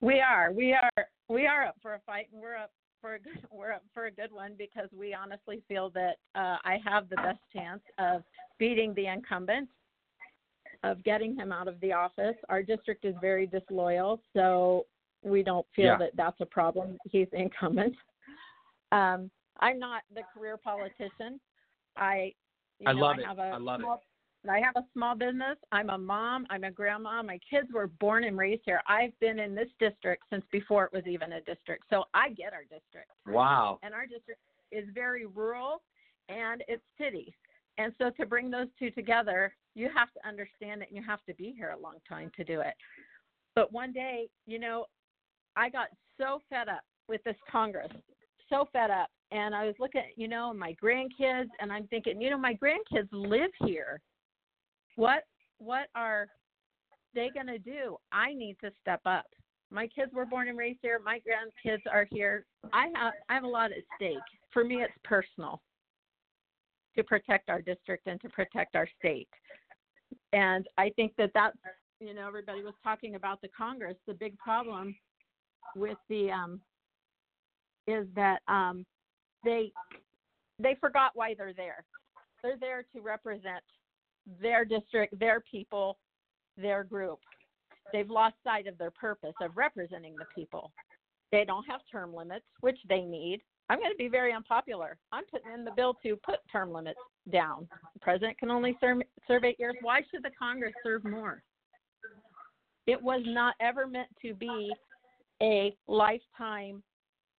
We 0.00 0.20
are. 0.20 0.52
We 0.52 0.72
are. 0.72 1.06
We 1.28 1.46
are 1.46 1.66
up 1.66 1.76
for 1.82 1.94
a 1.94 2.00
fight, 2.06 2.28
and 2.32 2.40
we're 2.40 2.56
up 2.56 2.70
for 3.00 3.14
a 3.14 3.18
good. 3.18 3.42
We're 3.52 3.72
up 3.72 3.84
for 3.94 4.06
a 4.06 4.10
good 4.10 4.32
one 4.32 4.52
because 4.58 4.88
we 4.96 5.14
honestly 5.14 5.62
feel 5.68 5.90
that 5.90 6.16
uh, 6.34 6.56
I 6.64 6.78
have 6.84 7.08
the 7.08 7.16
best 7.16 7.38
chance 7.52 7.82
of 7.98 8.22
beating 8.58 8.94
the 8.94 9.06
incumbent, 9.06 9.68
of 10.82 11.02
getting 11.04 11.36
him 11.36 11.52
out 11.52 11.68
of 11.68 11.80
the 11.80 11.92
office. 11.92 12.36
Our 12.48 12.62
district 12.62 13.04
is 13.04 13.14
very 13.20 13.46
disloyal, 13.46 14.20
so 14.34 14.86
we 15.22 15.42
don't 15.42 15.66
feel 15.74 15.86
Yeah. 15.86 15.98
that 15.98 16.10
that's 16.16 16.40
a 16.40 16.46
problem. 16.46 16.96
He's 17.10 17.28
incumbent. 17.32 17.94
Um, 18.92 19.30
I'm 19.60 19.78
not 19.78 20.02
the 20.14 20.22
career 20.34 20.56
politician. 20.56 21.40
I. 21.96 22.34
I 22.86 22.92
know, 22.94 23.00
love 23.00 23.16
I 23.18 23.20
it. 23.20 23.26
have 23.26 23.38
a 23.38 23.42
I 23.42 23.58
love 23.58 23.80
it. 23.80 23.86
I 24.48 24.60
have 24.60 24.76
a 24.76 24.86
small 24.94 25.14
business. 25.14 25.56
I'm 25.70 25.90
a 25.90 25.98
mom. 25.98 26.46
I'm 26.48 26.64
a 26.64 26.70
grandma. 26.70 27.22
My 27.22 27.38
kids 27.48 27.68
were 27.72 27.88
born 27.88 28.24
and 28.24 28.38
raised 28.38 28.62
here. 28.64 28.80
I've 28.88 29.18
been 29.20 29.38
in 29.38 29.54
this 29.54 29.68
district 29.78 30.22
since 30.30 30.44
before 30.50 30.84
it 30.84 30.92
was 30.92 31.06
even 31.06 31.32
a 31.32 31.40
district. 31.42 31.84
So 31.90 32.04
I 32.14 32.30
get 32.30 32.52
our 32.52 32.62
district. 32.62 33.10
Wow. 33.26 33.78
And 33.82 33.92
our 33.92 34.06
district 34.06 34.40
is 34.72 34.84
very 34.94 35.26
rural 35.26 35.82
and 36.28 36.64
it's 36.68 36.82
city. 36.98 37.34
And 37.76 37.92
so 37.98 38.10
to 38.18 38.26
bring 38.26 38.50
those 38.50 38.68
two 38.78 38.90
together, 38.90 39.52
you 39.74 39.88
have 39.94 40.12
to 40.12 40.28
understand 40.28 40.82
it 40.82 40.88
and 40.88 40.96
you 40.96 41.02
have 41.06 41.24
to 41.26 41.34
be 41.34 41.52
here 41.56 41.74
a 41.78 41.82
long 41.82 41.96
time 42.08 42.30
to 42.36 42.44
do 42.44 42.60
it. 42.60 42.74
But 43.54 43.72
one 43.72 43.92
day, 43.92 44.28
you 44.46 44.58
know, 44.58 44.86
I 45.56 45.68
got 45.68 45.88
so 46.18 46.40
fed 46.48 46.68
up 46.68 46.82
with 47.08 47.22
this 47.24 47.36
Congress, 47.50 47.90
so 48.48 48.68
fed 48.72 48.90
up. 48.90 49.08
And 49.32 49.54
I 49.54 49.66
was 49.66 49.74
looking 49.78 50.00
at, 50.00 50.16
you 50.18 50.28
know, 50.28 50.52
my 50.54 50.74
grandkids 50.82 51.48
and 51.60 51.72
I'm 51.72 51.86
thinking, 51.88 52.20
you 52.20 52.30
know, 52.30 52.38
my 52.38 52.54
grandkids 52.54 53.08
live 53.12 53.50
here 53.64 54.00
what 55.00 55.24
what 55.58 55.88
are 55.94 56.28
they 57.14 57.30
going 57.34 57.46
to 57.46 57.58
do? 57.58 57.96
I 58.12 58.34
need 58.34 58.56
to 58.62 58.70
step 58.82 59.00
up. 59.06 59.24
My 59.70 59.86
kids 59.86 60.12
were 60.12 60.26
born 60.26 60.48
and 60.48 60.58
raised 60.58 60.80
here. 60.82 61.00
My 61.02 61.20
grandkids 61.20 61.82
are 61.90 62.06
here. 62.10 62.44
I 62.72 62.88
have 62.94 63.12
i 63.28 63.34
have 63.34 63.44
a 63.44 63.48
lot 63.48 63.72
at 63.72 63.78
stake. 63.96 64.18
For 64.52 64.62
me 64.62 64.82
it's 64.82 64.92
personal 65.02 65.62
to 66.96 67.02
protect 67.02 67.48
our 67.48 67.62
district 67.62 68.06
and 68.06 68.20
to 68.20 68.28
protect 68.28 68.76
our 68.76 68.88
state. 68.98 69.28
And 70.34 70.66
i 70.76 70.90
think 70.96 71.12
that 71.16 71.30
that's 71.34 71.56
you 71.98 72.12
know 72.14 72.26
everybody 72.28 72.62
was 72.62 72.74
talking 72.84 73.14
about 73.14 73.40
the 73.40 73.48
congress. 73.48 73.96
The 74.06 74.14
big 74.14 74.36
problem 74.36 74.94
with 75.76 75.98
the 76.10 76.30
um 76.30 76.60
is 77.86 78.06
that 78.14 78.40
um 78.48 78.84
they 79.44 79.72
they 80.58 80.76
forgot 80.78 81.12
why 81.14 81.34
they're 81.34 81.54
there. 81.54 81.84
They're 82.42 82.58
there 82.58 82.84
to 82.94 83.00
represent 83.00 83.64
their 84.40 84.64
district, 84.64 85.18
their 85.18 85.40
people, 85.40 85.98
their 86.56 86.84
group. 86.84 87.18
They've 87.92 88.10
lost 88.10 88.36
sight 88.44 88.66
of 88.66 88.78
their 88.78 88.90
purpose 88.90 89.34
of 89.40 89.56
representing 89.56 90.14
the 90.16 90.26
people. 90.34 90.72
They 91.32 91.44
don't 91.44 91.64
have 91.64 91.80
term 91.90 92.14
limits, 92.14 92.44
which 92.60 92.78
they 92.88 93.00
need. 93.00 93.40
I'm 93.68 93.78
going 93.78 93.92
to 93.92 93.96
be 93.96 94.08
very 94.08 94.32
unpopular. 94.32 94.98
I'm 95.12 95.24
putting 95.30 95.52
in 95.52 95.64
the 95.64 95.70
bill 95.70 95.94
to 96.02 96.16
put 96.16 96.40
term 96.50 96.72
limits 96.72 96.98
down. 97.30 97.68
The 97.94 98.00
president 98.00 98.38
can 98.38 98.50
only 98.50 98.76
serve, 98.80 98.98
serve 99.28 99.44
eight 99.44 99.60
years. 99.60 99.76
Why 99.80 100.00
should 100.10 100.24
the 100.24 100.30
Congress 100.36 100.72
serve 100.82 101.04
more? 101.04 101.42
It 102.86 103.00
was 103.00 103.22
not 103.24 103.54
ever 103.60 103.86
meant 103.86 104.08
to 104.22 104.34
be 104.34 104.72
a 105.40 105.76
lifetime 105.86 106.82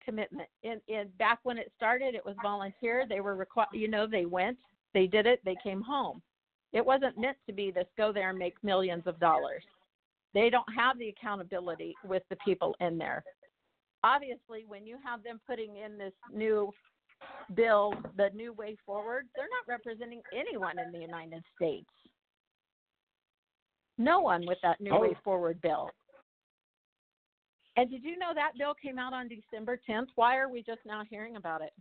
commitment. 0.04 0.48
In 0.64 0.80
back 1.20 1.40
when 1.44 1.58
it 1.58 1.72
started, 1.76 2.16
it 2.16 2.26
was 2.26 2.36
volunteer. 2.42 3.06
They 3.08 3.20
were 3.20 3.36
required. 3.36 3.70
You 3.74 3.90
know, 3.90 4.08
they 4.08 4.26
went, 4.26 4.58
they 4.94 5.08
did 5.08 5.26
it, 5.26 5.42
they 5.44 5.58
came 5.62 5.82
home. 5.82 6.22
It 6.74 6.86
wasn't 6.86 7.18
meant 7.18 7.38
to 7.48 7.54
be 7.54 7.72
this 7.72 7.88
go 7.98 8.14
there 8.14 8.30
and 8.30 8.40
make 8.40 8.56
millions 8.64 9.04
of 9.06 9.20
dollars. 9.20 9.64
They 10.34 10.50
don't 10.50 10.68
have 10.76 10.98
the 10.98 11.10
accountability 11.10 11.94
with 12.06 12.24
the 12.30 12.38
people 12.46 12.76
in 12.80 12.98
there. 12.98 13.24
Obviously, 14.04 14.66
when 14.68 14.88
you 14.88 14.98
have 15.04 15.24
them 15.24 15.40
putting 15.46 15.78
in 15.78 15.98
this 15.98 16.14
new 16.34 16.72
bill, 17.54 17.94
the 18.18 18.30
new 18.34 18.54
way 18.54 18.78
forward, 18.86 19.28
they're 19.36 19.50
not 19.50 19.68
representing 19.72 20.22
anyone 20.34 20.80
in 20.80 20.92
the 20.92 21.00
United 21.00 21.44
States. 21.56 21.90
No 23.98 24.22
one 24.22 24.46
with 24.48 24.58
that 24.64 24.80
new 24.80 24.92
Oh. 24.92 25.02
way 25.02 25.14
forward 25.16 25.62
bill. 25.62 25.92
And 27.76 27.90
did 27.90 28.04
you 28.04 28.18
know 28.18 28.34
that 28.34 28.58
bill 28.58 28.74
came 28.74 28.98
out 28.98 29.14
on 29.14 29.28
December 29.28 29.78
10th? 29.78 30.10
Why 30.16 30.38
are 30.38 30.50
we 30.50 30.64
just 30.64 30.84
now 30.86 31.04
hearing 31.04 31.36
about 31.36 31.62
it? 31.62 31.74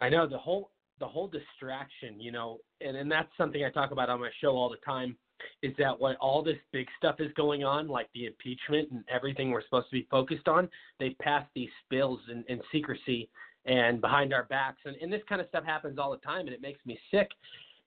I 0.00 0.08
know 0.08 0.26
the 0.26 0.38
whole 0.38 0.70
the 1.02 1.08
whole 1.08 1.26
distraction, 1.26 2.20
you 2.20 2.30
know, 2.30 2.58
and, 2.80 2.96
and 2.96 3.10
that's 3.10 3.28
something 3.36 3.64
I 3.64 3.70
talk 3.70 3.90
about 3.90 4.08
on 4.08 4.20
my 4.20 4.30
show 4.40 4.50
all 4.50 4.70
the 4.70 4.76
time, 4.86 5.16
is 5.60 5.74
that 5.76 5.98
when 6.00 6.14
all 6.20 6.44
this 6.44 6.58
big 6.72 6.86
stuff 6.96 7.16
is 7.18 7.32
going 7.36 7.64
on, 7.64 7.88
like 7.88 8.08
the 8.14 8.26
impeachment 8.26 8.92
and 8.92 9.04
everything 9.12 9.50
we're 9.50 9.64
supposed 9.64 9.88
to 9.90 9.96
be 9.96 10.06
focused 10.08 10.46
on, 10.46 10.68
they 11.00 11.10
pass 11.20 11.44
these 11.56 11.68
bills 11.90 12.20
in, 12.30 12.44
in 12.48 12.60
secrecy 12.70 13.28
and 13.64 14.00
behind 14.00 14.32
our 14.32 14.44
backs. 14.44 14.78
And, 14.84 14.94
and 15.02 15.12
this 15.12 15.22
kind 15.28 15.40
of 15.40 15.48
stuff 15.48 15.64
happens 15.64 15.98
all 15.98 16.12
the 16.12 16.18
time 16.18 16.46
and 16.46 16.50
it 16.50 16.62
makes 16.62 16.78
me 16.86 16.96
sick. 17.10 17.28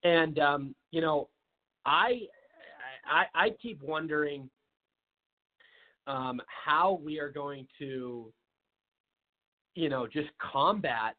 And 0.04 0.38
um, 0.38 0.74
you 0.90 1.00
know, 1.00 1.30
I 1.86 2.20
I 3.10 3.24
I 3.34 3.50
keep 3.62 3.82
wondering 3.82 4.50
um, 6.06 6.42
how 6.46 7.00
we 7.02 7.18
are 7.18 7.30
going 7.30 7.66
to, 7.78 8.30
you 9.74 9.88
know, 9.88 10.06
just 10.06 10.28
combat 10.38 11.14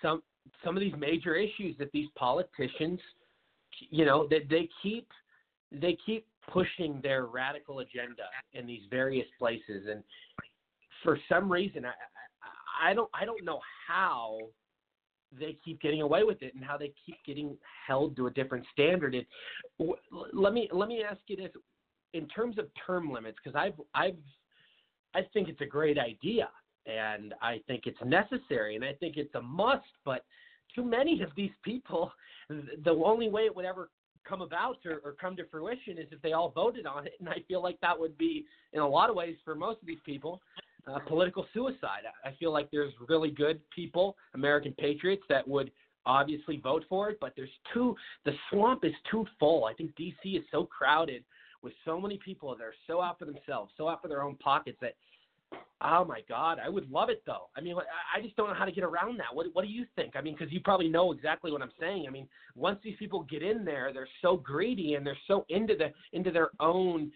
some 0.00 0.22
some 0.64 0.76
of 0.76 0.80
these 0.80 0.94
major 0.98 1.34
issues 1.34 1.76
that 1.78 1.90
these 1.92 2.08
politicians, 2.16 3.00
you 3.90 4.04
know, 4.04 4.26
that 4.28 4.48
they 4.48 4.68
keep 4.82 5.08
they 5.70 5.96
keep 6.04 6.26
pushing 6.52 7.00
their 7.02 7.26
radical 7.26 7.78
agenda 7.78 8.24
in 8.52 8.66
these 8.66 8.82
various 8.90 9.26
places, 9.38 9.86
and 9.90 10.02
for 11.02 11.18
some 11.28 11.50
reason, 11.50 11.84
I 11.84 12.90
I 12.90 12.94
don't 12.94 13.10
I 13.14 13.24
don't 13.24 13.44
know 13.44 13.60
how 13.88 14.38
they 15.38 15.56
keep 15.64 15.80
getting 15.80 16.02
away 16.02 16.24
with 16.24 16.42
it 16.42 16.54
and 16.54 16.62
how 16.64 16.76
they 16.76 16.92
keep 17.06 17.16
getting 17.24 17.56
held 17.86 18.16
to 18.16 18.26
a 18.26 18.30
different 18.30 18.66
standard. 18.72 19.14
And 19.14 19.24
w- 19.78 19.96
let 20.32 20.52
me 20.52 20.68
let 20.72 20.88
me 20.88 21.02
ask 21.08 21.20
you 21.26 21.36
this: 21.36 21.50
in 22.12 22.28
terms 22.28 22.58
of 22.58 22.66
term 22.86 23.10
limits, 23.10 23.38
because 23.42 23.56
I've 23.56 23.80
I've 23.94 24.18
I 25.14 25.22
think 25.32 25.48
it's 25.48 25.60
a 25.60 25.66
great 25.66 25.98
idea 25.98 26.48
and 26.86 27.34
I 27.40 27.60
think 27.66 27.86
it's 27.86 27.98
necessary 28.04 28.76
and 28.76 28.84
I 28.84 28.92
think 28.94 29.16
it's 29.16 29.34
a 29.34 29.42
must. 29.42 29.84
But 30.04 30.24
too 30.74 30.84
many 30.84 31.22
of 31.22 31.30
these 31.36 31.50
people, 31.64 32.12
the 32.48 32.90
only 32.90 33.28
way 33.28 33.42
it 33.42 33.54
would 33.54 33.64
ever 33.64 33.90
come 34.28 34.42
about 34.42 34.78
or, 34.84 35.00
or 35.04 35.12
come 35.12 35.36
to 35.36 35.44
fruition 35.50 35.98
is 35.98 36.06
if 36.10 36.22
they 36.22 36.32
all 36.32 36.50
voted 36.50 36.86
on 36.86 37.06
it. 37.06 37.14
And 37.20 37.28
I 37.28 37.38
feel 37.48 37.62
like 37.62 37.80
that 37.80 37.98
would 37.98 38.16
be, 38.18 38.44
in 38.72 38.80
a 38.80 38.88
lot 38.88 39.10
of 39.10 39.16
ways, 39.16 39.36
for 39.44 39.54
most 39.54 39.80
of 39.80 39.86
these 39.86 39.98
people, 40.04 40.40
uh, 40.86 40.98
political 41.00 41.46
suicide. 41.52 42.02
I 42.24 42.30
feel 42.38 42.52
like 42.52 42.70
there's 42.70 42.92
really 43.08 43.30
good 43.30 43.60
people, 43.70 44.16
American 44.34 44.72
patriots, 44.72 45.22
that 45.28 45.46
would 45.46 45.70
obviously 46.06 46.56
vote 46.56 46.84
for 46.88 47.10
it, 47.10 47.18
but 47.20 47.32
there's 47.36 47.48
too 47.72 47.94
the 48.24 48.32
swamp 48.50 48.84
is 48.84 48.92
too 49.10 49.24
full. 49.38 49.64
I 49.64 49.74
think 49.74 49.92
DC 49.96 50.36
is 50.36 50.42
so 50.50 50.64
crowded 50.64 51.22
with 51.62 51.72
so 51.84 52.00
many 52.00 52.18
people 52.18 52.54
that 52.56 52.64
are 52.64 52.74
so 52.88 53.00
out 53.00 53.18
for 53.18 53.24
themselves, 53.24 53.72
so 53.76 53.88
out 53.88 54.02
for 54.02 54.08
their 54.08 54.22
own 54.22 54.34
pockets 54.36 54.78
that 54.80 54.94
oh 55.82 56.04
my 56.04 56.20
god, 56.28 56.58
I 56.64 56.68
would 56.68 56.90
love 56.90 57.08
it 57.08 57.22
though. 57.26 57.48
I 57.56 57.60
mean, 57.60 57.76
I 57.76 58.20
just 58.20 58.36
don't 58.36 58.48
know 58.48 58.54
how 58.54 58.64
to 58.64 58.72
get 58.72 58.84
around 58.84 59.18
that. 59.18 59.34
What 59.34 59.46
what 59.52 59.64
do 59.64 59.70
you 59.70 59.86
think? 59.96 60.16
I 60.16 60.20
mean, 60.20 60.34
because 60.38 60.52
you 60.52 60.60
probably 60.60 60.88
know 60.88 61.12
exactly 61.12 61.50
what 61.50 61.62
I'm 61.62 61.72
saying. 61.80 62.06
I 62.08 62.10
mean, 62.10 62.28
once 62.54 62.78
these 62.82 62.96
people 62.98 63.22
get 63.30 63.42
in 63.42 63.64
there, 63.64 63.92
they're 63.92 64.08
so 64.20 64.36
greedy 64.36 64.94
and 64.94 65.06
they're 65.06 65.16
so 65.26 65.44
into 65.48 65.74
the 65.76 65.92
into 66.16 66.30
their 66.30 66.50
own 66.60 67.10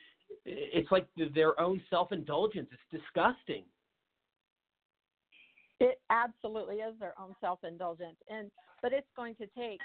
it's 0.44 0.90
like 0.90 1.06
their 1.34 1.58
own 1.60 1.80
self-indulgence. 1.90 2.68
It's 2.72 3.02
disgusting. 3.02 3.64
It 5.78 6.00
absolutely 6.10 6.76
is 6.76 6.98
their 6.98 7.14
own 7.20 7.34
self-indulgence, 7.40 8.16
and 8.30 8.50
but 8.82 8.92
it's 8.92 9.08
going 9.14 9.34
to 9.36 9.46
take 9.58 9.80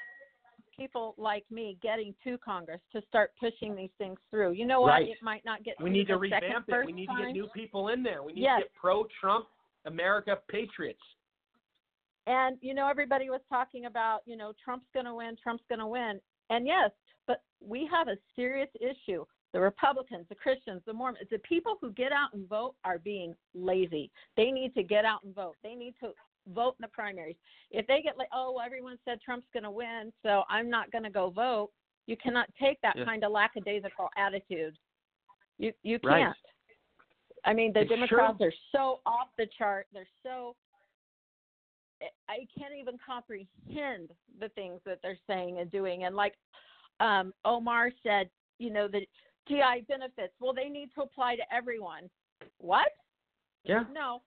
people 0.82 1.14
like 1.18 1.46
me 1.52 1.78
getting 1.82 2.14
to 2.24 2.38
Congress 2.40 2.82
to 2.92 3.02
start 3.08 3.32
pushing 3.40 3.76
these 3.76 3.90
things 3.98 4.18
through. 4.30 4.52
You 4.52 4.66
know 4.66 4.82
what? 4.82 4.90
Right. 4.90 5.10
It 5.10 5.18
might 5.22 5.46
not 5.46 5.64
get. 5.64 5.76
We 5.82 5.90
need 5.90 6.08
to 6.08 6.18
revamp 6.18 6.66
it. 6.68 6.86
We 6.86 6.92
need 6.92 7.08
time. 7.08 7.18
to 7.18 7.26
get 7.28 7.34
new 7.34 7.48
people 7.54 7.90
in 7.90 8.04
there. 8.04 8.24
We 8.24 8.34
need 8.34 8.42
Yes. 8.42 8.62
to 8.62 8.64
get 8.64 8.74
pro-Trump 8.74 9.48
America 9.86 10.40
patriots. 10.50 11.02
And 12.28 12.58
you 12.62 12.74
know, 12.74 12.88
everybody 12.88 13.30
was 13.30 13.42
talking 13.50 13.86
about, 13.86 14.22
you 14.26 14.38
know, 14.38 14.54
Trump's 14.64 14.88
going 14.94 15.06
to 15.06 15.16
win, 15.16 15.36
Trump's 15.42 15.64
going 15.70 15.80
to 15.80 15.88
win. 15.88 16.20
And 16.50 16.66
yes, 16.66 16.92
but 17.28 17.42
we 17.60 17.88
have 17.92 18.08
a 18.08 18.18
serious 18.36 18.70
issue. 18.80 19.26
The 19.54 19.60
Republicans, 19.60 20.26
the 20.30 20.36
Christians, 20.36 20.82
the 20.86 20.94
Mormons, 20.94 21.28
the 21.30 21.40
people 21.40 21.78
who 21.82 21.92
get 21.92 22.12
out 22.14 22.34
and 22.34 22.48
vote 22.48 22.76
are 22.86 23.00
being 23.00 23.36
lazy. 23.54 24.10
They 24.38 24.50
need 24.50 24.74
to 24.76 24.84
get 24.84 25.04
out 25.04 25.24
and 25.24 25.36
vote. 25.36 25.58
They 25.62 25.76
need 25.76 25.94
to 26.02 26.12
vote 26.50 26.76
in 26.80 26.84
the 26.84 26.88
primaries. 26.88 27.36
If 27.70 27.88
they 27.88 28.02
get 28.02 28.18
like, 28.18 28.30
oh, 28.34 28.54
well, 28.56 28.66
everyone 28.66 28.98
said 29.06 29.20
Trump's 29.22 29.48
going 29.54 29.64
to 29.64 29.72
win, 29.72 30.12
so 30.24 30.44
I'm 30.50 30.70
not 30.70 30.92
going 30.92 31.04
to 31.04 31.10
go 31.10 31.30
vote. 31.30 31.70
You 32.08 32.18
cannot 32.18 32.48
take 32.60 32.80
that 32.82 32.96
Yeah. 32.96 33.06
kind 33.06 33.24
of 33.24 33.32
lackadaisical 33.32 34.10
attitude. 34.18 34.78
You 35.58 35.72
you 35.84 36.00
can't. 36.00 36.36
I 37.46 37.54
mean, 37.54 37.72
the 37.74 37.82
It's 37.82 37.90
Democrats 37.90 38.38
true. 38.38 38.48
are 38.48 38.54
so 38.72 39.02
off 39.06 39.30
the 39.38 39.48
chart. 39.58 39.88
They're 39.94 40.08
so 40.24 40.56
I 42.28 42.48
can't 42.58 42.74
even 42.80 42.98
comprehend 43.06 44.10
the 44.40 44.50
things 44.50 44.82
that 44.86 45.00
they're 45.04 45.20
saying 45.28 45.60
and 45.60 45.70
doing. 45.70 46.06
And 46.06 46.16
like 46.16 46.34
um, 47.00 47.34
Omar 47.46 47.92
said, 48.04 48.30
you 48.58 48.72
know, 48.72 48.88
the 48.88 49.02
GI 49.48 49.86
benefits. 49.88 50.34
Well, 50.40 50.54
they 50.54 50.70
need 50.70 50.90
to 50.96 51.02
apply 51.02 51.36
to 51.36 51.44
everyone. 51.54 52.10
What? 52.60 52.90
Yeah. 53.64 53.84
No. 53.94 54.22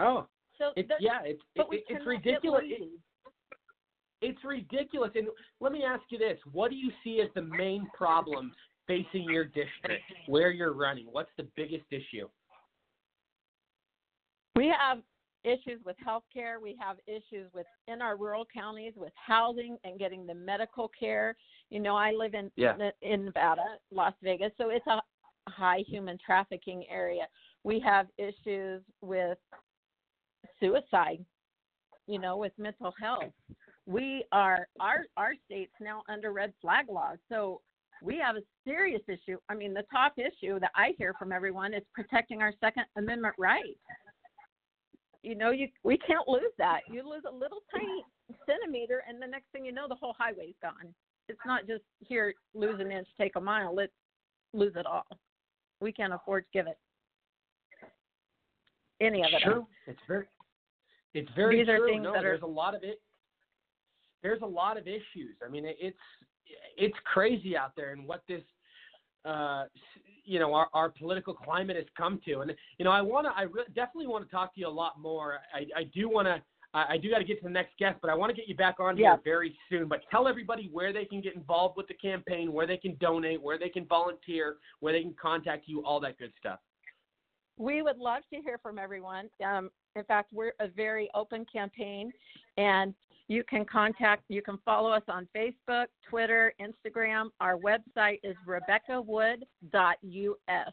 Oh. 0.00 0.26
So 0.58 0.72
It's 0.76 0.88
the- 0.88 0.96
yeah, 1.00 1.22
it's 1.24 1.42
but 1.56 1.66
it, 1.72 1.84
it's 1.88 2.06
ridiculous. 2.06 2.64
It- 2.66 3.00
it's 4.20 4.42
ridiculous. 4.44 5.10
And 5.16 5.28
let 5.60 5.72
me 5.72 5.84
ask 5.84 6.02
you 6.10 6.18
this: 6.18 6.38
What 6.52 6.70
do 6.70 6.76
you 6.76 6.90
see 7.02 7.20
as 7.20 7.28
the 7.34 7.42
main 7.42 7.88
problem 7.92 8.54
facing 8.86 9.24
your 9.24 9.44
district, 9.44 10.04
where 10.26 10.50
you're 10.50 10.72
running? 10.72 11.06
What's 11.10 11.30
the 11.36 11.44
biggest 11.56 11.84
issue? 11.90 12.28
We 14.56 14.68
have 14.68 15.02
issues 15.42 15.84
with 15.84 15.96
health 15.98 16.24
care. 16.32 16.58
We 16.60 16.76
have 16.80 16.96
issues 17.06 17.52
with 17.52 17.66
in 17.88 18.00
our 18.00 18.16
rural 18.16 18.46
counties 18.46 18.94
with 18.96 19.12
housing 19.14 19.76
and 19.84 19.98
getting 19.98 20.26
the 20.26 20.34
medical 20.34 20.88
care. 20.88 21.36
You 21.70 21.80
know, 21.80 21.96
I 21.96 22.12
live 22.12 22.34
in 22.34 22.50
Yeah. 22.56 22.90
in 23.02 23.26
Nevada, 23.26 23.78
Las 23.90 24.14
Vegas, 24.22 24.52
so 24.56 24.70
it's 24.70 24.86
a 24.86 25.02
high 25.48 25.80
human 25.80 26.16
trafficking 26.18 26.88
area. 26.88 27.28
We 27.64 27.78
have 27.80 28.08
issues 28.16 28.82
with 29.02 29.38
suicide, 30.64 31.24
you 32.06 32.18
know, 32.18 32.36
with 32.36 32.52
mental 32.58 32.92
health. 33.00 33.32
We 33.86 34.24
are 34.32 34.66
our 34.80 35.04
our 35.16 35.32
state's 35.44 35.72
now 35.80 36.02
under 36.08 36.32
red 36.32 36.52
flag 36.60 36.86
laws. 36.90 37.18
So 37.28 37.60
we 38.02 38.18
have 38.18 38.36
a 38.36 38.40
serious 38.66 39.02
issue. 39.08 39.38
I 39.48 39.54
mean, 39.54 39.74
the 39.74 39.84
top 39.92 40.14
issue 40.18 40.58
that 40.60 40.70
I 40.74 40.94
hear 40.98 41.14
from 41.18 41.32
everyone 41.32 41.74
is 41.74 41.82
protecting 41.94 42.40
our 42.40 42.52
second 42.60 42.84
amendment 42.96 43.34
rights 43.38 43.78
you 45.22 45.34
know 45.34 45.52
you 45.52 45.66
we 45.84 45.96
can't 45.96 46.28
lose 46.28 46.52
that 46.58 46.80
you 46.90 47.02
lose 47.02 47.22
a 47.26 47.34
little 47.34 47.60
tiny 47.74 48.04
centimeter 48.46 49.02
and 49.08 49.22
the 49.22 49.26
next 49.26 49.46
thing 49.52 49.64
you 49.64 49.72
know 49.72 49.86
the 49.88 49.94
whole 49.94 50.14
highway's 50.18 50.54
gone 50.60 50.94
it's 51.30 51.40
not 51.46 51.66
just 51.66 51.82
here 52.00 52.34
lose 52.54 52.78
an 52.78 52.92
inch 52.92 53.08
take 53.18 53.34
a 53.36 53.40
mile 53.40 53.74
let's 53.74 53.90
lose 54.52 54.74
it 54.76 54.84
all 54.84 55.06
we 55.80 55.90
can't 55.90 56.12
afford 56.12 56.44
to 56.44 56.58
give 56.58 56.66
it 56.66 56.76
any 59.00 59.22
of 59.22 59.28
it 59.32 59.46
up. 59.46 59.66
It's 59.86 59.98
very 60.06 60.26
it's 61.14 61.30
very 61.36 61.58
These 61.58 61.66
true. 61.68 61.86
things 61.86 62.02
no, 62.04 62.12
that 62.12 62.18
are- 62.18 62.22
there's 62.30 62.42
a 62.42 62.46
lot 62.46 62.74
of 62.74 62.82
it. 62.82 63.00
There's 64.22 64.42
a 64.42 64.46
lot 64.46 64.76
of 64.78 64.86
issues. 64.88 65.36
I 65.44 65.48
mean, 65.48 65.64
it's 65.66 65.96
it's 66.76 66.96
crazy 67.04 67.56
out 67.56 67.72
there, 67.76 67.92
and 67.92 68.06
what 68.06 68.22
this, 68.28 68.42
uh, 69.24 69.64
you 70.24 70.38
know, 70.38 70.52
our, 70.54 70.68
our 70.72 70.88
political 70.90 71.34
climate 71.34 71.76
has 71.76 71.84
come 71.96 72.20
to. 72.26 72.40
And 72.40 72.54
you 72.78 72.84
know, 72.84 72.90
I 72.90 73.00
want 73.02 73.26
to, 73.26 73.32
I 73.36 73.42
re- 73.42 73.64
definitely 73.74 74.06
want 74.06 74.24
to 74.24 74.30
talk 74.30 74.54
to 74.54 74.60
you 74.60 74.68
a 74.68 74.70
lot 74.70 74.98
more. 74.98 75.38
I, 75.54 75.66
I 75.80 75.84
do 75.84 76.08
want 76.08 76.26
to. 76.26 76.42
I 76.72 76.94
I 76.94 76.96
do 76.98 77.10
got 77.10 77.18
to 77.18 77.24
get 77.24 77.38
to 77.38 77.44
the 77.44 77.50
next 77.50 77.76
guest, 77.78 77.98
but 78.00 78.10
I 78.10 78.14
want 78.14 78.30
to 78.30 78.36
get 78.36 78.48
you 78.48 78.56
back 78.56 78.80
on 78.80 78.96
Yeah. 78.96 79.12
here 79.12 79.20
very 79.24 79.56
soon. 79.68 79.88
But 79.88 80.00
tell 80.10 80.26
everybody 80.26 80.68
where 80.72 80.92
they 80.92 81.04
can 81.04 81.20
get 81.20 81.34
involved 81.34 81.76
with 81.76 81.86
the 81.88 81.94
campaign, 81.94 82.50
where 82.52 82.66
they 82.66 82.76
can 82.78 82.96
donate, 82.96 83.40
where 83.42 83.58
they 83.58 83.68
can 83.68 83.84
volunteer, 83.86 84.56
where 84.80 84.92
they 84.94 85.02
can 85.02 85.14
contact 85.20 85.68
you, 85.68 85.84
all 85.84 86.00
that 86.00 86.18
good 86.18 86.32
stuff. 86.38 86.60
We 87.56 87.82
would 87.82 87.98
love 87.98 88.22
to 88.32 88.40
hear 88.40 88.58
from 88.58 88.78
everyone. 88.78 89.28
Um, 89.44 89.70
in 89.96 90.04
fact, 90.04 90.32
we're 90.32 90.52
a 90.60 90.68
very 90.68 91.08
open 91.14 91.46
campaign, 91.52 92.12
and 92.56 92.94
you 93.28 93.44
can 93.44 93.64
contact, 93.64 94.24
you 94.28 94.42
can 94.42 94.58
follow 94.64 94.90
us 94.90 95.02
on 95.08 95.28
Facebook, 95.34 95.86
Twitter, 96.08 96.52
Instagram. 96.60 97.28
Our 97.40 97.56
website 97.56 98.20
is 98.22 98.36
rebeccawood.us. 98.46 100.72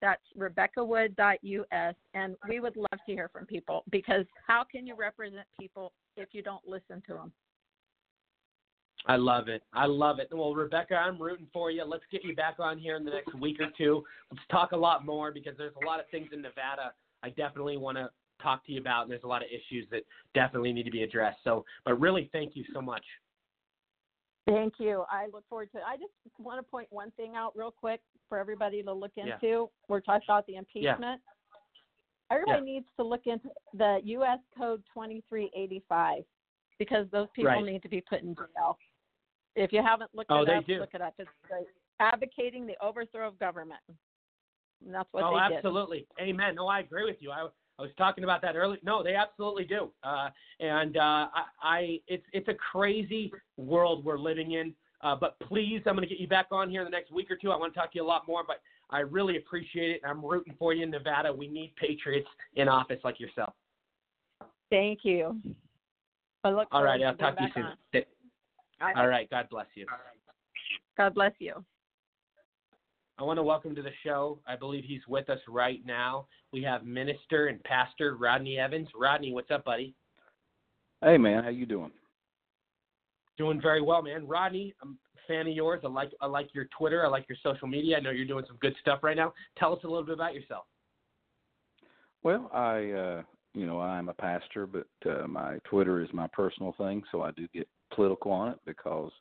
That's 0.00 0.22
rebeccawood.us, 0.36 1.94
and 2.14 2.36
we 2.48 2.60
would 2.60 2.76
love 2.76 3.00
to 3.06 3.12
hear 3.12 3.30
from 3.32 3.46
people 3.46 3.84
because 3.90 4.26
how 4.46 4.64
can 4.64 4.86
you 4.86 4.96
represent 4.96 5.46
people 5.58 5.92
if 6.16 6.28
you 6.32 6.42
don't 6.42 6.66
listen 6.66 7.02
to 7.06 7.14
them? 7.14 7.32
I 9.06 9.16
love 9.16 9.48
it. 9.48 9.62
I 9.72 9.86
love 9.86 10.18
it. 10.20 10.28
Well, 10.30 10.54
Rebecca, 10.54 10.94
I'm 10.94 11.20
rooting 11.20 11.48
for 11.52 11.70
you. 11.70 11.84
Let's 11.84 12.04
get 12.12 12.22
you 12.24 12.36
back 12.36 12.56
on 12.58 12.78
here 12.78 12.96
in 12.96 13.04
the 13.04 13.10
next 13.10 13.34
week 13.34 13.60
or 13.60 13.66
two. 13.76 14.04
Let's 14.30 14.44
talk 14.50 14.72
a 14.72 14.76
lot 14.76 15.04
more 15.04 15.32
because 15.32 15.54
there's 15.58 15.74
a 15.82 15.86
lot 15.86 15.98
of 15.98 16.06
things 16.10 16.28
in 16.32 16.40
Nevada 16.42 16.92
I 17.22 17.30
definitely 17.30 17.76
want 17.76 17.98
to 17.98 18.10
talk 18.42 18.66
to 18.66 18.72
you 18.72 18.80
about, 18.80 19.02
and 19.02 19.10
there's 19.10 19.22
a 19.22 19.28
lot 19.28 19.42
of 19.42 19.48
issues 19.48 19.86
that 19.90 20.02
definitely 20.34 20.72
need 20.72 20.84
to 20.84 20.90
be 20.90 21.02
addressed. 21.02 21.38
So, 21.44 21.64
but 21.84 22.00
really, 22.00 22.28
thank 22.32 22.56
you 22.56 22.64
so 22.74 22.82
much. 22.82 23.04
Thank 24.46 24.74
you. 24.78 25.04
I 25.10 25.26
look 25.32 25.44
forward 25.48 25.70
to. 25.72 25.78
It. 25.78 25.84
I 25.86 25.96
just 25.96 26.12
want 26.38 26.58
to 26.58 26.68
point 26.68 26.88
one 26.90 27.12
thing 27.12 27.34
out 27.36 27.52
real 27.56 27.70
quick 27.70 28.00
for 28.28 28.38
everybody 28.38 28.82
to 28.82 28.92
look 28.92 29.12
Yeah. 29.14 29.34
into. 29.34 29.70
We're 29.88 30.00
talking 30.00 30.26
about 30.26 30.46
the 30.46 30.56
impeachment. 30.56 31.00
Yeah. 31.22 32.36
Everybody 32.36 32.62
needs 32.64 32.86
to 32.96 33.04
look 33.04 33.26
into 33.26 33.50
the 33.74 34.00
U.S. 34.04 34.38
Code 34.56 34.82
2385 34.92 36.24
because 36.78 37.08
those 37.10 37.28
people 37.34 37.52
Right. 37.52 37.64
need 37.64 37.82
to 37.82 37.88
be 37.88 38.00
put 38.00 38.22
in 38.22 38.34
jail. 38.34 38.78
If 39.56 39.72
you 39.72 39.82
haven't 39.82 40.10
looked 40.14 40.30
Oh, 40.30 40.42
it 40.42 40.48
up, 40.48 40.66
do. 40.66 40.80
look 40.80 40.94
it 40.94 41.00
up. 41.00 41.14
It's 41.18 41.30
great. 41.48 41.66
Advocating 42.00 42.66
the 42.66 42.74
overthrow 42.82 43.28
of 43.28 43.38
government. 43.38 43.80
And 44.84 44.94
that's 44.94 45.08
what 45.12 45.24
oh, 45.24 45.38
they 45.38 45.48
did. 45.48 45.56
absolutely. 45.56 46.06
Amen. 46.20 46.54
No, 46.56 46.66
I 46.66 46.80
agree 46.80 47.04
with 47.04 47.16
you. 47.20 47.30
I, 47.30 47.48
I 47.78 47.82
was 47.82 47.90
talking 47.96 48.24
about 48.24 48.42
that 48.42 48.56
earlier. 48.56 48.78
No, 48.82 49.02
they 49.02 49.14
absolutely 49.14 49.64
do. 49.64 49.90
Uh, 50.02 50.30
and 50.60 50.96
uh, 50.96 51.00
I, 51.00 51.44
I, 51.62 52.00
it's 52.08 52.24
it's 52.32 52.48
a 52.48 52.54
crazy 52.54 53.32
world 53.56 54.04
we're 54.04 54.18
living 54.18 54.52
in. 54.52 54.74
Uh, 55.02 55.16
but 55.16 55.38
please, 55.40 55.82
I'm 55.86 55.96
going 55.96 56.06
to 56.06 56.12
get 56.12 56.20
you 56.20 56.28
back 56.28 56.46
on 56.52 56.70
here 56.70 56.80
in 56.80 56.84
the 56.84 56.90
next 56.90 57.12
week 57.12 57.30
or 57.30 57.36
two. 57.36 57.50
I 57.50 57.56
want 57.56 57.74
to 57.74 57.78
talk 57.78 57.92
to 57.92 57.98
you 57.98 58.04
a 58.04 58.06
lot 58.06 58.26
more, 58.28 58.44
but 58.46 58.60
I 58.90 59.00
really 59.00 59.36
appreciate 59.36 59.90
it. 59.90 60.00
I'm 60.06 60.24
rooting 60.24 60.54
for 60.58 60.72
you 60.72 60.84
in 60.84 60.90
Nevada. 60.90 61.32
We 61.32 61.48
need 61.48 61.74
patriots 61.76 62.28
in 62.54 62.68
office 62.68 63.00
like 63.02 63.18
yourself. 63.18 63.52
Thank 64.70 65.00
you. 65.02 65.40
I 66.44 66.50
look 66.50 66.68
All 66.72 66.84
right, 66.84 67.02
I'll 67.02 67.16
talk 67.16 67.36
to 67.36 67.44
you 67.44 67.50
soon. 67.54 68.02
On. 68.82 68.88
Th- 68.88 68.96
I- 68.96 69.00
All 69.00 69.08
right, 69.08 69.28
God 69.30 69.48
bless 69.50 69.66
you. 69.74 69.86
God 70.96 71.14
bless 71.14 71.32
you. 71.38 71.64
I 73.18 73.24
want 73.24 73.38
to 73.38 73.42
welcome 73.42 73.74
to 73.74 73.82
the 73.82 73.90
show. 74.04 74.40
I 74.46 74.56
believe 74.56 74.84
he's 74.84 75.06
with 75.06 75.30
us 75.30 75.38
right 75.48 75.80
now. 75.86 76.26
We 76.52 76.62
have 76.62 76.84
minister 76.84 77.46
and 77.46 77.62
pastor 77.64 78.16
Rodney 78.16 78.58
Evans. 78.58 78.88
Rodney, 78.98 79.32
what's 79.32 79.50
up, 79.50 79.64
buddy? 79.64 79.94
Hey 81.02 81.18
man, 81.18 81.44
how 81.44 81.50
you 81.50 81.66
doing? 81.66 81.90
Doing 83.38 83.60
very 83.60 83.82
well, 83.82 84.02
man. 84.02 84.26
Rodney, 84.26 84.74
I'm 84.82 84.98
a 85.16 85.20
fan 85.26 85.46
of 85.46 85.52
yours. 85.54 85.80
I 85.84 85.88
like 85.88 86.10
I 86.20 86.26
like 86.26 86.48
your 86.54 86.66
Twitter. 86.76 87.04
I 87.04 87.08
like 87.08 87.26
your 87.28 87.38
social 87.42 87.68
media. 87.68 87.96
I 87.96 88.00
know 88.00 88.10
you're 88.10 88.26
doing 88.26 88.44
some 88.46 88.58
good 88.60 88.74
stuff 88.80 89.00
right 89.02 89.16
now. 89.16 89.32
Tell 89.58 89.72
us 89.72 89.80
a 89.84 89.88
little 89.88 90.04
bit 90.04 90.14
about 90.14 90.34
yourself. 90.34 90.64
Well, 92.22 92.50
I 92.52 92.90
uh 92.90 93.22
you 93.54 93.66
know, 93.66 93.80
I'm 93.80 94.08
a 94.08 94.14
pastor, 94.14 94.66
but 94.66 94.86
uh, 95.08 95.26
my 95.26 95.58
Twitter 95.64 96.02
is 96.02 96.08
my 96.12 96.26
personal 96.32 96.74
thing, 96.78 97.02
so 97.10 97.22
I 97.22 97.30
do 97.32 97.46
get 97.52 97.68
political 97.94 98.32
on 98.32 98.50
it 98.50 98.58
because 98.64 99.12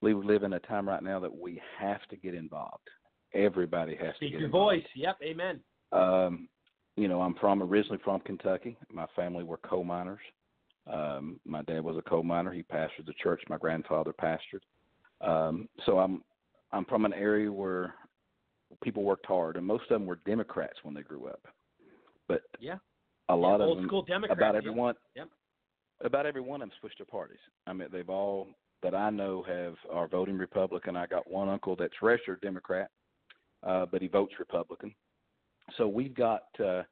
we 0.00 0.14
live 0.14 0.42
in 0.42 0.54
a 0.54 0.60
time 0.60 0.88
right 0.88 1.02
now 1.02 1.20
that 1.20 1.34
we 1.34 1.60
have 1.78 2.00
to 2.08 2.16
get 2.16 2.34
involved. 2.34 2.88
Everybody 3.34 3.94
has 3.96 4.14
Speak 4.16 4.30
to 4.30 4.32
get 4.32 4.40
your 4.40 4.46
involved. 4.46 4.76
voice. 4.76 4.86
Yep. 4.94 5.18
Amen. 5.22 5.60
Um, 5.92 6.48
you 6.96 7.08
know, 7.08 7.20
I'm 7.20 7.34
from 7.34 7.62
originally 7.62 8.00
from 8.02 8.20
Kentucky. 8.20 8.76
My 8.92 9.06
family 9.14 9.44
were 9.44 9.58
coal 9.58 9.84
miners. 9.84 10.20
Um, 10.90 11.38
my 11.44 11.62
dad 11.62 11.84
was 11.84 11.96
a 11.98 12.08
coal 12.08 12.22
miner. 12.22 12.52
He 12.52 12.62
pastored 12.62 13.06
the 13.06 13.12
church 13.22 13.42
my 13.48 13.58
grandfather 13.58 14.12
pastored. 14.12 14.62
Um, 15.20 15.68
so 15.84 15.98
I'm 15.98 16.22
I'm 16.72 16.84
from 16.86 17.04
an 17.04 17.12
area 17.12 17.52
where 17.52 17.94
people 18.82 19.02
worked 19.02 19.26
hard, 19.26 19.56
and 19.56 19.66
most 19.66 19.82
of 19.84 19.88
them 19.90 20.06
were 20.06 20.20
Democrats 20.26 20.78
when 20.82 20.94
they 20.94 21.02
grew 21.02 21.26
up. 21.26 21.40
But 22.26 22.42
Yeah. 22.58 22.76
A 23.28 23.36
lot 23.36 23.58
Yeah, 23.58 23.64
of 23.64 23.68
old 23.68 23.78
them, 23.78 23.86
school 23.86 24.02
Democrats, 24.02 24.38
about 24.38 24.56
everyone, 24.56 24.94
Yep. 25.14 25.28
about 26.02 26.26
every 26.26 26.40
one 26.40 26.62
of 26.62 26.68
them 26.68 26.76
switched 26.80 26.98
their 26.98 27.06
parties. 27.06 27.38
I 27.66 27.72
mean, 27.72 27.88
they've 27.92 28.08
all 28.08 28.48
that 28.82 28.94
I 28.94 29.10
know 29.10 29.42
have 29.42 29.76
are 29.90 30.06
voting 30.06 30.38
Republican. 30.38 30.96
I 30.96 31.06
got 31.06 31.28
one 31.30 31.48
uncle 31.48 31.74
that's 31.76 32.00
registered 32.02 32.40
Democrat, 32.40 32.90
uh, 33.64 33.86
but 33.86 34.00
he 34.00 34.08
votes 34.08 34.34
Republican. 34.38 34.94
So 35.76 35.88
we've 35.88 36.14
got. 36.14 36.44
Uh, 36.58 36.82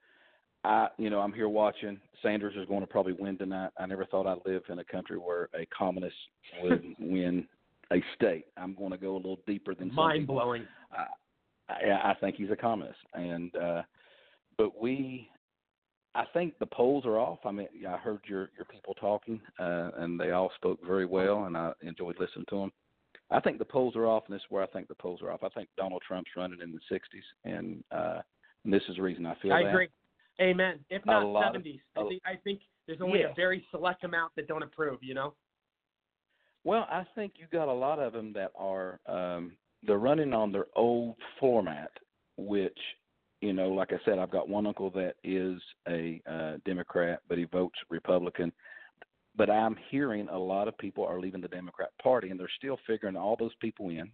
I, 0.64 0.88
you 0.98 1.10
know, 1.10 1.20
I'm 1.20 1.32
here 1.32 1.48
watching. 1.48 2.00
Sanders 2.22 2.54
is 2.56 2.66
going 2.66 2.80
to 2.80 2.88
probably 2.88 3.12
win 3.12 3.38
tonight. 3.38 3.70
I 3.78 3.86
never 3.86 4.04
thought 4.04 4.26
I'd 4.26 4.44
live 4.44 4.62
in 4.68 4.80
a 4.80 4.84
country 4.84 5.16
where 5.16 5.48
a 5.54 5.64
communist 5.66 6.16
would 6.60 6.82
win 6.98 7.46
a 7.92 8.02
state. 8.16 8.46
I'm 8.56 8.74
going 8.74 8.90
to 8.90 8.98
go 8.98 9.14
a 9.14 9.16
little 9.16 9.38
deeper 9.46 9.76
than 9.76 9.94
Mind 9.94 10.26
blowing. 10.26 10.66
I, 10.90 11.72
I 11.72 12.10
I 12.10 12.14
think 12.20 12.34
he's 12.34 12.50
a 12.50 12.56
communist, 12.56 12.98
and 13.14 13.54
uh, 13.54 13.82
but 14.58 14.80
we, 14.80 15.28
I 16.16 16.24
think 16.32 16.58
the 16.58 16.66
polls 16.66 17.04
are 17.04 17.18
off. 17.18 17.40
I 17.44 17.50
mean, 17.50 17.68
I 17.86 17.96
heard 17.98 18.20
your 18.26 18.50
your 18.56 18.64
people 18.70 18.94
talking, 18.94 19.40
uh, 19.60 19.90
and 19.98 20.18
they 20.18 20.30
all 20.30 20.50
spoke 20.56 20.78
very 20.84 21.04
well, 21.06 21.44
and 21.44 21.56
I 21.56 21.72
enjoyed 21.82 22.16
listening 22.18 22.46
to 22.48 22.56
them. 22.60 22.72
I 23.30 23.40
think 23.40 23.58
the 23.58 23.64
polls 23.64 23.94
are 23.96 24.06
off, 24.06 24.22
and 24.26 24.34
this 24.34 24.40
is 24.40 24.50
where 24.50 24.62
I 24.62 24.66
think 24.68 24.88
the 24.88 24.94
polls 24.94 25.20
are 25.20 25.30
off. 25.30 25.42
I 25.42 25.48
think 25.50 25.68
Donald 25.76 26.02
Trump's 26.06 26.30
running 26.36 26.60
in 26.62 26.72
the 26.72 26.78
60s, 26.96 27.24
and, 27.44 27.82
uh, 27.90 28.20
and 28.64 28.72
this 28.72 28.82
is 28.88 28.96
the 28.96 29.02
reason 29.02 29.26
I 29.26 29.34
feel 29.42 29.52
I 29.52 29.64
that. 29.64 29.68
agree. 29.70 29.88
Amen. 30.40 30.84
If 30.90 31.04
not 31.06 31.24
lot 31.24 31.56
of- 31.56 31.62
70s, 31.62 31.80
think 32.08 32.22
I 32.24 32.36
think 32.36 32.60
there's 32.86 33.00
only 33.00 33.20
Yeah. 33.20 33.30
a 33.30 33.34
very 33.34 33.66
select 33.70 34.04
amount 34.04 34.34
that 34.36 34.46
don't 34.46 34.62
approve. 34.62 35.02
You 35.02 35.14
know. 35.14 35.34
Well, 36.64 36.86
I 36.90 37.04
think 37.14 37.38
you 37.38 37.46
got 37.46 37.68
a 37.68 37.72
lot 37.72 37.98
of 37.98 38.12
them 38.12 38.32
that 38.32 38.52
are 38.54 39.00
um, 39.06 39.56
they're 39.82 39.98
running 39.98 40.32
on 40.32 40.52
their 40.52 40.66
old 40.74 41.16
format, 41.38 41.90
which 42.36 42.78
you 43.40 43.52
know, 43.52 43.68
like 43.68 43.92
I 43.92 43.98
said, 44.04 44.18
I've 44.18 44.30
got 44.30 44.48
one 44.48 44.66
uncle 44.66 44.90
that 44.90 45.14
is 45.22 45.60
a 45.88 46.20
uh, 46.30 46.56
Democrat, 46.64 47.20
but 47.28 47.38
he 47.38 47.44
votes 47.44 47.78
Republican. 47.90 48.52
But 49.36 49.50
I'm 49.50 49.76
hearing 49.90 50.28
a 50.28 50.38
lot 50.38 50.68
of 50.68 50.78
people 50.78 51.04
are 51.04 51.20
leaving 51.20 51.42
the 51.42 51.48
Democrat 51.48 51.90
Party, 52.02 52.30
and 52.30 52.40
they're 52.40 52.48
still 52.56 52.78
figuring 52.86 53.16
all 53.16 53.36
those 53.38 53.54
people 53.60 53.90
in. 53.90 54.10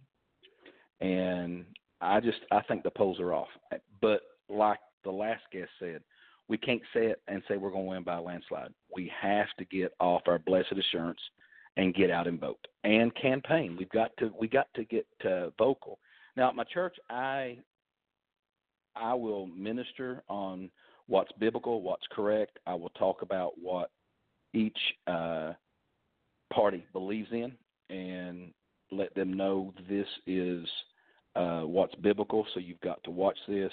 And 0.99 1.65
I 2.01 2.19
just 2.19 2.39
I 2.51 2.61
think 2.61 2.83
the 2.83 2.91
polls 2.91 3.19
are 3.19 3.33
off. 3.33 3.47
But 4.01 4.21
like 4.49 4.79
the 5.03 5.11
last 5.11 5.43
guest 5.51 5.69
said, 5.79 6.01
we 6.49 6.57
can't 6.57 6.81
say 6.93 7.07
it 7.07 7.21
and 7.27 7.41
say 7.47 7.55
we're 7.55 7.71
going 7.71 7.85
to 7.85 7.89
win 7.89 8.03
by 8.03 8.17
a 8.17 8.21
landslide. 8.21 8.73
We 8.93 9.11
have 9.21 9.47
to 9.57 9.65
get 9.65 9.93
off 9.99 10.23
our 10.27 10.39
blessed 10.39 10.73
assurance 10.73 11.19
and 11.77 11.95
get 11.95 12.11
out 12.11 12.27
and 12.27 12.39
vote 12.39 12.59
and 12.83 13.15
campaign. 13.15 13.75
We've 13.77 13.89
got 13.89 14.11
to 14.17 14.31
we 14.39 14.47
got 14.47 14.67
to 14.75 14.83
get 14.83 15.07
uh, 15.25 15.49
vocal. 15.57 15.99
Now 16.35 16.49
at 16.49 16.55
my 16.55 16.65
church, 16.65 16.95
I 17.09 17.57
I 18.95 19.13
will 19.13 19.47
minister 19.47 20.23
on 20.29 20.69
what's 21.07 21.31
biblical, 21.33 21.81
what's 21.81 22.05
correct. 22.11 22.59
I 22.65 22.73
will 22.73 22.89
talk 22.91 23.21
about 23.21 23.53
what 23.61 23.91
each 24.53 24.77
uh, 25.07 25.53
party 26.53 26.85
believes 26.93 27.29
in 27.31 27.53
and 27.89 28.53
let 28.91 29.13
them 29.15 29.33
know 29.33 29.73
this 29.89 30.07
is 30.27 30.65
uh, 31.35 31.61
what's 31.61 31.95
biblical. 31.95 32.45
So 32.53 32.59
you've 32.59 32.81
got 32.81 33.03
to 33.03 33.11
watch 33.11 33.37
this. 33.47 33.71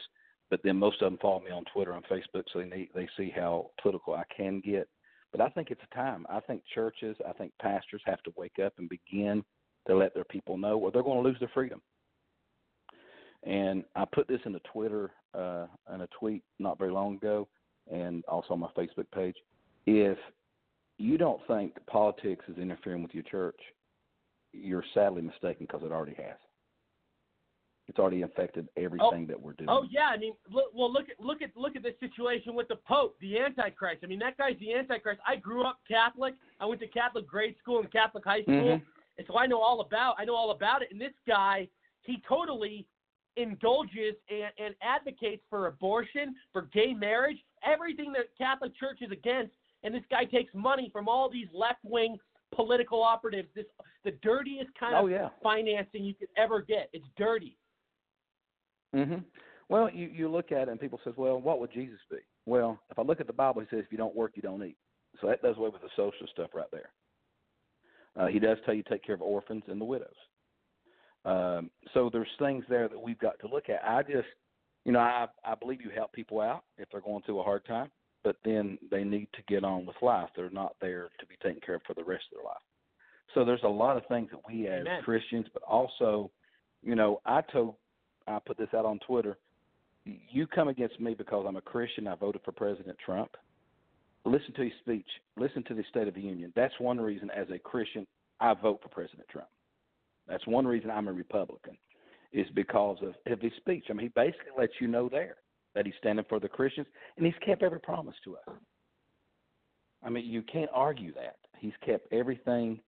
But 0.51 0.61
then 0.65 0.77
most 0.77 1.01
of 1.01 1.11
them 1.11 1.19
follow 1.23 1.41
me 1.41 1.53
on 1.53 1.65
Twitter 1.73 1.93
and 1.93 2.05
Facebook, 2.07 2.43
so 2.53 2.59
they 2.59 2.89
they 2.93 3.09
see 3.17 3.33
how 3.35 3.71
political 3.81 4.15
I 4.15 4.25
can 4.37 4.61
get. 4.61 4.89
But 5.31 5.41
I 5.41 5.49
think 5.51 5.71
it's 5.71 5.81
a 5.91 5.95
time. 5.95 6.27
I 6.29 6.41
think 6.41 6.63
churches, 6.75 7.17
I 7.29 7.33
think 7.33 7.53
pastors 7.63 8.03
have 8.05 8.21
to 8.25 8.33
wake 8.37 8.59
up 8.65 8.73
and 8.79 8.89
begin 8.89 9.45
to 9.87 9.97
let 9.97 10.13
their 10.13 10.25
people 10.25 10.59
know, 10.59 10.77
or 10.77 10.91
they're 10.91 11.05
going 11.05 11.23
to 11.23 11.29
lose 11.29 11.39
their 11.39 11.51
freedom. 11.55 11.81
And 13.45 13.85
I 13.97 14.05
put 14.05 14.29
this 14.29 14.41
in 14.45 14.55
a 14.55 14.61
Twitter 14.61 15.11
uh, 15.35 15.67
in 15.95 16.03
a 16.03 16.09
tweet 16.19 16.43
not 16.59 16.79
very 16.79 16.93
long 16.93 17.15
ago, 17.15 17.49
and 17.91 18.25
also 18.27 18.53
on 18.55 18.61
my 18.61 18.69
Facebook 18.77 19.11
page. 19.15 19.37
If 19.87 20.19
you 20.99 21.17
don't 21.17 21.41
think 21.47 21.75
politics 21.87 22.45
is 22.49 22.59
interfering 22.59 23.03
with 23.03 23.15
your 23.15 23.23
church, 23.25 23.59
you're 24.53 24.85
sadly 24.93 25.23
mistaken 25.23 25.67
because 25.67 25.83
it 25.83 25.93
already 25.93 26.15
has. 26.15 26.37
It's 27.89 27.99
already 27.99 28.23
affected 28.23 28.69
everything 28.77 29.27
that 29.27 29.41
we're 29.41 29.55
doing. 29.55 29.69
Oh 29.69 29.85
yeah, 29.91 30.11
I 30.13 30.17
mean, 30.17 30.35
look, 30.49 30.67
well 30.73 30.93
look 30.93 31.07
at 31.09 31.19
look 31.19 31.43
at 31.43 31.51
look 31.57 31.75
at 31.75 31.83
this 31.83 31.95
situation 31.99 32.55
with 32.55 32.69
the 32.69 32.77
Pope, 32.77 33.17
the 33.21 33.39
Antichrist. 33.39 34.05
I 34.05 34.07
mean, 34.07 34.21
that 34.21 34.37
guy's 34.37 34.57
the 34.61 34.75
Antichrist. 34.75 35.21
I 35.27 35.37
grew 35.37 35.65
up 35.65 35.79
Catholic. 35.89 36.35
I 36.61 36.67
went 36.67 36.81
to 36.83 36.87
Catholic 36.87 37.27
grade 37.27 37.57
school 37.61 37.81
and 37.81 37.91
Catholic 37.91 38.25
high 38.25 38.43
school, 38.43 38.55
Mhm. 38.55 38.87
and 39.19 39.27
so 39.27 39.37
I 39.37 39.47
know 39.47 39.61
all 39.61 39.81
about 39.81 40.15
I 40.19 40.25
know 40.25 40.37
all 40.37 40.53
about 40.53 40.83
it. 40.83 40.93
And 40.93 41.01
this 41.01 41.15
guy, 41.27 41.69
he 42.03 42.21
totally 42.29 42.87
indulges 43.37 44.15
and, 44.29 44.51
and 44.65 44.75
advocates 44.83 45.43
for 45.49 45.67
abortion, 45.67 46.35
for 46.53 46.63
gay 46.73 46.95
marriage, 46.95 47.39
everything 47.65 48.13
that 48.13 48.27
Catholic 48.37 48.77
Church 48.77 48.99
is 49.01 49.11
against. 49.11 49.53
And 49.83 49.95
this 49.95 50.03
guy 50.11 50.25
takes 50.25 50.53
money 50.55 50.91
from 50.93 51.09
all 51.09 51.31
these 51.31 51.49
left 51.55 51.81
wing 51.85 52.19
political 52.55 53.03
operatives. 53.03 53.49
This 53.55 53.67
the 54.05 54.13
dirtiest 54.23 54.71
kind 54.79 54.95
Oh, 54.95 55.07
of 55.07 55.13
yeah. 55.13 55.29
financing 55.43 56.05
you 56.05 56.15
could 56.15 56.29
ever 56.37 56.61
get. 56.61 56.91
It's 56.93 57.07
dirty. 57.17 57.57
hmm 58.93 59.17
Well, 59.69 59.91
you 59.91 60.09
you 60.09 60.29
look 60.29 60.53
at 60.53 60.63
it 60.63 60.69
and 60.69 60.81
people 60.81 61.01
says, 61.05 61.15
well, 61.17 61.41
what 61.41 61.61
would 61.61 61.73
Jesus 61.73 62.01
be? 62.11 62.19
Well, 62.47 62.79
if 62.91 62.99
I 62.99 63.03
look 63.03 63.21
at 63.21 63.27
the 63.27 63.33
Bible, 63.33 63.61
he 63.61 63.67
says, 63.71 63.85
if 63.85 63.93
you 63.93 63.99
don't 63.99 64.15
work, 64.17 64.33
you 64.35 64.43
don't 64.43 64.63
eat. 64.65 64.77
So 65.21 65.29
that 65.29 65.43
does 65.43 65.57
away 65.57 65.71
with 65.71 65.83
the 65.83 65.89
social 65.97 66.27
stuff 66.33 66.51
right 66.55 66.71
there. 66.73 66.91
Uh, 68.19 68.27
he 68.27 68.39
does 68.39 68.59
tell 68.65 68.75
you 68.75 68.83
to 68.83 68.89
take 68.91 69.05
care 69.05 69.15
of 69.15 69.23
orphans 69.23 69.63
and 69.69 69.81
the 69.81 69.85
widows. 69.85 70.09
Um, 71.25 71.71
so 71.93 72.09
there's 72.13 72.29
things 72.39 72.65
there 72.69 72.89
that 72.89 72.99
we've 72.99 73.19
got 73.19 73.39
to 73.41 73.49
look 73.49 73.69
at. 73.69 73.83
I 73.85 74.03
just, 74.03 74.29
you 74.85 74.93
know, 74.93 75.01
I 75.01 75.27
I 75.45 75.55
believe 75.55 75.83
you 75.83 75.91
help 75.95 76.13
people 76.13 76.41
out 76.41 76.65
if 76.79 76.89
they're 76.91 77.01
going 77.01 77.23
through 77.25 77.41
a 77.41 77.45
hard 77.45 77.65
time, 77.67 77.91
but 78.25 78.37
then 78.45 78.79
they 78.91 79.05
need 79.05 79.29
to 79.35 79.43
get 79.47 79.65
on 79.65 79.87
with 79.87 79.97
life. 80.01 80.29
They're 80.35 80.51
not 80.51 80.77
there 80.81 81.11
to 81.19 81.27
be 81.27 81.37
taken 81.43 81.61
care 81.65 81.77
of 81.77 81.83
for 81.87 81.95
the 81.95 82.05
rest 82.05 82.25
of 82.33 82.39
their 82.39 82.45
life. 82.45 82.63
So 83.35 83.45
there's 83.45 83.63
a 83.65 83.69
lot 83.69 83.97
of 83.97 84.07
things 84.07 84.31
that 84.33 84.41
we 84.49 84.67
as 84.67 84.81
Amen. 84.81 85.03
Christians, 85.03 85.47
but 85.53 85.63
also, 85.63 86.31
you 86.83 86.95
know, 86.95 87.21
I 87.27 87.43
told 87.43 87.75
I 88.27 88.39
put 88.45 88.59
this 88.59 88.69
out 88.75 88.85
on 88.85 88.99
Twitter. 89.07 89.37
You 90.05 90.47
come 90.47 90.69
against 90.69 90.99
me 90.99 91.15
because 91.15 91.45
I'm 91.47 91.57
a 91.57 91.61
Christian. 91.61 92.09
I 92.09 92.15
voted 92.15 92.41
for 92.45 92.53
President 92.53 92.97
Trump. 93.05 93.37
Listen 94.25 94.53
to 94.55 94.63
his 94.63 94.73
speech. 94.81 95.07
Listen 95.37 95.63
to 95.65 95.75
the 95.75 95.85
State 95.91 96.09
of 96.09 96.15
the 96.15 96.21
Union. 96.21 96.53
That's 96.57 96.75
one 96.79 96.99
reason, 96.99 97.31
as 97.31 97.47
a 97.51 97.59
Christian, 97.59 98.07
I 98.41 98.55
vote 98.55 98.81
for 98.83 98.89
President 98.89 99.29
Trump. 99.29 99.49
That's 100.31 100.47
one 100.47 100.67
reason 100.67 100.91
I'm 100.91 101.09
a 101.09 101.13
Republican, 101.13 101.77
is 102.33 102.47
because 102.55 102.99
of, 103.03 103.15
of 103.31 103.41
his 103.41 103.53
speech. 103.59 103.85
I 103.91 103.93
mean, 103.93 104.07
he 104.07 104.13
basically 104.15 104.53
lets 104.57 104.73
you 104.81 104.87
know 104.87 105.09
there 105.09 105.37
that 105.75 105.85
he's 105.85 105.95
standing 105.99 106.25
for 106.29 106.39
the 106.41 106.49
Christians, 106.49 106.87
and 107.17 107.27
he's 107.27 107.35
kept 107.45 107.63
every 107.63 107.81
promise 107.81 108.15
to 108.25 108.37
us. 108.37 108.57
I 110.05 110.09
mean, 110.09 110.25
you 110.25 110.43
can't 110.43 110.71
argue 110.73 111.13
that. 111.15 111.37
He's 111.59 111.73
kept 111.85 112.11
everything. 112.13 112.81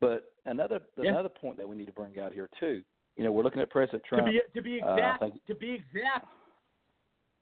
But 0.00 0.32
another 0.46 0.80
Yeah. 0.96 1.10
another 1.10 1.28
point 1.28 1.56
that 1.58 1.68
we 1.68 1.76
need 1.76 1.86
to 1.86 1.92
bring 1.92 2.18
out 2.18 2.32
here 2.32 2.48
too. 2.58 2.82
You 3.16 3.24
know, 3.24 3.32
we're 3.32 3.42
looking 3.42 3.60
at 3.62 3.70
President 3.70 4.02
Trump. 4.04 4.26
To 4.26 4.32
be 4.32 4.40
to 4.54 4.62
be 4.62 4.82
uh, 4.82 4.94
exact, 4.94 5.20
think- 5.20 5.46
to 5.46 5.54
be 5.54 5.70
exact, 5.72 6.26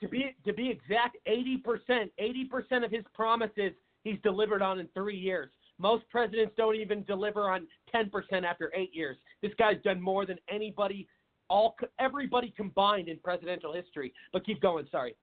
to 0.01 0.09
be 0.09 0.37
to 0.45 0.53
be 0.53 0.69
exact, 0.69 1.17
eighty 1.27 1.57
percent, 1.57 2.11
eighty 2.19 2.45
percent 2.45 2.85
of 2.85 2.91
his 2.91 3.05
promises 3.15 3.73
he's 4.05 4.19
delivered 4.23 4.61
on 4.61 4.79
in 4.81 4.89
three 4.89 5.17
years. 5.17 5.51
Most 5.79 6.09
presidents 6.11 6.53
don't 6.57 6.75
even 6.75 7.05
deliver 7.05 7.49
on 7.49 7.69
ten 7.93 8.11
percent 8.11 8.45
after 8.45 8.73
eight 8.75 8.93
years. 8.93 9.17
This 9.43 9.53
guy's 9.59 9.81
done 9.83 10.01
more 10.01 10.27
than 10.27 10.39
anybody, 10.51 11.07
all 11.49 11.77
everybody 11.99 12.53
combined 12.57 13.09
in 13.09 13.19
presidential 13.19 13.73
history. 13.73 14.13
But 14.33 14.45
keep 14.45 14.61
going. 14.61 14.87
Sorry. 14.91 15.15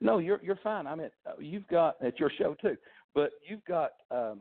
No, 0.00 0.18
you're 0.18 0.40
you're 0.42 0.58
fine. 0.62 0.86
I 0.86 0.94
mean, 0.94 1.10
uh, 1.26 1.32
you've 1.38 1.66
got 1.68 1.96
it's 2.00 2.18
your 2.18 2.30
show 2.38 2.56
too, 2.60 2.76
but 3.14 3.30
you've 3.48 3.64
got, 3.64 3.92
um, 4.10 4.40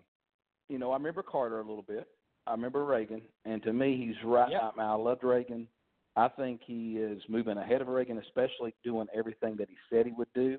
you 0.70 0.80
know, 0.80 0.92
I 0.92 0.96
remember 0.96 1.22
Carter 1.24 1.60
a 1.60 1.64
little 1.64 1.84
bit. 1.88 2.08
I 2.48 2.52
remember 2.52 2.84
Reagan, 2.84 3.22
and 3.46 3.62
to 3.64 3.72
me, 3.74 3.96
he's 4.04 4.16
right. 4.26 4.52
I, 4.52 4.72
mean, 4.76 4.88
I 4.88 4.96
loved 4.96 5.24
Reagan. 5.24 5.68
I 6.16 6.28
think 6.28 6.62
he 6.66 6.98
is 6.98 7.22
moving 7.30 7.58
ahead 7.58 7.82
of 7.82 7.88
Reagan, 7.88 8.18
especially 8.18 8.74
doing 8.84 9.06
everything 9.16 9.56
that 9.58 9.70
he 9.70 9.76
said 9.90 10.08
he 10.08 10.12
would 10.14 10.28
do. 10.34 10.58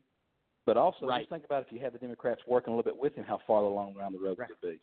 But 0.64 0.76
also, 0.76 1.06
Right. 1.06 1.22
just 1.22 1.30
think 1.30 1.44
about 1.44 1.66
if 1.66 1.72
you 1.72 1.80
had 1.80 1.92
the 1.92 1.98
Democrats 1.98 2.40
working 2.46 2.72
a 2.72 2.76
little 2.76 2.90
bit 2.90 3.00
with 3.00 3.16
him, 3.16 3.24
how 3.24 3.40
far 3.46 3.64
along 3.64 3.96
around 3.98 4.12
the 4.12 4.20
road 4.20 4.38
would 4.38 4.50
it 4.50 4.60
be? 4.62 4.78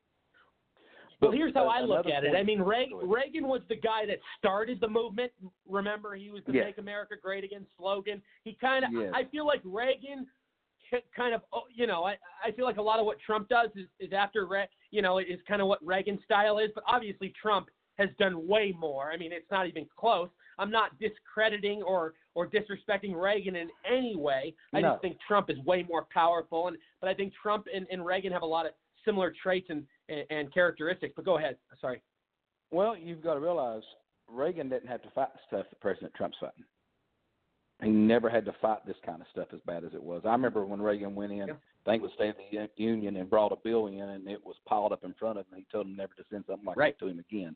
Well, 1.21 1.31
here's 1.31 1.53
how 1.53 1.67
I 1.67 1.81
look 1.81 2.05
at 2.07 2.23
it. 2.23 2.35
I 2.35 2.43
mean, 2.43 2.61
Reagan, 2.61 2.97
Reagan 2.97 3.47
was 3.47 3.61
the 3.67 3.75
guy 3.75 4.05
that 4.07 4.19
started 4.37 4.79
the 4.79 4.87
movement. 4.87 5.31
Remember, 5.67 6.15
he 6.15 6.29
was 6.29 6.41
the. 6.45 6.53
"Make 6.53 6.77
America 6.77 7.15
Great 7.21 7.43
Again" 7.43 7.65
slogan. 7.77 8.21
He 8.43 8.53
kind 8.53 8.85
of, 8.85 8.91
Yes. 8.93 9.11
I 9.13 9.25
feel 9.25 9.45
like 9.45 9.61
Reagan, 9.65 10.27
kind 11.15 11.35
of, 11.35 11.41
oh, 11.53 11.63
you 11.73 11.87
know, 11.87 12.03
I, 12.05 12.17
I 12.43 12.51
feel 12.51 12.65
like 12.65 12.77
a 12.77 12.81
lot 12.81 12.99
of 12.99 13.05
what 13.05 13.19
Trump 13.19 13.49
does 13.49 13.69
is, 13.75 13.87
is 13.99 14.13
after, 14.13 14.45
Re- 14.45 14.67
you 14.91 15.01
know, 15.01 15.19
is 15.19 15.39
kind 15.47 15.61
of 15.61 15.67
what 15.67 15.85
Reagan 15.85 16.19
style 16.23 16.57
is. 16.59 16.69
But 16.73 16.83
obviously, 16.87 17.33
Trump 17.39 17.69
has 17.97 18.09
done 18.17 18.47
way 18.47 18.73
more. 18.77 19.11
I 19.11 19.17
mean, 19.17 19.33
it's 19.33 19.49
not 19.51 19.67
even 19.67 19.85
close. 19.97 20.29
I'm 20.57 20.71
not 20.71 20.97
discrediting 20.99 21.83
or 21.83 22.13
or 22.35 22.47
disrespecting 22.47 23.13
Reagan 23.21 23.57
in 23.57 23.69
any 23.85 24.15
way. 24.15 24.53
I 24.73 24.79
No. 24.79 24.91
just 24.91 25.01
think 25.01 25.17
Trump 25.27 25.49
is 25.49 25.57
way 25.59 25.83
more 25.83 26.05
powerful, 26.13 26.69
and 26.69 26.77
but 27.01 27.09
I 27.09 27.13
think 27.13 27.33
Trump 27.33 27.67
and, 27.73 27.85
and 27.91 28.05
Reagan 28.05 28.31
have 28.31 28.43
a 28.43 28.45
lot 28.45 28.65
of 28.65 28.71
similar 29.03 29.33
traits 29.43 29.67
and, 29.69 29.85
and 30.09 30.25
and 30.29 30.53
characteristics. 30.53 31.13
But 31.15 31.25
go 31.25 31.37
ahead. 31.37 31.57
Sorry. 31.79 32.01
Well, 32.71 32.95
you've 32.97 33.23
got 33.23 33.33
to 33.35 33.39
realize 33.39 33.83
Reagan 34.27 34.69
didn't 34.69 34.89
have 34.89 35.01
to 35.03 35.09
fight 35.11 35.29
the 35.33 35.39
stuff 35.47 35.65
that 35.69 35.79
President 35.81 36.13
Trump's 36.15 36.37
fighting. 36.39 36.63
He 37.81 37.89
never 37.89 38.29
had 38.29 38.43
to 38.45 38.53
fight 38.61 38.85
this 38.85 38.97
kind 39.05 39.21
of 39.21 39.27
stuff 39.31 39.47
as 39.53 39.61
bad 39.65 39.83
as 39.85 39.93
it 39.93 40.03
was. 40.03 40.21
I 40.25 40.31
remember 40.33 40.65
when 40.65 40.81
Reagan 40.81 41.15
went 41.15 41.31
in, 41.31 41.43
I 41.49 41.53
think 41.85 42.01
it 42.01 42.01
was 42.01 42.11
State 42.15 42.29
of 42.31 42.35
the 42.51 42.69
Union, 42.83 43.15
and 43.15 43.29
brought 43.29 43.53
a 43.53 43.55
bill 43.63 43.87
in, 43.87 43.99
and 44.01 44.27
it 44.27 44.45
was 44.45 44.55
piled 44.67 44.91
up 44.91 45.05
in 45.05 45.13
front 45.13 45.39
of 45.39 45.45
him. 45.47 45.59
He 45.59 45.65
told 45.71 45.87
him 45.87 45.95
never 45.95 46.13
to 46.15 46.23
send 46.29 46.43
something 46.45 46.65
like 46.65 46.75
Right. 46.75 46.99
that 46.99 47.05
to 47.05 47.09
him 47.11 47.19
again. 47.19 47.55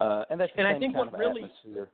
Uh, 0.00 0.24
and 0.30 0.40
that's 0.40 0.52
the 0.54 0.58
And 0.58 0.68
I 0.68 0.78
think 0.78 0.94
kind 0.94 1.06
what 1.10 1.14
of 1.14 1.20
really- 1.20 1.44
atmosphere. 1.44 1.88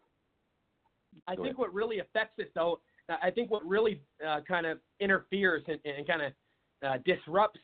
I 1.28 1.36
Go 1.36 1.42
think 1.42 1.50
ahead. 1.54 1.58
what 1.58 1.74
really 1.74 1.98
affects 1.98 2.38
it, 2.38 2.52
though, 2.54 2.80
I 3.22 3.30
think 3.30 3.50
what 3.50 3.62
really 3.66 4.00
uh, 4.26 4.40
kind 4.48 4.64
of 4.64 4.80
interferes 4.98 5.62
and, 5.68 5.78
and 5.84 6.06
kind 6.06 6.22
of 6.22 6.32
uh, 6.82 6.98
disrupts 7.04 7.60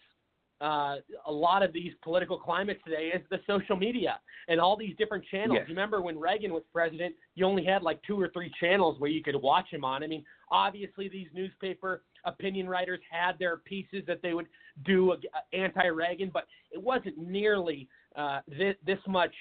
uh, 0.60 0.96
a 1.26 1.32
lot 1.32 1.62
of 1.62 1.72
these 1.72 1.92
political 2.02 2.38
climates 2.38 2.80
today 2.84 3.10
is 3.14 3.22
the 3.30 3.38
social 3.46 3.76
media 3.76 4.18
and 4.48 4.60
all 4.60 4.76
these 4.76 4.96
different 4.96 5.24
channels. 5.30 5.58
Yes. 5.60 5.68
Remember 5.68 6.00
when 6.00 6.18
Reagan 6.18 6.52
was 6.52 6.62
president, 6.72 7.14
you 7.34 7.44
only 7.44 7.64
had 7.64 7.82
like 7.82 8.00
two 8.02 8.20
or 8.20 8.28
three 8.30 8.52
channels 8.60 8.98
where 8.98 9.10
you 9.10 9.22
could 9.22 9.36
watch 9.36 9.66
him 9.70 9.84
on. 9.84 10.02
I 10.02 10.06
mean, 10.06 10.24
obviously 10.50 11.08
these 11.08 11.28
newspaper 11.32 12.02
opinion 12.24 12.68
writers 12.68 13.00
had 13.10 13.38
their 13.38 13.58
pieces 13.58 14.02
that 14.06 14.20
they 14.22 14.34
would 14.34 14.46
do 14.84 15.14
anti-Reagan, 15.52 16.30
but 16.32 16.46
it 16.72 16.82
wasn't 16.82 17.16
nearly 17.18 17.88
uh, 18.16 18.40
this, 18.48 18.74
this 18.84 18.98
much 19.06 19.34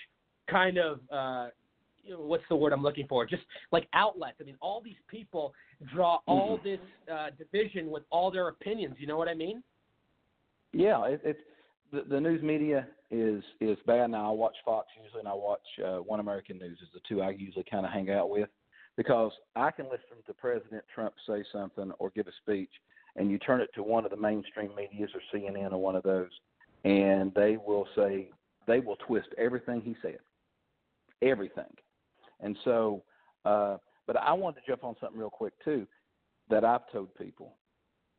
kind 0.50 0.78
of 0.78 1.00
uh, 1.12 1.48
what's 2.16 2.44
the 2.50 2.56
word 2.56 2.74
I'm 2.74 2.84
looking 2.84 3.08
for? 3.08 3.26
Just 3.26 3.44
like 3.72 3.88
outlets. 3.94 4.38
I 4.40 4.44
mean, 4.44 4.58
all 4.62 4.82
these 4.82 4.96
people 5.08 5.54
draw 5.94 6.20
all 6.28 6.60
this 6.64 6.80
uh, 7.12 7.28
division 7.38 7.90
with 7.90 8.04
all 8.10 8.32
their 8.32 8.48
opinions. 8.48 8.96
You 9.00 9.08
know 9.08 9.18
what 9.18 9.28
I 9.28 9.34
mean? 9.34 9.64
Yeah, 10.74 11.06
it, 11.06 11.22
it's 11.24 11.40
the, 11.92 12.04
the 12.10 12.20
news 12.20 12.42
media 12.44 12.88
is 13.10 13.44
is 13.62 13.78
bad 13.86 14.12
now. 14.12 14.30
I 14.30 14.36
watch 14.36 14.56
Fox 14.66 14.88
usually, 15.02 15.20
and 15.20 15.28
I 15.28 15.34
watch 15.34 15.62
uh, 15.86 15.98
One 15.98 16.20
American 16.20 16.58
News. 16.58 16.78
Is 16.82 16.90
the 16.94 17.00
two 17.08 17.22
I 17.22 17.32
usually 17.32 17.66
kind 17.70 17.86
of 17.86 17.92
hang 17.92 18.10
out 18.12 18.30
with 18.30 18.50
because 18.96 19.32
I 19.56 19.72
can 19.72 19.86
listen 19.86 20.24
to 20.26 20.34
President 20.34 20.84
Trump 20.94 21.14
say 21.28 21.44
something 21.52 21.92
or 22.00 22.10
give 22.12 22.28
a 22.28 22.32
speech, 22.42 22.72
and 23.16 23.32
you 23.32 23.38
turn 23.38 23.62
it 23.62 23.70
to 23.76 23.84
one 23.84 24.06
of 24.06 24.12
the 24.12 24.18
mainstream 24.18 24.72
medias 24.76 25.12
or 25.14 25.22
CNN 25.34 25.72
or 25.72 25.78
one 25.78 25.96
of 25.96 26.04
those, 26.04 26.32
and 26.84 27.34
they 27.34 27.58
will 27.58 27.88
say 27.96 28.30
they 28.68 28.80
will 28.80 28.98
twist 29.08 29.30
everything 29.38 29.82
he 29.82 29.96
said, 30.02 30.20
everything, 31.22 31.74
and 32.42 32.58
so. 32.64 33.04
Uh, 33.46 33.78
but 34.08 34.16
I 34.18 34.32
wanted 34.32 34.62
to 34.62 34.68
jump 34.68 34.86
on 34.86 34.96
something 35.02 35.20
real 35.20 35.30
quick 35.30 35.54
too, 35.64 35.86
that 36.50 36.64
I've 36.64 36.90
told 36.92 37.14
people. 37.16 37.54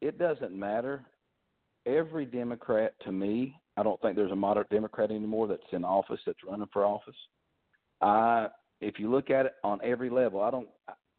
It 0.00 0.18
doesn't 0.18 0.52
matter 0.52 1.04
every 1.86 2.24
Democrat 2.26 2.94
to 3.04 3.12
me, 3.12 3.54
I 3.76 3.82
don't 3.82 4.00
think 4.00 4.16
there's 4.16 4.32
a 4.32 4.36
moderate 4.36 4.70
Democrat 4.70 5.10
anymore 5.10 5.46
that's 5.48 5.62
in 5.72 5.84
office 5.84 6.20
that's 6.26 6.38
running 6.46 6.68
for 6.72 6.84
office. 6.84 7.14
I, 8.00 8.48
if 8.80 8.98
you 8.98 9.10
look 9.10 9.30
at 9.30 9.46
it 9.46 9.54
on 9.64 9.80
every 9.82 10.10
level, 10.10 10.40
I 10.40 10.50
don't, 10.50 10.68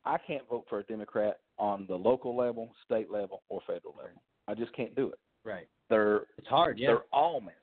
I 0.05 0.17
can't 0.25 0.47
vote 0.49 0.65
for 0.69 0.79
a 0.79 0.83
Democrat 0.83 1.39
on 1.57 1.85
the 1.87 1.95
local 1.95 2.35
level, 2.35 2.73
state 2.85 3.11
level, 3.11 3.41
or 3.49 3.61
federal 3.67 3.95
level. 3.97 4.21
I 4.47 4.53
just 4.55 4.73
can't 4.75 4.95
do 4.95 5.07
it. 5.09 5.19
Right. 5.43 5.67
They're 5.89 6.21
It's 6.37 6.47
hard. 6.47 6.77
Yeah. 6.79 6.87
they're 6.89 7.03
all 7.11 7.41
messed. 7.41 7.55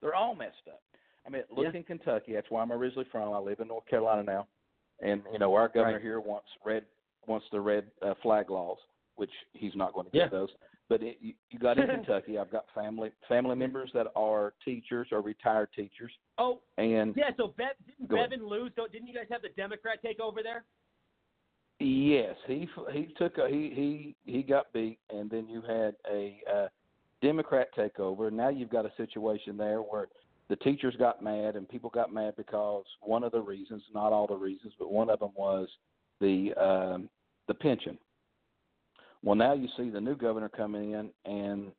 They're 0.00 0.14
all 0.14 0.34
messed 0.34 0.54
up. 0.68 0.80
I 1.26 1.30
mean, 1.30 1.42
look 1.50 1.66
Yeah. 1.72 1.78
in 1.78 1.84
Kentucky. 1.84 2.34
That's 2.34 2.50
where 2.50 2.62
I'm 2.62 2.72
originally 2.72 3.06
from. 3.10 3.32
I 3.32 3.38
live 3.38 3.60
in 3.60 3.68
North 3.68 3.86
Carolina 3.86 4.22
now, 4.22 4.46
and 5.00 5.22
you 5.32 5.38
know 5.38 5.54
our 5.54 5.68
governor 5.68 5.94
Right. 5.94 6.02
here 6.02 6.20
wants 6.20 6.48
red 6.64 6.84
wants 7.26 7.46
the 7.50 7.60
red 7.60 7.90
uh, 8.02 8.14
flag 8.22 8.50
laws, 8.50 8.78
which 9.16 9.30
he's 9.52 9.74
not 9.74 9.92
going 9.92 10.06
to 10.06 10.12
get 10.12 10.18
Yeah. 10.18 10.28
those. 10.28 10.50
But 10.88 11.02
it, 11.02 11.18
you, 11.20 11.34
you 11.50 11.58
got 11.58 11.78
in 11.78 11.88
Kentucky. 11.88 12.38
I've 12.38 12.50
got 12.52 12.66
family 12.72 13.10
family 13.28 13.56
members 13.56 13.90
that 13.92 14.06
are 14.14 14.54
teachers 14.64 15.08
or 15.10 15.20
retired 15.20 15.70
teachers, 15.74 16.12
Oh, 16.38 16.60
and 16.78 17.12
yeah. 17.16 17.30
So 17.36 17.54
Be- 17.58 17.64
didn't. 18.08 18.40
Bevin 18.40 18.48
lose? 18.48 18.70
Didn't 18.92 19.08
you 19.08 19.14
guys 19.14 19.26
have 19.30 19.42
the 19.42 19.48
Democrat 19.56 19.98
take 20.00 20.20
over 20.20 20.42
there? 20.44 20.64
Yes, 21.80 22.36
he 22.46 22.68
he 22.92 23.08
took 23.18 23.36
a 23.38 23.48
he 23.48 24.14
he 24.24 24.32
he 24.32 24.42
got 24.42 24.72
beat, 24.72 24.98
and 25.10 25.28
then 25.28 25.48
you 25.48 25.60
had 25.60 25.96
a 26.10 26.40
uh, 26.50 26.68
Democrat 27.20 27.68
take 27.74 27.98
over. 27.98 28.30
Now 28.30 28.48
you've 28.48 28.70
got 28.70 28.86
a 28.86 28.92
situation 28.96 29.56
there 29.56 29.80
where 29.80 30.06
the 30.48 30.56
teachers 30.56 30.94
got 30.96 31.22
mad, 31.22 31.56
and 31.56 31.68
people 31.68 31.90
got 31.90 32.14
mad 32.14 32.34
because 32.36 32.84
one 33.02 33.24
of 33.24 33.32
the 33.32 33.40
reasons, 33.40 33.82
not 33.92 34.12
all 34.12 34.26
the 34.28 34.36
reasons, 34.36 34.72
but 34.78 34.92
one 34.92 35.10
of 35.10 35.18
them 35.18 35.32
was 35.36 35.68
the 36.20 36.54
um, 36.54 37.08
the 37.48 37.54
pension. 37.54 37.98
Well, 39.26 39.34
now 39.34 39.54
you 39.54 39.66
see 39.76 39.90
the 39.90 40.00
new 40.00 40.14
governor 40.14 40.48
coming 40.48 40.92
in, 40.92 41.10
and 41.24 41.72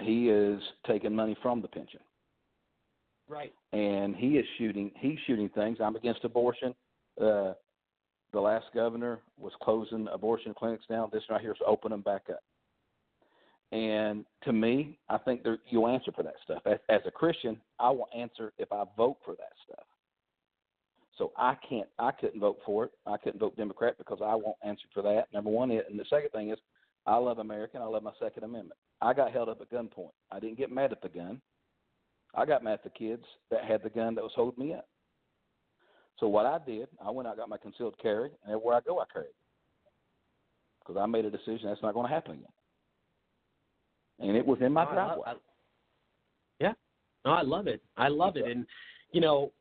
he 0.00 0.30
is 0.30 0.62
taking 0.86 1.14
money 1.14 1.36
from 1.42 1.60
the 1.60 1.68
pension 1.68 2.00
Right. 3.28 3.52
and 3.72 4.16
he 4.16 4.38
is 4.38 4.46
shooting 4.56 4.90
he's 4.96 5.18
shooting 5.26 5.50
things. 5.50 5.78
I'm 5.80 5.96
against 5.96 6.24
abortion. 6.24 6.74
Uh, 7.20 7.52
the 8.32 8.40
last 8.40 8.66
governor 8.74 9.20
was 9.38 9.52
closing 9.62 10.08
abortion 10.12 10.54
clinics 10.54 10.84
down. 10.88 11.10
This 11.12 11.22
right 11.28 11.40
here 11.40 11.52
is 11.52 11.58
opening 11.66 11.98
them 11.98 12.02
back 12.02 12.26
up. 12.30 12.42
And 13.72 14.24
to 14.44 14.52
me, 14.52 14.98
I 15.08 15.18
think 15.18 15.42
there, 15.42 15.58
you'll 15.68 15.88
answer 15.88 16.12
for 16.12 16.22
that 16.22 16.36
stuff. 16.44 16.62
As, 16.66 16.78
as 16.88 17.00
a 17.06 17.10
Christian, 17.10 17.58
I 17.78 17.90
will 17.90 18.08
answer 18.16 18.52
if 18.58 18.72
I 18.72 18.84
vote 18.96 19.16
for 19.24 19.34
that 19.34 19.52
stuff. 19.66 19.84
So 21.18 21.32
I 21.36 21.56
can't, 21.68 21.88
I 21.98 22.12
couldn't 22.12 22.40
vote 22.40 22.58
for 22.64 22.84
it. 22.84 22.92
I 23.06 23.16
couldn't 23.16 23.40
vote 23.40 23.56
Democrat 23.56 23.96
because 23.98 24.18
I 24.22 24.34
won't 24.34 24.56
answer 24.64 24.86
for 24.94 25.02
that. 25.02 25.32
Number 25.32 25.50
one, 25.50 25.70
and 25.70 25.98
the 25.98 26.04
second 26.08 26.30
thing 26.30 26.50
is, 26.50 26.58
I 27.06 27.16
love 27.16 27.38
America. 27.38 27.72
and 27.76 27.84
I 27.84 27.86
love 27.86 28.02
my 28.02 28.12
Second 28.20 28.44
Amendment. 28.44 28.78
I 29.00 29.12
got 29.12 29.30
held 29.32 29.48
up 29.48 29.60
at 29.60 29.70
gunpoint. 29.70 30.10
I 30.32 30.40
didn't 30.40 30.58
get 30.58 30.72
mad 30.72 30.92
at 30.92 31.02
the 31.02 31.08
gun. 31.08 31.40
I 32.34 32.44
got 32.44 32.64
mad 32.64 32.74
at 32.74 32.84
the 32.84 32.90
kids 32.90 33.24
that 33.50 33.64
had 33.64 33.82
the 33.82 33.90
gun 33.90 34.14
that 34.16 34.24
was 34.24 34.32
holding 34.34 34.66
me 34.68 34.74
up. 34.74 34.88
So 36.18 36.28
what 36.28 36.46
I 36.46 36.58
did, 36.66 36.88
I 37.04 37.10
went 37.10 37.28
out 37.28 37.36
got 37.36 37.48
my 37.48 37.58
concealed 37.58 37.94
carry, 38.00 38.30
and 38.44 38.52
everywhere 38.54 38.76
I 38.76 38.80
go, 38.80 38.98
I 39.00 39.04
carry 39.12 39.26
it 39.26 39.34
because 40.80 41.00
I 41.00 41.06
made 41.06 41.24
a 41.24 41.30
decision 41.30 41.68
that's 41.68 41.82
not 41.82 41.94
going 41.94 42.08
to 42.08 42.12
happen 42.14 42.32
again. 42.32 42.46
And 44.20 44.36
it 44.36 44.46
was 44.46 44.58
in 44.62 44.72
my 44.72 44.84
Oh, 44.84 44.88
I 44.88 44.94
driveway. 44.94 45.16
love- 45.26 45.36
I- 45.36 45.40
yeah. 46.60 46.72
No, 47.24 47.32
I 47.32 47.42
love 47.42 47.66
it. 47.66 47.82
I 47.96 48.08
love 48.08 48.36
it. 48.36 48.46
And 48.46 48.66
you 49.12 49.20
know, 49.20 49.52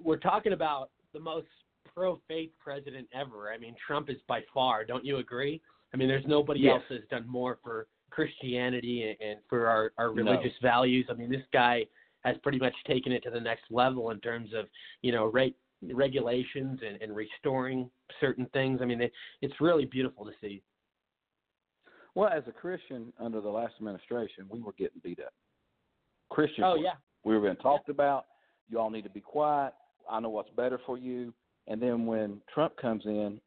we're 0.00 0.18
talking 0.18 0.52
about 0.54 0.90
the 1.12 1.20
most 1.20 1.46
pro-faith 1.94 2.50
president 2.58 3.08
ever. 3.12 3.52
I 3.52 3.58
mean, 3.58 3.74
Trump 3.86 4.08
is 4.08 4.20
by 4.26 4.40
far. 4.54 4.84
Don't 4.84 5.04
you 5.04 5.18
agree? 5.18 5.60
I 5.92 5.96
mean, 5.96 6.08
there's 6.08 6.26
nobody 6.26 6.60
Yes. 6.60 6.74
else 6.74 6.84
that's 6.88 7.08
done 7.08 7.26
more 7.28 7.58
for 7.62 7.86
Christianity 8.10 9.08
and, 9.08 9.20
and 9.20 9.40
for 9.48 9.66
our, 9.68 9.92
our 9.98 10.08
No. 10.08 10.22
religious 10.22 10.56
values. 10.60 11.06
I 11.10 11.14
mean, 11.14 11.30
this 11.30 11.44
guy 11.52 11.86
has 12.24 12.36
pretty 12.38 12.58
much 12.58 12.74
taken 12.86 13.12
it 13.12 13.22
to 13.24 13.30
the 13.30 13.40
next 13.40 13.64
level 13.70 14.10
in 14.10 14.20
terms 14.20 14.52
of 14.54 14.68
you 15.02 15.12
know 15.12 15.26
rate 15.26 15.56
regulations 15.82 16.80
and, 16.86 17.00
and 17.02 17.16
restoring 17.16 17.90
certain 18.20 18.46
things. 18.52 18.80
I 18.80 18.84
mean, 18.84 19.00
it, 19.00 19.12
it's 19.40 19.60
really 19.60 19.84
beautiful 19.84 20.24
to 20.24 20.32
see. 20.40 20.62
Well, 22.14 22.28
as 22.28 22.44
a 22.46 22.52
Christian 22.52 23.12
under 23.18 23.40
the 23.40 23.48
last 23.48 23.74
administration, 23.78 24.46
we 24.48 24.60
were 24.60 24.72
getting 24.72 25.00
beat 25.02 25.18
up. 25.20 25.32
Christians, 26.30 26.66
Oh 26.68 26.76
yeah, 26.76 26.94
we 27.24 27.34
were 27.34 27.40
being 27.40 27.56
talked 27.56 27.88
about. 27.88 28.26
You 28.68 28.78
all 28.78 28.90
need 28.90 29.02
to 29.02 29.10
be 29.10 29.20
quiet. 29.20 29.72
I 30.10 30.20
know 30.20 30.30
what's 30.30 30.50
better 30.50 30.78
for 30.86 30.98
you. 30.98 31.32
And 31.66 31.80
then 31.80 32.06
when 32.06 32.40
Trump 32.52 32.76
comes 32.76 33.04
in, 33.06 33.40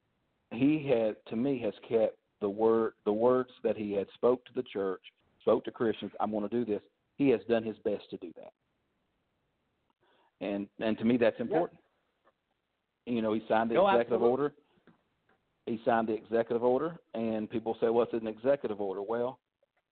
he 0.51 0.87
had, 0.87 1.15
to 1.27 1.35
me, 1.35 1.59
has 1.59 1.73
kept 1.87 2.17
the 2.41 2.49
word, 2.49 2.93
the 3.05 3.13
words 3.13 3.49
that 3.63 3.77
he 3.77 3.93
had 3.93 4.07
spoke 4.13 4.45
to 4.45 4.51
the 4.55 4.63
church, 4.63 5.01
spoke 5.41 5.63
to 5.65 5.71
Christians. 5.71 6.11
I'm 6.19 6.31
going 6.31 6.47
to 6.47 6.49
do 6.49 6.65
this. 6.65 6.81
He 7.17 7.29
has 7.29 7.39
done 7.47 7.63
his 7.63 7.77
best 7.85 8.09
to 8.09 8.17
do 8.17 8.31
that. 8.35 8.53
And 10.45 10.67
and 10.79 10.97
to 10.97 11.05
me, 11.05 11.17
that's 11.17 11.39
important. 11.39 11.79
You 13.05 13.21
know, 13.21 13.33
he 13.33 13.41
signed 13.47 13.69
the 13.69 13.75
No, 13.75 13.87
executive 13.87 14.13
absolutely. 14.13 14.29
order. 14.29 14.53
He 15.65 15.81
signed 15.85 16.07
the 16.07 16.13
executive 16.13 16.63
order, 16.63 16.97
and 17.13 17.49
people 17.49 17.77
say, 17.79 17.89
"What's 17.89 18.13
an 18.13 18.27
executive 18.27 18.81
order?" 18.81 19.01
Well, 19.01 19.39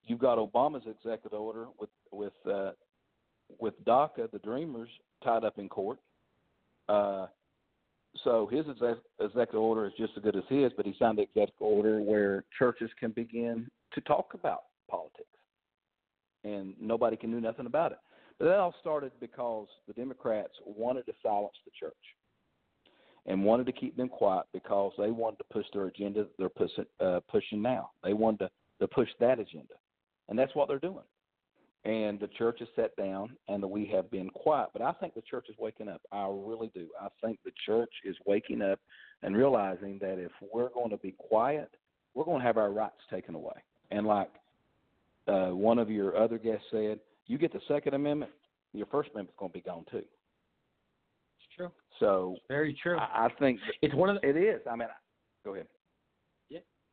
you've 0.04 0.18
got 0.18 0.38
Obama's 0.38 0.86
executive 0.86 1.40
order 1.40 1.66
with 1.78 1.90
with 2.12 2.34
uh, 2.46 2.72
with 3.58 3.74
DACA, 3.84 4.30
the 4.30 4.38
Dreamers, 4.40 4.88
tied 5.22 5.44
up 5.44 5.58
in 5.58 5.68
court. 5.68 5.98
Uh, 6.88 7.26
so 8.22 8.46
his 8.46 8.64
exec- 8.68 9.02
executive 9.20 9.60
order 9.60 9.86
is 9.86 9.92
just 9.98 10.12
as 10.16 10.22
good 10.22 10.36
as 10.36 10.44
his, 10.48 10.72
but 10.76 10.86
he 10.86 10.94
signed 10.98 11.18
the 11.18 11.22
executive 11.22 11.60
order 11.60 12.00
where 12.00 12.44
churches 12.56 12.90
can 12.98 13.10
begin 13.10 13.68
to 13.92 14.00
talk 14.02 14.34
about 14.34 14.64
politics, 14.88 15.26
and 16.44 16.74
nobody 16.80 17.16
can 17.16 17.30
do 17.30 17.40
nothing 17.40 17.66
about 17.66 17.92
it. 17.92 17.98
But 18.38 18.46
that 18.46 18.58
all 18.58 18.74
started 18.80 19.12
because 19.20 19.68
the 19.86 19.92
Democrats 19.94 20.52
wanted 20.64 21.06
to 21.06 21.12
silence 21.22 21.54
the 21.64 21.70
church 21.78 21.94
and 23.26 23.44
wanted 23.44 23.66
to 23.66 23.72
keep 23.72 23.96
them 23.96 24.08
quiet 24.08 24.46
because 24.52 24.92
they 24.98 25.10
wanted 25.10 25.38
to 25.38 25.44
push 25.52 25.66
their 25.72 25.86
agenda 25.86 26.26
they're 26.38 26.48
pushing, 26.48 26.84
uh, 27.00 27.20
pushing 27.28 27.62
now. 27.62 27.90
They 28.02 28.12
wanted 28.12 28.40
to, 28.40 28.50
to 28.80 28.88
push 28.88 29.08
that 29.20 29.38
agenda, 29.38 29.74
and 30.28 30.38
that's 30.38 30.54
what 30.54 30.68
they're 30.68 30.78
doing. 30.78 31.04
And 31.84 32.18
the 32.18 32.28
church 32.28 32.60
has 32.60 32.68
sat 32.74 32.96
down, 32.96 33.36
and 33.48 33.62
we 33.62 33.84
have 33.86 34.10
been 34.10 34.30
quiet. 34.30 34.70
But 34.72 34.80
I 34.80 34.92
think 34.92 35.14
the 35.14 35.20
church 35.20 35.46
is 35.50 35.56
waking 35.58 35.88
up. 35.88 36.00
I 36.10 36.26
really 36.30 36.70
do. 36.74 36.88
I 36.98 37.08
think 37.22 37.38
the 37.44 37.52
church 37.66 37.92
is 38.04 38.16
waking 38.24 38.62
up 38.62 38.78
and 39.22 39.36
realizing 39.36 39.98
that 40.00 40.18
if 40.18 40.32
we're 40.52 40.70
going 40.70 40.90
to 40.90 40.96
be 40.96 41.12
quiet, 41.12 41.70
we're 42.14 42.24
going 42.24 42.40
to 42.40 42.46
have 42.46 42.56
our 42.56 42.70
rights 42.70 42.94
taken 43.10 43.34
away. 43.34 43.52
And 43.90 44.06
like 44.06 44.30
uh, 45.28 45.48
one 45.48 45.78
of 45.78 45.90
your 45.90 46.16
other 46.16 46.38
guests 46.38 46.64
said, 46.70 47.00
you 47.26 47.36
get 47.36 47.52
the 47.52 47.60
Second 47.68 47.92
Amendment, 47.92 48.32
your 48.72 48.86
First 48.86 49.10
Amendment's 49.12 49.38
going 49.38 49.50
to 49.50 49.58
be 49.58 49.62
gone 49.62 49.84
too. 49.90 49.98
It's 49.98 51.56
true. 51.56 51.70
So 52.00 52.36
very 52.48 52.78
true. 52.82 52.96
I, 52.98 53.26
I 53.26 53.28
think 53.38 53.60
it's 53.82 53.94
one 53.94 54.08
of 54.08 54.22
the, 54.22 54.28
it 54.28 54.36
is. 54.36 54.62
I 54.70 54.74
mean, 54.74 54.88
go 55.44 55.54
ahead. 55.54 55.66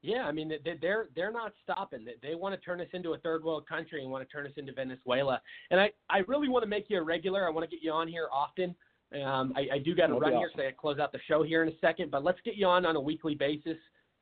Yeah. 0.01 0.25
I 0.25 0.31
mean, 0.31 0.49
they- 0.63 0.77
they're 0.81 1.09
they're 1.15 1.31
not 1.31 1.53
stopping. 1.63 2.05
They, 2.21 2.35
want 2.35 2.55
to 2.55 2.61
turn 2.61 2.81
us 2.81 2.87
into 2.93 3.13
a 3.13 3.17
third 3.19 3.43
world 3.43 3.67
country 3.67 4.01
and 4.01 4.11
want 4.11 4.27
to 4.27 4.31
turn 4.31 4.45
us 4.47 4.53
into 4.57 4.73
Venezuela. 4.73 5.41
And 5.69 5.79
I 5.79 5.91
I 6.09 6.19
really 6.27 6.49
want 6.49 6.63
to 6.63 6.69
make 6.69 6.89
you 6.89 6.97
a 6.97 7.03
regular. 7.03 7.47
I 7.47 7.51
want 7.51 7.69
to 7.69 7.75
get 7.75 7.83
you 7.83 7.91
on 7.91 8.07
here 8.07 8.27
often. 8.31 8.75
Um, 9.23 9.53
I, 9.57 9.67
I 9.73 9.77
do 9.79 9.93
got 9.93 10.07
to 10.07 10.13
run 10.13 10.31
be 10.31 10.37
here 10.37 10.49
because 10.53 10.67
I 10.69 10.71
close 10.71 10.97
out 10.97 11.11
the 11.11 11.19
show 11.27 11.43
here 11.43 11.63
in 11.63 11.69
a 11.69 11.77
second. 11.81 12.11
But 12.11 12.23
let's 12.23 12.39
get 12.45 12.55
you 12.55 12.65
on 12.67 12.85
on 12.85 12.95
a 12.95 13.01
weekly 13.01 13.35
basis. 13.35 13.77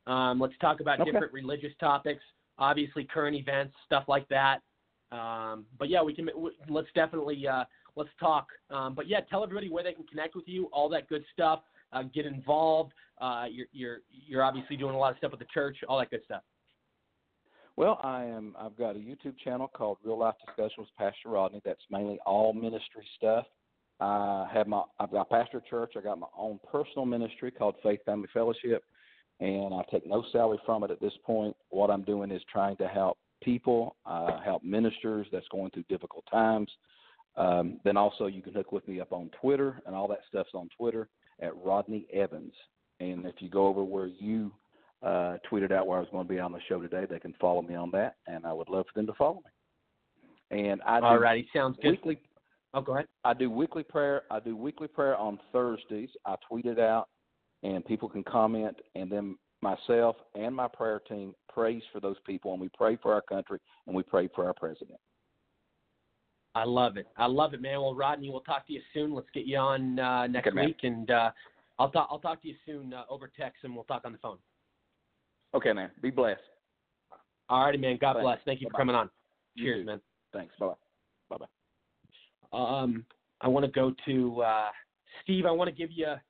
Um, 0.08 0.40
let's 0.40 0.58
talk 0.60 0.80
about 0.82 1.00
Okay. 1.00 1.12
different 1.12 1.32
religious 1.32 1.72
topics, 1.80 2.24
obviously 2.58 3.04
current 3.04 3.36
events, 3.36 3.76
stuff 3.86 4.06
like 4.08 4.28
that. 4.30 4.62
Um, 5.12 5.66
but 5.78 5.90
yeah, 5.90 6.02
we 6.04 6.14
can. 6.14 6.26
w- 6.28 6.52
Let's 6.70 6.88
definitely 6.96 7.48
uh, 7.48 7.66
let's 7.96 8.10
talk. 8.20 8.48
Um, 8.70 8.96
but 8.96 9.08
yeah, 9.08 9.22
tell 9.22 9.44
everybody 9.44 9.70
where 9.70 9.84
they 9.84 9.94
can 9.94 10.06
connect 10.06 10.36
with 10.36 10.48
you, 10.48 10.66
all 10.74 10.90
that 10.90 11.08
good 11.08 11.24
stuff. 11.34 11.62
Uh, 11.92 12.04
get 12.14 12.26
involved. 12.26 12.94
Uh, 13.20 13.46
you're 13.50 13.68
you're 13.72 13.98
you're 14.10 14.44
obviously 14.44 14.78
doing 14.78 14.96
a 14.96 14.98
lot 14.98 15.12
of 15.12 15.18
stuff 15.18 15.32
with 15.32 15.40
the 15.40 15.48
church, 15.54 15.78
all 15.88 16.00
that 16.00 16.10
good 16.10 16.22
stuff. 16.26 16.42
Well, 17.76 18.00
I 18.04 18.26
am. 18.26 18.56
I've 18.60 18.78
got 18.78 18.96
a 18.96 19.00
YouTube 19.00 19.38
channel 19.44 19.70
called 19.74 19.98
Real 20.04 20.20
Life 20.20 20.36
Discussions 20.46 20.80
with 20.80 20.96
Pastor 20.98 21.30
Rodney. 21.30 21.62
That's 21.64 21.82
mainly 21.90 22.20
all 22.26 22.52
ministry 22.54 23.08
stuff. 23.16 23.46
I 24.02 24.48
have 24.54 24.68
my. 24.68 24.84
I've 25.00 25.12
got 25.12 25.30
pastor 25.30 25.62
church. 25.70 25.94
I 25.98 26.02
got 26.02 26.20
my 26.20 26.28
own 26.38 26.60
personal 26.72 27.06
ministry 27.06 27.52
called 27.52 27.76
Faith 27.82 28.02
Family 28.06 28.28
Fellowship, 28.34 28.84
and 29.40 29.74
I 29.74 29.82
take 29.92 30.06
no 30.06 30.24
salary 30.32 30.60
from 30.66 30.84
it 30.84 30.92
at 30.92 31.02
this 31.02 31.14
point. 31.26 31.56
What 31.70 31.90
I'm 31.90 32.04
doing 32.04 32.32
is 32.32 32.42
trying 32.52 32.78
to 32.78 32.88
help 32.88 33.18
people, 33.42 33.96
uh, 34.06 34.42
help 34.42 34.64
ministers 34.64 35.28
that's 35.32 35.48
going 35.50 35.72
through 35.72 35.84
difficult 35.90 36.26
times. 36.32 36.70
Um, 37.36 37.80
then 37.86 37.96
also 37.96 38.28
you 38.28 38.42
can 38.42 38.54
hook 38.54 38.72
with 38.72 38.88
me 38.88 39.00
up 39.00 39.14
on 39.14 39.30
Twitter, 39.42 39.82
and 39.86 39.96
all 39.96 40.08
that 40.10 40.20
stuff's 40.28 40.52
on 40.54 40.70
Twitter 40.78 41.08
at 41.42 41.56
Rodney 41.64 42.06
Evans. 42.14 42.54
And 43.00 43.26
if 43.26 43.36
you 43.40 43.50
go 43.50 43.68
over 43.68 43.84
where 43.84 44.08
you 44.08 44.52
uh, 45.02 45.38
tweeted 45.50 45.72
out 45.72 45.88
where 45.88 45.98
I 45.98 46.02
was 46.02 46.10
going 46.12 46.28
to 46.28 46.34
be 46.34 46.40
on 46.40 46.52
the 46.52 46.60
show 46.68 46.82
today, 46.82 47.06
they 47.10 47.20
can 47.20 47.34
follow 47.40 47.62
me 47.62 47.76
on 47.76 47.92
that, 47.92 48.16
and 48.28 48.46
I 48.46 48.54
would 48.54 48.70
love 48.70 48.86
for 48.92 49.00
them 49.00 49.08
to 49.08 49.14
follow 49.14 49.42
me. 50.52 50.60
And 50.66 50.82
I 50.82 51.00
do 51.00 51.06
Alrighty, 51.06 51.46
sounds 51.54 51.78
good. 51.82 51.92
weekly. 51.92 52.20
Oh, 52.74 52.82
go 52.82 52.94
ahead. 52.94 53.08
I 53.24 53.34
do 53.34 53.50
weekly 53.50 53.84
prayer. 53.84 54.24
I 54.30 54.40
do 54.40 54.56
weekly 54.56 54.88
prayer 54.88 55.16
on 55.16 55.40
Thursdays. 55.54 56.10
I 56.26 56.36
tweet 56.48 56.66
it 56.66 56.80
out, 56.80 57.08
and 57.64 57.86
people 57.86 58.10
can 58.10 58.24
comment, 58.24 58.76
and 58.96 59.12
then 59.12 59.38
myself 59.62 60.16
and 60.36 60.56
my 60.56 60.68
prayer 60.68 61.00
team 61.00 61.34
prays 61.52 61.82
for 61.92 62.00
those 62.00 62.18
people, 62.26 62.52
and 62.52 62.62
we 62.62 62.70
pray 62.78 62.98
for 63.02 63.14
our 63.14 63.22
country, 63.22 63.60
and 63.88 63.96
we 63.96 64.04
pray 64.04 64.30
for 64.36 64.46
our 64.46 64.54
president. 64.54 65.00
I 66.56 66.64
love 66.64 66.98
it. 66.98 67.08
I 67.18 67.28
love 67.28 67.54
it, 67.54 67.62
man. 67.62 67.80
Well, 67.82 67.96
Rodney, 67.96 68.30
we'll 68.30 68.42
talk 68.42 68.66
to 68.68 68.74
you 68.74 68.82
soon. 68.94 69.14
Let's 69.14 69.30
get 69.34 69.46
you 69.46 69.58
on 69.58 70.00
uh, 70.00 70.28
next 70.28 70.54
man. 70.54 70.66
week, 70.66 70.80
and 70.84 71.10
uh, 71.12 71.32
I'll 71.78 71.92
talk. 71.92 72.08
I'll 72.12 72.20
talk 72.20 72.42
to 72.42 72.48
you 72.48 72.56
soon 72.66 72.94
uh, 72.94 73.04
over 73.10 73.32
text, 73.38 73.64
and 73.64 73.76
we'll 73.76 73.84
talk 73.84 74.02
on 74.06 74.12
the 74.12 74.18
phone. 74.18 74.38
Okay, 75.54 75.74
man. 75.74 75.92
Be 76.02 76.10
blessed. 76.10 76.42
All 77.50 77.66
righty, 77.66 77.78
man. 77.78 77.98
God 78.00 78.14
Thanks. 78.14 78.24
bless. 78.24 78.40
Thank 78.46 78.62
you 78.62 78.68
for 78.68 78.74
Bye-bye. 78.74 78.82
coming 78.82 78.96
on. 78.96 79.10
Cheers, 79.58 79.86
man. 79.86 80.02
Thanks. 80.34 80.54
Bye 80.60 80.68
bye. 80.68 81.38
Bye 81.38 81.46
bye. 82.52 82.58
Um, 82.58 83.06
I 83.42 83.48
want 83.48 83.66
to 83.66 83.72
go 83.72 83.94
to 84.06 84.42
uh, 84.42 84.68
Steve. 85.24 85.46
I 85.46 85.52
want 85.52 85.70
to 85.70 85.76
give 85.76 85.92
you 85.92 86.06
a, 86.08 86.22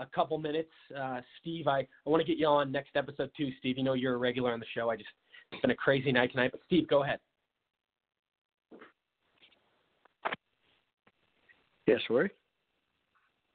a 0.00 0.06
couple 0.14 0.38
minutes. 0.38 0.70
Uh, 0.96 1.20
Steve, 1.40 1.66
I, 1.68 1.80
I 1.80 2.10
want 2.10 2.20
to 2.20 2.26
get 2.26 2.38
you 2.38 2.46
on 2.46 2.70
next 2.70 2.96
episode 2.96 3.30
too. 3.36 3.50
Steve, 3.58 3.78
you 3.78 3.84
know 3.84 3.94
you're 3.94 4.14
a 4.14 4.18
regular 4.18 4.52
on 4.52 4.60
the 4.60 4.66
show. 4.74 4.90
I 4.90 4.96
just 4.96 5.08
it's 5.50 5.60
been 5.60 5.70
a 5.70 5.76
crazy 5.76 6.12
night 6.12 6.30
tonight, 6.30 6.50
but 6.52 6.60
Steve, 6.66 6.88
go 6.88 7.02
ahead. 7.02 7.18
Yes, 11.86 12.00
Rory. 12.08 12.30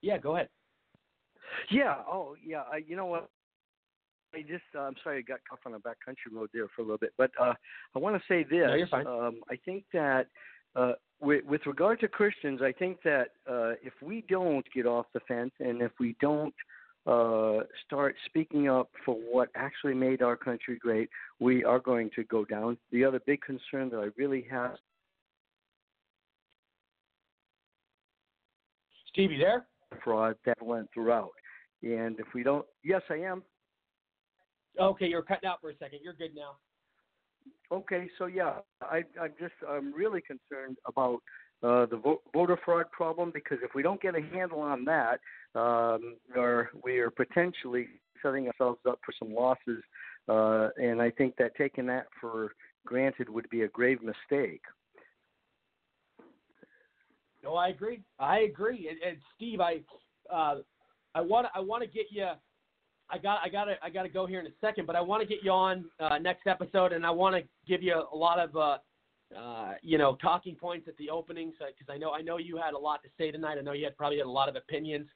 Yeah, 0.01 0.17
go 0.17 0.35
ahead. 0.35 0.49
Yeah. 1.71 1.95
Oh, 2.07 2.35
yeah. 2.45 2.63
I, 2.71 2.77
you 2.85 2.95
know 2.95 3.05
what? 3.05 3.29
I 4.33 4.41
just 4.41 4.63
uh, 4.75 4.81
I'm 4.81 4.95
sorry 5.03 5.19
I 5.19 5.21
got 5.21 5.39
caught 5.49 5.59
on 5.65 5.73
a 5.73 5.79
backcountry 5.79 6.33
road 6.33 6.49
there 6.53 6.67
for 6.75 6.81
a 6.81 6.85
little 6.85 6.97
bit, 6.97 7.13
but 7.17 7.31
uh, 7.39 7.53
I 7.95 7.99
want 7.99 8.15
to 8.15 8.21
say 8.27 8.43
this. 8.43 8.67
No, 8.67 8.75
you're 8.75 8.87
fine. 8.87 9.07
Um, 9.07 9.39
I 9.49 9.55
think 9.63 9.85
that 9.93 10.27
uh, 10.75 10.93
with, 11.21 11.45
with 11.45 11.65
regard 11.65 11.99
to 12.01 12.07
Christians, 12.07 12.61
I 12.61 12.71
think 12.71 13.01
that 13.03 13.29
uh, 13.49 13.71
if 13.81 13.93
we 14.01 14.25
don't 14.29 14.65
get 14.75 14.85
off 14.85 15.05
the 15.13 15.21
fence 15.21 15.53
and 15.59 15.81
if 15.81 15.91
we 15.99 16.15
don't 16.19 16.53
uh, 17.07 17.63
start 17.85 18.15
speaking 18.25 18.69
up 18.69 18.89
for 19.05 19.15
what 19.15 19.49
actually 19.55 19.93
made 19.93 20.21
our 20.21 20.35
country 20.35 20.77
great, 20.77 21.09
we 21.39 21.63
are 21.63 21.79
going 21.79 22.09
to 22.15 22.23
go 22.25 22.43
down. 22.43 22.77
The 22.91 23.05
other 23.05 23.21
big 23.25 23.41
concern 23.41 23.89
that 23.89 23.97
I 23.99 24.09
really 24.17 24.45
have 24.51 24.75
Steve, 29.17 29.31
you 29.31 29.39
there? 29.39 29.65
fraud 30.03 30.35
that 30.45 30.61
went 30.61 30.87
throughout, 30.93 31.31
and 31.81 32.19
if 32.19 32.27
we 32.35 32.43
don't, 32.43 32.63
yes, 32.83 33.01
I 33.09 33.15
am. 33.15 33.41
Okay, 34.79 35.07
you're 35.07 35.23
cutting 35.23 35.49
out 35.49 35.59
for 35.59 35.71
a 35.71 35.77
second. 35.77 36.01
You're 36.03 36.13
good 36.13 36.35
now. 36.35 36.57
Okay, 37.71 38.07
so 38.19 38.27
yeah, 38.27 38.59
I, 38.83 38.97
I'm 39.19 39.33
just 39.39 39.55
I'm 39.67 39.91
really 39.91 40.21
concerned 40.21 40.77
about 40.85 41.21
uh, 41.63 41.87
the 41.87 41.97
vo- 41.97 42.21
voter 42.31 42.59
fraud 42.63 42.91
problem 42.91 43.31
because 43.33 43.57
if 43.63 43.73
we 43.73 43.81
don't 43.81 43.99
get 43.99 44.13
a 44.13 44.21
handle 44.21 44.59
on 44.59 44.85
that, 44.85 45.19
um, 45.55 46.17
or 46.35 46.69
we 46.83 46.99
are 46.99 47.09
potentially 47.09 47.87
setting 48.21 48.45
ourselves 48.45 48.81
up 48.87 48.99
for 49.03 49.13
some 49.17 49.33
losses, 49.33 49.81
uh, 50.29 50.69
and 50.77 51.01
I 51.01 51.09
think 51.09 51.37
that 51.37 51.55
taking 51.55 51.87
that 51.87 52.05
for 52.21 52.51
granted 52.85 53.29
would 53.29 53.49
be 53.49 53.63
a 53.63 53.67
grave 53.67 53.99
mistake. 54.03 54.61
No, 57.47 57.55
I 57.55 57.69
agree. 57.69 58.01
I 58.19 58.39
agree. 58.39 58.89
And, 58.89 58.99
and 59.07 59.17
Steve, 59.35 59.61
I 59.61 59.81
uh, 60.33 60.57
I 61.15 61.21
want 61.21 61.47
I 61.55 61.61
want 61.61 61.81
to 61.81 61.87
get 61.87 62.07
you. 62.09 62.27
I 63.09 63.17
got 63.17 63.39
I 63.43 63.47
got 63.47 63.65
to 63.65 63.75
I 63.81 63.89
got 63.89 64.03
to 64.03 64.09
go 64.09 64.25
here 64.25 64.41
in 64.41 64.47
a 64.47 64.55
second, 64.59 64.85
but 64.85 64.97
I 64.97 65.01
want 65.01 65.21
to 65.21 65.27
get 65.27 65.43
you 65.43 65.51
on 65.51 65.85
uh, 65.99 66.17
next 66.17 66.45
episode, 66.45 66.91
and 66.91 67.05
I 67.05 67.11
want 67.11 67.35
to 67.35 67.43
give 67.65 67.81
you 67.81 68.03
a 68.11 68.15
lot 68.15 68.37
of 68.37 68.55
uh, 68.57 68.77
uh, 69.37 69.73
you 69.81 69.97
know 69.97 70.17
talking 70.21 70.55
points 70.55 70.89
at 70.89 70.97
the 70.97 71.09
opening, 71.09 71.51
because 71.51 71.87
I 71.89 71.97
know 71.97 72.11
I 72.11 72.21
know 72.21 72.37
you 72.37 72.57
had 72.57 72.73
a 72.73 72.77
lot 72.77 73.01
to 73.03 73.09
say 73.17 73.31
tonight. 73.31 73.57
I 73.57 73.61
know 73.61 73.71
you 73.71 73.85
had 73.85 73.95
probably 73.95 74.17
had 74.17 74.27
a 74.27 74.29
lot 74.29 74.49
of 74.49 74.57
opinions. 74.57 75.07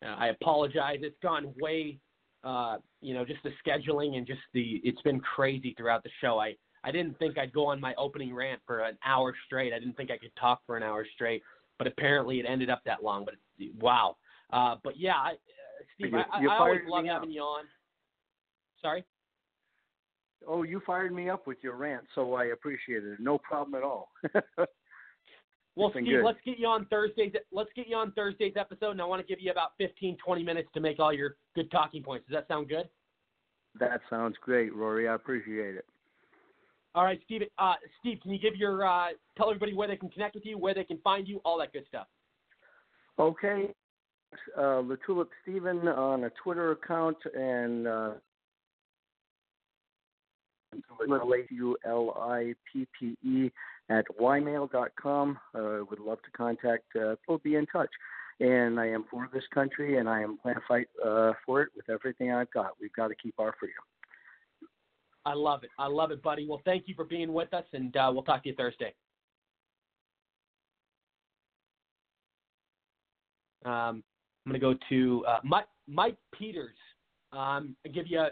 Uh, 0.00 0.14
I 0.16 0.28
apologize. 0.28 0.98
It's 1.02 1.18
gone 1.22 1.52
way 1.60 1.98
uh, 2.44 2.76
you 3.00 3.14
know 3.14 3.24
just 3.24 3.40
the 3.42 3.50
scheduling 3.66 4.16
and 4.16 4.28
just 4.28 4.40
the 4.54 4.80
it's 4.84 5.02
been 5.02 5.18
crazy 5.18 5.74
throughout 5.76 6.04
the 6.04 6.10
show. 6.20 6.38
I 6.38 6.54
I 6.84 6.92
didn't 6.92 7.18
think 7.18 7.36
I'd 7.36 7.52
go 7.52 7.66
on 7.66 7.80
my 7.80 7.94
opening 7.96 8.32
rant 8.32 8.60
for 8.64 8.80
an 8.80 8.96
hour 9.04 9.34
straight. 9.46 9.72
I 9.72 9.80
didn't 9.80 9.96
think 9.96 10.10
I 10.10 10.18
could 10.18 10.34
talk 10.40 10.60
for 10.66 10.76
an 10.76 10.82
hour 10.82 11.04
straight, 11.14 11.42
but 11.80 11.86
apparently 11.86 12.38
it 12.38 12.44
ended 12.46 12.68
up 12.68 12.82
that 12.84 13.02
long. 13.02 13.24
But 13.24 13.36
wow. 13.80 14.18
Uh, 14.52 14.76
but 14.84 15.00
yeah, 15.00 15.14
I, 15.16 15.30
uh, 15.30 15.34
Steve, 15.94 16.12
You- 16.12 16.18
I, 16.18 16.40
you 16.42 16.50
I 16.50 16.58
always 16.58 16.80
love 16.86 17.06
up. 17.06 17.10
having 17.10 17.30
you 17.30 17.40
on. 17.40 17.64
Sorry. 18.82 19.02
Oh, 20.46 20.62
you 20.62 20.82
fired 20.86 21.12
me 21.14 21.30
up 21.30 21.46
with 21.46 21.56
your 21.62 21.76
rant, 21.76 22.04
so 22.14 22.34
I 22.34 22.46
appreciate 22.46 23.02
it. 23.02 23.18
No 23.18 23.38
problem 23.38 23.74
at 23.74 23.82
all. 23.82 24.10
Well, 25.76 25.92
Steve, 25.92 26.04
good. 26.06 26.24
let's 26.24 26.40
get 26.44 26.58
you 26.58 26.66
on 26.66 26.84
Thursday's. 26.86 27.32
Let's 27.52 27.70
get 27.76 27.86
you 27.86 27.96
on 27.96 28.10
Thursday's 28.12 28.54
episode, 28.56 28.90
and 28.90 29.00
I 29.00 29.04
want 29.04 29.22
to 29.22 29.26
give 29.26 29.40
you 29.40 29.52
about 29.52 29.70
15, 29.78 30.16
20 30.22 30.42
minutes 30.42 30.68
to 30.74 30.80
make 30.80 30.98
all 30.98 31.12
your 31.12 31.36
good 31.54 31.70
talking 31.70 32.02
points. 32.02 32.26
Does 32.28 32.34
that 32.34 32.48
sound 32.48 32.68
good? 32.68 32.88
that 33.78 34.00
sounds 34.10 34.34
great, 34.42 34.74
Rory. 34.74 35.08
I 35.08 35.14
appreciate 35.14 35.76
it. 35.76 35.86
All 36.94 37.04
right, 37.04 37.20
Steve. 37.24 37.42
Uh, 37.58 37.74
Steve, 38.00 38.18
can 38.22 38.32
you 38.32 38.38
give 38.38 38.56
your 38.56 38.86
uh, 38.86 39.08
tell 39.36 39.48
everybody 39.48 39.74
where 39.74 39.88
they 39.88 39.96
can 39.96 40.08
connect 40.08 40.34
with 40.34 40.44
you, 40.44 40.58
where 40.58 40.74
they 40.74 40.84
can 40.84 40.98
find 40.98 41.28
you, 41.28 41.40
all 41.44 41.58
that 41.58 41.72
good 41.72 41.84
stuff. 41.88 42.06
Okay. 43.18 43.72
Uh, 44.56 44.82
LaTulippe 44.82 45.28
Steven 45.42 45.88
on 45.88 46.24
a 46.24 46.30
Twitter 46.42 46.72
account 46.72 47.16
and 47.34 47.86
uh, 47.86 48.10
U 51.50 51.76
L 51.84 52.16
I 52.20 52.54
P 52.72 52.86
P 52.98 53.16
E 53.24 53.50
at 53.88 54.04
ymail.com. 54.20 55.38
Uh, 55.54 55.60
would 55.90 55.98
love 55.98 56.18
to 56.22 56.30
contact, 56.36 56.84
uh, 56.96 57.16
we'll 57.28 57.38
be 57.38 57.56
in 57.56 57.66
touch. 57.66 57.90
And 58.38 58.80
I 58.80 58.86
am 58.86 59.04
for 59.10 59.28
this 59.34 59.44
country 59.52 59.98
and 59.98 60.08
I 60.08 60.22
am 60.22 60.38
planning 60.38 60.60
to 60.62 60.66
fight 60.66 60.88
uh, 61.04 61.32
for 61.44 61.62
it 61.62 61.68
with 61.76 61.90
everything 61.90 62.32
I've 62.32 62.50
got. 62.52 62.72
We've 62.80 62.92
got 62.92 63.08
to 63.08 63.14
keep 63.14 63.34
our 63.38 63.54
freedom. 63.58 63.82
I 65.24 65.34
love 65.34 65.64
it. 65.64 65.70
I 65.78 65.86
love 65.86 66.10
it, 66.10 66.22
buddy. 66.22 66.46
Well, 66.46 66.62
thank 66.64 66.88
you 66.88 66.94
for 66.94 67.04
being 67.04 67.32
with 67.32 67.52
us, 67.52 67.64
and 67.72 67.94
uh, 67.96 68.10
we'll 68.12 68.22
talk 68.22 68.42
to 68.44 68.48
you 68.48 68.54
Thursday. 68.54 68.94
Um, 73.64 74.02
I'm 74.46 74.52
going 74.52 74.54
to 74.54 74.58
go 74.58 74.74
to 74.88 75.24
uh, 75.26 75.40
Mike, 75.44 75.66
Mike 75.86 76.16
Peters. 76.32 76.76
Um, 77.32 77.76
I 77.84 77.90
give 77.90 78.06
you. 78.06 78.20
A, 78.20 78.30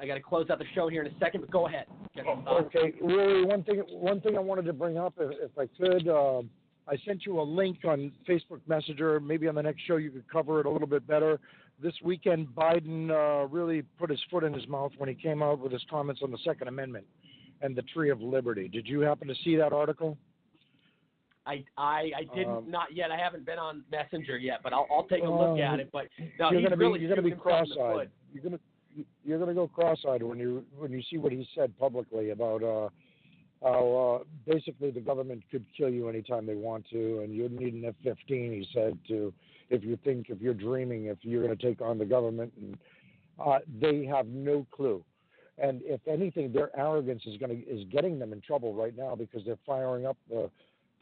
I 0.00 0.06
got 0.06 0.14
to 0.14 0.20
close 0.20 0.48
out 0.50 0.58
the 0.58 0.64
show 0.74 0.88
here 0.88 1.02
in 1.02 1.12
a 1.12 1.18
second, 1.18 1.42
but 1.42 1.50
go 1.50 1.66
ahead. 1.66 1.86
Okay, 2.16 2.94
really, 3.02 3.44
one 3.44 3.64
thing. 3.64 3.82
One 3.90 4.20
thing 4.20 4.36
I 4.36 4.40
wanted 4.40 4.64
to 4.66 4.72
bring 4.72 4.96
up, 4.96 5.14
if, 5.18 5.50
if 5.50 5.58
I 5.58 5.66
could, 5.76 6.08
uh, 6.08 6.42
I 6.88 6.96
sent 7.04 7.26
you 7.26 7.40
a 7.40 7.42
link 7.42 7.78
on 7.84 8.12
Facebook 8.28 8.60
Messenger. 8.66 9.20
Maybe 9.20 9.48
on 9.48 9.56
the 9.56 9.62
next 9.62 9.82
show 9.86 9.96
you 9.96 10.10
could 10.10 10.28
cover 10.30 10.60
it 10.60 10.66
a 10.66 10.70
little 10.70 10.86
bit 10.86 11.06
better. 11.06 11.40
This 11.82 11.94
weekend, 12.02 12.48
Biden 12.48 13.10
uh, 13.10 13.46
really 13.48 13.82
put 13.98 14.08
his 14.08 14.20
foot 14.30 14.44
in 14.44 14.52
his 14.52 14.66
mouth 14.68 14.92
when 14.96 15.08
he 15.08 15.14
came 15.14 15.42
out 15.42 15.58
with 15.58 15.72
his 15.72 15.82
comments 15.90 16.20
on 16.22 16.30
the 16.30 16.38
Second 16.44 16.68
Amendment 16.68 17.04
and 17.62 17.74
the 17.74 17.82
Tree 17.82 18.10
of 18.10 18.20
Liberty. 18.20 18.68
Did 18.68 18.86
you 18.86 19.00
happen 19.00 19.26
to 19.28 19.34
see 19.44 19.56
that 19.56 19.72
article? 19.72 20.16
I 21.46 21.64
I, 21.76 22.10
I 22.16 22.24
didn't 22.34 22.56
Um, 22.56 22.70
not 22.70 22.94
yet. 22.94 23.10
I 23.10 23.18
haven't 23.18 23.44
been 23.44 23.58
on 23.58 23.84
Messenger 23.90 24.38
yet, 24.38 24.60
but 24.62 24.72
I'll 24.72 24.86
I'll 24.90 25.04
take 25.04 25.24
a 25.24 25.28
look 25.28 25.50
Um, 25.50 25.60
at 25.60 25.80
it. 25.80 25.90
But 25.92 26.06
no, 26.38 26.50
you're 26.50 26.60
he's 26.60 26.68
gonna 26.68 26.76
really 26.78 27.00
be 27.00 27.06
you're 27.06 27.16
be 27.20 27.30
himself 27.30 27.64
in 27.64 27.68
the 27.68 27.74
cross-eyed. 27.74 28.10
You're 28.32 28.44
gonna 28.44 28.58
you're 29.24 29.38
gonna 29.38 29.54
go 29.54 29.68
cross-eyed 29.68 30.22
when 30.22 30.38
you 30.38 30.64
when 30.78 30.90
you 30.90 31.02
see 31.10 31.18
what 31.18 31.32
he 31.32 31.46
said 31.54 31.76
publicly 31.78 32.30
about 32.30 32.62
uh, 32.62 32.88
how 33.64 34.20
uh, 34.20 34.52
basically 34.52 34.90
the 34.90 35.00
government 35.00 35.42
could 35.50 35.64
kill 35.76 35.88
you 35.88 36.08
anytime 36.08 36.46
they 36.46 36.54
want 36.54 36.84
to, 36.90 37.20
and 37.20 37.34
you 37.34 37.48
need 37.48 37.72
an 37.72 37.84
F-15. 37.86 38.28
He 38.28 38.68
said 38.74 38.98
to 39.08 39.32
if 39.70 39.82
you 39.82 39.98
think 40.04 40.26
if 40.28 40.40
you're 40.40 40.54
dreaming 40.54 41.06
if 41.06 41.18
you're 41.22 41.42
going 41.42 41.56
to 41.56 41.66
take 41.66 41.80
on 41.80 41.98
the 41.98 42.04
government, 42.04 42.52
and 42.60 42.76
uh, 43.44 43.58
they 43.80 44.04
have 44.04 44.26
no 44.26 44.66
clue. 44.70 45.02
And 45.56 45.80
if 45.84 46.00
anything, 46.06 46.52
their 46.52 46.76
arrogance 46.78 47.22
is 47.26 47.38
going 47.38 47.50
to 47.50 47.66
is 47.66 47.84
getting 47.90 48.18
them 48.18 48.32
in 48.32 48.40
trouble 48.42 48.74
right 48.74 48.96
now 48.96 49.14
because 49.14 49.42
they're 49.46 49.58
firing 49.66 50.06
up 50.06 50.18
the 50.28 50.50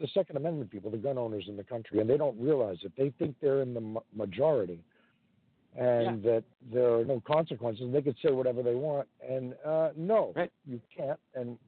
the 0.00 0.06
Second 0.14 0.36
Amendment 0.36 0.70
people, 0.70 0.90
the 0.90 0.96
gun 0.96 1.18
owners 1.18 1.44
in 1.48 1.56
the 1.56 1.64
country, 1.64 2.00
and 2.00 2.08
they 2.08 2.16
don't 2.16 2.38
realize 2.40 2.78
it. 2.82 2.92
They 2.96 3.12
think 3.18 3.36
they're 3.40 3.62
in 3.62 3.74
the 3.74 3.80
ma- 3.80 4.00
majority, 4.14 4.80
and 5.76 6.22
that 6.22 6.44
there 6.72 6.94
are 6.94 7.04
no 7.04 7.20
consequences. 7.26 7.92
They 7.92 8.02
could 8.02 8.16
say 8.24 8.30
whatever 8.30 8.62
they 8.62 8.74
want, 8.74 9.08
and 9.28 9.54
uh, 9.64 9.90
no, 9.96 10.32
you 10.66 10.80
can't. 10.96 11.18
And 11.34 11.58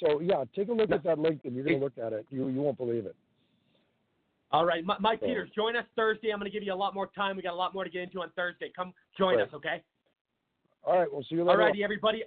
so, 0.00 0.20
yeah, 0.20 0.44
take 0.56 0.68
a 0.68 0.72
look 0.72 0.90
at 0.90 1.02
that 1.04 1.18
link, 1.18 1.42
and 1.44 1.54
you're 1.54 1.64
going 1.64 1.78
to 1.78 1.84
look 1.84 1.98
at 1.98 2.12
it. 2.12 2.26
You 2.30 2.48
you 2.48 2.60
won't 2.60 2.78
believe 2.78 3.06
it. 3.06 3.14
All 4.52 4.64
right, 4.64 4.84
Mike 4.84 5.20
So- 5.20 5.26
Peters, 5.26 5.50
join 5.54 5.76
us 5.76 5.84
Thursday. 5.94 6.30
I'm 6.32 6.40
going 6.40 6.50
to 6.50 6.54
give 6.56 6.64
you 6.66 6.72
a 6.72 6.74
lot 6.74 6.92
more 6.94 7.06
time. 7.14 7.36
We 7.36 7.42
got 7.42 7.52
a 7.52 7.56
lot 7.56 7.72
more 7.72 7.84
to 7.84 7.90
get 7.90 8.02
into 8.02 8.20
on 8.20 8.30
Thursday. 8.34 8.72
Come 8.74 8.92
join 9.16 9.36
Great. 9.36 9.46
us, 9.48 9.54
okay? 9.54 9.82
All 10.82 10.98
right, 10.98 11.08
we'll 11.12 11.22
see 11.22 11.36
you 11.36 11.42
All 11.42 11.46
later. 11.48 11.58
righty, 11.60 11.84
everybody. 11.84 12.24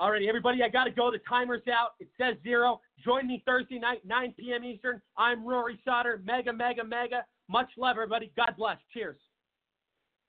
All 0.00 0.10
righty, 0.12 0.28
everybody. 0.28 0.62
I 0.62 0.68
got 0.68 0.84
to 0.84 0.90
go. 0.90 1.10
The 1.10 1.18
timer's 1.28 1.60
out. 1.68 1.90
It 2.00 2.08
says 2.16 2.36
zero. 2.42 2.80
Join 3.04 3.26
me 3.26 3.42
Thursday 3.44 3.78
night, 3.78 3.98
9 4.06 4.34
p.m. 4.38 4.64
Eastern. 4.64 5.02
I'm 5.18 5.44
Rory 5.46 5.78
Sauter. 5.84 6.22
MAGA, 6.24 6.52
MAGA, 6.52 6.84
MAGA. 6.84 7.24
Much 7.48 7.68
love, 7.76 7.96
everybody. 7.96 8.30
God 8.36 8.54
bless. 8.56 8.78
Cheers. 8.94 9.16